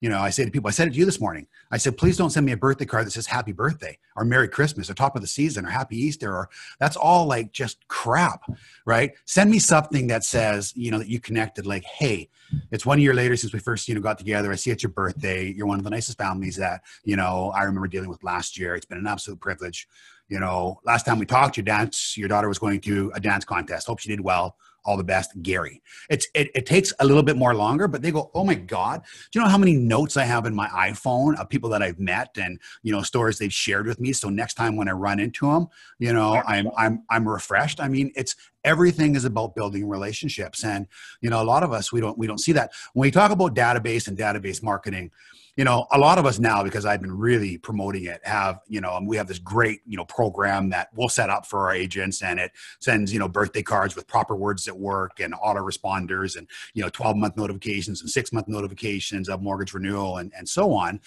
you 0.02 0.10
know 0.10 0.20
i 0.20 0.32
say 0.32 0.44
to 0.44 0.52
people 0.52 0.68
i 0.68 0.72
said 0.72 0.88
it 0.88 0.92
to 0.92 0.98
you 0.98 1.06
this 1.06 1.22
morning. 1.22 1.48
I 1.70 1.78
said 1.78 1.96
please 1.96 2.18
don't 2.18 2.32
send 2.32 2.46
me 2.46 2.52
a 2.52 2.58
birthday 2.58 2.86
card 2.86 3.06
that 3.06 3.12
says 3.12 3.28
happy 3.28 3.52
birthday 3.52 3.98
or 4.16 4.26
merry 4.26 4.48
christmas 4.50 4.90
or 4.90 4.94
top 4.94 5.16
of 5.16 5.22
the 5.22 5.28
season 5.28 5.66
or 5.66 5.70
happy 5.70 5.96
easter 5.96 6.36
or 6.36 6.50
that's 6.80 6.98
all 6.98 7.28
like 7.28 7.52
just 7.52 7.88
crap 7.88 8.44
right? 8.86 9.14
Send 9.26 9.52
me 9.52 9.60
something 9.60 10.08
that 10.08 10.24
says 10.24 10.74
you 10.76 10.92
know 10.92 10.98
that 10.98 11.08
you 11.08 11.20
connected 11.20 11.66
like 11.66 11.86
hey 11.86 12.30
it's 12.72 12.86
one 12.86 13.00
year 13.00 13.14
later 13.14 13.38
since 13.38 13.54
we 13.54 13.60
first 13.60 13.88
you 13.88 13.96
know 13.96 14.02
got 14.02 14.18
together. 14.18 14.52
I 14.52 14.56
see 14.56 14.72
it's 14.72 14.84
your 14.84 14.92
birthday. 14.92 15.54
You're 15.54 15.68
one 15.68 15.78
of 15.78 15.84
the 15.84 15.90
nicest 15.90 16.18
families 16.18 16.58
that 16.58 16.82
you 17.04 17.16
know 17.16 17.52
i 17.56 17.64
remember 17.64 17.88
dealing 17.88 18.10
with 18.10 18.24
last 18.24 18.58
year. 18.58 18.76
It's 18.76 18.86
been 18.86 18.98
an 18.98 19.08
absolute 19.08 19.40
privilege. 19.40 19.88
You 20.28 20.40
know 20.40 20.80
last 20.84 21.06
time 21.06 21.20
we 21.20 21.26
talked 21.26 21.58
your 21.58 21.64
dance 21.64 22.18
your 22.18 22.28
daughter 22.28 22.48
was 22.48 22.60
going 22.60 22.82
to 22.82 23.12
a 23.14 23.20
dance 23.20 23.46
contest. 23.46 23.88
Hope 23.88 24.00
she 24.00 24.10
did 24.10 24.22
well 24.22 24.58
all 24.86 24.98
the 24.98 25.04
best 25.04 25.32
gary. 25.42 25.82
It's 26.10 26.28
it, 26.34 26.50
it 26.56 26.66
takes 26.66 26.94
a 27.00 27.06
little 27.06 27.24
bit 27.24 27.38
more 27.38 27.54
longer 27.54 27.88
but 27.88 28.02
they 28.02 28.12
go 28.12 28.32
oh 28.34 28.44
my 28.44 28.56
god. 28.56 29.02
Do 29.32 29.40
you 29.40 29.46
know 29.46 29.50
how 29.50 29.58
many 29.58 29.76
notes 29.76 30.18
i 30.18 30.24
have 30.24 30.46
in 30.46 30.56
my 30.56 30.68
iphone 30.90 31.40
of 31.40 31.50
people 31.50 31.70
that 31.70 31.82
i've 31.82 32.00
met 32.00 32.38
and 32.38 32.60
you 32.84 32.92
know 32.92 33.02
stories 33.02 33.38
they've 33.38 33.54
shared 33.54 33.88
with 33.88 34.00
me? 34.00 34.14
So 34.14 34.30
next 34.30 34.56
time 34.56 34.76
when 34.76 34.88
i 34.88 34.92
run 34.92 35.20
into 35.20 35.52
them 35.52 35.68
you 36.00 36.14
know 36.14 36.42
i'm 36.48 36.70
i'm 36.78 37.04
i'm 37.10 37.28
refreshed. 37.28 37.80
I 37.80 37.88
mean 37.88 38.12
it's 38.16 38.36
everything 38.64 39.16
is 39.16 39.26
about 39.26 39.56
building 39.56 39.88
relationships. 39.88 40.64
And 40.64 40.88
you 41.22 41.30
know 41.30 41.42
a 41.42 41.46
lot 41.46 41.64
of 41.64 41.72
us 41.72 41.92
we 41.92 42.02
don't 42.02 42.18
we 42.18 42.28
don't 42.28 42.40
see 42.40 42.52
that. 42.54 42.72
When 42.94 43.08
we 43.08 43.12
talk 43.12 43.32
about 43.32 43.56
database 43.56 44.08
and 44.08 44.18
database 44.18 44.62
marketing 44.64 45.12
you 45.58 45.66
know, 45.66 45.86
a 45.92 45.98
lot 45.98 46.18
of 46.18 46.26
us 46.26 46.40
now, 46.40 46.64
because 46.64 46.86
I've 46.86 47.02
been 47.02 47.18
really 47.18 47.58
promoting 47.58 48.06
it, 48.06 48.22
have, 48.24 48.62
you 48.68 48.80
know, 48.80 48.94
um, 48.94 49.06
we 49.06 49.18
have 49.18 49.28
this 49.28 49.40
great, 49.40 49.82
you 49.86 49.98
know, 49.98 50.06
program 50.06 50.70
that 50.70 50.90
we'll 50.96 51.10
set 51.10 51.30
up 51.30 51.46
for 51.46 51.60
our 51.68 51.74
agents 51.74 52.22
and 52.22 52.40
it 52.40 52.52
sends, 52.80 53.12
you 53.12 53.20
know, 53.20 53.28
birthday 53.28 53.62
cards 53.62 53.96
with 53.96 54.08
proper 54.08 54.36
words 54.36 54.68
at 54.68 54.78
work 54.78 55.20
and 55.20 55.34
autoresponders 55.34 56.38
and, 56.38 56.48
you 56.74 56.82
know, 56.82 56.90
12 56.90 57.18
month 57.18 57.36
notifications 57.36 58.02
and 58.02 58.10
six 58.10 58.32
month 58.32 58.48
notifications 58.48 59.28
of 59.28 59.42
mortgage 59.42 59.74
renewal 59.74 60.18
and, 60.18 60.32
and 60.38 60.48
so 60.48 60.72
on. 60.72 61.02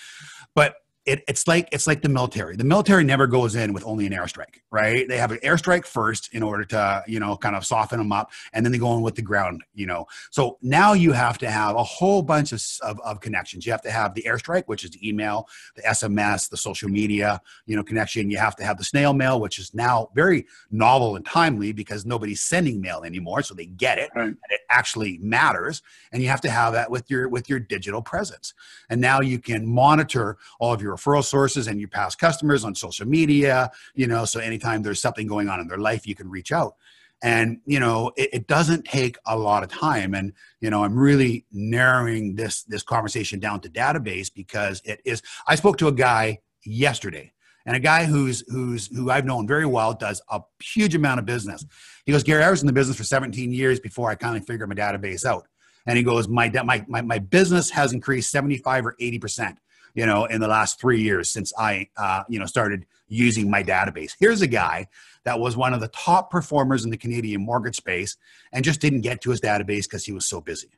But 0.55 0.77
it, 1.07 1.23
it's 1.29 1.47
like 1.47 1.69
it's 1.71 1.87
like 1.87 2.01
the 2.01 2.09
military. 2.09 2.57
The 2.57 2.65
military 2.65 3.05
never 3.05 3.27
goes 3.27 3.57
in 3.57 3.75
with 3.75 3.85
only 3.85 4.07
an 4.07 4.13
airstrike, 4.13 4.63
right? 4.71 5.07
They 5.07 5.19
have 5.19 5.33
an 5.33 5.39
airstrike 5.39 5.85
first 5.85 6.33
in 6.33 6.43
order 6.43 6.65
to 6.67 7.05
you 7.07 7.21
know 7.21 7.37
kind 7.37 7.55
of 7.55 7.67
soften 7.67 7.99
them 7.99 8.11
up, 8.11 8.31
and 8.55 8.65
then 8.65 8.73
they 8.73 8.79
go 8.79 8.95
in 8.95 9.03
with 9.03 9.15
the 9.15 9.23
ground. 9.23 9.63
You 9.75 9.87
know, 9.87 10.07
so 10.31 10.59
now 10.63 10.95
you 10.95 11.13
have 11.13 11.37
to 11.39 11.51
have 11.51 11.77
a 11.77 11.83
whole 11.83 12.23
bunch 12.23 12.53
of, 12.53 12.63
of, 12.83 12.99
of 13.01 13.21
connections. 13.21 13.67
You 13.67 13.73
have 13.73 13.83
to 13.83 13.91
have 13.91 14.15
the 14.15 14.23
airstrike, 14.23 14.65
which 14.65 14.83
is 14.83 14.91
the 14.91 15.07
email, 15.07 15.47
the 15.77 15.83
SMS, 15.83 16.49
the 16.49 16.57
social 16.57 16.89
media, 16.89 17.41
you 17.67 17.77
know, 17.77 17.83
connection. 17.83 18.31
You 18.31 18.39
have 18.39 18.57
to 18.57 18.65
have 18.65 18.79
the 18.79 18.85
snail 18.85 19.13
mail, 19.13 19.41
which 19.41 19.59
is 19.59 19.75
now 19.75 20.09
very 20.15 20.47
novel 20.71 21.17
and 21.17 21.27
timely 21.27 21.73
because 21.73 22.07
nobody's 22.07 22.41
sending 22.41 22.81
mail 22.81 23.03
anymore, 23.05 23.43
so 23.43 23.55
they 23.55 23.67
get 23.67 23.99
it 23.99 24.11
right. 24.17 24.29
and 24.29 24.37
it 24.49 24.61
actually 24.71 25.19
matters. 25.19 25.83
And 26.13 26.23
you 26.23 26.31
have 26.31 26.41
to 26.43 26.51
have 26.51 26.73
that 26.73 26.91
with 26.91 27.11
your 27.11 27.29
with 27.29 27.51
your 27.51 27.61
digital 27.61 28.01
presence. 28.01 28.55
And 28.89 29.03
now 29.03 29.21
you 29.21 29.39
can 29.39 29.67
monitor 29.67 30.39
all 30.59 30.73
of 30.73 30.81
your 30.81 30.94
referral 30.95 31.25
sources 31.25 31.67
and 31.67 31.79
your 31.79 31.89
past 31.89 32.19
customers 32.19 32.65
on 32.65 32.75
social 32.75 33.07
media, 33.07 33.71
you 33.95 34.07
know, 34.07 34.25
so 34.25 34.41
anytime 34.41 34.83
there's 34.83 35.01
something 35.01 35.27
going 35.27 35.49
on 35.49 35.61
in 35.61 35.69
their 35.69 35.79
life, 35.79 36.07
you 36.07 36.15
can 36.15 36.29
reach 36.29 36.53
out. 36.53 36.75
And, 37.23 37.61
you 37.65 37.81
know, 37.81 38.13
it, 38.17 38.31
it 38.33 38.47
doesn't 38.47 38.85
take 38.85 39.17
a 39.27 39.37
lot 39.37 39.63
of 39.63 39.71
time. 39.71 40.15
And, 40.15 40.33
you 40.61 40.69
know, 40.69 40.85
I'm 40.85 40.99
really 40.99 41.47
narrowing 41.53 42.35
this 42.35 42.65
this 42.65 42.83
conversation 42.83 43.41
down 43.41 43.61
to 43.61 43.69
database 43.71 44.31
because 44.35 44.83
it 44.85 45.01
is 45.05 45.23
I 45.47 45.55
spoke 45.55 45.79
to 45.79 45.89
a 45.89 45.93
guy 45.93 46.41
yesterday 46.67 47.33
and 47.67 47.77
a 47.77 47.81
guy 47.81 48.05
who's 48.05 48.45
who's 48.49 48.95
who 48.95 49.11
I've 49.11 49.25
known 49.25 49.47
very 49.47 49.67
well 49.67 49.95
does 49.95 50.21
a 50.31 50.41
huge 50.63 50.95
amount 50.95 51.19
of 51.19 51.27
business. 51.27 51.65
He 52.05 52.13
goes, 52.13 52.23
Gary, 52.23 52.45
I 52.45 52.51
was 52.51 52.61
in 52.61 52.67
the 52.67 52.73
business 52.73 52.97
for 52.97 53.05
17 53.05 53.53
years 53.53 53.81
before 53.81 54.11
I 54.11 54.15
kind 54.15 54.37
of 54.37 54.47
figured 54.47 54.69
my 54.69 54.75
database 54.75 55.25
out. 55.25 55.47
And 55.87 55.97
he 55.97 56.03
goes, 56.05 56.29
my, 56.29 56.51
my, 56.65 56.85
my, 56.89 57.03
my 57.03 57.19
business 57.19 57.71
has 57.71 57.93
increased 57.93 58.31
75 58.31 58.87
or 58.87 58.97
80 58.99 59.19
percent 59.19 59.59
you 59.95 60.05
know, 60.05 60.25
in 60.25 60.41
the 60.41 60.49
last 60.49 60.81
three 60.81 61.01
years 61.01 61.31
since 61.31 61.53
I, 61.59 61.89
uh, 61.97 62.25
you 62.29 62.39
know, 62.39 62.47
started 62.47 62.85
using 63.09 63.51
my 63.51 63.63
database. 63.63 64.13
Here's 64.19 64.43
a 64.43 64.47
guy 64.47 64.89
that 65.25 65.39
was 65.39 65.57
one 65.57 65.73
of 65.73 65.81
the 65.81 65.89
top 65.89 66.31
performers 66.31 66.85
in 66.85 66.91
the 66.91 66.97
Canadian 66.97 67.45
mortgage 67.45 67.77
space 67.77 68.17
and 68.53 68.65
just 68.65 68.81
didn't 68.81 69.03
get 69.03 69.21
to 69.23 69.31
his 69.31 69.41
database 69.41 69.85
because 69.85 70.05
he 70.05 70.13
was 70.13 70.27
so 70.27 70.41
busy. 70.41 70.71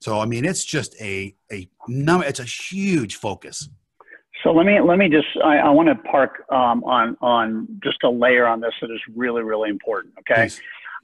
So, 0.00 0.20
I 0.20 0.26
mean, 0.26 0.44
it's 0.44 0.64
just 0.64 1.00
a, 1.00 1.34
a 1.50 1.68
number, 1.88 2.26
it's 2.26 2.40
a 2.40 2.44
huge 2.44 3.16
focus. 3.16 3.68
So 4.42 4.52
let 4.52 4.66
me 4.66 4.78
let 4.78 4.98
me 4.98 5.08
just 5.08 5.28
I, 5.42 5.56
I 5.56 5.70
want 5.70 5.88
to 5.88 5.94
park 5.94 6.44
um, 6.50 6.84
on 6.84 7.16
on 7.22 7.66
just 7.82 8.02
a 8.04 8.10
layer 8.10 8.46
on 8.46 8.60
this 8.60 8.74
that 8.82 8.90
is 8.90 9.00
really 9.14 9.42
really 9.42 9.70
important. 9.70 10.12
Okay, 10.18 10.50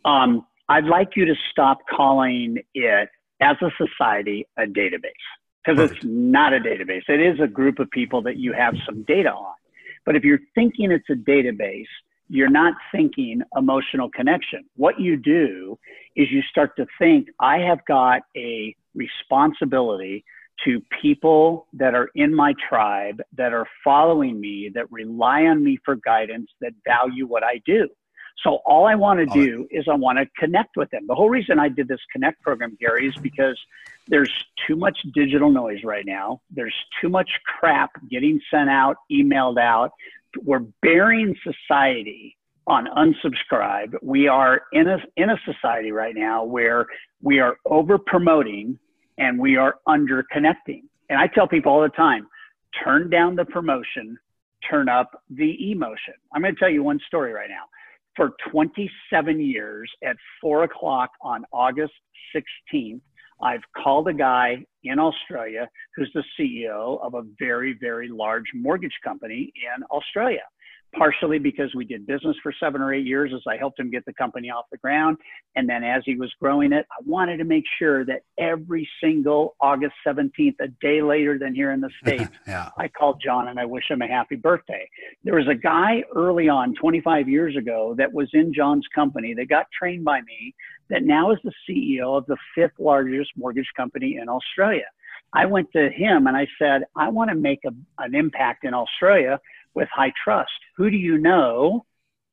um, 0.05 0.45
I'd 0.69 0.85
like 0.85 1.17
you 1.17 1.25
to 1.25 1.35
stop 1.51 1.79
calling 1.89 2.59
it 2.75 3.09
as 3.41 3.57
a 3.63 3.71
society 3.79 4.47
a 4.59 4.65
database 4.65 5.09
because 5.65 5.91
it's 5.91 6.05
not 6.05 6.53
a 6.53 6.59
database. 6.59 7.03
It 7.09 7.21
is 7.21 7.41
a 7.41 7.47
group 7.47 7.79
of 7.79 7.91
people 7.91 8.23
that 8.23 8.37
you 8.37 8.53
have 8.53 8.75
some 8.87 9.03
data 9.03 9.31
on. 9.31 9.55
But 10.07 10.17
if 10.17 10.25
you're 10.25 10.41
thinking 10.55 10.91
it's 10.91 11.09
a 11.11 11.15
database, 11.15 11.87
you're 12.29 12.51
not 12.51 12.75
thinking 12.93 13.43
emotional 13.57 14.09
connection. 14.09 14.65
What 14.77 15.01
you 15.01 15.17
do 15.17 15.79
is 16.17 16.29
you 16.31 16.43
start 16.43 16.77
to 16.77 16.87
think, 16.99 17.29
I 17.41 17.59
have 17.59 17.85
got 17.87 18.23
a 18.37 18.75
responsibility 18.95 20.25
to 20.65 20.83
people 21.03 21.67
that 21.73 21.95
are 21.95 22.11
in 22.15 22.35
my 22.35 22.55
tribe, 22.69 23.23
that 23.37 23.53
are 23.53 23.67
following 23.83 24.41
me, 24.41 24.71
that 24.75 24.91
rely 24.93 25.43
on 25.43 25.65
me 25.65 25.79
for 25.85 25.97
guidance, 25.97 26.51
that 26.61 26.73
value 26.87 27.27
what 27.27 27.43
I 27.43 27.61
do. 27.65 27.89
So 28.43 28.61
all 28.65 28.87
I 28.87 28.95
want 28.95 29.21
to 29.21 29.27
do 29.27 29.69
is 29.71 29.87
I 29.91 29.95
want 29.95 30.19
to 30.19 30.27
connect 30.39 30.77
with 30.77 30.91
them. 30.91 31.07
The 31.07 31.15
whole 31.15 31.29
reason 31.29 31.59
I 31.59 31.69
did 31.69 31.89
this 31.89 32.01
connect 32.11 32.41
program, 32.43 32.77
Gary, 32.81 33.07
is 33.07 33.17
because 33.17 33.59
there's 34.09 34.33
too 34.67 34.77
much 34.77 34.99
digital 35.15 35.51
noise 35.51 35.85
right 35.85 36.07
now. 36.07 36.41
There's 36.51 36.75
too 37.01 37.11
much 37.11 37.31
crap 37.45 37.91
getting 38.11 38.41
sent 38.51 38.71
out, 38.71 38.97
emailed 39.13 39.59
out. 39.59 39.91
We're 40.43 40.65
burying 40.81 41.37
society 41.43 42.37
on 42.67 42.87
unsubscribe. 42.87 43.95
We 44.01 44.29
are 44.29 44.63
in 44.73 44.89
a 44.89 44.99
in 45.17 45.31
a 45.31 45.37
society 45.45 45.93
right 45.93 46.15
now 46.15 46.45
where 46.45 46.87
we 47.21 47.41
are 47.41 47.57
over 47.67 47.99
promoting 47.99 48.79
and 49.19 49.39
we 49.39 49.57
are 49.57 49.77
under 49.87 50.25
connecting. 50.33 50.89
And 51.11 51.19
I 51.19 51.27
tell 51.27 51.47
people 51.47 51.73
all 51.73 51.83
the 51.83 51.89
time, 51.89 52.27
turn 52.83 53.11
down 53.11 53.35
the 53.37 53.45
promotion, 53.45 54.17
turn 54.69 54.89
up 54.89 55.23
the 55.29 55.73
emotion. 55.73 56.15
I'm 56.33 56.41
going 56.41 56.55
to 56.55 56.59
tell 56.59 56.71
you 56.71 56.83
one 56.83 57.01
story 57.07 57.33
right 57.33 57.51
now 57.51 57.65
for 58.21 58.35
27 58.53 59.41
years 59.41 59.91
at 60.05 60.15
four 60.43 60.65
o'clock 60.65 61.09
on 61.23 61.43
August 61.55 61.95
16th. 62.37 63.01
I've 63.43 63.63
called 63.75 64.09
a 64.09 64.13
guy 64.13 64.59
in 64.85 64.99
Australia 64.99 65.67
who's 65.97 66.11
the 66.13 66.23
CEO 66.39 67.01
of 67.03 67.15
a 67.15 67.23
very, 67.39 67.79
very 67.81 68.09
large 68.09 68.45
mortgage 68.55 68.93
company 69.03 69.51
in 69.57 69.83
Australia 69.85 70.43
partially 70.97 71.39
because 71.39 71.75
we 71.75 71.85
did 71.85 72.07
business 72.07 72.37
for 72.43 72.53
seven 72.59 72.81
or 72.81 72.93
eight 72.93 73.07
years 73.07 73.33
as 73.35 73.43
I 73.47 73.57
helped 73.57 73.79
him 73.79 73.91
get 73.91 74.05
the 74.05 74.13
company 74.13 74.51
off 74.51 74.67
the 74.71 74.79
ground. 74.79 75.19
And 75.57 75.69
then 75.69 75.85
as 75.85 76.03
he 76.05 76.17
was 76.17 76.33
growing 76.41 76.73
it, 76.73 76.87
I 76.91 77.03
wanted 77.05 77.39
to 77.39 77.45
make 77.45 77.65
sure 77.79 78.05
that 78.07 78.23
every 78.39 78.89
single 79.03 79.57
August 79.61 79.95
17th, 80.07 80.57
a 80.61 80.69
day 80.81 81.03
later 81.03 81.39
than 81.39 81.55
here 81.55 81.73
in 81.73 81.81
the 81.81 81.91
States, 82.05 82.31
yeah. 82.47 82.71
I 82.77 82.89
called 82.89 83.23
John 83.25 83.49
and 83.49 83.59
I 83.59 83.65
wish 83.65 83.85
him 83.89 84.03
a 84.03 84.09
happy 84.09 84.37
birthday. 84.37 84.89
There 85.25 85.37
was 85.37 85.49
a 85.49 85.55
guy 85.55 86.03
early 86.15 86.49
on, 86.49 86.75
25 86.75 87.29
years 87.29 87.57
ago, 87.57 87.95
that 87.99 88.13
was 88.13 88.29
in 88.33 88.53
John's 88.53 88.87
company 88.95 89.35
that 89.35 89.49
got 89.49 89.67
trained 89.77 90.05
by 90.05 90.21
me 90.23 90.55
that 90.89 91.05
now 91.05 91.31
is 91.31 91.39
the 91.45 91.53
CEO 91.69 92.17
of 92.19 92.27
the 92.27 92.37
fifth 92.55 92.79
largest 92.79 93.31
mortgage 93.37 93.71
company 93.77 94.19
in 94.21 94.29
Australia. 94.29 94.87
I 95.33 95.47
went 95.47 95.71
to 95.73 95.89
him 95.91 96.27
and 96.27 96.37
I 96.37 96.47
said, 96.59 96.83
I 96.97 97.09
want 97.09 97.31
to 97.31 97.37
make 97.37 97.61
a, 97.65 97.71
an 98.03 98.15
impact 98.15 98.65
in 98.65 98.75
Australia 98.75 99.41
with 99.75 99.89
high 99.95 100.13
trust. 100.23 100.51
Who 100.77 100.91
do 100.91 100.97
you 100.97 101.19
know 101.19 101.85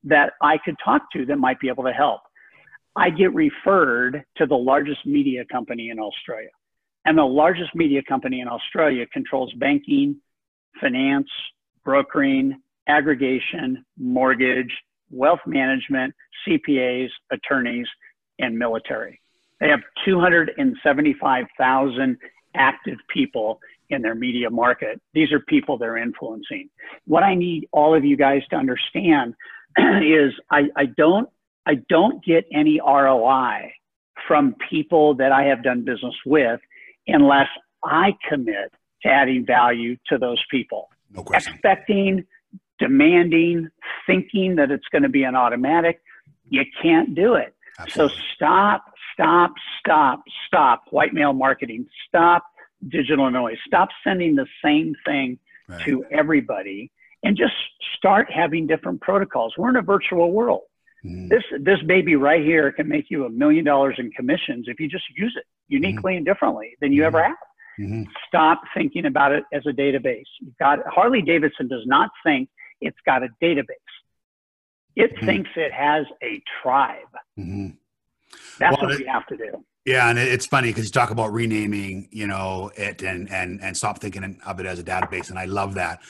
that 0.03 0.33
I 0.41 0.57
could 0.63 0.75
talk 0.83 1.03
to 1.13 1.25
that 1.25 1.37
might 1.37 1.59
be 1.59 1.69
able 1.69 1.83
to 1.83 1.91
help? 1.91 2.21
I 2.95 3.09
get 3.09 3.33
referred 3.33 4.23
to 4.37 4.45
the 4.45 4.55
largest 4.55 5.05
media 5.05 5.43
company 5.51 5.89
in 5.89 5.99
Australia. 5.99 6.49
And 7.05 7.17
the 7.17 7.23
largest 7.23 7.75
media 7.75 8.01
company 8.03 8.41
in 8.41 8.47
Australia 8.47 9.05
controls 9.13 9.53
banking, 9.53 10.17
finance, 10.81 11.29
brokering, 11.85 12.59
aggregation, 12.87 13.85
mortgage, 13.97 14.71
wealth 15.09 15.39
management, 15.45 16.13
CPAs, 16.45 17.07
attorneys, 17.31 17.87
and 18.39 18.57
military. 18.57 19.21
They 19.59 19.69
have 19.69 19.81
275,000 20.05 22.17
active 22.55 22.97
people 23.13 23.59
in 23.89 24.01
their 24.01 24.15
media 24.15 24.49
market. 24.49 25.01
These 25.13 25.31
are 25.31 25.39
people 25.39 25.77
they're 25.77 25.97
influencing. 25.97 26.69
What 27.05 27.23
I 27.23 27.35
need 27.35 27.67
all 27.71 27.95
of 27.95 28.03
you 28.03 28.17
guys 28.17 28.41
to 28.49 28.55
understand 28.55 29.33
is 29.77 30.33
I, 30.51 30.63
I 30.75 30.85
don't 30.85 31.29
I 31.65 31.75
don't 31.89 32.23
get 32.23 32.45
any 32.53 32.79
ROI 32.79 33.73
from 34.25 34.55
people 34.69 35.15
that 35.15 35.31
I 35.31 35.43
have 35.43 35.63
done 35.63 35.83
business 35.83 36.15
with 36.25 36.61
unless 37.07 37.47
I 37.83 38.15
commit 38.27 38.71
to 39.03 39.09
adding 39.09 39.45
value 39.45 39.97
to 40.07 40.17
those 40.17 40.41
people. 40.49 40.89
No 41.11 41.23
question. 41.23 41.53
Expecting, 41.53 42.25
demanding, 42.79 43.69
thinking 44.05 44.55
that 44.55 44.71
it's 44.71 44.87
going 44.91 45.03
to 45.03 45.09
be 45.09 45.23
an 45.23 45.35
automatic, 45.35 46.01
you 46.49 46.63
can't 46.81 47.13
do 47.13 47.35
it. 47.35 47.53
Absolutely. 47.79 48.15
So 48.15 48.21
stop, 48.35 48.85
stop, 49.13 49.53
stop, 49.79 50.23
stop 50.47 50.83
white 50.89 51.13
male 51.13 51.33
marketing. 51.33 51.85
Stop 52.07 52.43
digital 52.87 53.29
noise. 53.29 53.57
Stop 53.65 53.89
sending 54.03 54.35
the 54.35 54.47
same 54.63 54.95
thing 55.05 55.39
right. 55.67 55.83
to 55.85 56.05
everybody 56.11 56.91
and 57.23 57.35
just 57.35 57.53
start 57.97 58.31
having 58.31 58.67
different 58.67 59.01
protocols. 59.01 59.53
We're 59.57 59.69
in 59.69 59.75
a 59.77 59.81
virtual 59.81 60.31
world. 60.31 60.63
Mm-hmm. 61.05 61.27
This 61.27 61.43
this 61.61 61.79
baby 61.85 62.15
right 62.15 62.43
here 62.43 62.71
can 62.71 62.87
make 62.87 63.05
you 63.09 63.25
a 63.25 63.29
million 63.29 63.63
dollars 63.63 63.95
in 63.97 64.11
commissions 64.11 64.65
if 64.67 64.79
you 64.79 64.87
just 64.87 65.05
use 65.15 65.33
it 65.37 65.45
uniquely 65.67 66.13
mm-hmm. 66.13 66.17
and 66.17 66.25
differently 66.25 66.75
than 66.81 66.91
you 66.91 67.01
mm-hmm. 67.01 67.15
ever 67.15 67.23
have. 67.23 67.35
Mm-hmm. 67.79 68.03
Stop 68.27 68.61
thinking 68.75 69.05
about 69.05 69.31
it 69.31 69.43
as 69.53 69.63
a 69.67 69.71
database. 69.71 70.25
You've 70.41 70.57
got 70.57 70.79
Harley 70.87 71.21
Davidson 71.21 71.67
does 71.67 71.83
not 71.85 72.09
think 72.23 72.49
it's 72.81 72.97
got 73.05 73.23
a 73.23 73.27
database. 73.41 73.65
It 74.95 75.15
mm-hmm. 75.15 75.25
thinks 75.25 75.49
it 75.55 75.71
has 75.71 76.05
a 76.23 76.41
tribe. 76.61 77.13
Mm-hmm. 77.37 77.67
That's 78.59 78.77
well, 78.77 78.89
what 78.89 78.99
we 78.99 79.05
have 79.05 79.27
to 79.27 79.37
do. 79.37 79.63
Yeah, 79.87 80.09
and 80.09 80.19
it's 80.19 80.45
funny 80.45 80.67
because 80.67 80.83
you 80.83 80.91
talk 80.91 81.11
about 81.11 81.31
renaming, 81.31 82.09
you 82.11 82.27
know, 82.27 82.69
it 82.75 83.01
and 83.03 83.31
and 83.31 83.63
and 83.63 83.75
stop 83.75 83.99
thinking 83.99 84.37
of 84.45 84.59
it 84.59 84.65
as 84.65 84.79
a 84.79 84.83
database, 84.83 85.29
and 85.29 85.39
I 85.39 85.45
love 85.45 85.75
that. 85.75 86.01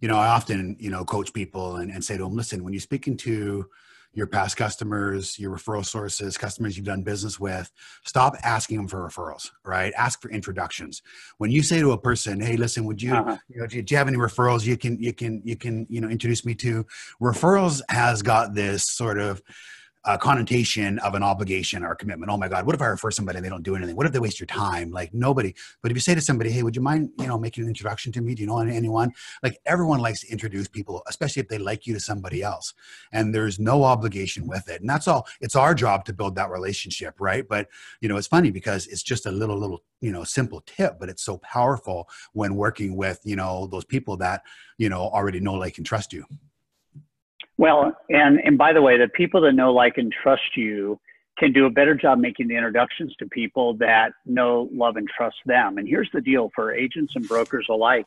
You 0.00 0.06
know, 0.06 0.16
I 0.16 0.28
often 0.28 0.76
you 0.78 0.88
know 0.88 1.04
coach 1.04 1.32
people 1.32 1.76
and, 1.76 1.90
and 1.90 2.04
say 2.04 2.16
to 2.16 2.22
them, 2.22 2.36
listen, 2.36 2.62
when 2.62 2.72
you're 2.72 2.80
speaking 2.80 3.16
to 3.18 3.66
your 4.12 4.28
past 4.28 4.56
customers, 4.56 5.36
your 5.36 5.50
referral 5.50 5.84
sources, 5.84 6.38
customers 6.38 6.76
you've 6.76 6.86
done 6.86 7.02
business 7.02 7.40
with, 7.40 7.72
stop 8.04 8.36
asking 8.44 8.76
them 8.76 8.86
for 8.86 9.00
referrals, 9.00 9.50
right? 9.64 9.92
Ask 9.96 10.22
for 10.22 10.30
introductions. 10.30 11.02
When 11.38 11.50
you 11.50 11.64
say 11.64 11.80
to 11.80 11.90
a 11.90 11.98
person, 11.98 12.38
"Hey, 12.38 12.56
listen, 12.56 12.84
would 12.84 13.02
you, 13.02 13.14
uh-huh. 13.14 13.36
you 13.48 13.60
know, 13.62 13.66
do 13.66 13.82
you 13.84 13.96
have 13.96 14.06
any 14.06 14.16
referrals 14.16 14.64
you 14.64 14.76
can 14.76 15.02
you 15.02 15.12
can 15.12 15.42
you 15.44 15.56
can 15.56 15.88
you 15.90 16.00
know 16.00 16.08
introduce 16.08 16.46
me 16.46 16.54
to?" 16.54 16.86
Referrals 17.20 17.82
has 17.88 18.22
got 18.22 18.54
this 18.54 18.84
sort 18.84 19.18
of 19.18 19.42
uh, 20.04 20.18
connotation 20.18 20.98
of 21.00 21.14
an 21.14 21.22
obligation 21.22 21.82
or 21.82 21.94
commitment. 21.94 22.30
Oh 22.30 22.36
my 22.36 22.48
God, 22.48 22.66
what 22.66 22.74
if 22.74 22.82
I 22.82 22.86
refer 22.86 23.10
somebody 23.10 23.38
and 23.38 23.44
they 23.44 23.48
don't 23.48 23.62
do 23.62 23.74
anything? 23.74 23.96
What 23.96 24.06
if 24.06 24.12
they 24.12 24.18
waste 24.18 24.38
your 24.38 24.46
time? 24.46 24.90
Like 24.90 25.14
nobody. 25.14 25.54
But 25.82 25.90
if 25.90 25.96
you 25.96 26.00
say 26.00 26.14
to 26.14 26.20
somebody, 26.20 26.50
hey, 26.50 26.62
would 26.62 26.76
you 26.76 26.82
mind, 26.82 27.10
you 27.18 27.26
know, 27.26 27.38
making 27.38 27.64
an 27.64 27.68
introduction 27.68 28.12
to 28.12 28.20
me? 28.20 28.34
Do 28.34 28.42
you 28.42 28.46
know 28.46 28.58
anyone? 28.58 29.12
Like 29.42 29.58
everyone 29.64 30.00
likes 30.00 30.20
to 30.20 30.28
introduce 30.30 30.68
people, 30.68 31.02
especially 31.08 31.40
if 31.40 31.48
they 31.48 31.58
like 31.58 31.86
you 31.86 31.94
to 31.94 32.00
somebody 32.00 32.42
else. 32.42 32.74
And 33.12 33.34
there's 33.34 33.58
no 33.58 33.84
obligation 33.84 34.46
with 34.46 34.68
it. 34.68 34.80
And 34.80 34.90
that's 34.90 35.08
all. 35.08 35.26
It's 35.40 35.56
our 35.56 35.74
job 35.74 36.04
to 36.06 36.12
build 36.12 36.34
that 36.36 36.50
relationship, 36.50 37.14
right? 37.18 37.46
But 37.48 37.68
you 38.00 38.08
know, 38.08 38.16
it's 38.16 38.26
funny 38.26 38.50
because 38.50 38.86
it's 38.88 39.02
just 39.02 39.26
a 39.26 39.30
little, 39.30 39.58
little, 39.58 39.82
you 40.00 40.12
know, 40.12 40.24
simple 40.24 40.62
tip, 40.66 40.98
but 41.00 41.08
it's 41.08 41.22
so 41.22 41.38
powerful 41.38 42.08
when 42.32 42.56
working 42.56 42.96
with, 42.96 43.20
you 43.24 43.36
know, 43.36 43.66
those 43.66 43.84
people 43.84 44.16
that, 44.18 44.42
you 44.76 44.88
know, 44.88 45.00
already 45.00 45.40
know, 45.40 45.54
like, 45.54 45.78
and 45.78 45.86
trust 45.86 46.12
you. 46.12 46.24
Well, 47.56 47.96
and 48.08 48.40
and 48.44 48.58
by 48.58 48.72
the 48.72 48.82
way, 48.82 48.98
the 48.98 49.08
people 49.08 49.40
that 49.42 49.52
know, 49.52 49.72
like, 49.72 49.96
and 49.96 50.12
trust 50.22 50.56
you 50.56 50.98
can 51.38 51.52
do 51.52 51.66
a 51.66 51.70
better 51.70 51.94
job 51.94 52.18
making 52.18 52.48
the 52.48 52.56
introductions 52.56 53.14
to 53.18 53.26
people 53.26 53.74
that 53.78 54.10
know, 54.24 54.68
love, 54.72 54.96
and 54.96 55.08
trust 55.08 55.36
them. 55.46 55.78
And 55.78 55.88
here's 55.88 56.10
the 56.12 56.20
deal 56.20 56.50
for 56.54 56.72
agents 56.72 57.12
and 57.16 57.26
brokers 57.26 57.66
alike: 57.70 58.06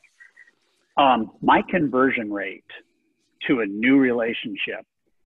um, 0.97 1.31
my 1.41 1.61
conversion 1.69 2.31
rate 2.31 2.63
to 3.47 3.61
a 3.61 3.65
new 3.65 3.97
relationship 3.97 4.85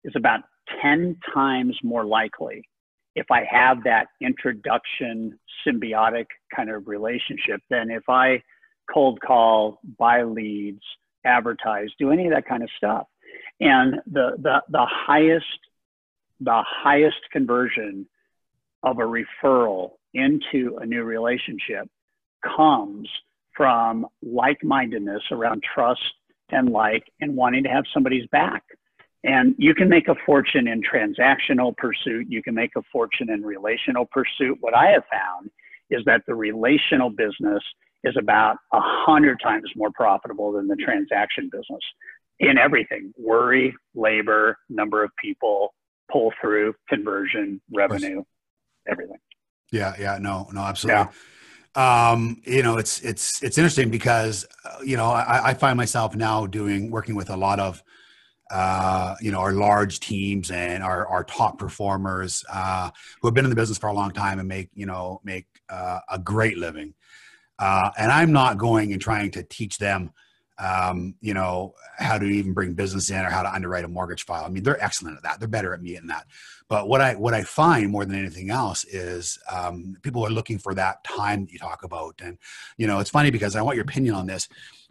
is 0.04 0.14
about 0.16 0.42
ten 0.82 1.18
times 1.34 1.78
more 1.84 2.06
likely 2.06 2.64
if 3.16 3.32
I 3.32 3.46
have 3.50 3.84
that 3.86 4.08
introduction 4.22 5.40
symbiotic 5.66 6.26
kind 6.56 6.70
of 6.70 6.88
relationship 6.88 7.62
than 7.70 7.90
if 7.90 8.04
I 8.10 8.42
cold 8.94 9.20
call, 9.26 9.80
buy 9.98 10.24
leads, 10.24 10.82
advertise, 11.26 11.90
do 11.98 12.12
any 12.12 12.28
of 12.28 12.34
that 12.34 12.46
kind 12.46 12.62
of 12.62 12.70
stuff. 12.78 13.08
And 13.60 13.96
the, 14.06 14.32
the, 14.38 14.62
the 14.70 14.86
highest, 14.86 15.46
the 16.40 16.64
highest 16.66 17.18
conversion 17.32 18.08
of 18.84 19.00
a 19.00 19.02
referral 19.02 19.92
into 20.14 20.78
a 20.82 20.86
new 20.86 21.04
relationship 21.04 21.90
comes 22.44 23.10
from 23.56 24.06
like-mindedness 24.22 25.24
around 25.32 25.64
trust 25.64 26.02
and 26.50 26.70
like 26.70 27.04
and 27.22 27.36
wanting 27.36 27.64
to 27.64 27.70
have 27.70 27.86
somebody's 27.94 28.28
back. 28.28 28.64
And 29.24 29.56
you 29.58 29.74
can 29.74 29.90
make 29.90 30.08
a 30.08 30.16
fortune 30.26 30.68
in 30.68 30.84
transactional 30.84 31.76
pursuit. 31.78 32.28
You 32.30 32.44
can 32.44 32.54
make 32.54 32.72
a 32.76 32.84
fortune 32.92 33.32
in 33.32 33.42
relational 33.44 34.06
pursuit. 34.06 34.58
What 34.60 34.76
I 34.76 34.92
have 34.92 35.04
found 35.12 35.50
is 35.90 36.04
that 36.06 36.22
the 36.28 36.36
relational 36.36 37.10
business 37.10 37.64
is 38.04 38.16
about 38.20 38.58
a 38.72 38.80
hundred 38.80 39.40
times 39.42 39.70
more 39.76 39.90
profitable 39.92 40.52
than 40.52 40.68
the 40.68 40.76
transaction 40.76 41.50
business 41.52 41.82
in 42.40 42.58
everything 42.58 43.14
worry, 43.18 43.76
labor, 43.94 44.58
number 44.70 45.04
of 45.04 45.12
people, 45.22 45.74
pull 46.12 46.34
through, 46.42 46.74
conversion, 46.90 47.62
revenue, 47.74 48.24
everything. 48.90 49.18
Yeah, 49.72 49.94
yeah, 50.00 50.18
no, 50.20 50.48
no, 50.54 50.62
absolutely. 50.62 51.04
Yeah. 51.04 51.12
Um, 51.76 52.42
you 52.46 52.64
know, 52.64 52.78
it's 52.78 53.02
it's 53.02 53.44
it's 53.44 53.58
interesting 53.58 53.90
because 53.90 54.46
uh, 54.64 54.78
you 54.84 54.96
know 54.96 55.08
I, 55.12 55.50
I, 55.50 55.54
find 55.54 55.76
myself 55.76 56.16
now 56.16 56.48
doing 56.48 56.90
working 56.90 57.16
with 57.16 57.30
a 57.30 57.36
lot 57.36 57.60
of 57.60 57.84
uh, 58.50 59.16
you 59.20 59.32
know 59.32 59.40
our 59.40 59.52
large 59.52 60.00
teams 60.00 60.52
and 60.52 60.82
our 60.82 61.06
our 61.08 61.26
top 61.26 61.58
performers 61.58 62.46
uh, 62.50 62.90
who 63.20 63.28
have 63.28 63.36
been 63.36 63.44
in 63.44 63.50
the 63.50 63.58
business 63.58 63.78
for 63.78 63.88
a 63.88 63.94
long 63.94 64.12
time 64.12 64.40
and 64.40 64.48
make 64.48 64.70
you 64.74 64.86
know 64.86 65.20
make 65.26 65.48
uh, 65.68 66.00
a 66.10 66.18
great 66.18 66.58
living. 66.58 66.94
Uh, 67.60 67.90
and 67.98 68.10
I'm 68.10 68.32
not 68.32 68.58
going 68.58 68.94
and 68.94 69.02
trying 69.02 69.32
to 69.32 69.44
teach 69.44 69.78
them 69.78 70.12
um, 70.58 71.16
you 71.22 71.34
know, 71.34 71.74
how 71.98 72.18
to 72.18 72.26
even 72.26 72.54
bring 72.54 72.74
business 72.74 73.10
in 73.10 73.26
or 73.26 73.30
how 73.30 73.44
to 73.44 73.54
underwrite 73.54 73.84
a 73.84 73.90
mortgage 73.90 74.26
file. 74.26 74.46
I 74.46 74.50
mean, 74.50 74.64
they're 74.64 74.82
excellent 74.82 75.18
at 75.18 75.24
that. 75.24 75.40
They're 75.40 75.50
better 75.50 75.74
at 75.74 75.82
me 75.82 75.96
in 75.98 76.08
that. 76.08 76.28
But 76.68 76.88
what 76.88 77.02
I 77.02 77.14
what 77.14 77.34
I 77.34 77.44
find 77.44 77.92
more 77.92 78.06
than 78.06 78.18
anything 78.18 78.50
else 78.50 78.86
is 78.86 79.38
um, 79.52 79.98
people 80.02 80.26
are 80.26 80.32
looking 80.32 80.58
for 80.58 80.74
that 80.74 81.04
time 81.04 81.46
that 81.46 81.52
you 81.52 81.60
talk 81.60 81.84
about. 81.84 82.16
And 82.24 82.38
you 82.78 82.88
know, 82.88 83.00
it's 83.00 83.10
funny 83.10 83.30
because 83.30 83.56
I 83.56 83.62
want 83.62 83.76
your 83.76 83.84
opinion 83.84 84.16
on 84.16 84.26
this. 84.26 84.48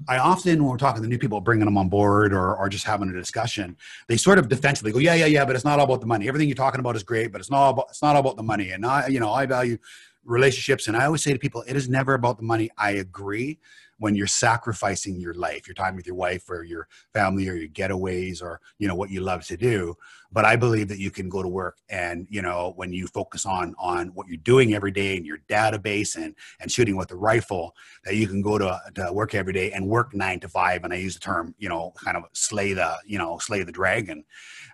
I 0.08 0.18
often, 0.18 0.62
when 0.62 0.70
we're 0.70 0.76
talking 0.76 1.02
to 1.02 1.08
new 1.08 1.18
people, 1.18 1.40
bringing 1.40 1.64
them 1.64 1.78
on 1.78 1.88
board 1.88 2.32
or 2.32 2.56
or 2.56 2.68
just 2.68 2.84
having 2.84 3.08
a 3.08 3.12
discussion, 3.12 3.76
they 4.06 4.16
sort 4.16 4.38
of 4.38 4.48
defensively 4.48 4.92
go, 4.92 4.98
"Yeah, 4.98 5.14
yeah, 5.14 5.26
yeah," 5.26 5.44
but 5.44 5.56
it's 5.56 5.64
not 5.64 5.78
all 5.78 5.86
about 5.86 6.00
the 6.00 6.06
money. 6.06 6.28
Everything 6.28 6.48
you're 6.48 6.56
talking 6.56 6.80
about 6.80 6.94
is 6.94 7.02
great, 7.02 7.32
but 7.32 7.40
it's 7.40 7.50
not 7.50 7.58
all 7.58 7.70
about 7.70 7.86
it's 7.88 8.02
not 8.02 8.14
all 8.14 8.20
about 8.20 8.36
the 8.36 8.42
money. 8.42 8.70
And 8.70 8.84
I, 8.86 9.08
you 9.08 9.18
know, 9.18 9.32
I 9.32 9.46
value 9.46 9.78
relationships, 10.24 10.86
and 10.86 10.96
I 10.96 11.06
always 11.06 11.22
say 11.22 11.32
to 11.32 11.38
people, 11.38 11.64
it 11.66 11.74
is 11.74 11.88
never 11.88 12.14
about 12.14 12.36
the 12.36 12.44
money. 12.44 12.70
I 12.78 12.92
agree 12.92 13.58
when 13.98 14.14
you're 14.14 14.26
sacrificing 14.26 15.20
your 15.20 15.34
life, 15.34 15.66
your 15.66 15.74
time 15.74 15.96
with 15.96 16.06
your 16.06 16.16
wife 16.16 16.48
or 16.50 16.64
your 16.64 16.88
family 17.12 17.48
or 17.48 17.54
your 17.54 17.68
getaways 17.68 18.42
or, 18.42 18.60
you 18.78 18.88
know, 18.88 18.94
what 18.94 19.10
you 19.10 19.20
love 19.20 19.44
to 19.46 19.56
do. 19.56 19.94
But 20.32 20.44
I 20.44 20.56
believe 20.56 20.88
that 20.88 20.98
you 20.98 21.10
can 21.10 21.28
go 21.28 21.42
to 21.42 21.48
work 21.48 21.78
and, 21.88 22.26
you 22.28 22.42
know, 22.42 22.72
when 22.76 22.92
you 22.92 23.06
focus 23.06 23.46
on, 23.46 23.74
on 23.78 24.08
what 24.08 24.26
you're 24.26 24.36
doing 24.38 24.74
every 24.74 24.90
day 24.90 25.16
in 25.16 25.24
your 25.24 25.38
database 25.48 26.16
and, 26.16 26.34
and 26.60 26.72
shooting 26.72 26.96
with 26.96 27.08
the 27.08 27.16
rifle, 27.16 27.74
that 28.04 28.16
you 28.16 28.26
can 28.26 28.42
go 28.42 28.58
to, 28.58 28.80
to 28.96 29.12
work 29.12 29.34
every 29.34 29.52
day 29.52 29.70
and 29.70 29.86
work 29.86 30.12
nine 30.12 30.40
to 30.40 30.48
five. 30.48 30.82
And 30.82 30.92
I 30.92 30.96
use 30.96 31.14
the 31.14 31.20
term, 31.20 31.54
you 31.58 31.68
know, 31.68 31.92
kind 32.04 32.16
of 32.16 32.24
slay 32.32 32.72
the, 32.72 32.96
you 33.06 33.18
know, 33.18 33.38
slay 33.38 33.62
the 33.62 33.72
dragon. 33.72 34.24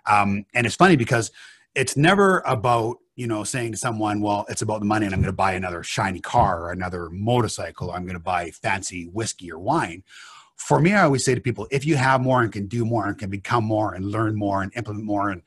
Um, 0.07 0.45
and 0.55 0.65
it's 0.65 0.75
funny 0.75 0.95
because 0.95 1.31
it's 1.75 1.95
never 1.95 2.39
about 2.39 2.97
you 3.15 3.27
know 3.27 3.43
saying 3.43 3.71
to 3.71 3.77
someone 3.77 4.21
well 4.21 4.45
it's 4.49 4.61
about 4.61 4.79
the 4.79 4.85
money 4.85 5.05
and 5.05 5.13
i'm 5.13 5.21
going 5.21 5.31
to 5.31 5.35
buy 5.35 5.53
another 5.53 5.83
shiny 5.83 6.19
car 6.19 6.61
or 6.61 6.71
another 6.71 7.09
motorcycle 7.09 7.89
or 7.89 7.95
i'm 7.95 8.03
going 8.03 8.15
to 8.15 8.19
buy 8.19 8.49
fancy 8.51 9.05
whiskey 9.05 9.51
or 9.51 9.59
wine. 9.59 10.03
For 10.55 10.79
me 10.79 10.93
i 10.93 11.03
always 11.03 11.25
say 11.25 11.35
to 11.35 11.41
people 11.41 11.67
if 11.71 11.85
you 11.85 11.95
have 11.95 12.21
more 12.21 12.41
and 12.41 12.51
can 12.51 12.67
do 12.67 12.85
more 12.85 13.07
and 13.07 13.17
can 13.17 13.29
become 13.29 13.63
more 13.63 13.93
and 13.93 14.11
learn 14.11 14.35
more 14.35 14.61
and 14.61 14.71
implement 14.75 15.05
more 15.05 15.29
and 15.29 15.41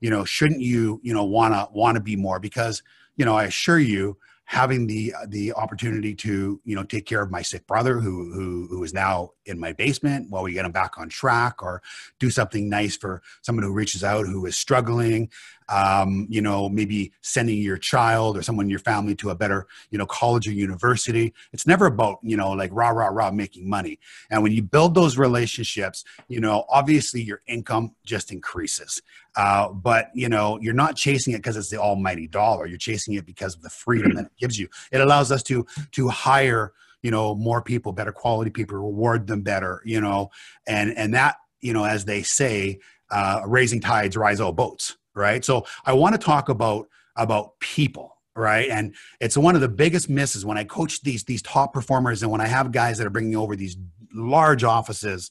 you 0.00 0.10
know 0.10 0.24
shouldn't 0.24 0.60
you 0.60 1.00
you 1.02 1.12
know 1.12 1.24
want 1.24 1.54
to 1.54 1.68
want 1.72 1.96
to 1.96 2.00
be 2.00 2.16
more? 2.16 2.40
Because 2.40 2.82
you 3.16 3.24
know 3.24 3.36
i 3.36 3.44
assure 3.44 3.78
you 3.78 4.16
having 4.44 4.86
the 4.86 5.14
the 5.28 5.52
opportunity 5.52 6.14
to 6.14 6.60
you 6.64 6.74
know 6.74 6.82
take 6.82 7.06
care 7.06 7.22
of 7.22 7.30
my 7.30 7.42
sick 7.42 7.66
brother 7.66 8.00
who 8.00 8.32
who 8.32 8.66
who 8.68 8.82
is 8.82 8.92
now 8.92 9.30
in 9.50 9.60
my 9.60 9.72
basement 9.72 10.30
while 10.30 10.42
we 10.42 10.52
get 10.52 10.62
them 10.62 10.72
back 10.72 10.98
on 10.98 11.08
track 11.08 11.62
or 11.62 11.82
do 12.18 12.30
something 12.30 12.68
nice 12.68 12.96
for 12.96 13.22
someone 13.42 13.64
who 13.64 13.72
reaches 13.72 14.02
out 14.02 14.26
who 14.26 14.46
is 14.46 14.56
struggling 14.56 15.28
um, 15.70 16.26
you 16.28 16.42
know 16.42 16.68
maybe 16.68 17.12
sending 17.22 17.58
your 17.58 17.78
child 17.78 18.36
or 18.36 18.42
someone 18.42 18.66
in 18.66 18.70
your 18.70 18.80
family 18.80 19.14
to 19.14 19.30
a 19.30 19.34
better 19.34 19.66
you 19.90 19.98
know 19.98 20.06
college 20.06 20.46
or 20.48 20.52
university. 20.52 21.32
It's 21.52 21.66
never 21.66 21.86
about 21.86 22.18
you 22.22 22.36
know 22.36 22.50
like 22.50 22.70
rah 22.72 22.90
rah 22.90 23.06
rah 23.06 23.30
making 23.30 23.68
money. 23.68 23.98
And 24.30 24.42
when 24.42 24.52
you 24.52 24.62
build 24.62 24.94
those 24.94 25.16
relationships 25.16 26.04
you 26.28 26.40
know 26.40 26.64
obviously 26.68 27.22
your 27.22 27.40
income 27.46 27.94
just 28.04 28.32
increases. 28.32 29.00
Uh, 29.36 29.68
but 29.68 30.10
you 30.12 30.28
know 30.28 30.58
you're 30.60 30.74
not 30.74 30.96
chasing 30.96 31.34
it 31.34 31.38
because 31.38 31.56
it's 31.56 31.70
the 31.70 31.78
almighty 31.78 32.26
dollar. 32.26 32.66
You're 32.66 32.78
chasing 32.78 33.14
it 33.14 33.24
because 33.24 33.54
of 33.54 33.62
the 33.62 33.70
freedom 33.70 34.14
that 34.16 34.26
it 34.26 34.32
gives 34.38 34.58
you. 34.58 34.68
It 34.90 35.00
allows 35.00 35.30
us 35.30 35.42
to 35.44 35.66
to 35.92 36.08
hire 36.08 36.72
you 37.02 37.10
know 37.10 37.34
more 37.34 37.62
people 37.62 37.92
better 37.92 38.12
quality 38.12 38.50
people 38.50 38.76
reward 38.76 39.26
them 39.26 39.42
better 39.42 39.82
you 39.84 40.00
know 40.00 40.30
and 40.66 40.96
and 40.96 41.14
that 41.14 41.36
you 41.60 41.72
know 41.72 41.84
as 41.84 42.04
they 42.04 42.22
say 42.22 42.78
uh, 43.10 43.42
raising 43.46 43.80
tides 43.80 44.16
rise 44.16 44.40
all 44.40 44.52
boats 44.52 44.96
right? 45.14 45.44
So 45.44 45.66
i 45.84 45.92
want 45.92 46.14
to 46.14 46.18
talk 46.18 46.48
about 46.48 46.88
about 47.16 47.58
people 47.60 48.16
right? 48.36 48.70
And 48.70 48.94
it's 49.20 49.36
one 49.36 49.54
of 49.54 49.60
the 49.60 49.68
biggest 49.68 50.08
misses 50.08 50.46
when 50.46 50.56
i 50.56 50.64
coach 50.64 51.02
these 51.02 51.24
these 51.24 51.42
top 51.42 51.72
performers 51.72 52.22
and 52.22 52.30
when 52.30 52.40
i 52.40 52.46
have 52.46 52.72
guys 52.72 52.98
that 52.98 53.06
are 53.06 53.10
bringing 53.10 53.36
over 53.36 53.56
these 53.56 53.76
large 54.12 54.64
offices 54.64 55.30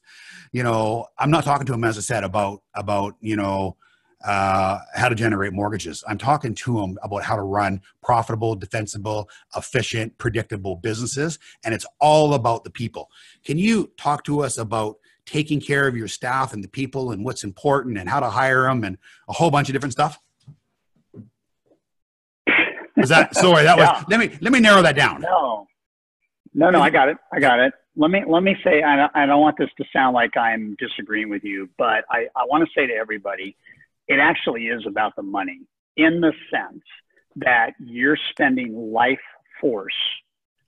you 0.52 0.64
know 0.64 1.06
i'm 1.18 1.32
not 1.32 1.44
talking 1.44 1.66
to 1.66 1.72
them 1.72 1.84
as 1.84 1.98
i 1.98 2.02
said 2.02 2.24
about 2.24 2.62
about 2.76 3.16
you 3.20 3.36
know 3.36 3.76
uh, 4.26 4.80
how 4.96 5.10
to 5.10 5.16
generate 5.16 5.54
mortgages. 5.54 6.04
I'm 6.08 6.18
talking 6.18 6.54
to 6.54 6.82
them 6.82 6.98
about 7.02 7.24
how 7.24 7.36
to 7.36 7.42
run 7.42 7.82
profitable, 8.04 8.56
defensible, 8.56 9.30
efficient, 9.56 10.18
predictable 10.18 10.76
businesses. 10.76 11.40
And 11.64 11.74
it's 11.74 11.86
all 12.00 12.34
about 12.34 12.64
the 12.64 12.70
people. 12.70 13.10
Can 13.46 13.58
you 13.58 13.92
talk 13.98 14.24
to 14.26 14.42
us 14.42 14.58
about 14.58 14.98
taking 15.26 15.62
care 15.62 15.88
of 15.88 15.96
your 15.96 16.08
staff 16.08 16.54
and 16.54 16.64
the 16.64 16.68
people 16.68 17.12
and 17.12 17.24
what's 17.24 17.44
important 17.44 17.98
and 17.98 18.10
how 18.10 18.20
to 18.20 18.30
hire 18.30 18.64
them 18.64 18.84
and 18.84 18.98
a 19.28 19.34
whole 19.34 19.52
bunch 19.52 19.70
of 19.70 19.74
different 19.74 19.94
stuff? 19.94 20.20
Was 22.98 23.10
that 23.10 23.36
sorry? 23.36 23.64
That 23.64 23.78
yeah. 23.78 23.94
was 23.94 24.06
let 24.10 24.20
me 24.20 24.38
let 24.42 24.52
me 24.52 24.60
narrow 24.60 24.82
that 24.82 24.96
down. 24.96 25.22
No, 25.22 25.68
no, 26.54 26.70
no. 26.70 26.82
I 26.82 26.90
got 26.90 27.08
it. 27.08 27.18
I 27.32 27.40
got 27.40 27.60
it. 27.60 27.74
Let 27.96 28.12
me 28.12 28.24
let 28.28 28.44
me 28.44 28.56
say. 28.64 28.84
I 28.84 28.96
don't, 28.96 29.12
I 29.16 29.26
don't 29.26 29.42
want 29.42 29.58
this 29.58 29.70
to 29.78 29.86
sound 29.94 30.14
like 30.14 30.36
I'm 30.36 30.76
disagreeing 30.80 31.30
with 31.30 31.44
you, 31.44 31.70
but 31.78 32.04
I, 32.10 32.28
I 32.36 32.46
want 32.46 32.68
to 32.68 32.70
say 32.76 32.88
to 32.88 32.94
everybody 32.94 33.56
it 34.10 34.20
actually 34.20 34.66
is 34.66 34.86
about 34.86 35.16
the 35.16 35.24
money 35.24 35.62
in 35.96 36.20
the 36.20 36.34
sense 36.52 36.84
that 37.38 37.72
you're 37.80 38.18
spending 38.32 38.92
life 38.92 39.20
force 39.62 39.94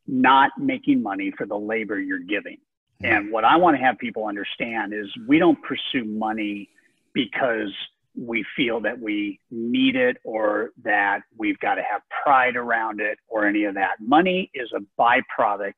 not 0.08 0.52
making 0.58 1.02
money 1.02 1.34
for 1.38 1.46
the 1.46 1.56
labor 1.56 2.00
you're 2.00 2.20
giving. 2.20 2.58
Hmm. 3.00 3.06
And 3.06 3.32
what 3.32 3.44
I 3.44 3.58
want 3.58 3.76
to 3.78 3.84
have 3.84 3.98
people 3.98 4.28
understand 4.28 4.94
is 4.94 5.08
we 5.28 5.40
don't 5.40 5.58
pursue 5.64 6.06
money 6.06 6.70
because 7.14 7.74
we 8.16 8.46
feel 8.56 8.82
that 8.82 9.00
we 9.00 9.40
need 9.50 9.96
it 9.96 10.18
or 10.24 10.72
that 10.84 11.22
we've 11.38 11.60
got 11.60 11.76
to 11.76 11.82
have 11.82 12.02
pride 12.24 12.56
around 12.56 13.00
it 13.00 13.18
or 13.28 13.48
any 13.48 13.64
of 13.64 13.74
that. 13.76 13.96
Money 14.00 14.52
is 14.54 14.70
a 14.76 14.82
byproduct 15.02 15.74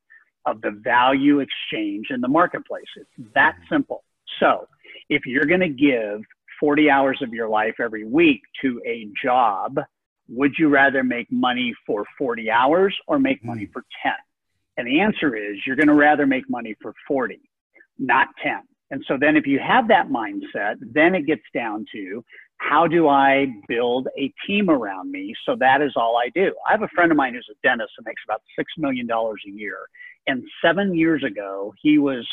of 0.46 0.60
the 0.62 0.72
value 0.84 1.40
exchange 1.40 2.08
in 2.10 2.20
the 2.20 2.28
marketplace. 2.28 2.84
It's 2.98 3.34
that 3.36 3.56
hmm. 3.56 3.76
simple. 3.76 4.04
So 4.40 4.68
if 5.10 5.26
you're 5.26 5.46
going 5.46 5.62
to 5.62 5.70
give 5.70 6.22
40 6.64 6.90
hours 6.90 7.20
of 7.22 7.34
your 7.34 7.50
life 7.50 7.74
every 7.82 8.06
week 8.06 8.40
to 8.62 8.82
a 8.88 9.10
job, 9.22 9.78
would 10.30 10.54
you 10.58 10.70
rather 10.70 11.04
make 11.04 11.30
money 11.30 11.74
for 11.86 12.06
40 12.18 12.50
hours 12.50 12.96
or 13.06 13.20
make 13.20 13.42
hmm. 13.42 13.48
money 13.48 13.70
for 13.74 13.84
10? 14.02 14.14
And 14.78 14.88
the 14.88 15.02
answer 15.02 15.36
is 15.36 15.58
you're 15.68 15.76
going 15.76 15.90
to 15.90 15.94
rather 15.94 16.26
make 16.26 16.50
money 16.50 16.74
for 16.82 16.94
40, 17.06 17.38
not 18.00 18.30
10. 18.42 18.62
And 18.92 19.04
so 19.10 19.18
then 19.20 19.36
if 19.36 19.46
you 19.46 19.60
have 19.60 19.90
that 19.90 20.08
mindset, 20.08 20.76
then 20.80 21.16
it 21.16 21.26
gets 21.26 21.42
down 21.54 21.86
to 21.92 22.24
how 22.60 22.88
do 22.88 23.10
I 23.10 23.48
build 23.68 24.08
a 24.18 24.32
team 24.48 24.70
around 24.70 25.12
me? 25.12 25.36
So 25.46 25.58
that 25.60 25.82
is 25.82 25.92
all 25.98 26.16
I 26.16 26.30
do. 26.34 26.56
I 26.66 26.72
have 26.72 26.84
a 26.84 26.88
friend 26.96 27.12
of 27.12 27.18
mine 27.18 27.34
who's 27.34 27.50
a 27.52 27.68
dentist 27.68 27.92
who 27.98 28.06
makes 28.06 28.22
about 28.26 28.42
$6 28.58 28.64
million 28.78 29.06
a 29.12 29.34
year. 29.52 29.80
And 30.28 30.46
seven 30.64 30.96
years 30.96 31.26
ago, 31.26 31.74
he 31.82 31.98
was 31.98 32.26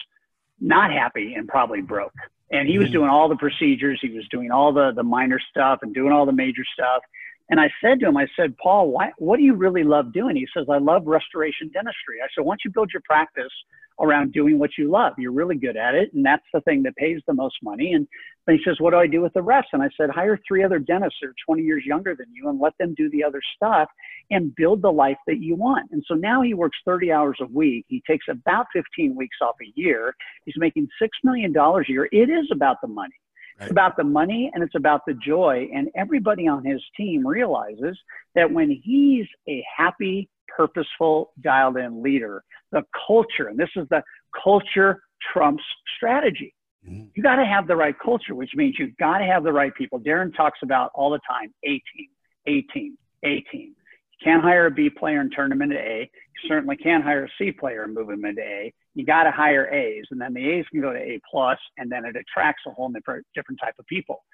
not 0.61 0.93
happy 0.93 1.35
and 1.35 1.49
probably 1.49 1.81
broke. 1.81 2.15
And 2.51 2.69
he 2.69 2.79
was 2.79 2.87
mm-hmm. 2.87 2.95
doing 2.95 3.11
all 3.11 3.29
the 3.29 3.37
procedures, 3.37 3.99
he 4.03 4.11
was 4.11 4.27
doing 4.31 4.51
all 4.51 4.73
the 4.73 4.93
the 4.95 5.03
minor 5.03 5.41
stuff 5.51 5.81
and 5.83 5.95
doing 5.95 6.13
all 6.13 6.27
the 6.27 6.33
major 6.33 6.65
stuff. 6.75 7.03
And 7.51 7.61
I 7.61 7.69
said 7.83 7.99
to 8.01 8.07
him, 8.07 8.17
I 8.17 8.29
said, 8.37 8.57
Paul, 8.59 8.91
why, 8.91 9.11
what 9.19 9.37
do 9.37 9.43
you 9.43 9.55
really 9.55 9.83
love 9.83 10.13
doing? 10.13 10.37
He 10.37 10.47
says, 10.57 10.67
I 10.71 10.79
love 10.79 11.03
restoration 11.07 11.69
dentistry. 11.75 12.19
I 12.23 12.29
said, 12.35 12.45
once 12.45 12.61
you 12.65 12.71
build 12.71 12.91
your 12.93 13.03
practice 13.05 13.53
around 14.01 14.33
doing 14.33 14.59
what 14.59 14.71
you 14.79 14.89
love, 14.89 15.15
you're 15.19 15.33
really 15.33 15.57
good 15.57 15.77
at 15.77 15.97
it. 15.97 16.15
And 16.15 16.25
that's 16.25 16.45
the 16.55 16.61
thing 16.61 16.85
that 16.85 16.95
pays 16.95 17.21
the 17.27 17.35
most 17.35 17.57
money. 17.63 17.93
And 17.93 18.07
then 18.47 18.57
he 18.57 18.63
says, 18.65 18.77
what 18.81 18.91
do 18.93 18.97
I 18.97 19.07
do 19.07 19.21
with 19.21 19.33
the 19.35 19.43
rest? 19.43 19.69
And 19.73 19.83
I 19.83 19.89
said, 19.97 20.11
hire 20.11 20.39
three 20.47 20.65
other 20.65 20.79
dentists 20.79 21.19
that 21.21 21.29
are 21.29 21.35
20 21.47 21.63
years 21.63 21.85
younger 21.85 22.15
than 22.17 22.27
you 22.33 22.49
and 22.49 22.61
let 22.61 22.73
them 22.79 22.95
do 22.97 23.11
the 23.11 23.23
other 23.23 23.41
stuff 23.57 23.89
and 24.31 24.55
build 24.55 24.83
the 24.83 24.91
life 24.91 25.19
that 25.27 25.41
you 25.41 25.55
want. 25.55 25.91
And 25.93 26.03
so 26.07 26.15
now 26.15 26.43
he 26.43 26.55
works 26.55 26.79
30 26.85 27.13
hours 27.13 27.39
a 27.41 27.47
week. 27.47 27.85
He 27.89 28.03
takes 28.09 28.27
about 28.29 28.67
15 28.73 29.15
weeks 29.15 29.37
off 29.43 29.57
a 29.63 29.73
year. 29.75 30.15
He's 30.45 30.55
making 30.57 30.89
$6 31.01 31.09
million 31.23 31.55
a 31.57 31.81
year. 31.87 32.09
It 32.11 32.31
is 32.31 32.49
about 32.53 32.77
the 32.81 32.89
money. 32.89 33.15
It's 33.61 33.71
about 33.71 33.99
the 33.99 34.05
money 34.05 34.51
and 34.55 34.65
it's 34.65 34.75
about 34.75 35.03
the 35.07 35.13
joy. 35.13 35.69
And 35.75 35.89
everybody 35.95 36.49
on 36.49 36.65
his 36.65 36.83
team 36.97 37.27
realizes 37.27 37.99
that 38.35 38.51
when 38.51 38.71
he's 38.71 39.27
a 39.49 39.63
happy, 39.77 40.31
purposeful, 40.49 41.33
dialed 41.43 41.77
in 41.77 42.03
leader, 42.03 42.43
the 42.73 42.83
culture, 43.07 43.49
and 43.49 43.59
this 43.59 43.69
is 43.77 43.87
the 43.91 44.03
culture 44.43 45.03
trumps 45.33 45.63
strategy. 45.97 46.55
Mm-hmm. 46.89 47.07
You 47.15 47.23
got 47.23 47.37
to 47.37 47.45
have 47.45 47.67
the 47.67 47.77
right 47.77 47.95
culture, 48.03 48.35
which 48.35 48.51
means 48.55 48.77
you've 48.79 48.97
got 48.97 49.19
to 49.19 49.25
have 49.25 49.45
the 49.45 49.53
right 49.53 49.75
people. 49.75 50.01
Darren 50.01 50.35
talks 50.35 50.61
about 50.63 50.91
all 50.95 51.11
the 51.11 51.21
time 51.29 51.53
A 51.65 51.83
team, 51.95 52.09
A 52.47 52.63
team, 52.73 52.97
A 53.25 53.41
team. 53.53 53.75
You 53.77 54.25
can't 54.25 54.43
hire 54.43 54.67
a 54.67 54.71
B 54.71 54.91
player 54.91 55.21
and 55.21 55.33
turn 55.35 55.51
them 55.51 55.63
into 55.63 55.79
A. 55.79 56.01
You 56.11 56.49
certainly 56.49 56.77
can't 56.77 57.05
hire 57.05 57.25
a 57.25 57.29
C 57.39 57.53
player 57.53 57.85
and 57.85 57.95
move 57.95 58.09
them 58.09 58.25
into 58.25 58.43
A 58.43 58.73
you 58.95 59.07
got 59.07 59.25
to 59.25 59.31
hire 59.31 59.69
A's, 59.73 60.05
and 60.11 60.21
then 60.21 60.35
the 60.35 60.49
A's 60.49 60.67
can 60.71 60.81
go 60.81 60.93
to 60.93 60.99
A 60.99 61.21
plus, 61.31 61.59
and 61.79 61.91
then 61.91 62.05
it 62.05 62.17
attracts 62.17 62.63
a 62.67 62.71
whole 62.71 62.91
different 62.91 63.61
type 63.63 63.75
of 63.79 63.87
people. 63.87 64.25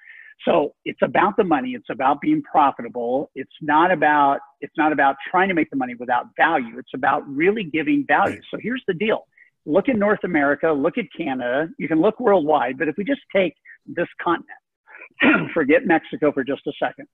So 0.45 0.73
it's 0.85 0.99
about 1.01 1.35
the 1.35 1.43
money. 1.43 1.71
It's 1.71 1.89
about 1.89 2.21
being 2.21 2.43
profitable. 2.43 3.31
It's 3.33 3.49
not 3.61 3.91
about 3.91 4.39
it's 4.61 4.73
not 4.77 4.91
about 4.91 5.15
trying 5.29 5.47
to 5.49 5.55
make 5.55 5.69
the 5.71 5.75
money 5.75 5.95
without 5.95 6.27
value. 6.37 6.77
It's 6.77 6.93
about 6.93 7.27
really 7.27 7.63
giving 7.63 8.05
value. 8.07 8.35
Right. 8.35 8.43
So 8.51 8.59
here's 8.61 8.83
the 8.87 8.93
deal. 8.93 9.25
Look 9.67 9.89
at 9.89 9.97
North 9.97 10.23
America, 10.23 10.71
look 10.71 10.97
at 10.97 11.05
Canada. 11.15 11.67
You 11.77 11.89
can 11.89 11.99
look 11.99 12.21
worldwide, 12.21 12.77
but 12.77 12.87
if 12.87 12.95
we 12.97 13.03
just 13.03 13.19
take 13.35 13.53
this 13.85 14.07
continent, 14.23 15.51
forget 15.53 15.85
Mexico 15.85 16.31
for 16.31 16.45
just 16.45 16.65
a 16.67 16.71
second. 16.81 17.05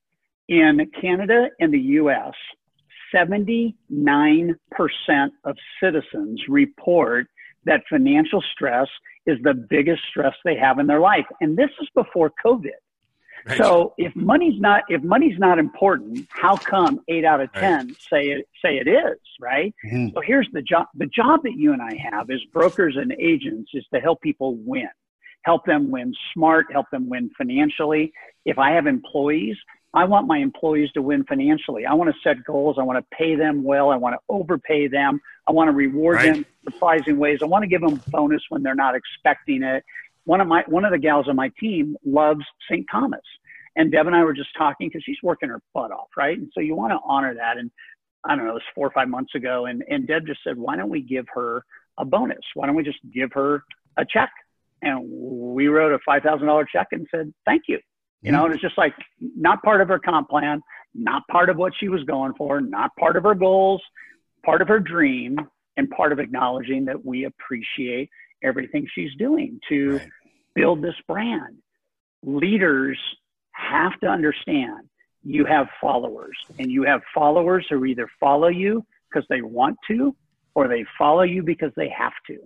In 0.50 0.80
Canada 1.02 1.48
and 1.60 1.74
the 1.74 1.80
US, 1.80 2.34
79% 3.16 3.74
of 5.46 5.58
citizens 5.82 6.44
report 6.48 7.26
that 7.66 7.82
financial 7.90 8.44
stress 8.54 8.88
is 9.26 9.40
the 9.42 9.56
biggest 9.70 10.04
stress 10.12 10.36
they 10.46 10.56
have 10.56 10.78
in 10.78 10.86
their 10.86 11.00
life. 11.00 11.26
And 11.42 11.58
this 11.58 11.70
is 11.82 11.88
before 11.96 12.32
COVID. 12.46 12.70
Right. 13.48 13.58
So 13.58 13.94
if 13.98 14.16
money's 14.16 14.60
not 14.60 14.84
if 14.88 15.04
money's 15.04 15.38
not 15.38 15.60
important, 15.60 16.28
how 16.30 16.56
come 16.56 17.02
eight 17.10 17.26
out 17.26 17.42
of 17.42 17.52
ten 17.52 17.88
right. 17.88 17.98
say 18.10 18.28
it 18.28 18.48
say 18.64 18.78
it 18.78 18.88
is 18.88 19.20
right? 19.44 19.76
Mm-hmm. 19.86 20.16
So 20.16 20.22
here's 20.22 20.48
the 20.54 20.62
job. 20.62 20.88
The 20.96 21.08
job 21.08 21.42
that 21.44 21.54
you 21.54 21.74
and 21.74 21.82
I 21.82 21.96
have 22.12 22.30
as 22.30 22.40
brokers 22.52 22.96
and 22.98 23.12
agents 23.14 23.72
is 23.74 23.86
to 23.94 24.00
help 24.00 24.22
people 24.22 24.56
win, 24.56 24.90
help 25.44 25.66
them 25.66 25.92
win 25.92 26.14
smart, 26.34 26.68
help 26.72 26.90
them 26.92 27.10
win 27.10 27.30
financially. 27.38 28.14
If 28.46 28.58
I 28.58 28.72
have 28.72 28.88
employees, 28.88 29.58
I 29.94 30.06
want 30.06 30.28
my 30.28 30.40
employees 30.40 30.92
to 30.94 31.02
win 31.02 31.24
financially. 31.26 31.86
I 31.86 31.94
want 31.94 32.10
to 32.10 32.16
set 32.24 32.44
goals. 32.46 32.78
I 32.80 32.84
want 32.84 32.98
to 32.98 33.16
pay 33.16 33.36
them 33.36 33.64
well. 33.64 33.90
I 33.90 33.96
want 33.96 34.16
to 34.16 34.20
overpay 34.28 34.88
them. 34.88 35.22
I 35.48 35.52
want 35.52 35.68
to 35.68 35.74
reward 35.74 36.16
right. 36.16 36.34
them 36.34 36.46
surprising 36.64 37.18
ways. 37.18 37.40
I 37.42 37.46
want 37.46 37.64
to 37.64 37.68
give 37.68 37.82
them 37.82 38.02
bonus 38.08 38.42
when 38.50 38.64
they're 38.64 38.76
not 38.76 38.96
expecting 38.96 39.62
it 39.62 39.84
one 40.26 40.42
of 40.42 40.48
my 40.48 40.64
one 40.68 40.86
of 40.86 40.92
the 40.92 40.98
gals 40.98 41.28
on 41.28 41.36
my 41.36 41.52
team 41.60 41.98
loves 42.06 42.44
St. 42.70 42.86
Thomas. 42.92 43.22
And 43.76 43.92
Deb 43.92 44.06
and 44.06 44.16
I 44.16 44.24
were 44.24 44.34
just 44.34 44.50
talking 44.58 44.88
because 44.88 45.04
she's 45.04 45.18
working 45.24 45.50
her 45.50 45.60
butt 45.74 45.92
off, 45.92 46.10
right? 46.16 46.38
And 46.38 46.52
so 46.54 46.62
you 46.62 46.76
want 46.76 46.92
to 46.92 47.00
honor 47.06 47.34
that. 47.34 47.58
And 47.58 47.72
I 48.24 48.36
don't 48.36 48.46
know, 48.46 48.52
it 48.52 48.56
was 48.56 48.64
four 48.76 48.88
or 48.88 48.92
five 48.92 49.10
months 49.10 49.34
ago. 49.36 49.66
And, 49.66 49.84
and 49.90 50.08
Deb 50.08 50.28
just 50.28 50.42
said, 50.44 50.58
why 50.58 50.76
don't 50.76 50.90
we 50.90 51.02
give 51.02 51.26
her 51.34 51.66
a 51.98 52.06
bonus? 52.06 52.44
Why 52.54 52.68
don't 52.68 52.76
we 52.76 52.84
just 52.84 53.00
give 53.12 53.32
her 53.34 53.64
a 53.98 54.06
check? 54.06 54.30
And 54.82 55.02
we 55.10 55.68
wrote 55.68 55.94
a 55.94 56.00
$5,000 56.08 56.66
check 56.72 56.88
and 56.92 57.08
said, 57.10 57.34
thank 57.46 57.64
you. 57.68 57.80
You 58.22 58.32
know, 58.32 58.40
mm-hmm. 58.40 58.46
and 58.46 58.54
it's 58.54 58.62
just 58.62 58.78
like 58.78 58.94
not 59.20 59.62
part 59.64 59.82
of 59.82 59.88
her 59.88 60.00
comp 60.00 60.30
plan, 60.30 60.62
not 60.94 61.24
part 61.30 61.50
of 61.50 61.58
what 61.58 61.74
she 61.78 61.90
was 61.90 62.04
going 62.04 62.34
for, 62.36 62.62
not 62.62 62.96
part 62.98 63.18
of 63.18 63.24
her 63.24 63.36
goals, 63.36 63.82
part 64.46 64.62
of 64.62 64.68
her 64.68 64.80
dream, 64.80 65.38
and 65.76 65.90
part 65.90 66.12
of 66.12 66.20
acknowledging 66.20 66.86
that 66.86 67.04
we 67.04 67.26
appreciate 67.26 68.10
everything 68.44 68.88
she's 68.94 69.14
doing 69.18 69.60
to 69.70 69.98
right. 69.98 70.10
build 70.56 70.82
this 70.82 70.96
brand. 71.08 71.58
Leaders 72.24 72.98
have 73.52 74.00
to 74.02 74.08
understand 74.08 74.90
you 75.24 75.46
have 75.46 75.68
followers, 75.80 76.38
and 76.60 76.70
you 76.70 76.84
have 76.84 77.02
followers 77.14 77.66
who 77.70 77.86
either 77.86 78.10
follow 78.20 78.50
you 78.50 78.86
because 79.10 79.26
they 79.30 79.42
want 79.42 79.78
to 79.88 80.16
or 80.56 80.68
they 80.68 80.86
follow 80.98 81.24
you 81.24 81.42
because 81.42 81.72
they 81.76 81.90
have 81.90 82.14
to. 82.28 82.38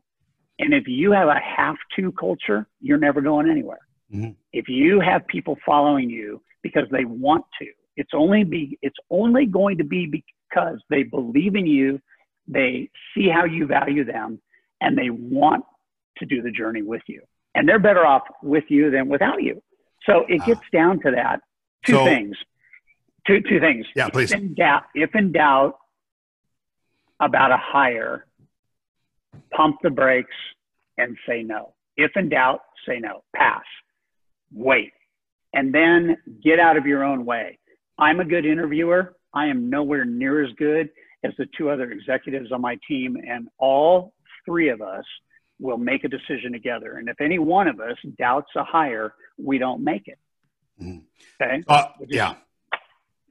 And 0.60 0.74
if 0.74 0.88
you 0.88 1.12
have 1.12 1.28
a 1.28 1.40
have 1.40 1.76
to 1.98 2.12
culture, 2.14 2.68
you're 2.80 2.98
never 2.98 3.22
going 3.22 3.50
anywhere. 3.50 3.80
Mm-hmm. 4.14 4.32
If 4.54 4.70
you 4.70 5.00
have 5.00 5.26
people 5.28 5.58
following 5.66 6.10
you 6.10 6.42
because 6.64 6.88
they 6.92 7.06
want 7.06 7.46
to, 7.60 7.68
it's 7.96 8.12
only 8.14 8.44
be 8.44 8.78
it's 8.82 8.98
only 9.10 9.46
going 9.46 9.78
to 9.80 9.84
be 9.84 10.24
because 10.52 10.80
they 10.90 11.04
believe 11.04 11.56
in 11.56 11.66
you, 11.66 12.00
they 12.48 12.90
see 13.14 13.28
how 13.28 13.46
you 13.46 13.66
value 13.66 14.06
them, 14.06 14.40
and 14.82 14.98
they 14.98 15.10
want 15.10 15.66
to 16.20 16.26
do 16.26 16.42
the 16.42 16.52
journey 16.52 16.82
with 16.82 17.02
you. 17.08 17.22
And 17.56 17.68
they're 17.68 17.80
better 17.80 18.06
off 18.06 18.24
with 18.44 18.66
you 18.70 18.92
than 18.92 19.08
without 19.08 19.42
you. 19.42 19.62
So 20.08 20.26
it 20.28 20.46
gets 20.46 20.60
uh, 20.60 20.78
down 20.78 21.00
to 21.02 21.12
that. 21.12 21.42
Two 21.86 21.94
so, 21.94 22.06
things. 22.06 22.38
Two 23.26 23.42
two 23.42 23.60
things. 23.60 23.86
Yeah, 23.96 24.10
please. 24.10 24.32
If 24.32 24.40
in, 24.40 24.54
doubt, 24.54 24.84
if 24.96 25.16
in 25.16 25.32
doubt 25.32 25.78
about 27.20 27.52
a 27.52 27.58
hire, 27.58 28.26
pump 29.52 29.78
the 29.84 29.90
brakes 29.90 30.36
and 30.98 31.18
say 31.28 31.44
no. 31.44 31.74
If 31.98 32.12
in 32.16 32.30
doubt, 32.30 32.62
say 32.88 33.00
no. 33.00 33.24
Pass. 33.36 33.64
Wait. 34.54 34.94
And 35.54 35.74
then 35.74 36.18
get 36.44 36.60
out 36.60 36.78
of 36.78 36.86
your 36.86 37.04
own 37.04 37.26
way. 37.26 37.58
I'm 37.98 38.20
a 38.20 38.26
good 38.26 38.46
interviewer. 38.46 39.16
I 39.34 39.48
am 39.48 39.70
nowhere 39.70 40.06
near 40.06 40.44
as 40.44 40.52
good 40.58 40.90
as 41.24 41.34
the 41.38 41.48
two 41.58 41.70
other 41.70 41.92
executives 41.92 42.52
on 42.52 42.62
my 42.62 42.78
team, 42.88 43.18
and 43.28 43.48
all 43.58 44.14
three 44.46 44.70
of 44.70 44.82
us 44.82 45.04
will 45.60 45.78
make 45.78 46.04
a 46.04 46.08
decision 46.08 46.52
together. 46.52 46.98
And 46.98 47.10
if 47.10 47.20
any 47.20 47.40
one 47.40 47.68
of 47.68 47.80
us 47.80 47.98
doubts 48.18 48.50
a 48.56 48.64
hire, 48.64 49.14
we 49.38 49.58
don't 49.58 49.84
make 49.84 50.08
it. 50.08 50.20
Mm-hmm. 50.82 51.00
Okay. 51.42 51.64
Uh, 51.68 51.86
yeah. 52.08 52.36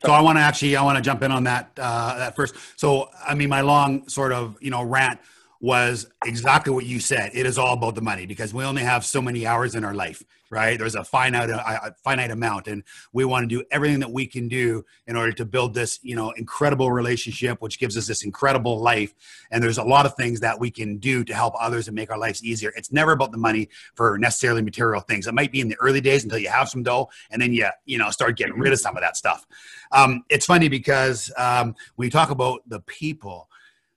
So 0.05 0.13
I 0.13 0.21
want 0.21 0.37
to 0.37 0.43
actually 0.43 0.77
I 0.77 0.83
want 0.83 0.97
to 0.97 1.03
jump 1.03 1.23
in 1.23 1.33
on 1.33 1.45
that 1.45 1.71
uh, 1.79 2.19
that 2.19 2.37
first. 2.37 2.55
So 2.77 3.09
I 3.27 3.35
mean, 3.35 3.49
my 3.49 3.63
long 3.63 4.09
sort 4.09 4.33
of 4.33 4.57
you 4.61 4.71
know 4.71 4.83
rant 4.83 5.21
was 5.61 6.07
exactly 6.25 6.73
what 6.73 6.85
you 6.85 7.01
said. 7.01 7.31
It 7.35 7.47
is 7.47 7.59
all 7.59 7.75
about 7.75 7.95
the 7.95 8.03
money 8.03 8.27
because 8.27 8.53
we 8.53 8.65
only 8.65 8.83
have 8.83 9.05
so 9.05 9.23
many 9.23 9.47
hours 9.47 9.75
in 9.75 9.85
our 9.85 9.95
life, 9.95 10.23
right? 10.51 10.79
There's 10.79 10.95
a 10.95 11.05
finite 11.05 11.49
a 11.49 11.95
finite 12.05 12.31
amount, 12.31 12.69
and 12.69 12.83
we 13.13 13.25
want 13.25 13.49
to 13.49 13.57
do 13.57 13.65
everything 13.71 14.01
that 14.01 14.11
we 14.11 14.27
can 14.27 14.49
do 14.49 14.85
in 15.07 15.17
order 15.17 15.33
to 15.33 15.45
build 15.45 15.75
this, 15.75 15.99
you 16.03 16.15
know, 16.15 16.31
incredible 16.33 16.93
relationship, 16.93 17.63
which 17.63 17.79
gives 17.79 17.97
us 17.97 18.07
this 18.07 18.23
incredible 18.23 18.81
life. 18.81 19.15
And 19.51 19.63
there's 19.63 19.79
a 19.79 19.85
lot 19.85 20.05
of 20.05 20.15
things 20.15 20.41
that 20.41 20.61
we 20.61 20.71
can 20.71 20.99
do 20.99 21.25
to 21.25 21.35
help 21.35 21.55
others 21.59 21.89
and 21.89 21.95
make 21.95 22.11
our 22.11 22.19
lives 22.19 22.45
easier. 22.45 22.73
It's 22.77 22.93
never 22.93 23.13
about 23.13 23.33
the 23.33 23.39
money 23.39 23.69
for 23.95 24.19
necessarily 24.19 24.63
material 24.63 25.01
things. 25.01 25.27
It 25.27 25.35
might 25.35 25.53
be 25.53 25.61
in 25.61 25.69
the 25.69 25.77
early 25.81 26.01
days 26.01 26.25
until 26.25 26.39
you 26.39 26.51
have 26.51 26.69
some 26.69 26.83
dough, 26.83 27.09
and 27.31 27.41
then 27.41 27.53
you 27.53 27.67
you 27.87 27.99
know 27.99 28.11
start 28.11 28.37
getting 28.37 28.59
rid 28.59 28.73
of 28.73 28.81
some 28.81 28.97
of 28.97 29.03
that 29.03 29.17
stuff. 29.17 29.47
Um, 29.93 30.25
it's 30.29 30.47
funny 30.47 30.69
because 30.69 31.33
um, 31.39 31.75
you 31.99 32.11
talk 32.11 32.31
about 32.31 32.61
the 32.69 32.81
people 32.81 33.49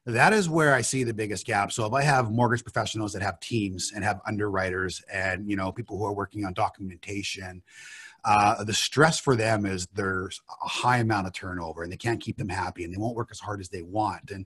that 0.06 0.34
is 0.34 0.50
where 0.50 0.74
I 0.74 0.82
see 0.82 1.04
the 1.04 1.14
biggest 1.14 1.46
gap. 1.46 1.72
So 1.72 1.86
if 1.86 1.94
I 1.94 2.02
have 2.02 2.32
mortgage 2.32 2.64
professionals 2.64 3.14
that 3.14 3.22
have 3.22 3.40
teams 3.40 3.92
and 3.94 4.04
have 4.04 4.22
underwriters 4.26 5.02
and 5.12 5.50
you 5.50 5.56
know 5.56 5.72
people 5.72 5.98
who 5.98 6.06
are 6.06 6.14
working 6.14 6.46
on 6.46 6.54
documentation, 6.54 7.62
uh, 8.26 8.64
the 8.64 8.74
stress 8.74 9.20
for 9.20 9.36
them 9.36 9.66
is 9.66 9.88
there's 9.94 10.42
a 10.64 10.68
high 10.68 10.98
amount 10.98 11.28
of 11.28 11.34
turnover 11.34 11.84
and 11.84 11.92
they 11.92 11.98
can't 11.98 12.22
keep 12.22 12.38
them 12.38 12.50
happy 12.50 12.84
and 12.84 12.94
they 12.94 12.98
won't 12.98 13.16
work 13.16 13.30
as 13.32 13.40
hard 13.40 13.62
as 13.62 13.70
they 13.70 13.82
want. 13.82 14.32
And 14.32 14.46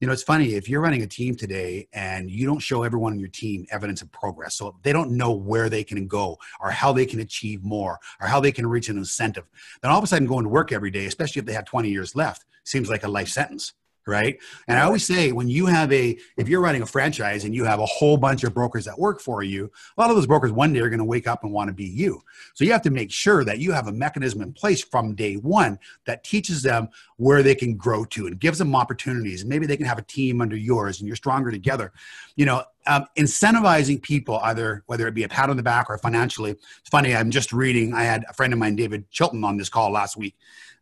you 0.00 0.06
know 0.06 0.12
it's 0.12 0.22
funny 0.22 0.54
if 0.54 0.68
you're 0.68 0.80
running 0.80 1.02
a 1.02 1.06
team 1.06 1.34
today 1.34 1.88
and 1.92 2.30
you 2.30 2.46
don't 2.46 2.60
show 2.60 2.82
everyone 2.82 3.12
on 3.12 3.18
your 3.18 3.28
team 3.28 3.66
evidence 3.70 4.02
of 4.02 4.12
progress, 4.12 4.54
so 4.56 4.76
they 4.82 4.92
don't 4.92 5.12
know 5.12 5.32
where 5.32 5.68
they 5.68 5.84
can 5.84 6.06
go 6.06 6.38
or 6.60 6.70
how 6.70 6.92
they 6.92 7.06
can 7.06 7.20
achieve 7.20 7.64
more 7.64 7.98
or 8.20 8.26
how 8.26 8.38
they 8.38 8.52
can 8.52 8.66
reach 8.66 8.88
an 8.88 8.98
incentive, 8.98 9.44
then 9.82 9.90
all 9.90 9.98
of 9.98 10.04
a 10.04 10.06
sudden 10.06 10.28
going 10.28 10.44
to 10.44 10.50
work 10.50 10.72
every 10.72 10.90
day, 10.90 11.06
especially 11.06 11.40
if 11.40 11.46
they 11.46 11.54
have 11.54 11.64
20 11.64 11.88
years 11.88 12.14
left, 12.14 12.44
seems 12.64 12.88
like 12.88 13.04
a 13.04 13.08
life 13.08 13.28
sentence 13.28 13.72
right? 14.06 14.38
And 14.68 14.78
I 14.78 14.82
always 14.82 15.04
say 15.04 15.32
when 15.32 15.48
you 15.48 15.66
have 15.66 15.92
a, 15.92 16.18
if 16.36 16.48
you're 16.48 16.60
running 16.60 16.82
a 16.82 16.86
franchise 16.86 17.44
and 17.44 17.54
you 17.54 17.64
have 17.64 17.80
a 17.80 17.86
whole 17.86 18.16
bunch 18.16 18.44
of 18.44 18.54
brokers 18.54 18.84
that 18.86 18.98
work 18.98 19.20
for 19.20 19.42
you, 19.42 19.70
a 19.96 20.00
lot 20.00 20.10
of 20.10 20.16
those 20.16 20.26
brokers 20.26 20.52
one 20.52 20.72
day 20.72 20.80
are 20.80 20.88
going 20.88 20.98
to 20.98 21.04
wake 21.04 21.26
up 21.26 21.44
and 21.44 21.52
want 21.52 21.68
to 21.68 21.74
be 21.74 21.84
you. 21.84 22.22
So 22.54 22.64
you 22.64 22.72
have 22.72 22.82
to 22.82 22.90
make 22.90 23.10
sure 23.10 23.44
that 23.44 23.58
you 23.58 23.72
have 23.72 23.88
a 23.88 23.92
mechanism 23.92 24.42
in 24.42 24.52
place 24.52 24.82
from 24.82 25.14
day 25.14 25.34
one 25.34 25.78
that 26.06 26.24
teaches 26.24 26.62
them 26.62 26.88
where 27.16 27.42
they 27.42 27.54
can 27.54 27.76
grow 27.76 28.04
to 28.06 28.26
and 28.26 28.40
gives 28.40 28.58
them 28.58 28.74
opportunities. 28.74 29.44
Maybe 29.44 29.66
they 29.66 29.76
can 29.76 29.86
have 29.86 29.98
a 29.98 30.02
team 30.02 30.40
under 30.40 30.56
yours 30.56 31.00
and 31.00 31.06
you're 31.06 31.16
stronger 31.16 31.50
together. 31.50 31.92
You 32.36 32.46
know, 32.46 32.64
um, 32.86 33.06
incentivizing 33.16 34.02
people, 34.02 34.40
either 34.42 34.82
whether 34.86 35.06
it 35.06 35.14
be 35.14 35.24
a 35.24 35.28
pat 35.28 35.50
on 35.50 35.56
the 35.56 35.62
back 35.62 35.90
or 35.90 35.98
financially. 35.98 36.52
It's 36.52 36.88
funny. 36.90 37.14
I'm 37.14 37.30
just 37.30 37.52
reading. 37.52 37.94
I 37.94 38.04
had 38.04 38.24
a 38.28 38.32
friend 38.32 38.52
of 38.52 38.58
mine, 38.58 38.76
David 38.76 39.10
Chilton, 39.10 39.44
on 39.44 39.56
this 39.56 39.68
call 39.68 39.92
last 39.92 40.16
week, 40.16 40.34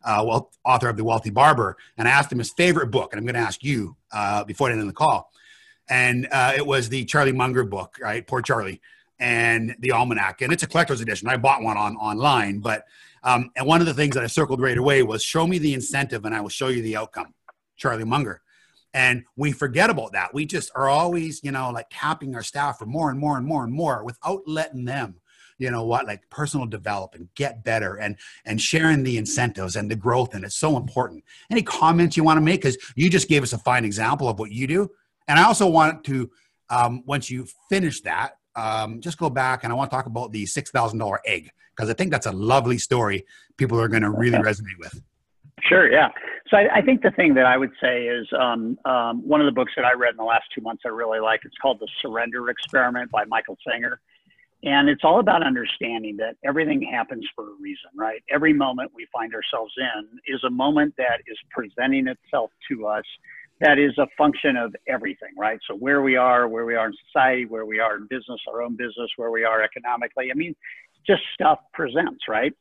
uh, 0.03 0.23
well, 0.25 0.51
author 0.65 0.89
of 0.89 0.97
The 0.97 1.03
Wealthy 1.03 1.29
Barber, 1.29 1.77
and 1.97 2.07
I 2.07 2.11
asked 2.11 2.31
him 2.31 2.39
his 2.39 2.51
favorite 2.51 2.91
book, 2.91 3.11
and 3.11 3.19
I'm 3.19 3.25
going 3.25 3.35
to 3.35 3.47
ask 3.47 3.63
you 3.63 3.95
uh, 4.11 4.43
before 4.43 4.69
I 4.69 4.73
end 4.73 4.87
the 4.87 4.93
call. 4.93 5.31
And 5.89 6.27
uh, 6.31 6.53
it 6.55 6.65
was 6.65 6.89
the 6.89 7.05
Charlie 7.05 7.31
Munger 7.31 7.63
book, 7.63 7.97
right? 8.01 8.25
Poor 8.25 8.41
Charlie, 8.41 8.81
and 9.19 9.75
the 9.79 9.91
Almanac, 9.91 10.41
and 10.41 10.53
it's 10.53 10.63
a 10.63 10.67
collector's 10.67 11.01
edition. 11.01 11.27
I 11.27 11.37
bought 11.37 11.61
one 11.61 11.77
on 11.77 11.95
online, 11.97 12.59
but 12.59 12.85
um, 13.23 13.51
and 13.55 13.67
one 13.67 13.81
of 13.81 13.87
the 13.87 13.93
things 13.93 14.15
that 14.15 14.23
I 14.23 14.27
circled 14.27 14.61
right 14.61 14.77
away 14.77 15.03
was 15.03 15.23
show 15.23 15.45
me 15.45 15.57
the 15.57 15.73
incentive, 15.73 16.25
and 16.25 16.33
I 16.33 16.41
will 16.41 16.49
show 16.49 16.67
you 16.67 16.81
the 16.81 16.95
outcome. 16.95 17.33
Charlie 17.79 18.03
Munger. 18.03 18.41
And 18.93 19.23
we 19.35 19.51
forget 19.51 19.89
about 19.89 20.13
that. 20.13 20.33
We 20.33 20.45
just 20.45 20.71
are 20.75 20.89
always, 20.89 21.41
you 21.43 21.51
know, 21.51 21.71
like 21.71 21.87
tapping 21.91 22.35
our 22.35 22.43
staff 22.43 22.79
for 22.79 22.85
more 22.85 23.09
and 23.09 23.19
more 23.19 23.37
and 23.37 23.45
more 23.45 23.63
and 23.63 23.73
more 23.73 24.03
without 24.03 24.41
letting 24.45 24.85
them, 24.85 25.15
you 25.59 25.69
know 25.69 25.83
what, 25.83 26.07
like 26.07 26.27
personal 26.29 26.65
development, 26.65 27.29
get 27.35 27.63
better 27.63 27.95
and 27.97 28.17
and 28.45 28.59
sharing 28.59 29.03
the 29.03 29.17
incentives 29.17 29.75
and 29.75 29.91
the 29.91 29.95
growth. 29.95 30.33
And 30.33 30.43
it's 30.43 30.55
so 30.55 30.77
important. 30.77 31.23
Any 31.51 31.61
comments 31.61 32.17
you 32.17 32.23
want 32.23 32.37
to 32.37 32.41
make? 32.41 32.61
Because 32.61 32.77
you 32.95 33.09
just 33.09 33.27
gave 33.27 33.43
us 33.43 33.53
a 33.53 33.59
fine 33.59 33.85
example 33.85 34.27
of 34.27 34.39
what 34.39 34.51
you 34.51 34.65
do. 34.65 34.89
And 35.27 35.37
I 35.37 35.43
also 35.43 35.67
want 35.67 36.03
to, 36.05 36.29
um, 36.71 37.03
once 37.05 37.29
you 37.29 37.45
finish 37.69 38.01
that, 38.01 38.37
um, 38.55 38.99
just 38.99 39.19
go 39.19 39.29
back 39.29 39.63
and 39.63 39.71
I 39.71 39.75
want 39.75 39.91
to 39.91 39.95
talk 39.95 40.07
about 40.07 40.31
the 40.31 40.43
$6,000 40.43 41.17
egg 41.25 41.51
because 41.75 41.89
I 41.89 41.93
think 41.93 42.11
that's 42.11 42.25
a 42.25 42.31
lovely 42.31 42.79
story 42.79 43.25
people 43.57 43.79
are 43.79 43.87
going 43.87 44.01
to 44.01 44.09
really 44.09 44.37
resonate 44.39 44.79
with. 44.79 45.01
Sure, 45.67 45.91
yeah. 45.91 46.09
So 46.49 46.57
I, 46.57 46.77
I, 46.77 46.81
think 46.81 47.01
the 47.01 47.11
thing 47.11 47.33
that 47.35 47.45
I 47.45 47.57
would 47.57 47.71
say 47.81 48.07
is 48.07 48.27
um, 48.37 48.77
um, 48.85 49.27
one 49.27 49.39
of 49.39 49.45
the 49.45 49.51
books 49.51 49.73
that 49.75 49.85
I 49.85 49.93
read 49.93 50.11
in 50.11 50.17
the 50.17 50.23
last 50.23 50.45
two 50.55 50.61
months 50.61 50.83
I 50.85 50.89
really 50.89 51.19
like. 51.19 51.41
It's 51.43 51.55
called 51.61 51.79
The 51.79 51.87
Surrender 52.01 52.49
Experiment 52.49 53.11
by 53.11 53.25
Michael 53.25 53.57
Singer. 53.69 53.99
And 54.63 54.89
it's 54.89 55.03
all 55.05 55.19
about 55.21 55.45
understanding 55.45 56.17
that 56.17 56.35
everything 56.43 56.81
happens 56.81 57.25
for 57.33 57.45
a 57.45 57.53
reason, 57.61 57.91
right? 57.95 58.21
Every 58.29 58.51
moment 58.51 58.91
we 58.93 59.07
find 59.11 59.33
ourselves 59.33 59.73
in 59.77 60.19
is 60.27 60.43
a 60.43 60.49
moment 60.49 60.95
that 60.97 61.21
is 61.27 61.37
presenting 61.51 62.07
itself 62.07 62.51
to 62.69 62.85
us 62.85 63.05
that 63.61 63.77
is 63.77 63.97
a 63.97 64.07
function 64.17 64.55
of 64.55 64.73
everything, 64.87 65.29
right? 65.37 65.59
So 65.67 65.75
where 65.75 66.01
we 66.01 66.15
are, 66.15 66.47
where 66.47 66.65
we 66.65 66.75
are 66.75 66.87
in 66.87 66.93
society, 67.07 67.45
where 67.45 67.65
we 67.65 67.79
are 67.79 67.97
in 67.97 68.07
business, 68.07 68.39
our 68.47 68.61
own 68.61 68.75
business, 68.75 69.09
where 69.17 69.31
we 69.31 69.43
are 69.43 69.61
economically. 69.61 70.29
I 70.31 70.33
mean, 70.33 70.55
just 71.05 71.21
stuff 71.33 71.59
presents, 71.73 72.23
right? 72.29 72.53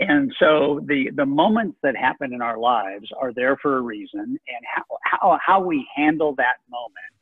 And 0.00 0.32
so 0.38 0.80
the 0.86 1.10
the 1.14 1.26
moments 1.26 1.78
that 1.82 1.96
happen 1.96 2.32
in 2.32 2.42
our 2.42 2.58
lives 2.58 3.08
are 3.18 3.32
there 3.32 3.56
for 3.58 3.76
a 3.76 3.80
reason, 3.80 4.20
and 4.20 4.64
how 4.64 4.82
how 5.02 5.38
how 5.44 5.60
we 5.60 5.86
handle 5.94 6.34
that 6.36 6.56
moment 6.70 7.12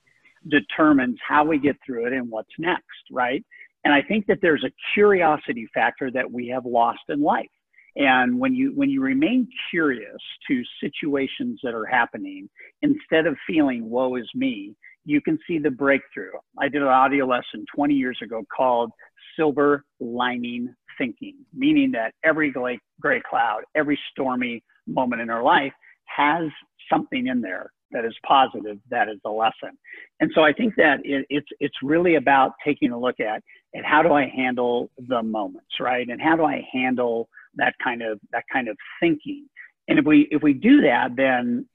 determines 0.49 1.19
how 1.27 1.45
we 1.45 1.59
get 1.59 1.77
through 1.85 2.07
it 2.07 2.13
and 2.13 2.31
what's 2.31 2.53
next, 2.59 3.11
right? 3.13 3.45
And 3.85 3.95
I 3.95 4.03
think 4.03 4.27
that 4.27 4.39
there's 4.43 4.65
a 4.65 4.73
curiosity 4.95 5.69
factor 5.73 6.11
that 6.11 6.31
we 6.31 6.49
have 6.49 6.65
lost 6.67 7.01
in 7.09 7.23
life. 7.23 7.49
And 7.97 8.39
when 8.39 8.55
you 8.55 8.73
when 8.75 8.89
you 8.89 9.01
remain 9.01 9.49
curious 9.71 10.21
to 10.49 10.63
situations 10.81 11.59
that 11.65 11.75
are 11.75 11.87
happening, 11.87 12.49
instead 12.83 13.27
of 13.27 13.37
feeling 13.47 13.89
"woe 13.91 14.15
is 14.17 14.31
me," 14.35 14.77
you 15.05 15.21
can 15.21 15.39
see 15.47 15.59
the 15.59 15.71
breakthrough. 15.71 16.31
I 16.59 16.69
did 16.69 16.83
an 16.83 16.89
audio 16.89 17.27
lesson 17.27 17.65
20 17.75 17.95
years 17.95 18.19
ago 18.23 18.45
called 18.55 18.93
"Silver 19.37 19.85
Lining 19.99 20.73
Thinking," 20.99 21.35
meaning 21.53 21.91
that 21.93 22.15
every 22.23 22.53
gray, 22.53 23.23
cloud, 23.29 23.63
every 23.75 23.99
stormy 24.13 24.63
moment 24.87 25.21
in 25.23 25.31
our 25.31 25.43
life 25.43 25.73
has 26.05 26.49
something 26.89 27.27
in 27.27 27.41
there 27.41 27.73
that 27.93 28.05
is 28.05 28.15
positive. 28.27 28.79
That 28.91 29.09
is 29.09 29.19
a 29.25 29.31
lesson. 29.31 29.77
And 30.21 30.31
so 30.35 30.43
I 30.43 30.53
think 30.53 30.75
that 30.77 31.01
it, 31.05 31.27
it's 31.31 31.49
it's 31.61 31.77
really 31.83 32.17
about 32.17 32.53
taking 32.65 32.93
a 32.93 32.99
look 32.99 33.21
at 33.21 33.43
and 33.75 33.85
how 33.85 34.03
do 34.03 34.13
I 34.13 34.27
handle 34.35 34.91
the 35.09 35.23
moments, 35.23 35.81
right? 35.81 36.09
And 36.09 36.21
how 36.21 36.37
do 36.37 36.45
I 36.45 36.67
handle 36.73 37.29
that 37.57 37.75
kind 37.83 38.03
of 38.03 38.21
that 38.33 38.45
kind 38.53 38.69
of 38.69 38.77
thinking. 39.01 39.47
And 39.89 39.99
if 39.99 40.05
we 40.05 40.29
if 40.31 40.43
we 40.43 40.53
do 40.53 40.83
that, 40.83 41.17
then 41.17 41.67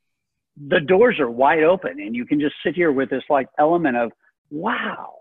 the 0.68 0.80
doors 0.80 1.20
are 1.20 1.30
wide 1.30 1.63
open, 1.63 1.99
and 1.99 2.16
you 2.16 2.26
can 2.26 2.39
just 2.39 2.55
sit 2.63 2.76
here 2.76 2.91
with 2.91 3.09
this 3.09 3.24
like 3.30 3.47
element 3.59 3.97
of 3.97 4.11
wow, 4.51 5.16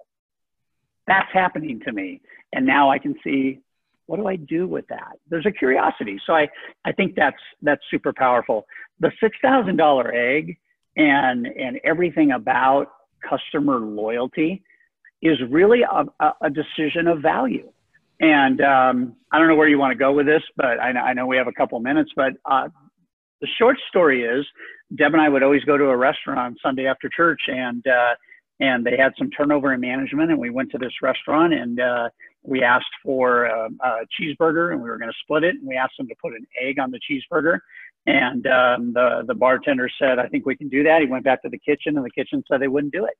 that's 1.07 1.33
happening 1.33 1.81
to 1.85 1.93
me, 1.93 2.21
and 2.53 2.67
now 2.67 2.91
I 2.91 2.99
can 2.99 3.15
see 3.25 3.61
what 4.07 4.19
do 4.19 4.27
I 4.27 4.37
do 4.37 4.67
with 4.67 4.87
that? 4.89 5.13
There's 5.31 5.47
a 5.47 5.51
curiosity. 5.51 6.21
So 6.27 6.35
I 6.35 6.49
I 6.85 6.93
think 6.93 7.15
that's 7.17 7.41
that's 7.63 7.83
super 7.91 8.13
powerful. 8.13 8.67
The 9.01 9.11
six 9.21 9.37
thousand 9.43 9.77
dollar 9.77 10.13
egg 10.15 10.57
and 10.97 11.47
and 11.47 11.81
everything 11.85 12.33
about 12.33 12.89
customer 13.29 13.79
loyalty 13.79 14.63
is 15.23 15.39
really 15.51 15.81
a, 15.83 16.27
a, 16.43 16.51
decision 16.51 17.07
of 17.09 17.23
value. 17.23 17.71
And 18.21 18.61
um, 18.61 19.17
I 19.33 19.39
don't 19.39 19.49
know 19.49 19.55
where 19.55 19.69
you 19.69 19.79
want 19.79 19.93
to 19.93 19.99
go 19.99 20.13
with 20.13 20.27
this, 20.27 20.43
but 20.57 20.79
I, 20.79 20.91
I 20.91 21.13
know 21.15 21.27
we 21.27 21.39
have 21.39 21.47
a 21.47 21.53
couple 21.53 21.81
minutes. 21.81 22.11
But 22.15 22.35
uh, 22.45 22.69
the 23.41 23.49
short 23.59 23.79
story 23.89 24.23
is, 24.23 24.45
Deb 24.95 25.15
and 25.15 25.23
I 25.23 25.31
would 25.31 25.43
always 25.43 25.65
go 25.65 25.79
to 25.79 25.85
a 25.85 25.97
restaurant 25.97 26.39
on 26.39 26.57
Sunday 26.63 26.87
after 26.87 27.09
church, 27.09 27.41
and 27.49 27.85
uh, 27.87 28.15
and 28.61 28.85
they 28.85 28.97
had 28.97 29.13
some 29.19 29.31
turnover 29.31 29.73
in 29.73 29.81
management, 29.81 30.31
and 30.31 30.39
we 30.39 30.51
went 30.51 30.71
to 30.73 30.79
this 30.79 30.93
restaurant, 31.03 31.53
and 31.53 31.81
uh, 31.81 32.09
we 32.43 32.63
asked 32.63 32.85
for 33.03 33.47
a, 33.47 33.69
a 33.83 34.01
cheeseburger, 34.21 34.73
and 34.73 34.81
we 34.81 34.89
were 34.89 34.99
going 34.99 35.11
to 35.11 35.19
split 35.23 35.43
it, 35.43 35.57
and 35.57 35.67
we 35.67 35.77
asked 35.77 35.95
them 35.99 36.07
to 36.09 36.15
put 36.23 36.33
an 36.33 36.47
egg 36.61 36.79
on 36.79 36.91
the 36.91 37.01
cheeseburger, 37.01 37.59
and 38.07 38.47
um, 38.47 38.93
the 38.93 39.25
the 39.27 39.35
bartender 39.35 39.89
said, 39.99 40.19
"I 40.19 40.29
think 40.29 40.47
we 40.47 40.57
can 40.57 40.69
do 40.69 40.83
that." 40.85 41.01
He 41.01 41.07
went 41.07 41.25
back 41.25 41.43
to 41.43 41.49
the 41.49 41.59
kitchen, 41.59 41.97
and 41.97 42.05
the 42.05 42.11
kitchen 42.11 42.45
said 42.49 42.61
they 42.61 42.69
wouldn't 42.69 42.93
do 42.93 43.07
it. 43.07 43.17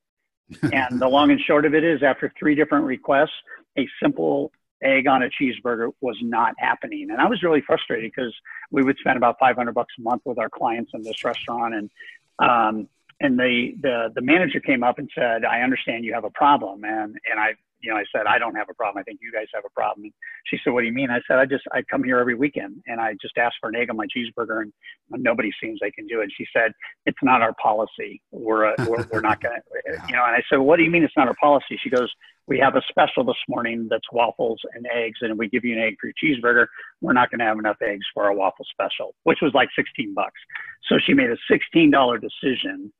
and 0.75 1.01
the 1.01 1.09
long 1.09 1.31
and 1.31 1.41
short 1.41 1.65
of 1.65 1.75
it 1.75 1.85
is, 1.85 2.03
after 2.03 2.33
three 2.39 2.55
different 2.55 2.85
requests, 2.85 3.33
a 3.79 3.89
simple 4.03 4.53
egg 4.83 5.07
on 5.07 5.23
a 5.23 5.31
cheeseburger 5.31 5.91
was 6.01 6.17
not 6.21 6.55
happening. 6.59 7.11
And 7.11 7.21
I 7.21 7.27
was 7.27 7.43
really 7.43 7.63
frustrated 7.63 8.13
because 8.15 8.35
we 8.71 8.83
would 8.83 8.97
spend 8.99 9.17
about 9.17 9.37
500 9.41 9.73
bucks 9.73 9.95
a 9.99 10.03
month 10.03 10.23
with 10.25 10.39
our 10.39 10.51
clients 10.51 10.93
in 10.95 11.03
this 11.03 11.25
restaurant. 11.25 11.75
And, 11.75 11.91
um, 12.39 12.89
and 13.21 13.39
the, 13.39 13.73
the, 13.81 14.13
the 14.15 14.21
manager 14.21 14.61
came 14.61 14.83
up 14.83 14.99
and 14.99 15.11
said, 15.15 15.45
I 15.45 15.63
understand 15.63 16.05
you 16.05 16.13
have 16.13 16.25
a 16.25 16.31
problem. 16.31 16.85
And, 16.85 17.17
and 17.31 17.41
I, 17.41 17.55
you 17.85 17.91
know, 17.91 17.97
I 17.97 18.05
said, 18.11 18.27
I 18.27 18.39
don't 18.39 18.55
have 18.55 18.69
a 18.71 18.75
problem. 18.75 19.01
I 19.01 19.05
think 19.05 19.21
you 19.21 19.31
guys 19.31 19.47
have 19.55 19.65
a 19.67 19.71
problem. 19.71 20.05
And 20.05 20.13
she 20.47 20.57
said, 20.65 20.73
what 20.73 20.81
do 20.81 20.87
you 20.87 20.93
mean? 20.93 21.11
I 21.11 21.21
said, 21.29 21.39
I 21.39 21.45
just, 21.45 21.65
I 21.73 21.83
come 21.83 22.03
here 22.03 22.19
every 22.19 22.35
weekend 22.35 22.83
and 22.87 22.99
I 22.99 23.13
just 23.21 23.37
ask 23.37 23.55
for 23.61 23.69
an 23.69 23.77
egg 23.77 23.91
on 23.91 23.97
my 23.97 24.07
cheeseburger 24.07 24.63
and 24.63 24.73
nobody 25.11 25.51
seems 25.63 25.79
they 25.81 25.91
can 25.91 26.07
do 26.07 26.21
it. 26.23 26.31
She 26.37 26.47
said, 26.57 26.73
it's 27.05 27.19
not 27.23 27.43
our 27.43 27.55
policy. 27.63 28.23
We're, 28.31 28.73
a, 28.73 28.75
we're, 28.89 29.07
we're 29.13 29.21
not 29.21 29.43
going 29.43 29.55
to, 29.87 29.93
you 30.09 30.17
know, 30.17 30.25
and 30.25 30.35
I 30.35 30.43
said, 30.49 30.57
what 30.57 30.79
do 30.79 30.83
you 30.83 30.91
mean 30.91 31.05
it's 31.05 31.17
not 31.17 31.29
our 31.29 31.37
policy? 31.41 31.79
She 31.83 31.91
goes, 31.91 32.11
we 32.47 32.59
have 32.59 32.77
a 32.77 32.83
special 32.89 33.25
this 33.25 33.37
morning 33.49 33.87
that's 33.91 34.11
waffles 34.13 34.61
and 34.75 34.87
eggs, 34.95 35.19
and 35.23 35.39
we 35.39 35.49
give 35.49 35.65
you 35.65 35.75
an 35.75 35.83
egg 35.83 35.97
for 36.01 36.09
your 36.09 36.15
cheeseburger. 36.23 36.67
We're 37.01 37.15
not 37.15 37.31
going 37.31 37.39
to 37.39 37.47
have 37.47 37.59
enough 37.59 37.77
eggs 37.83 38.05
for 38.13 38.25
our 38.25 38.35
waffle 38.35 38.67
special, 38.71 39.15
which 39.25 39.39
was 39.41 39.53
like 39.55 39.69
16 39.77 40.13
bucks. 40.15 40.41
So 40.89 40.97
she 41.05 41.15
made 41.15 41.31
a 41.31 41.37
$16 41.51 42.21
decision, 42.21 42.93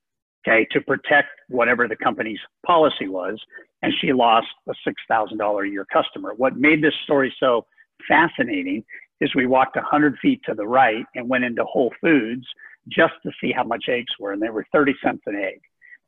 okay, 0.47 0.67
to 0.73 0.81
protect 0.81 1.29
whatever 1.49 1.89
the 1.89 1.97
company's 1.97 2.39
policy 2.67 3.09
was, 3.09 3.41
and 3.83 3.93
she 4.01 4.13
lost 4.13 4.47
a 4.69 4.73
$6,000 4.87 5.67
a 5.67 5.71
year 5.71 5.87
customer. 5.93 6.35
What 6.37 6.57
made 6.57 6.83
this 6.83 6.95
story 7.05 7.35
so 7.41 7.67
fascinating 8.09 8.85
is 9.21 9.35
we 9.35 9.47
walked 9.47 9.77
100 9.77 10.19
feet 10.21 10.41
to 10.47 10.55
the 10.55 10.67
right 10.67 11.05
and 11.15 11.29
went 11.29 11.45
into 11.45 11.65
Whole 11.65 11.93
Foods 12.01 12.47
just 12.89 13.15
to 13.23 13.31
see 13.41 13.53
how 13.53 13.65
much 13.65 13.85
eggs 13.89 14.13
were, 14.19 14.33
and 14.33 14.43
they 14.43 14.51
were 14.51 14.67
30 14.73 14.95
cents 15.03 15.23
an 15.27 15.37
egg. 15.37 15.61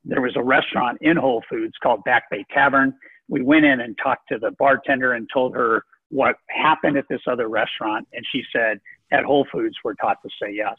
There 0.05 0.20
was 0.20 0.37
a 0.37 0.43
restaurant 0.43 0.99
in 1.01 1.16
Whole 1.16 1.43
Foods 1.49 1.74
called 1.82 2.05
Back 2.05 2.24
Bay 2.30 2.45
Tavern 2.53 2.95
we 3.28 3.43
went 3.43 3.64
in 3.64 3.80
and 3.80 3.97
talked 4.03 4.28
to 4.28 4.39
the 4.39 4.53
bartender 4.53 5.14
and 5.14 5.28
told 5.32 5.55
her 5.55 5.84
what 6.11 6.37
happened 6.49 6.97
at 6.97 7.05
this 7.09 7.20
other 7.26 7.49
restaurant. 7.49 8.07
And 8.12 8.24
she 8.30 8.43
said, 8.53 8.80
at 9.12 9.24
Whole 9.24 9.47
Foods, 9.53 9.76
we're 9.84 9.95
taught 9.95 10.18
to 10.22 10.28
say 10.41 10.53
yes. 10.53 10.76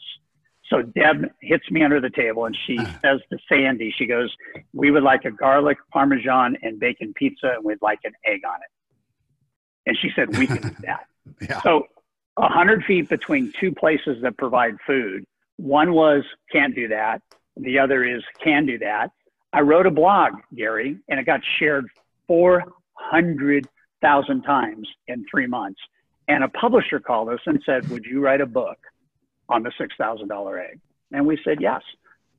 So 0.70 0.82
Deb 0.82 1.26
hits 1.40 1.70
me 1.70 1.82
under 1.82 2.00
the 2.00 2.10
table 2.10 2.44
and 2.44 2.56
she 2.66 2.76
ah. 2.78 2.98
says 3.02 3.20
to 3.30 3.38
Sandy, 3.48 3.94
she 3.96 4.06
goes, 4.06 4.34
we 4.72 4.90
would 4.90 5.02
like 5.02 5.24
a 5.24 5.30
garlic, 5.30 5.78
Parmesan, 5.92 6.56
and 6.62 6.78
bacon 6.78 7.14
pizza, 7.14 7.54
and 7.56 7.64
we'd 7.64 7.80
like 7.80 8.00
an 8.04 8.12
egg 8.24 8.42
on 8.46 8.56
it. 8.56 8.70
And 9.86 9.96
she 10.00 10.10
said, 10.14 10.36
we 10.36 10.46
can 10.46 10.58
do 10.58 10.70
that. 10.82 11.06
yeah. 11.40 11.62
So 11.62 11.86
a 12.36 12.48
hundred 12.48 12.84
feet 12.84 13.08
between 13.08 13.52
two 13.58 13.72
places 13.72 14.20
that 14.22 14.36
provide 14.36 14.76
food. 14.86 15.24
One 15.56 15.92
was 15.92 16.22
can't 16.52 16.74
do 16.74 16.88
that. 16.88 17.22
The 17.56 17.78
other 17.78 18.04
is 18.04 18.22
can 18.42 18.66
do 18.66 18.78
that. 18.78 19.10
I 19.52 19.62
wrote 19.62 19.86
a 19.86 19.90
blog, 19.90 20.34
Gary, 20.54 20.98
and 21.08 21.18
it 21.18 21.24
got 21.24 21.40
shared 21.58 21.86
400,000 22.26 24.42
times 24.42 24.86
in 25.08 25.24
three 25.30 25.46
months. 25.46 25.80
And 26.28 26.44
a 26.44 26.48
publisher 26.48 27.00
called 27.00 27.30
us 27.30 27.40
and 27.46 27.62
said, 27.64 27.88
Would 27.88 28.04
you 28.04 28.20
write 28.20 28.42
a 28.42 28.46
book 28.46 28.76
on 29.48 29.62
the 29.62 29.72
$6,000 29.80 30.70
egg? 30.70 30.80
And 31.12 31.26
we 31.26 31.38
said, 31.44 31.58
Yes. 31.60 31.82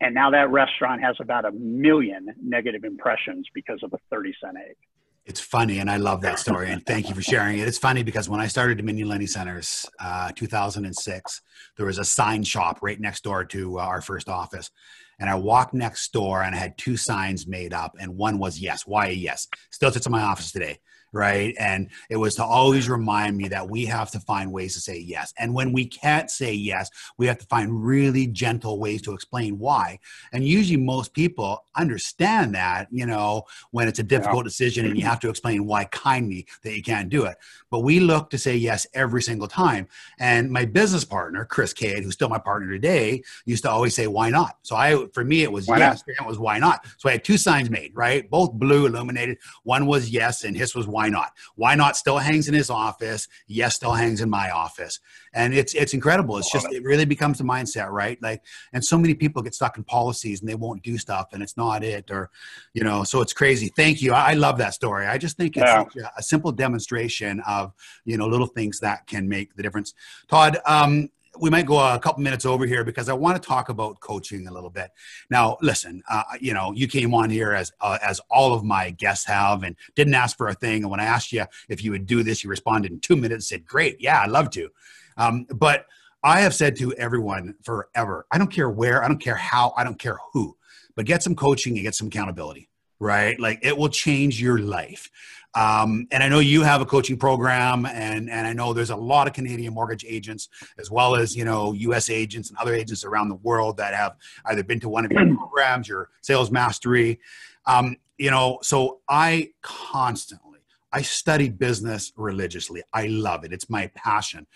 And 0.01 0.16
now 0.16 0.32
that 0.32 0.49
restaurant 0.49 1.01
has 1.01 1.18
about 1.20 1.43
a 1.43 1.51
million 1.51 2.34
negative 2.41 2.86
impressions 2.86 3.47
because 3.53 3.80
of 3.84 3.93
a 3.93 3.97
30 4.10 4.34
cent 4.41 4.55
egg. 4.57 4.78
It's 5.26 5.41
funny, 5.41 5.80
and 5.80 5.91
I 5.91 5.97
love 5.97 6.22
that 6.22 6.39
story. 6.39 6.72
And 6.72 6.84
thank 6.86 7.10
you 7.10 7.14
for 7.14 7.22
sharing 7.22 7.60
it. 7.60 7.68
It's 7.68 7.78
funny 7.78 8.01
because 8.01 8.30
when 8.30 8.39
I 8.39 8.47
started 8.47 8.78
Dominion 8.78 9.10
Lending 9.10 9.28
Centers, 9.28 9.86
uh, 9.99 10.32
2006, 10.36 11.41
there 11.78 11.86
was 11.86 11.99
a 11.99 12.05
sign 12.05 12.43
shop 12.43 12.80
right 12.82 12.99
next 12.99 13.24
door 13.24 13.43
to 13.45 13.78
uh, 13.78 13.84
our 13.84 14.01
first 14.01 14.30
office, 14.30 14.72
and 15.20 15.30
I 15.30 15.36
walked 15.36 15.74
next 15.74 16.14
door 16.14 16.41
and 16.41 16.55
I 16.55 16.57
had 16.57 16.78
two 16.78 16.97
signs 16.97 17.45
made 17.45 17.74
up, 17.74 17.95
and 17.99 18.16
one 18.16 18.39
was 18.39 18.60
yes, 18.60 18.88
why 18.88 19.10
yes. 19.10 19.47
Still 19.70 19.91
sits 19.91 20.05
in 20.05 20.12
my 20.12 20.24
office 20.24 20.51
today 20.51 20.80
right? 21.12 21.55
And 21.60 21.89
it 22.10 22.18
was 22.18 22.36
to 22.36 22.43
always 22.43 22.89
remind 22.89 23.38
me 23.38 23.47
that 23.49 23.70
we 23.70 23.86
have 23.86 24.12
to 24.12 24.20
find 24.20 24.51
ways 24.51 24.74
to 24.76 24.82
say 24.82 24.97
yes. 24.97 25.34
And 25.38 25.53
when 25.53 25.72
we 25.72 25.86
can't 25.86 26.30
say 26.30 26.53
yes, 26.53 26.89
we 27.18 27.28
have 27.28 27.38
to 27.39 27.45
find 27.45 27.84
really 27.84 28.28
gentle 28.28 28.80
ways 28.80 29.01
to 29.03 29.14
explain 29.14 29.57
why. 29.60 29.99
And 30.32 30.45
usually 30.45 30.78
most 30.78 31.14
people 31.14 31.66
understand 31.76 32.55
that, 32.55 32.88
you 32.91 33.05
know, 33.05 33.43
when 33.72 33.88
it's 33.88 33.99
a 33.99 34.03
difficult 34.03 34.45
yeah. 34.45 34.49
decision 34.49 34.86
and 34.86 34.97
you 34.97 35.05
have 35.05 35.20
to 35.22 35.30
explain 35.30 35.66
why 35.66 35.86
kindly 35.86 36.47
that 36.64 36.76
you 36.76 36.84
can't 36.84 37.10
do 37.10 37.26
it. 37.26 37.38
But 37.70 37.80
we 37.80 37.99
look 37.99 38.30
to 38.32 38.38
say 38.38 38.55
yes 38.55 38.88
every 38.93 39.22
single 39.22 39.47
time. 39.47 39.88
And 40.20 40.51
my 40.51 40.66
business 40.66 41.05
partner, 41.05 41.45
Chris 41.45 41.74
Kayat, 41.74 42.03
who's 42.03 42.14
still 42.14 42.30
my 42.30 42.39
partner 42.39 42.72
today, 42.72 43.24
used 43.45 43.64
to 43.64 43.70
always 43.70 43.95
say, 43.95 44.07
why 44.07 44.30
not? 44.30 44.57
So 44.64 44.76
I, 44.76 45.05
for 45.14 45.24
me, 45.24 45.43
it 45.43 45.51
was 45.51 45.68
why 45.68 45.78
yes, 45.78 46.03
not? 46.07 46.26
it 46.26 46.28
was 46.28 46.39
why 46.39 46.60
not. 46.60 46.86
So 46.97 47.10
I 47.10 47.14
had 47.14 47.24
two 47.24 47.38
signs 47.38 47.70
made, 47.70 47.95
right? 47.95 48.30
Both 48.30 48.53
blue 48.53 48.86
illuminated. 48.86 49.38
One 49.64 49.86
was 49.86 50.10
yes, 50.10 50.43
and 50.43 50.55
his 50.55 50.76
was 50.76 50.88
why 50.88 50.99
why 51.00 51.08
not? 51.08 51.32
Why 51.56 51.76
not 51.76 51.95
still 51.95 52.18
hangs 52.18 52.50
in 52.50 52.54
his 52.54 52.70
office? 52.70 53.30
Yes, 53.47 53.76
still 53.76 53.93
hangs 53.93 54.20
in 54.20 54.30
my 54.30 54.50
office. 54.52 55.00
And 55.34 55.54
it's 55.54 55.74
it's 55.74 55.93
incredible. 55.93 56.38
It's 56.38 56.52
just 56.52 56.68
it 56.74 56.84
really 56.84 57.06
becomes 57.06 57.38
the 57.38 57.45
mindset, 57.45 57.89
right? 57.89 58.22
Like 58.22 58.43
and 58.74 58.84
so 58.84 58.97
many 58.97 59.14
people 59.14 59.41
get 59.41 59.56
stuck 59.56 59.78
in 59.78 59.86
policies 59.86 60.41
and 60.41 60.50
they 60.50 60.56
won't 60.56 60.84
do 60.84 60.97
stuff 60.97 61.28
and 61.32 61.41
it's 61.41 61.56
not 61.56 61.86
it 61.86 62.12
or 62.12 62.32
you 62.74 62.84
know, 62.84 63.06
so 63.06 63.22
it's 63.22 63.32
crazy. 63.32 63.70
Thank 63.70 64.02
you. 64.02 64.12
I 64.12 64.34
love 64.34 64.58
that 64.58 64.74
story. 64.74 65.06
I 65.08 65.18
just 65.18 65.38
think 65.38 65.56
it's 65.56 65.95
yeah. 65.95 66.10
a 66.18 66.22
simple 66.22 66.52
demonstration 66.52 67.39
of, 67.47 67.72
you 68.04 68.18
know, 68.18 68.28
little 68.28 68.47
things 68.47 68.82
that 68.82 69.08
can 69.08 69.30
make 69.30 69.56
the 69.56 69.64
difference. 69.64 69.93
Todd, 70.28 70.58
um, 70.66 71.10
we 71.39 71.49
might 71.49 71.65
go 71.65 71.79
a 71.79 71.99
couple 71.99 72.21
minutes 72.21 72.45
over 72.45 72.65
here 72.65 72.83
because 72.83 73.09
I 73.09 73.13
want 73.13 73.41
to 73.41 73.47
talk 73.47 73.69
about 73.69 73.99
coaching 73.99 74.47
a 74.47 74.53
little 74.53 74.69
bit. 74.69 74.91
Now, 75.29 75.57
listen, 75.61 76.01
uh, 76.09 76.23
you 76.39 76.53
know, 76.53 76.71
you 76.73 76.87
came 76.87 77.13
on 77.13 77.29
here 77.29 77.53
as 77.53 77.71
uh, 77.81 77.97
as 78.03 78.19
all 78.29 78.53
of 78.53 78.63
my 78.63 78.91
guests 78.91 79.25
have, 79.25 79.63
and 79.63 79.75
didn't 79.95 80.13
ask 80.13 80.37
for 80.37 80.47
a 80.47 80.53
thing. 80.53 80.83
And 80.83 80.91
when 80.91 80.99
I 80.99 81.05
asked 81.05 81.31
you 81.31 81.45
if 81.67 81.83
you 81.83 81.91
would 81.91 82.05
do 82.05 82.23
this, 82.23 82.43
you 82.43 82.49
responded 82.49 82.91
in 82.91 82.99
two 82.99 83.15
minutes. 83.15 83.49
Said, 83.49 83.65
"Great, 83.65 83.97
yeah, 83.99 84.21
I'd 84.21 84.31
love 84.31 84.49
to." 84.51 84.69
Um, 85.17 85.45
but 85.53 85.85
I 86.23 86.41
have 86.41 86.53
said 86.53 86.75
to 86.77 86.93
everyone 86.93 87.55
forever, 87.63 88.25
I 88.31 88.37
don't 88.37 88.51
care 88.51 88.69
where, 88.69 89.03
I 89.03 89.07
don't 89.07 89.21
care 89.21 89.35
how, 89.35 89.73
I 89.77 89.83
don't 89.85 89.99
care 89.99 90.17
who, 90.33 90.57
but 90.95 91.05
get 91.05 91.23
some 91.23 91.35
coaching 91.35 91.75
and 91.75 91.83
get 91.83 91.95
some 91.95 92.07
accountability, 92.07 92.69
right? 93.00 93.39
Like 93.39 93.60
it 93.62 93.78
will 93.78 93.89
change 93.89 94.41
your 94.41 94.60
life. 94.60 95.10
Um, 95.56 96.08
and 96.12 96.22
I 96.22 96.30
know 96.30 96.39
you 96.39 96.62
have 96.62 96.80
a 96.80 96.86
coaching 96.86 97.18
program, 97.18 97.86
and 97.86 98.30
and 98.30 98.45
I 98.45 98.54
know 98.54 98.72
there's 98.72 98.91
a 98.91 98.95
lot 98.95 99.28
of 99.28 99.34
Canadian 99.34 99.74
mortgage 99.74 100.06
agents 100.08 100.47
as 100.78 100.91
well 100.91 101.16
as 101.16 101.36
you 101.36 101.43
know 101.43 101.74
U.S. 101.74 102.10
agents 102.10 102.50
and 102.50 102.58
other 102.60 102.74
agents 102.74 103.04
around 103.04 103.30
the 103.30 103.36
world 103.36 103.78
that 103.78 103.95
have 103.95 104.16
either 104.45 104.64
been 104.64 104.80
to 104.82 104.89
one 104.89 105.06
of 105.06 105.12
your 105.12 105.36
programs, 105.38 105.88
your 105.88 106.10
sales 106.22 106.52
mastery. 106.52 107.20
Um, 107.66 107.97
you 108.18 108.30
know, 108.30 108.60
so 108.62 109.00
I 109.10 109.52
constantly 109.62 110.49
I 110.91 111.03
study 111.03 111.49
business 111.49 112.11
religiously. 112.15 112.81
I 112.93 113.07
love 113.07 113.43
it. 113.43 113.53
It's 113.53 113.69
my 113.69 113.87
passion. 113.95 114.47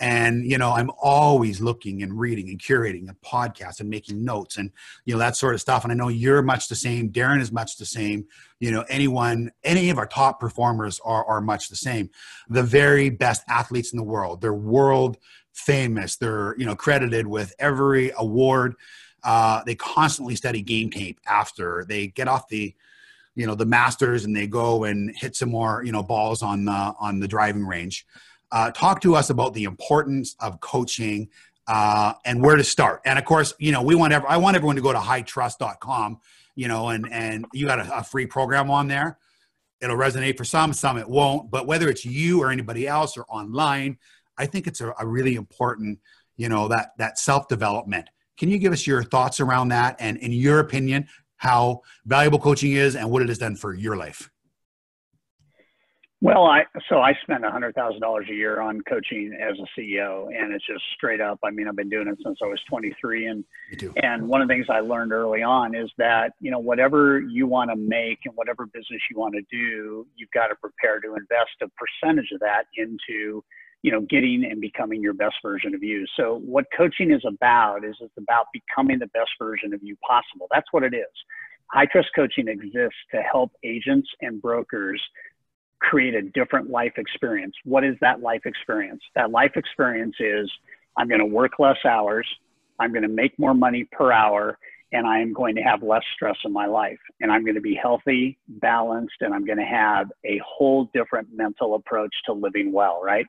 And, 0.00 0.44
you 0.44 0.56
know, 0.56 0.70
I'm 0.70 0.90
always 1.02 1.60
looking 1.60 2.02
and 2.02 2.18
reading 2.18 2.48
and 2.48 2.58
curating 2.58 3.08
and 3.08 3.20
podcast 3.20 3.80
and 3.80 3.90
making 3.90 4.24
notes 4.24 4.56
and, 4.56 4.70
you 5.04 5.14
know, 5.14 5.18
that 5.18 5.36
sort 5.36 5.54
of 5.54 5.60
stuff. 5.60 5.84
And 5.84 5.92
I 5.92 5.96
know 5.96 6.08
you're 6.08 6.42
much 6.42 6.68
the 6.68 6.74
same. 6.74 7.10
Darren 7.10 7.40
is 7.40 7.52
much 7.52 7.76
the 7.76 7.84
same. 7.84 8.24
You 8.58 8.70
know, 8.70 8.84
anyone, 8.88 9.52
any 9.64 9.90
of 9.90 9.98
our 9.98 10.06
top 10.06 10.40
performers 10.40 10.98
are, 11.04 11.24
are 11.26 11.40
much 11.40 11.68
the 11.68 11.76
same. 11.76 12.10
The 12.48 12.62
very 12.62 13.10
best 13.10 13.42
athletes 13.48 13.92
in 13.92 13.98
the 13.98 14.02
world, 14.02 14.40
they're 14.40 14.54
world 14.54 15.18
famous. 15.52 16.16
They're, 16.16 16.56
you 16.58 16.64
know, 16.64 16.74
credited 16.74 17.26
with 17.26 17.54
every 17.58 18.12
award. 18.16 18.76
Uh, 19.22 19.62
they 19.64 19.74
constantly 19.74 20.34
study 20.36 20.62
game 20.62 20.90
tape 20.90 21.20
after 21.26 21.84
they 21.88 22.08
get 22.08 22.28
off 22.28 22.48
the, 22.48 22.74
you 23.34 23.46
know 23.46 23.54
the 23.54 23.66
masters 23.66 24.24
and 24.24 24.34
they 24.36 24.46
go 24.46 24.84
and 24.84 25.14
hit 25.16 25.36
some 25.36 25.50
more 25.50 25.82
you 25.84 25.92
know 25.92 26.02
balls 26.02 26.42
on 26.42 26.64
the 26.64 26.94
on 27.00 27.20
the 27.20 27.28
driving 27.28 27.66
range. 27.66 28.06
Uh, 28.50 28.70
talk 28.70 29.00
to 29.00 29.14
us 29.14 29.30
about 29.30 29.54
the 29.54 29.64
importance 29.64 30.36
of 30.40 30.60
coaching 30.60 31.28
uh, 31.68 32.12
and 32.26 32.42
where 32.42 32.56
to 32.56 32.64
start. 32.64 33.00
And 33.04 33.18
of 33.18 33.24
course 33.24 33.54
you 33.58 33.72
know 33.72 33.82
we 33.82 33.94
want 33.94 34.12
ever 34.12 34.28
i 34.28 34.36
want 34.36 34.56
everyone 34.56 34.76
to 34.76 34.82
go 34.82 34.92
to 34.92 34.98
hightrust.com 34.98 36.18
you 36.54 36.68
know 36.68 36.88
and 36.88 37.08
and 37.10 37.46
you 37.52 37.66
got 37.66 37.78
a, 37.78 37.98
a 37.98 38.04
free 38.04 38.26
program 38.26 38.70
on 38.70 38.88
there. 38.88 39.18
It'll 39.80 39.96
resonate 39.96 40.36
for 40.36 40.44
some 40.44 40.72
some 40.72 40.96
it 40.96 41.08
won't 41.08 41.50
but 41.50 41.66
whether 41.66 41.88
it's 41.88 42.04
you 42.04 42.40
or 42.40 42.50
anybody 42.50 42.86
else 42.86 43.16
or 43.16 43.24
online 43.24 43.98
i 44.38 44.46
think 44.46 44.68
it's 44.68 44.80
a, 44.80 44.94
a 44.98 45.04
really 45.04 45.34
important 45.34 45.98
you 46.36 46.48
know 46.48 46.68
that 46.68 46.92
that 46.98 47.18
self 47.18 47.48
development 47.48 48.08
can 48.36 48.48
you 48.48 48.58
give 48.58 48.72
us 48.72 48.86
your 48.86 49.02
thoughts 49.02 49.40
around 49.40 49.68
that 49.68 49.96
and 49.98 50.16
in 50.18 50.32
your 50.32 50.60
opinion 50.60 51.06
how 51.42 51.80
valuable 52.06 52.38
coaching 52.38 52.70
is 52.70 52.94
and 52.94 53.10
what 53.10 53.20
it 53.20 53.28
has 53.28 53.36
done 53.36 53.56
for 53.56 53.74
your 53.74 53.96
life? 53.96 54.30
Well, 56.20 56.44
I 56.44 56.62
so 56.88 57.00
I 57.00 57.14
spend 57.22 57.44
a 57.44 57.50
hundred 57.50 57.74
thousand 57.74 58.00
dollars 58.00 58.26
a 58.30 58.32
year 58.32 58.60
on 58.60 58.80
coaching 58.88 59.36
as 59.42 59.56
a 59.58 59.80
CEO, 59.80 60.28
and 60.28 60.54
it's 60.54 60.64
just 60.64 60.84
straight 60.94 61.20
up. 61.20 61.40
I 61.42 61.50
mean, 61.50 61.66
I've 61.66 61.74
been 61.74 61.88
doing 61.88 62.06
it 62.06 62.16
since 62.24 62.38
I 62.40 62.46
was 62.46 62.60
23, 62.70 63.26
and 63.26 63.44
and 64.04 64.28
one 64.28 64.40
of 64.40 64.46
the 64.46 64.54
things 64.54 64.66
I 64.70 64.78
learned 64.78 65.10
early 65.10 65.42
on 65.42 65.74
is 65.74 65.90
that 65.98 66.30
you 66.38 66.52
know 66.52 66.60
whatever 66.60 67.18
you 67.18 67.48
want 67.48 67.70
to 67.70 67.76
make 67.76 68.20
and 68.24 68.36
whatever 68.36 68.66
business 68.66 69.00
you 69.10 69.18
want 69.18 69.34
to 69.34 69.42
do, 69.50 70.06
you've 70.14 70.30
got 70.30 70.46
to 70.46 70.54
prepare 70.54 71.00
to 71.00 71.16
invest 71.16 71.56
a 71.60 71.66
percentage 71.74 72.30
of 72.32 72.38
that 72.38 72.66
into 72.76 73.42
you 73.82 73.90
know 73.90 74.00
getting 74.00 74.44
and 74.48 74.60
becoming 74.60 75.02
your 75.02 75.12
best 75.12 75.36
version 75.42 75.74
of 75.74 75.82
you. 75.82 76.06
So 76.16 76.40
what 76.44 76.66
coaching 76.76 77.12
is 77.12 77.22
about 77.26 77.84
is 77.84 77.96
it's 78.00 78.16
about 78.16 78.46
becoming 78.52 78.98
the 78.98 79.08
best 79.08 79.30
version 79.38 79.74
of 79.74 79.80
you 79.82 79.96
possible. 79.96 80.46
That's 80.50 80.66
what 80.72 80.84
it 80.84 80.94
is. 80.94 81.12
High 81.70 81.86
trust 81.86 82.08
coaching 82.14 82.48
exists 82.48 82.98
to 83.12 83.22
help 83.22 83.52
agents 83.64 84.08
and 84.20 84.40
brokers 84.40 85.00
create 85.80 86.14
a 86.14 86.22
different 86.22 86.70
life 86.70 86.92
experience. 86.96 87.54
What 87.64 87.84
is 87.84 87.96
that 88.00 88.20
life 88.20 88.42
experience? 88.44 89.02
That 89.16 89.30
life 89.30 89.52
experience 89.56 90.14
is 90.20 90.50
I'm 90.96 91.08
going 91.08 91.20
to 91.20 91.26
work 91.26 91.58
less 91.58 91.78
hours, 91.84 92.26
I'm 92.78 92.92
going 92.92 93.02
to 93.02 93.08
make 93.08 93.38
more 93.38 93.54
money 93.54 93.84
per 93.90 94.12
hour, 94.12 94.58
and 94.92 95.06
I 95.06 95.20
am 95.20 95.32
going 95.32 95.54
to 95.56 95.62
have 95.62 95.82
less 95.82 96.02
stress 96.14 96.36
in 96.44 96.52
my 96.52 96.66
life. 96.66 96.98
And 97.20 97.32
I'm 97.32 97.44
going 97.44 97.54
to 97.54 97.60
be 97.60 97.74
healthy, 97.74 98.38
balanced, 98.48 99.16
and 99.20 99.34
I'm 99.34 99.44
going 99.44 99.58
to 99.58 99.64
have 99.64 100.08
a 100.24 100.40
whole 100.46 100.90
different 100.94 101.28
mental 101.34 101.74
approach 101.74 102.14
to 102.26 102.32
living 102.32 102.72
well, 102.72 103.00
right? 103.02 103.26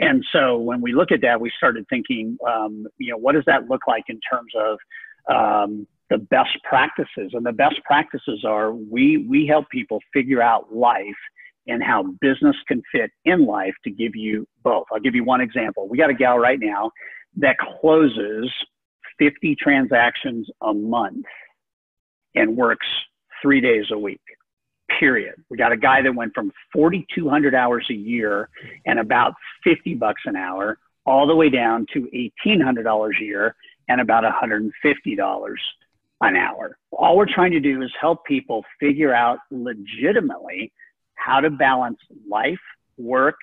And 0.00 0.24
so 0.32 0.58
when 0.58 0.80
we 0.80 0.92
look 0.92 1.12
at 1.12 1.20
that, 1.22 1.40
we 1.40 1.52
started 1.56 1.86
thinking, 1.88 2.36
um, 2.48 2.86
you 2.98 3.10
know, 3.12 3.18
what 3.18 3.34
does 3.34 3.44
that 3.46 3.68
look 3.68 3.82
like 3.86 4.04
in 4.08 4.18
terms 4.30 4.52
of 4.56 4.78
um, 5.32 5.86
the 6.12 6.18
best 6.18 6.50
practices. 6.62 7.30
And 7.32 7.44
the 7.44 7.52
best 7.52 7.76
practices 7.84 8.44
are 8.46 8.72
we, 8.72 9.26
we 9.28 9.46
help 9.46 9.68
people 9.70 9.98
figure 10.12 10.42
out 10.42 10.74
life 10.74 11.02
and 11.66 11.82
how 11.82 12.04
business 12.20 12.56
can 12.68 12.82
fit 12.92 13.10
in 13.24 13.46
life 13.46 13.74
to 13.84 13.90
give 13.90 14.14
you 14.14 14.46
both. 14.62 14.84
I'll 14.92 15.00
give 15.00 15.14
you 15.14 15.24
one 15.24 15.40
example. 15.40 15.88
We 15.88 15.96
got 15.96 16.10
a 16.10 16.14
gal 16.14 16.38
right 16.38 16.58
now 16.60 16.90
that 17.36 17.56
closes 17.80 18.52
50 19.18 19.56
transactions 19.56 20.48
a 20.60 20.72
month 20.72 21.24
and 22.34 22.56
works 22.56 22.86
three 23.40 23.60
days 23.60 23.86
a 23.92 23.98
week. 23.98 24.20
Period. 24.98 25.34
We 25.50 25.56
got 25.56 25.72
a 25.72 25.76
guy 25.76 26.02
that 26.02 26.14
went 26.14 26.34
from 26.34 26.52
4,200 26.72 27.54
hours 27.54 27.86
a 27.90 27.94
year 27.94 28.48
and 28.86 28.98
about 28.98 29.34
50 29.64 29.94
bucks 29.94 30.22
an 30.26 30.36
hour 30.36 30.78
all 31.04 31.26
the 31.26 31.34
way 31.34 31.48
down 31.48 31.86
to 31.92 32.08
$1,800 32.46 33.10
a 33.20 33.24
year 33.24 33.56
and 33.88 34.00
about 34.00 34.24
$150 34.24 35.54
an 36.20 36.36
hour. 36.36 36.78
All 36.92 37.16
we're 37.16 37.26
trying 37.32 37.50
to 37.52 37.60
do 37.60 37.82
is 37.82 37.90
help 38.00 38.24
people 38.24 38.64
figure 38.78 39.14
out 39.14 39.38
legitimately 39.50 40.72
how 41.14 41.40
to 41.40 41.50
balance 41.50 41.98
life, 42.28 42.60
work, 42.96 43.36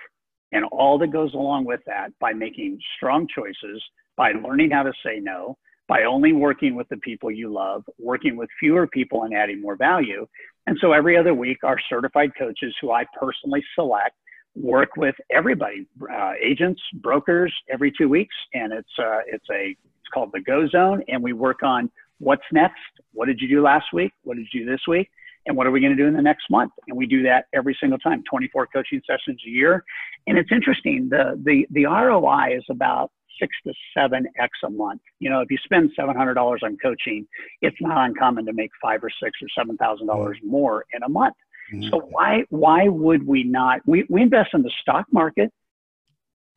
and 0.52 0.66
all 0.72 0.98
that 1.00 1.12
goes 1.12 1.34
along 1.34 1.66
with 1.66 1.82
that 1.86 2.12
by 2.20 2.34
making 2.34 2.80
strong 2.96 3.28
choices, 3.28 3.84
by 4.20 4.34
learning 4.34 4.70
how 4.70 4.84
to 4.84 4.92
say 5.04 5.18
no, 5.22 5.58
by 5.88 6.04
only 6.04 6.34
working 6.34 6.76
with 6.76 6.90
the 6.90 6.98
people 6.98 7.32
you 7.32 7.52
love, 7.52 7.86
working 7.98 8.36
with 8.36 8.50
fewer 8.60 8.86
people 8.86 9.24
and 9.24 9.34
adding 9.34 9.62
more 9.62 9.78
value. 9.78 10.28
And 10.68 10.78
so 10.82 10.92
every 10.92 11.18
other 11.18 11.34
week, 11.34 11.60
our 11.64 11.78
certified 11.90 12.32
coaches 12.38 12.76
who 12.82 12.92
I 12.92 13.06
personally 13.18 13.64
select 13.76 14.18
work 14.56 14.90
with 14.98 15.16
everybody, 15.32 15.88
uh, 16.14 16.34
agents, 16.44 16.82
brokers, 16.96 17.54
every 17.72 17.94
two 17.98 18.10
weeks, 18.10 18.36
and 18.54 18.74
it's 18.74 18.90
uh, 19.00 19.20
it's 19.26 19.46
a 19.50 19.70
it's 19.70 20.10
called 20.14 20.32
the 20.34 20.42
Go 20.42 20.68
Zone, 20.68 21.02
and 21.08 21.24
we 21.24 21.32
work 21.32 21.64
on 21.64 21.90
what's 22.18 22.44
next? 22.52 22.76
What 23.14 23.28
did 23.28 23.40
you 23.40 23.48
do 23.48 23.62
last 23.62 23.86
week? 23.94 24.12
What 24.24 24.36
did 24.36 24.48
you 24.52 24.66
do 24.66 24.70
this 24.70 24.82
week? 24.86 25.10
And 25.46 25.56
what 25.56 25.66
are 25.66 25.72
we 25.72 25.80
going 25.80 25.96
to 25.96 26.04
do 26.04 26.08
in 26.08 26.14
the 26.14 26.22
next 26.22 26.44
month? 26.52 26.74
And 26.90 26.98
we 26.98 27.08
do 27.08 27.24
that 27.24 27.46
every 27.54 27.78
single 27.80 28.00
time, 28.00 28.22
24 28.30 28.68
coaching 28.68 29.02
sessions 29.08 29.42
a 29.48 29.50
year. 29.50 29.86
And 30.28 30.38
it's 30.38 30.52
interesting. 30.52 31.08
The, 31.10 31.42
the, 31.42 31.66
the 31.72 31.86
ROI 31.86 32.58
is 32.58 32.66
about 32.70 33.12
six 33.40 33.56
to 33.66 33.74
seven 33.96 34.28
X 34.38 34.52
a 34.66 34.70
month. 34.70 35.02
You 35.20 35.30
know, 35.30 35.42
if 35.42 35.52
you 35.52 35.58
spend 35.64 35.92
$700 35.98 36.38
on 36.38 36.78
coaching, 36.82 37.28
it's 37.62 37.78
not 37.80 38.10
uncommon 38.10 38.46
to 38.46 38.54
make 38.54 38.72
five 38.82 39.04
or 39.04 39.10
six 39.22 39.38
or 39.42 39.66
$7,000 39.66 39.78
mm-hmm. 39.78 40.50
more 40.50 40.86
in 40.94 41.04
a 41.04 41.10
month. 41.10 41.36
Mm-hmm. 41.74 41.90
So 41.90 42.00
why, 42.10 42.44
why 42.50 42.88
would 42.88 43.26
we 43.26 43.44
not, 43.44 43.82
we, 43.86 44.06
we 44.10 44.22
invest 44.22 44.50
in 44.54 44.64
the 44.64 44.72
stock 44.82 45.06
market, 45.12 45.52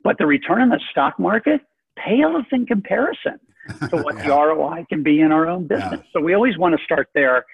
but 0.03 0.17
the 0.17 0.25
return 0.25 0.61
on 0.61 0.69
the 0.69 0.81
stock 0.91 1.19
market 1.19 1.61
pales 1.97 2.45
in 2.51 2.65
comparison 2.65 3.39
to 3.89 3.97
what 3.97 4.15
yeah. 4.17 4.27
the 4.27 4.29
ROI 4.29 4.85
can 4.89 5.03
be 5.03 5.21
in 5.21 5.31
our 5.31 5.47
own 5.47 5.67
business. 5.67 6.01
Yeah. 6.03 6.11
So 6.13 6.21
we 6.21 6.33
always 6.33 6.57
want 6.57 6.77
to 6.77 6.83
start 6.83 7.09
there. 7.13 7.45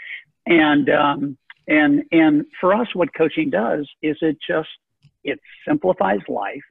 And 0.45 0.89
um, 0.89 1.37
and 1.67 2.03
and 2.11 2.45
for 2.59 2.73
us, 2.73 2.87
what 2.93 3.13
coaching 3.13 3.49
does 3.49 3.87
is 4.01 4.17
it 4.21 4.37
just 4.45 4.69
it 5.23 5.39
simplifies 5.67 6.19
life. 6.27 6.63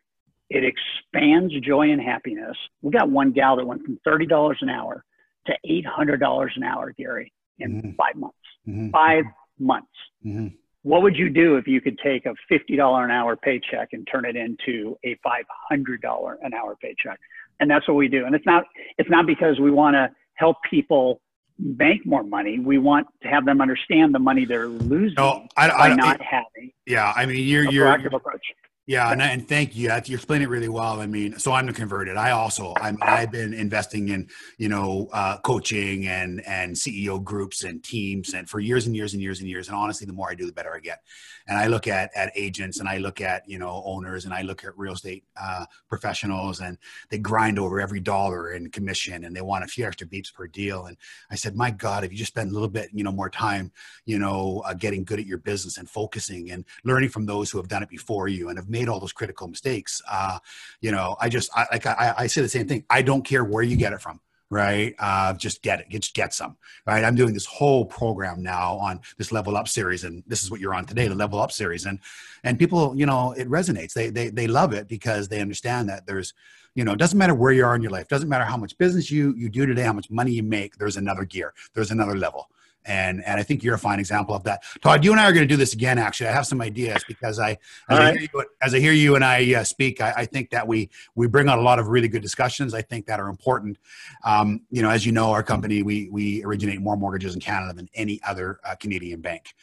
It 0.50 0.64
expands 0.64 1.52
joy 1.60 1.90
and 1.90 2.00
happiness. 2.00 2.56
We 2.82 2.92
got 2.92 3.10
one 3.10 3.32
gal 3.32 3.56
that 3.56 3.66
went 3.66 3.84
from 3.84 3.98
thirty 4.04 4.26
dollars 4.26 4.58
an 4.60 4.70
hour 4.70 5.04
to 5.46 5.52
eight 5.64 5.86
hundred 5.86 6.20
dollars 6.20 6.52
an 6.56 6.62
hour, 6.62 6.92
Gary, 6.96 7.32
in 7.58 7.82
mm-hmm. 7.82 7.90
five 7.92 8.16
months. 8.16 8.36
Mm-hmm. 8.66 8.90
Five 8.90 9.24
months. 9.58 9.88
Mm-hmm. 10.24 10.48
What 10.82 11.02
would 11.02 11.16
you 11.16 11.28
do 11.28 11.56
if 11.56 11.66
you 11.66 11.80
could 11.80 11.98
take 11.98 12.24
a 12.26 12.34
fifty 12.48 12.76
dollar 12.76 13.04
an 13.04 13.10
hour 13.10 13.36
paycheck 13.36 13.88
and 13.92 14.06
turn 14.10 14.24
it 14.24 14.36
into 14.36 14.98
a 15.04 15.18
five 15.22 15.44
hundred 15.68 16.00
dollar 16.00 16.38
an 16.42 16.54
hour 16.54 16.76
paycheck? 16.80 17.18
and 17.60 17.70
that's 17.70 17.86
what 17.88 17.94
we 17.94 18.08
do. 18.08 18.24
And 18.24 18.34
it's 18.34 18.46
not 18.46 18.64
it's 18.96 19.10
not 19.10 19.26
because 19.26 19.58
we 19.60 19.70
want 19.70 19.94
to 19.94 20.10
help 20.34 20.56
people 20.68 21.20
make 21.58 22.06
more 22.06 22.22
money. 22.22 22.58
We 22.58 22.78
want 22.78 23.08
to 23.22 23.28
have 23.28 23.44
them 23.44 23.60
understand 23.60 24.14
the 24.14 24.18
money 24.18 24.44
they're 24.44 24.68
losing 24.68 25.14
no, 25.16 25.46
I, 25.56 25.68
by 25.68 25.74
I, 25.90 25.94
not 25.94 26.20
having. 26.20 26.72
Yeah, 26.86 27.12
I 27.14 27.26
mean, 27.26 27.46
you're 27.46 27.70
you're 27.70 27.92
approach. 27.92 28.42
Yeah, 28.88 29.12
and, 29.12 29.20
and 29.20 29.46
thank 29.46 29.76
you. 29.76 29.90
You 30.06 30.14
explained 30.14 30.42
it 30.42 30.48
really 30.48 30.70
well. 30.70 30.98
I 31.02 31.06
mean, 31.06 31.38
so 31.38 31.52
I'm 31.52 31.70
converted. 31.74 32.16
I 32.16 32.30
also, 32.30 32.72
I 32.80 32.90
mean, 32.90 33.00
I've 33.02 33.30
been 33.30 33.52
investing 33.52 34.08
in, 34.08 34.30
you 34.56 34.70
know, 34.70 35.10
uh, 35.12 35.36
coaching 35.40 36.06
and 36.06 36.40
and 36.46 36.74
CEO 36.74 37.22
groups 37.22 37.64
and 37.64 37.84
teams, 37.84 38.32
and 38.32 38.48
for 38.48 38.60
years 38.60 38.86
and 38.86 38.96
years 38.96 39.12
and 39.12 39.20
years 39.20 39.40
and 39.40 39.48
years. 39.50 39.68
And 39.68 39.76
honestly, 39.76 40.06
the 40.06 40.14
more 40.14 40.30
I 40.30 40.34
do, 40.34 40.46
the 40.46 40.54
better 40.54 40.74
I 40.74 40.80
get. 40.80 41.02
And 41.48 41.58
I 41.58 41.66
look 41.66 41.86
at 41.86 42.10
at 42.16 42.32
agents, 42.34 42.80
and 42.80 42.88
I 42.88 42.96
look 42.96 43.20
at 43.20 43.46
you 43.46 43.58
know 43.58 43.82
owners, 43.84 44.24
and 44.24 44.32
I 44.32 44.40
look 44.40 44.64
at 44.64 44.76
real 44.78 44.94
estate 44.94 45.24
uh, 45.38 45.66
professionals, 45.90 46.60
and 46.60 46.78
they 47.10 47.18
grind 47.18 47.58
over 47.58 47.82
every 47.82 48.00
dollar 48.00 48.52
in 48.52 48.70
commission, 48.70 49.24
and 49.24 49.36
they 49.36 49.42
want 49.42 49.64
a 49.64 49.66
few 49.66 49.84
extra 49.86 50.06
beeps 50.06 50.32
per 50.32 50.46
deal. 50.46 50.86
And 50.86 50.96
I 51.30 51.34
said, 51.34 51.54
my 51.54 51.70
God, 51.70 52.04
if 52.04 52.12
you 52.12 52.16
just 52.16 52.32
spend 52.32 52.50
a 52.50 52.54
little 52.54 52.68
bit, 52.68 52.88
you 52.94 53.04
know, 53.04 53.12
more 53.12 53.28
time, 53.28 53.70
you 54.06 54.18
know, 54.18 54.62
uh, 54.64 54.72
getting 54.72 55.04
good 55.04 55.20
at 55.20 55.26
your 55.26 55.36
business 55.36 55.76
and 55.76 55.90
focusing 55.90 56.52
and 56.52 56.64
learning 56.84 57.10
from 57.10 57.26
those 57.26 57.50
who 57.50 57.58
have 57.58 57.68
done 57.68 57.82
it 57.82 57.90
before 57.90 58.28
you 58.28 58.48
and 58.48 58.56
have 58.56 58.68
made 58.68 58.77
all 58.86 59.00
those 59.00 59.14
critical 59.14 59.48
mistakes. 59.48 60.02
Uh, 60.06 60.38
you 60.82 60.92
know, 60.92 61.16
I 61.18 61.30
just 61.30 61.50
I, 61.56 61.66
like 61.72 61.86
I, 61.86 62.14
I 62.18 62.26
say 62.26 62.42
the 62.42 62.48
same 62.48 62.68
thing. 62.68 62.84
I 62.90 63.00
don't 63.00 63.22
care 63.22 63.44
where 63.44 63.62
you 63.62 63.76
get 63.76 63.94
it 63.94 64.02
from 64.02 64.20
right? 64.50 64.94
Uh, 64.98 65.34
just 65.34 65.62
get 65.62 65.80
it, 65.80 65.88
just 65.88 66.14
get 66.14 66.32
some, 66.32 66.56
right? 66.86 67.04
I'm 67.04 67.14
doing 67.14 67.34
this 67.34 67.46
whole 67.46 67.84
program 67.84 68.42
now 68.42 68.76
on 68.76 69.00
this 69.18 69.32
level 69.32 69.56
up 69.56 69.68
series, 69.68 70.04
and 70.04 70.22
this 70.26 70.42
is 70.42 70.50
what 70.50 70.60
you're 70.60 70.74
on 70.74 70.84
today, 70.86 71.08
the 71.08 71.14
level 71.14 71.40
up 71.40 71.52
series, 71.52 71.86
and 71.86 71.98
and 72.44 72.58
people, 72.58 72.96
you 72.96 73.06
know, 73.06 73.32
it 73.32 73.48
resonates. 73.48 73.92
They 73.92 74.10
they 74.10 74.28
they 74.28 74.46
love 74.46 74.72
it 74.72 74.88
because 74.88 75.28
they 75.28 75.40
understand 75.40 75.88
that 75.88 76.06
there's, 76.06 76.32
you 76.74 76.84
know, 76.84 76.92
it 76.92 76.98
doesn't 76.98 77.18
matter 77.18 77.34
where 77.34 77.52
you 77.52 77.64
are 77.64 77.76
in 77.76 77.82
your 77.82 77.90
life, 77.90 78.08
doesn't 78.08 78.28
matter 78.28 78.44
how 78.44 78.56
much 78.56 78.76
business 78.78 79.10
you 79.10 79.34
you 79.36 79.48
do 79.48 79.66
today, 79.66 79.82
how 79.82 79.92
much 79.92 80.10
money 80.10 80.32
you 80.32 80.42
make. 80.42 80.76
There's 80.76 80.96
another 80.96 81.24
gear, 81.24 81.52
there's 81.74 81.90
another 81.90 82.16
level, 82.16 82.48
and 82.88 83.22
and 83.24 83.38
I 83.38 83.42
think 83.42 83.62
you're 83.62 83.74
a 83.74 83.78
fine 83.78 84.00
example 84.00 84.34
of 84.34 84.42
that. 84.44 84.64
Todd, 84.82 85.04
you 85.04 85.12
and 85.12 85.20
I 85.20 85.28
are 85.28 85.32
going 85.32 85.46
to 85.46 85.52
do 85.52 85.56
this 85.56 85.74
again. 85.74 85.98
Actually, 85.98 86.28
I 86.28 86.32
have 86.32 86.46
some 86.46 86.60
ideas 86.60 87.04
because 87.06 87.38
I 87.38 87.58
as, 87.88 87.98
I, 87.98 88.12
hear 88.12 88.28
you, 88.32 88.44
as 88.62 88.74
I 88.74 88.80
hear 88.80 88.92
you 88.92 89.14
and 89.14 89.24
I 89.24 89.54
uh, 89.54 89.64
speak, 89.64 90.00
I, 90.00 90.12
I, 90.16 90.24
think 90.24 90.50
that 90.50 90.66
we 90.66 90.88
we 91.14 91.28
bring 91.28 91.48
out 91.48 91.58
a 91.58 91.62
lot 91.62 91.78
of 91.78 91.88
really 91.88 92.08
good 92.08 92.22
discussions. 92.22 92.74
I 92.74 92.82
think 92.82 93.06
that 93.06 93.20
are 93.20 93.28
important. 93.28 93.78
Um, 94.24 94.62
you 94.70 94.82
know, 94.82 94.90
as 94.90 95.04
you 95.04 95.12
know, 95.12 95.30
our 95.30 95.42
company 95.42 95.82
we 95.82 96.08
we 96.10 96.42
originate 96.44 96.80
more 96.80 96.96
mortgages 96.96 97.34
in 97.34 97.40
Canada 97.40 97.74
than 97.74 97.88
any 97.94 98.20
other 98.26 98.58
uh, 98.64 98.74
Canadian 98.74 99.20
bank, 99.20 99.54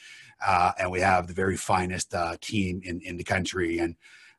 uh, 0.46 0.72
and 0.80 0.92
we 0.92 1.02
have 1.02 1.28
the 1.28 1.34
very 1.34 1.58
finest 1.58 2.14
uh, 2.14 2.38
team 2.40 2.82
in 2.86 3.02
in 3.02 3.18
the 3.18 3.24
country 3.24 3.80
and 3.80 3.96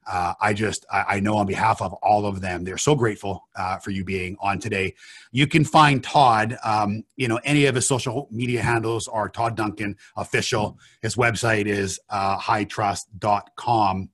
uh, 0.06 0.34
I 0.40 0.52
just 0.52 0.86
I, 0.90 1.04
I, 1.08 1.20
know 1.20 1.36
on 1.36 1.46
behalf 1.46 1.82
of 1.82 1.92
all 1.94 2.26
of 2.26 2.40
them, 2.40 2.64
they're 2.64 2.78
so 2.78 2.94
grateful 2.94 3.48
uh, 3.56 3.78
for 3.78 3.90
you 3.90 4.04
being 4.04 4.36
on 4.40 4.58
today. 4.60 4.94
You 5.32 5.46
can 5.46 5.64
find 5.64 6.02
Todd, 6.02 6.56
um, 6.64 7.02
you 7.16 7.26
know, 7.28 7.40
any 7.44 7.66
of 7.66 7.74
his 7.74 7.88
social 7.88 8.28
media 8.30 8.62
handles 8.62 9.08
are 9.08 9.28
Todd 9.28 9.56
Duncan 9.56 9.96
official. 10.16 10.78
His 11.02 11.16
website 11.16 11.66
is 11.66 11.98
uh, 12.08 12.38
hightrust.com. 12.38 14.10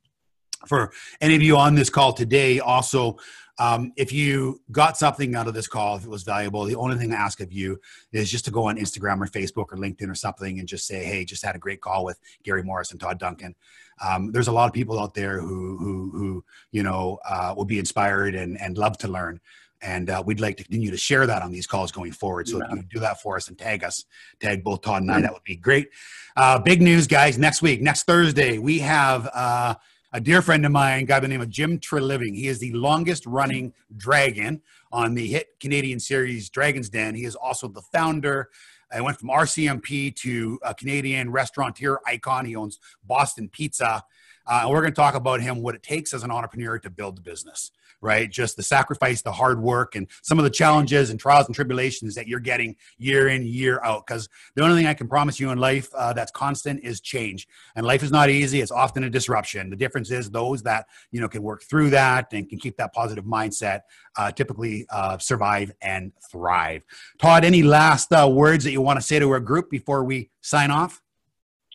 For 0.66 0.93
any 1.20 1.34
of 1.34 1.43
you 1.43 1.57
on 1.57 1.74
this 1.74 1.90
call 1.90 2.12
today, 2.12 2.61
also 2.61 3.18
um, 3.59 3.93
if 3.97 4.12
you 4.12 4.61
got 4.70 4.97
something 4.97 5.34
out 5.34 5.47
of 5.47 5.55
this 5.55 5.68
call, 5.68 5.97
if 5.97 6.05
it 6.05 6.09
was 6.09 6.22
valuable, 6.22 6.64
the 6.64 6.74
only 6.74 6.97
thing 6.97 7.12
I 7.12 7.16
ask 7.16 7.40
of 7.40 7.53
you 7.53 7.78
is 8.12 8.30
just 8.30 8.45
to 8.47 8.51
go 8.51 8.68
on 8.68 8.76
Instagram 8.76 9.20
or 9.20 9.26
Facebook 9.26 9.66
or 9.70 9.76
LinkedIn 9.76 10.11
or 10.11 10.14
something 10.14 10.59
and 10.59 10.66
just 10.66 10.86
say, 10.86 11.05
"Hey, 11.05 11.24
just 11.24 11.45
had 11.45 11.55
a 11.55 11.59
great 11.59 11.80
call 11.80 12.05
with 12.05 12.18
Gary 12.43 12.62
Mauris 12.62 12.90
and 12.90 13.01
Todd 13.01 13.18
Duncan." 13.18 13.55
Um, 14.03 14.32
there's 14.32 14.48
a 14.48 14.53
lot 14.53 14.66
of 14.66 14.72
people 14.72 14.98
out 14.98 15.14
there 15.14 15.40
who 15.40 15.78
who, 15.78 16.11
who 16.12 16.44
you 16.70 16.82
know 16.82 17.18
uh, 17.28 17.55
will 17.57 17.64
be 17.64 17.78
inspired 17.78 18.34
and 18.34 18.61
and 18.61 18.76
love 18.76 18.98
to 18.98 19.09
learn. 19.09 19.40
And 19.84 20.11
uh, 20.11 20.22
we'd 20.24 20.38
like 20.38 20.57
to 20.59 20.62
continue 20.62 20.92
to 20.92 20.96
share 20.96 21.26
that 21.26 21.42
on 21.42 21.50
these 21.50 21.66
calls 21.66 21.90
going 21.90 22.12
forward. 22.12 22.48
So 22.48 22.59
yeah. 22.59 22.66
if 22.66 22.76
you 22.76 22.82
do 22.84 23.00
that 23.00 23.20
for 23.20 23.34
us 23.34 23.48
and 23.48 23.59
tag 23.59 23.82
us, 23.82 24.05
tag 24.38 24.62
both 24.62 24.82
Todd 24.82 25.03
and 25.03 25.11
I, 25.11 25.20
that 25.20 25.32
would 25.32 25.42
be 25.42 25.57
great. 25.57 25.88
Uh, 26.36 26.61
big 26.61 26.80
news, 26.80 27.09
guys! 27.09 27.36
Next 27.36 27.62
week, 27.62 27.82
next 27.82 28.05
Thursday, 28.05 28.59
we 28.59 28.78
have 28.78 29.28
uh, 29.34 29.74
a 30.12 30.20
dear 30.20 30.42
friend 30.42 30.64
of 30.66 30.72
mine, 30.72 31.05
guy 31.07 31.16
by 31.16 31.20
the 31.20 31.28
name 31.28 31.40
of 31.40 31.48
Jim 31.48 31.78
Treliving. 31.78 32.34
He 32.34 32.46
is 32.46 32.59
the 32.59 32.72
longest 32.72 33.26
running 33.26 33.72
dragon 33.96 34.62
on 34.92 35.14
the 35.14 35.26
hit 35.26 35.48
Canadian 35.59 35.98
series 35.98 36.50
Dragon's 36.50 36.88
Den. 36.88 37.14
He 37.14 37.24
is 37.24 37.34
also 37.34 37.66
the 37.66 37.80
founder. 37.80 38.50
I 38.93 39.01
went 39.01 39.18
from 39.18 39.30
RCMP 39.30 40.14
to 40.16 40.59
a 40.62 40.74
Canadian 40.74 41.30
restaurateur 41.30 41.99
icon. 42.07 42.45
He 42.45 42.57
owns 42.57 42.78
Boston 43.05 43.49
Pizza. 43.49 44.05
Uh, 44.47 44.61
and 44.62 44.70
we're 44.70 44.80
going 44.80 44.93
to 44.93 44.97
talk 44.97 45.14
about 45.14 45.40
him, 45.40 45.62
what 45.62 45.74
it 45.74 45.82
takes 45.82 46.12
as 46.12 46.24
an 46.24 46.30
entrepreneur 46.30 46.78
to 46.78 46.90
build 46.90 47.16
the 47.16 47.22
business 47.22 47.70
right? 48.03 48.30
Just 48.30 48.57
the 48.57 48.62
sacrifice, 48.62 49.22
the 49.22 49.32
hard 49.32 49.62
work, 49.62 49.94
and 49.94 50.09
some 50.22 50.38
of 50.38 50.44
the 50.44 50.50
challenges 50.50 51.11
and 51.11 51.18
trials 51.18 51.46
and 51.46 51.55
tribulations 51.55 52.14
that 52.16 52.26
you're 52.26 52.40
getting 52.40 52.76
year 52.98 53.28
in, 53.28 53.46
year 53.46 53.80
out. 53.82 54.07
Because 54.07 54.28
the 54.55 54.62
only 54.62 54.76
thing 54.76 54.86
I 54.86 54.94
can 54.94 55.09
promise 55.09 55.40
you 55.40 55.50
in 55.50 55.59
life 55.59 55.88
uh, 55.94 56.12
that's 56.12 56.32
constant 56.32 56.80
is 56.82 57.00
change. 57.00 57.48
And 57.76 57.86
life 57.86 58.03
is 58.03 58.11
not 58.11 58.28
easy. 58.28 58.61
It's 58.61 58.72
often 58.72 59.05
a 59.05 59.11
disruption. 59.11 59.70
The 59.70 59.76
difference 59.76 60.11
is 60.11 60.30
those 60.30 60.62
that, 60.64 60.86
you 61.12 61.20
know, 61.20 61.28
can 61.28 61.42
work 61.42 61.62
through 61.62 61.90
that 61.90 62.32
and 62.32 62.48
can 62.48 62.59
keep 62.59 62.76
that 62.76 62.92
positive 62.92 63.24
mindset 63.24 63.82
uh, 64.16 64.32
typically 64.32 64.86
uh, 64.90 65.16
survive 65.18 65.72
and 65.80 66.12
thrive. 66.30 66.84
Todd, 67.18 67.44
any 67.44 67.62
last 67.62 68.12
uh, 68.12 68.28
words 68.28 68.64
that 68.64 68.72
you 68.72 68.82
want 68.82 68.98
to 68.98 69.07
say 69.07 69.18
to 69.18 69.30
our 69.30 69.40
group 69.40 69.70
before 69.70 70.05
we 70.05 70.30
sign 70.40 70.70
off? 70.70 71.00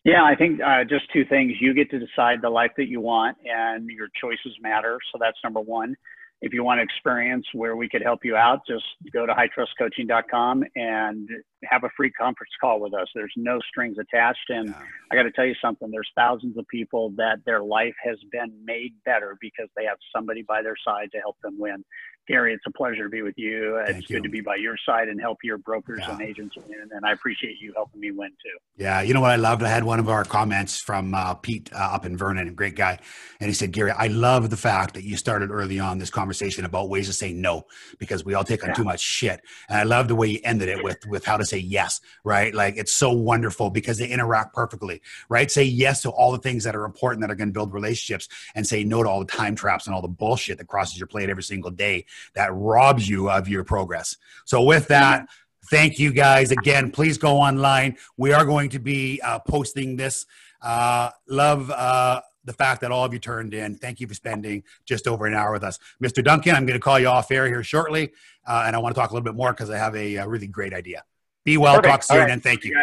Yeah, 0.04 0.24
I 0.24 0.36
think 0.36 0.62
uh, 0.62 0.86
just 0.86 1.12
two 1.12 1.26
things. 1.26 1.54
You 1.60 1.74
get 1.74 1.90
to 1.92 2.00
decide 2.00 2.42
the 2.42 2.50
life 2.50 2.72
that 2.78 2.88
you 2.88 3.02
want, 3.02 3.38
and 3.46 3.90
your 3.90 4.08
choices 4.22 4.54
matter. 4.62 5.00
So 5.12 5.18
that's 5.20 5.38
number 5.44 5.60
one 5.60 5.98
if 6.42 6.54
you 6.54 6.64
want 6.64 6.80
to 6.80 6.84
experience 6.84 7.46
where 7.54 7.76
we 7.76 7.90
could 7.90 8.02
help 8.02 8.20
you 8.24 8.36
out, 8.36 8.60
just 8.68 8.86
go 9.12 9.26
to 9.26 9.34
hightrustcoaching.com 9.34 10.64
and 10.76 11.30
have 11.66 11.84
a 11.84 11.90
free 11.96 12.12
conference 12.12 12.52
call 12.62 12.80
with 12.80 12.94
us. 12.94 13.08
There's 13.16 13.34
no 13.36 13.60
strings 13.68 13.98
attached. 14.00 14.50
And 14.50 14.70
yeah. 14.70 14.82
I 15.12 15.16
got 15.16 15.24
to 15.24 15.32
tell 15.32 15.46
you 15.46 15.56
something, 15.62 15.90
there's 15.90 16.10
thousands 16.16 16.58
of 16.58 16.68
people 16.68 17.12
that 17.18 17.38
their 17.46 17.64
life 17.64 17.96
has 18.04 18.18
been 18.32 18.52
made 18.64 18.94
better 19.06 19.38
because 19.42 19.70
they 19.76 19.86
have 19.86 19.98
somebody 20.16 20.44
by 20.44 20.62
their 20.62 20.76
side 20.86 21.10
to 21.14 21.20
help 21.20 21.38
them 21.42 21.58
win. 21.60 21.84
Gary, 22.28 22.54
it's 22.54 22.64
a 22.68 22.72
pleasure 22.72 23.04
to 23.04 23.10
be 23.10 23.22
with 23.22 23.38
you. 23.38 23.82
Thank 23.86 24.00
it's 24.00 24.10
you. 24.10 24.18
good 24.18 24.24
to 24.24 24.30
be 24.30 24.42
by 24.42 24.58
your 24.58 24.76
side 24.86 25.08
and 25.08 25.20
help 25.20 25.38
your 25.44 25.58
brokers 25.58 26.02
yeah. 26.02 26.12
and 26.12 26.22
agents 26.22 26.58
win. 26.58 26.90
And 26.92 27.06
I 27.06 27.14
appreciate 27.14 27.56
you 27.62 27.72
helping 27.74 28.02
me 28.02 28.12
win 28.12 28.32
too. 28.32 28.58
Yeah. 28.76 29.02
You 29.02 29.14
know 29.14 29.22
what 29.22 29.32
I 29.32 29.38
loved? 29.38 29.64
I 29.64 29.70
had 29.70 29.86
one 29.86 30.00
of 30.00 30.10
our 30.10 30.26
comments 30.26 30.78
from 30.78 31.14
uh, 31.14 31.36
Pete 31.36 31.70
uh, 31.74 31.78
up 31.78 32.06
in 32.06 32.18
Vernon, 32.18 32.50
a 32.50 32.52
great 32.52 32.76
guy. 32.76 33.00
And 33.40 33.48
he 33.48 33.54
said, 33.54 33.72
Gary, 33.72 33.92
I 33.92 34.08
love 34.08 34.50
the 34.50 34.58
fact 34.58 34.94
that 34.96 35.04
you 35.04 35.16
started 35.16 35.52
early 35.52 35.80
on 35.80 36.00
this 36.00 36.10
conversation 36.10 36.66
about 36.66 36.90
ways 36.90 37.08
to 37.08 37.14
say 37.14 37.32
no 37.32 37.64
because 37.98 38.26
we 38.26 38.34
all 38.34 38.44
take 38.44 38.62
on 38.64 38.70
yeah. 38.70 38.76
too 38.76 38.84
much 38.84 39.00
shit. 39.00 39.40
And 39.70 39.78
I 39.80 39.84
love 39.84 40.10
the 40.10 40.16
way 40.16 40.28
you 40.28 40.40
ended 40.44 40.68
it 40.68 40.84
with, 40.84 40.98
with 41.08 41.24
how 41.24 41.38
to 41.38 41.46
say 41.48 41.58
yes, 41.58 42.02
right? 42.24 42.54
Like 42.54 42.78
it's 42.78 42.94
so 42.94 43.12
wonderful 43.12 43.70
because 43.70 43.98
they 43.98 44.08
interact 44.08 44.54
perfectly, 44.54 45.02
right? 45.30 45.50
Say 45.50 45.64
yes 45.64 46.02
to 46.04 46.10
all 46.10 46.32
the 46.32 46.38
things 46.38 46.64
that 46.64 46.76
are 46.76 46.86
important 46.86 47.22
that 47.22 47.32
are 47.32 47.36
going 47.36 47.50
to 47.50 47.54
build 47.54 47.74
relationships 47.74 48.28
and 48.56 48.66
say 48.66 48.84
no 48.84 49.04
to 49.04 49.10
all 49.10 49.20
the 49.20 49.26
time 49.26 49.56
traps 49.56 49.88
and 49.88 49.96
all 49.96 50.02
the 50.02 50.08
bullshit 50.08 50.58
that 50.58 50.68
crosses 50.68 50.98
your 50.98 51.08
plate 51.08 51.30
every 51.30 51.44
single 51.44 51.72
day 51.72 52.06
that 52.34 52.54
robs 52.54 53.08
you 53.08 53.30
of 53.30 53.48
your 53.48 53.64
progress. 53.64 54.18
So, 54.46 54.64
with 54.64 54.88
that, 54.90 55.28
thank 55.70 56.00
you 56.00 56.12
guys 56.12 56.52
again. 56.52 56.92
Please 56.92 57.18
go 57.18 57.38
online. 57.38 57.98
We 58.18 58.34
are 58.34 58.46
going 58.46 58.70
to 58.72 58.80
be 58.80 59.22
uh, 59.22 59.40
posting 59.40 59.96
this. 59.96 60.26
Uh, 60.62 61.12
love 61.28 61.70
uh, 61.70 62.22
the 62.48 62.54
fact 62.54 62.82
that 62.82 62.92
all 62.92 63.06
of 63.06 63.14
you 63.14 63.20
turned 63.20 63.54
in. 63.54 63.76
Thank 63.76 64.00
you 64.00 64.08
for 64.08 64.14
spending 64.14 64.64
just 64.86 65.08
over 65.08 65.28
an 65.28 65.36
hour 65.36 65.52
with 65.52 65.64
us. 65.64 65.78
Mr. 66.02 66.24
Duncan, 66.24 66.56
I'm 66.56 66.66
going 66.66 66.80
to 66.80 66.84
call 66.84 66.98
you 66.98 67.08
off 67.08 67.30
air 67.30 67.46
here 67.46 67.62
shortly, 67.62 68.12
uh, 68.48 68.64
and 68.66 68.76
I 68.76 68.80
want 68.80 68.96
to 68.96 69.00
talk 69.00 69.12
a 69.12 69.14
little 69.14 69.26
bit 69.26 69.36
more 69.36 69.52
because 69.52 69.70
I 69.70 69.78
have 69.78 69.96
a, 69.96 70.16
a, 70.16 70.28
really 70.28 70.48
great 70.48 70.74
idea. 70.74 71.04
Be 71.48 71.56
well, 71.56 71.76
Perfect. 71.78 71.90
talk 71.90 72.04
soon, 72.04 72.18
right. 72.18 72.30
and 72.30 72.44
thank 72.44 72.66
you. 72.66 72.78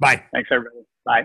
Bye. 0.00 0.24
Thanks, 0.32 0.48
everybody. 0.50 0.84
Bye. 1.06 1.22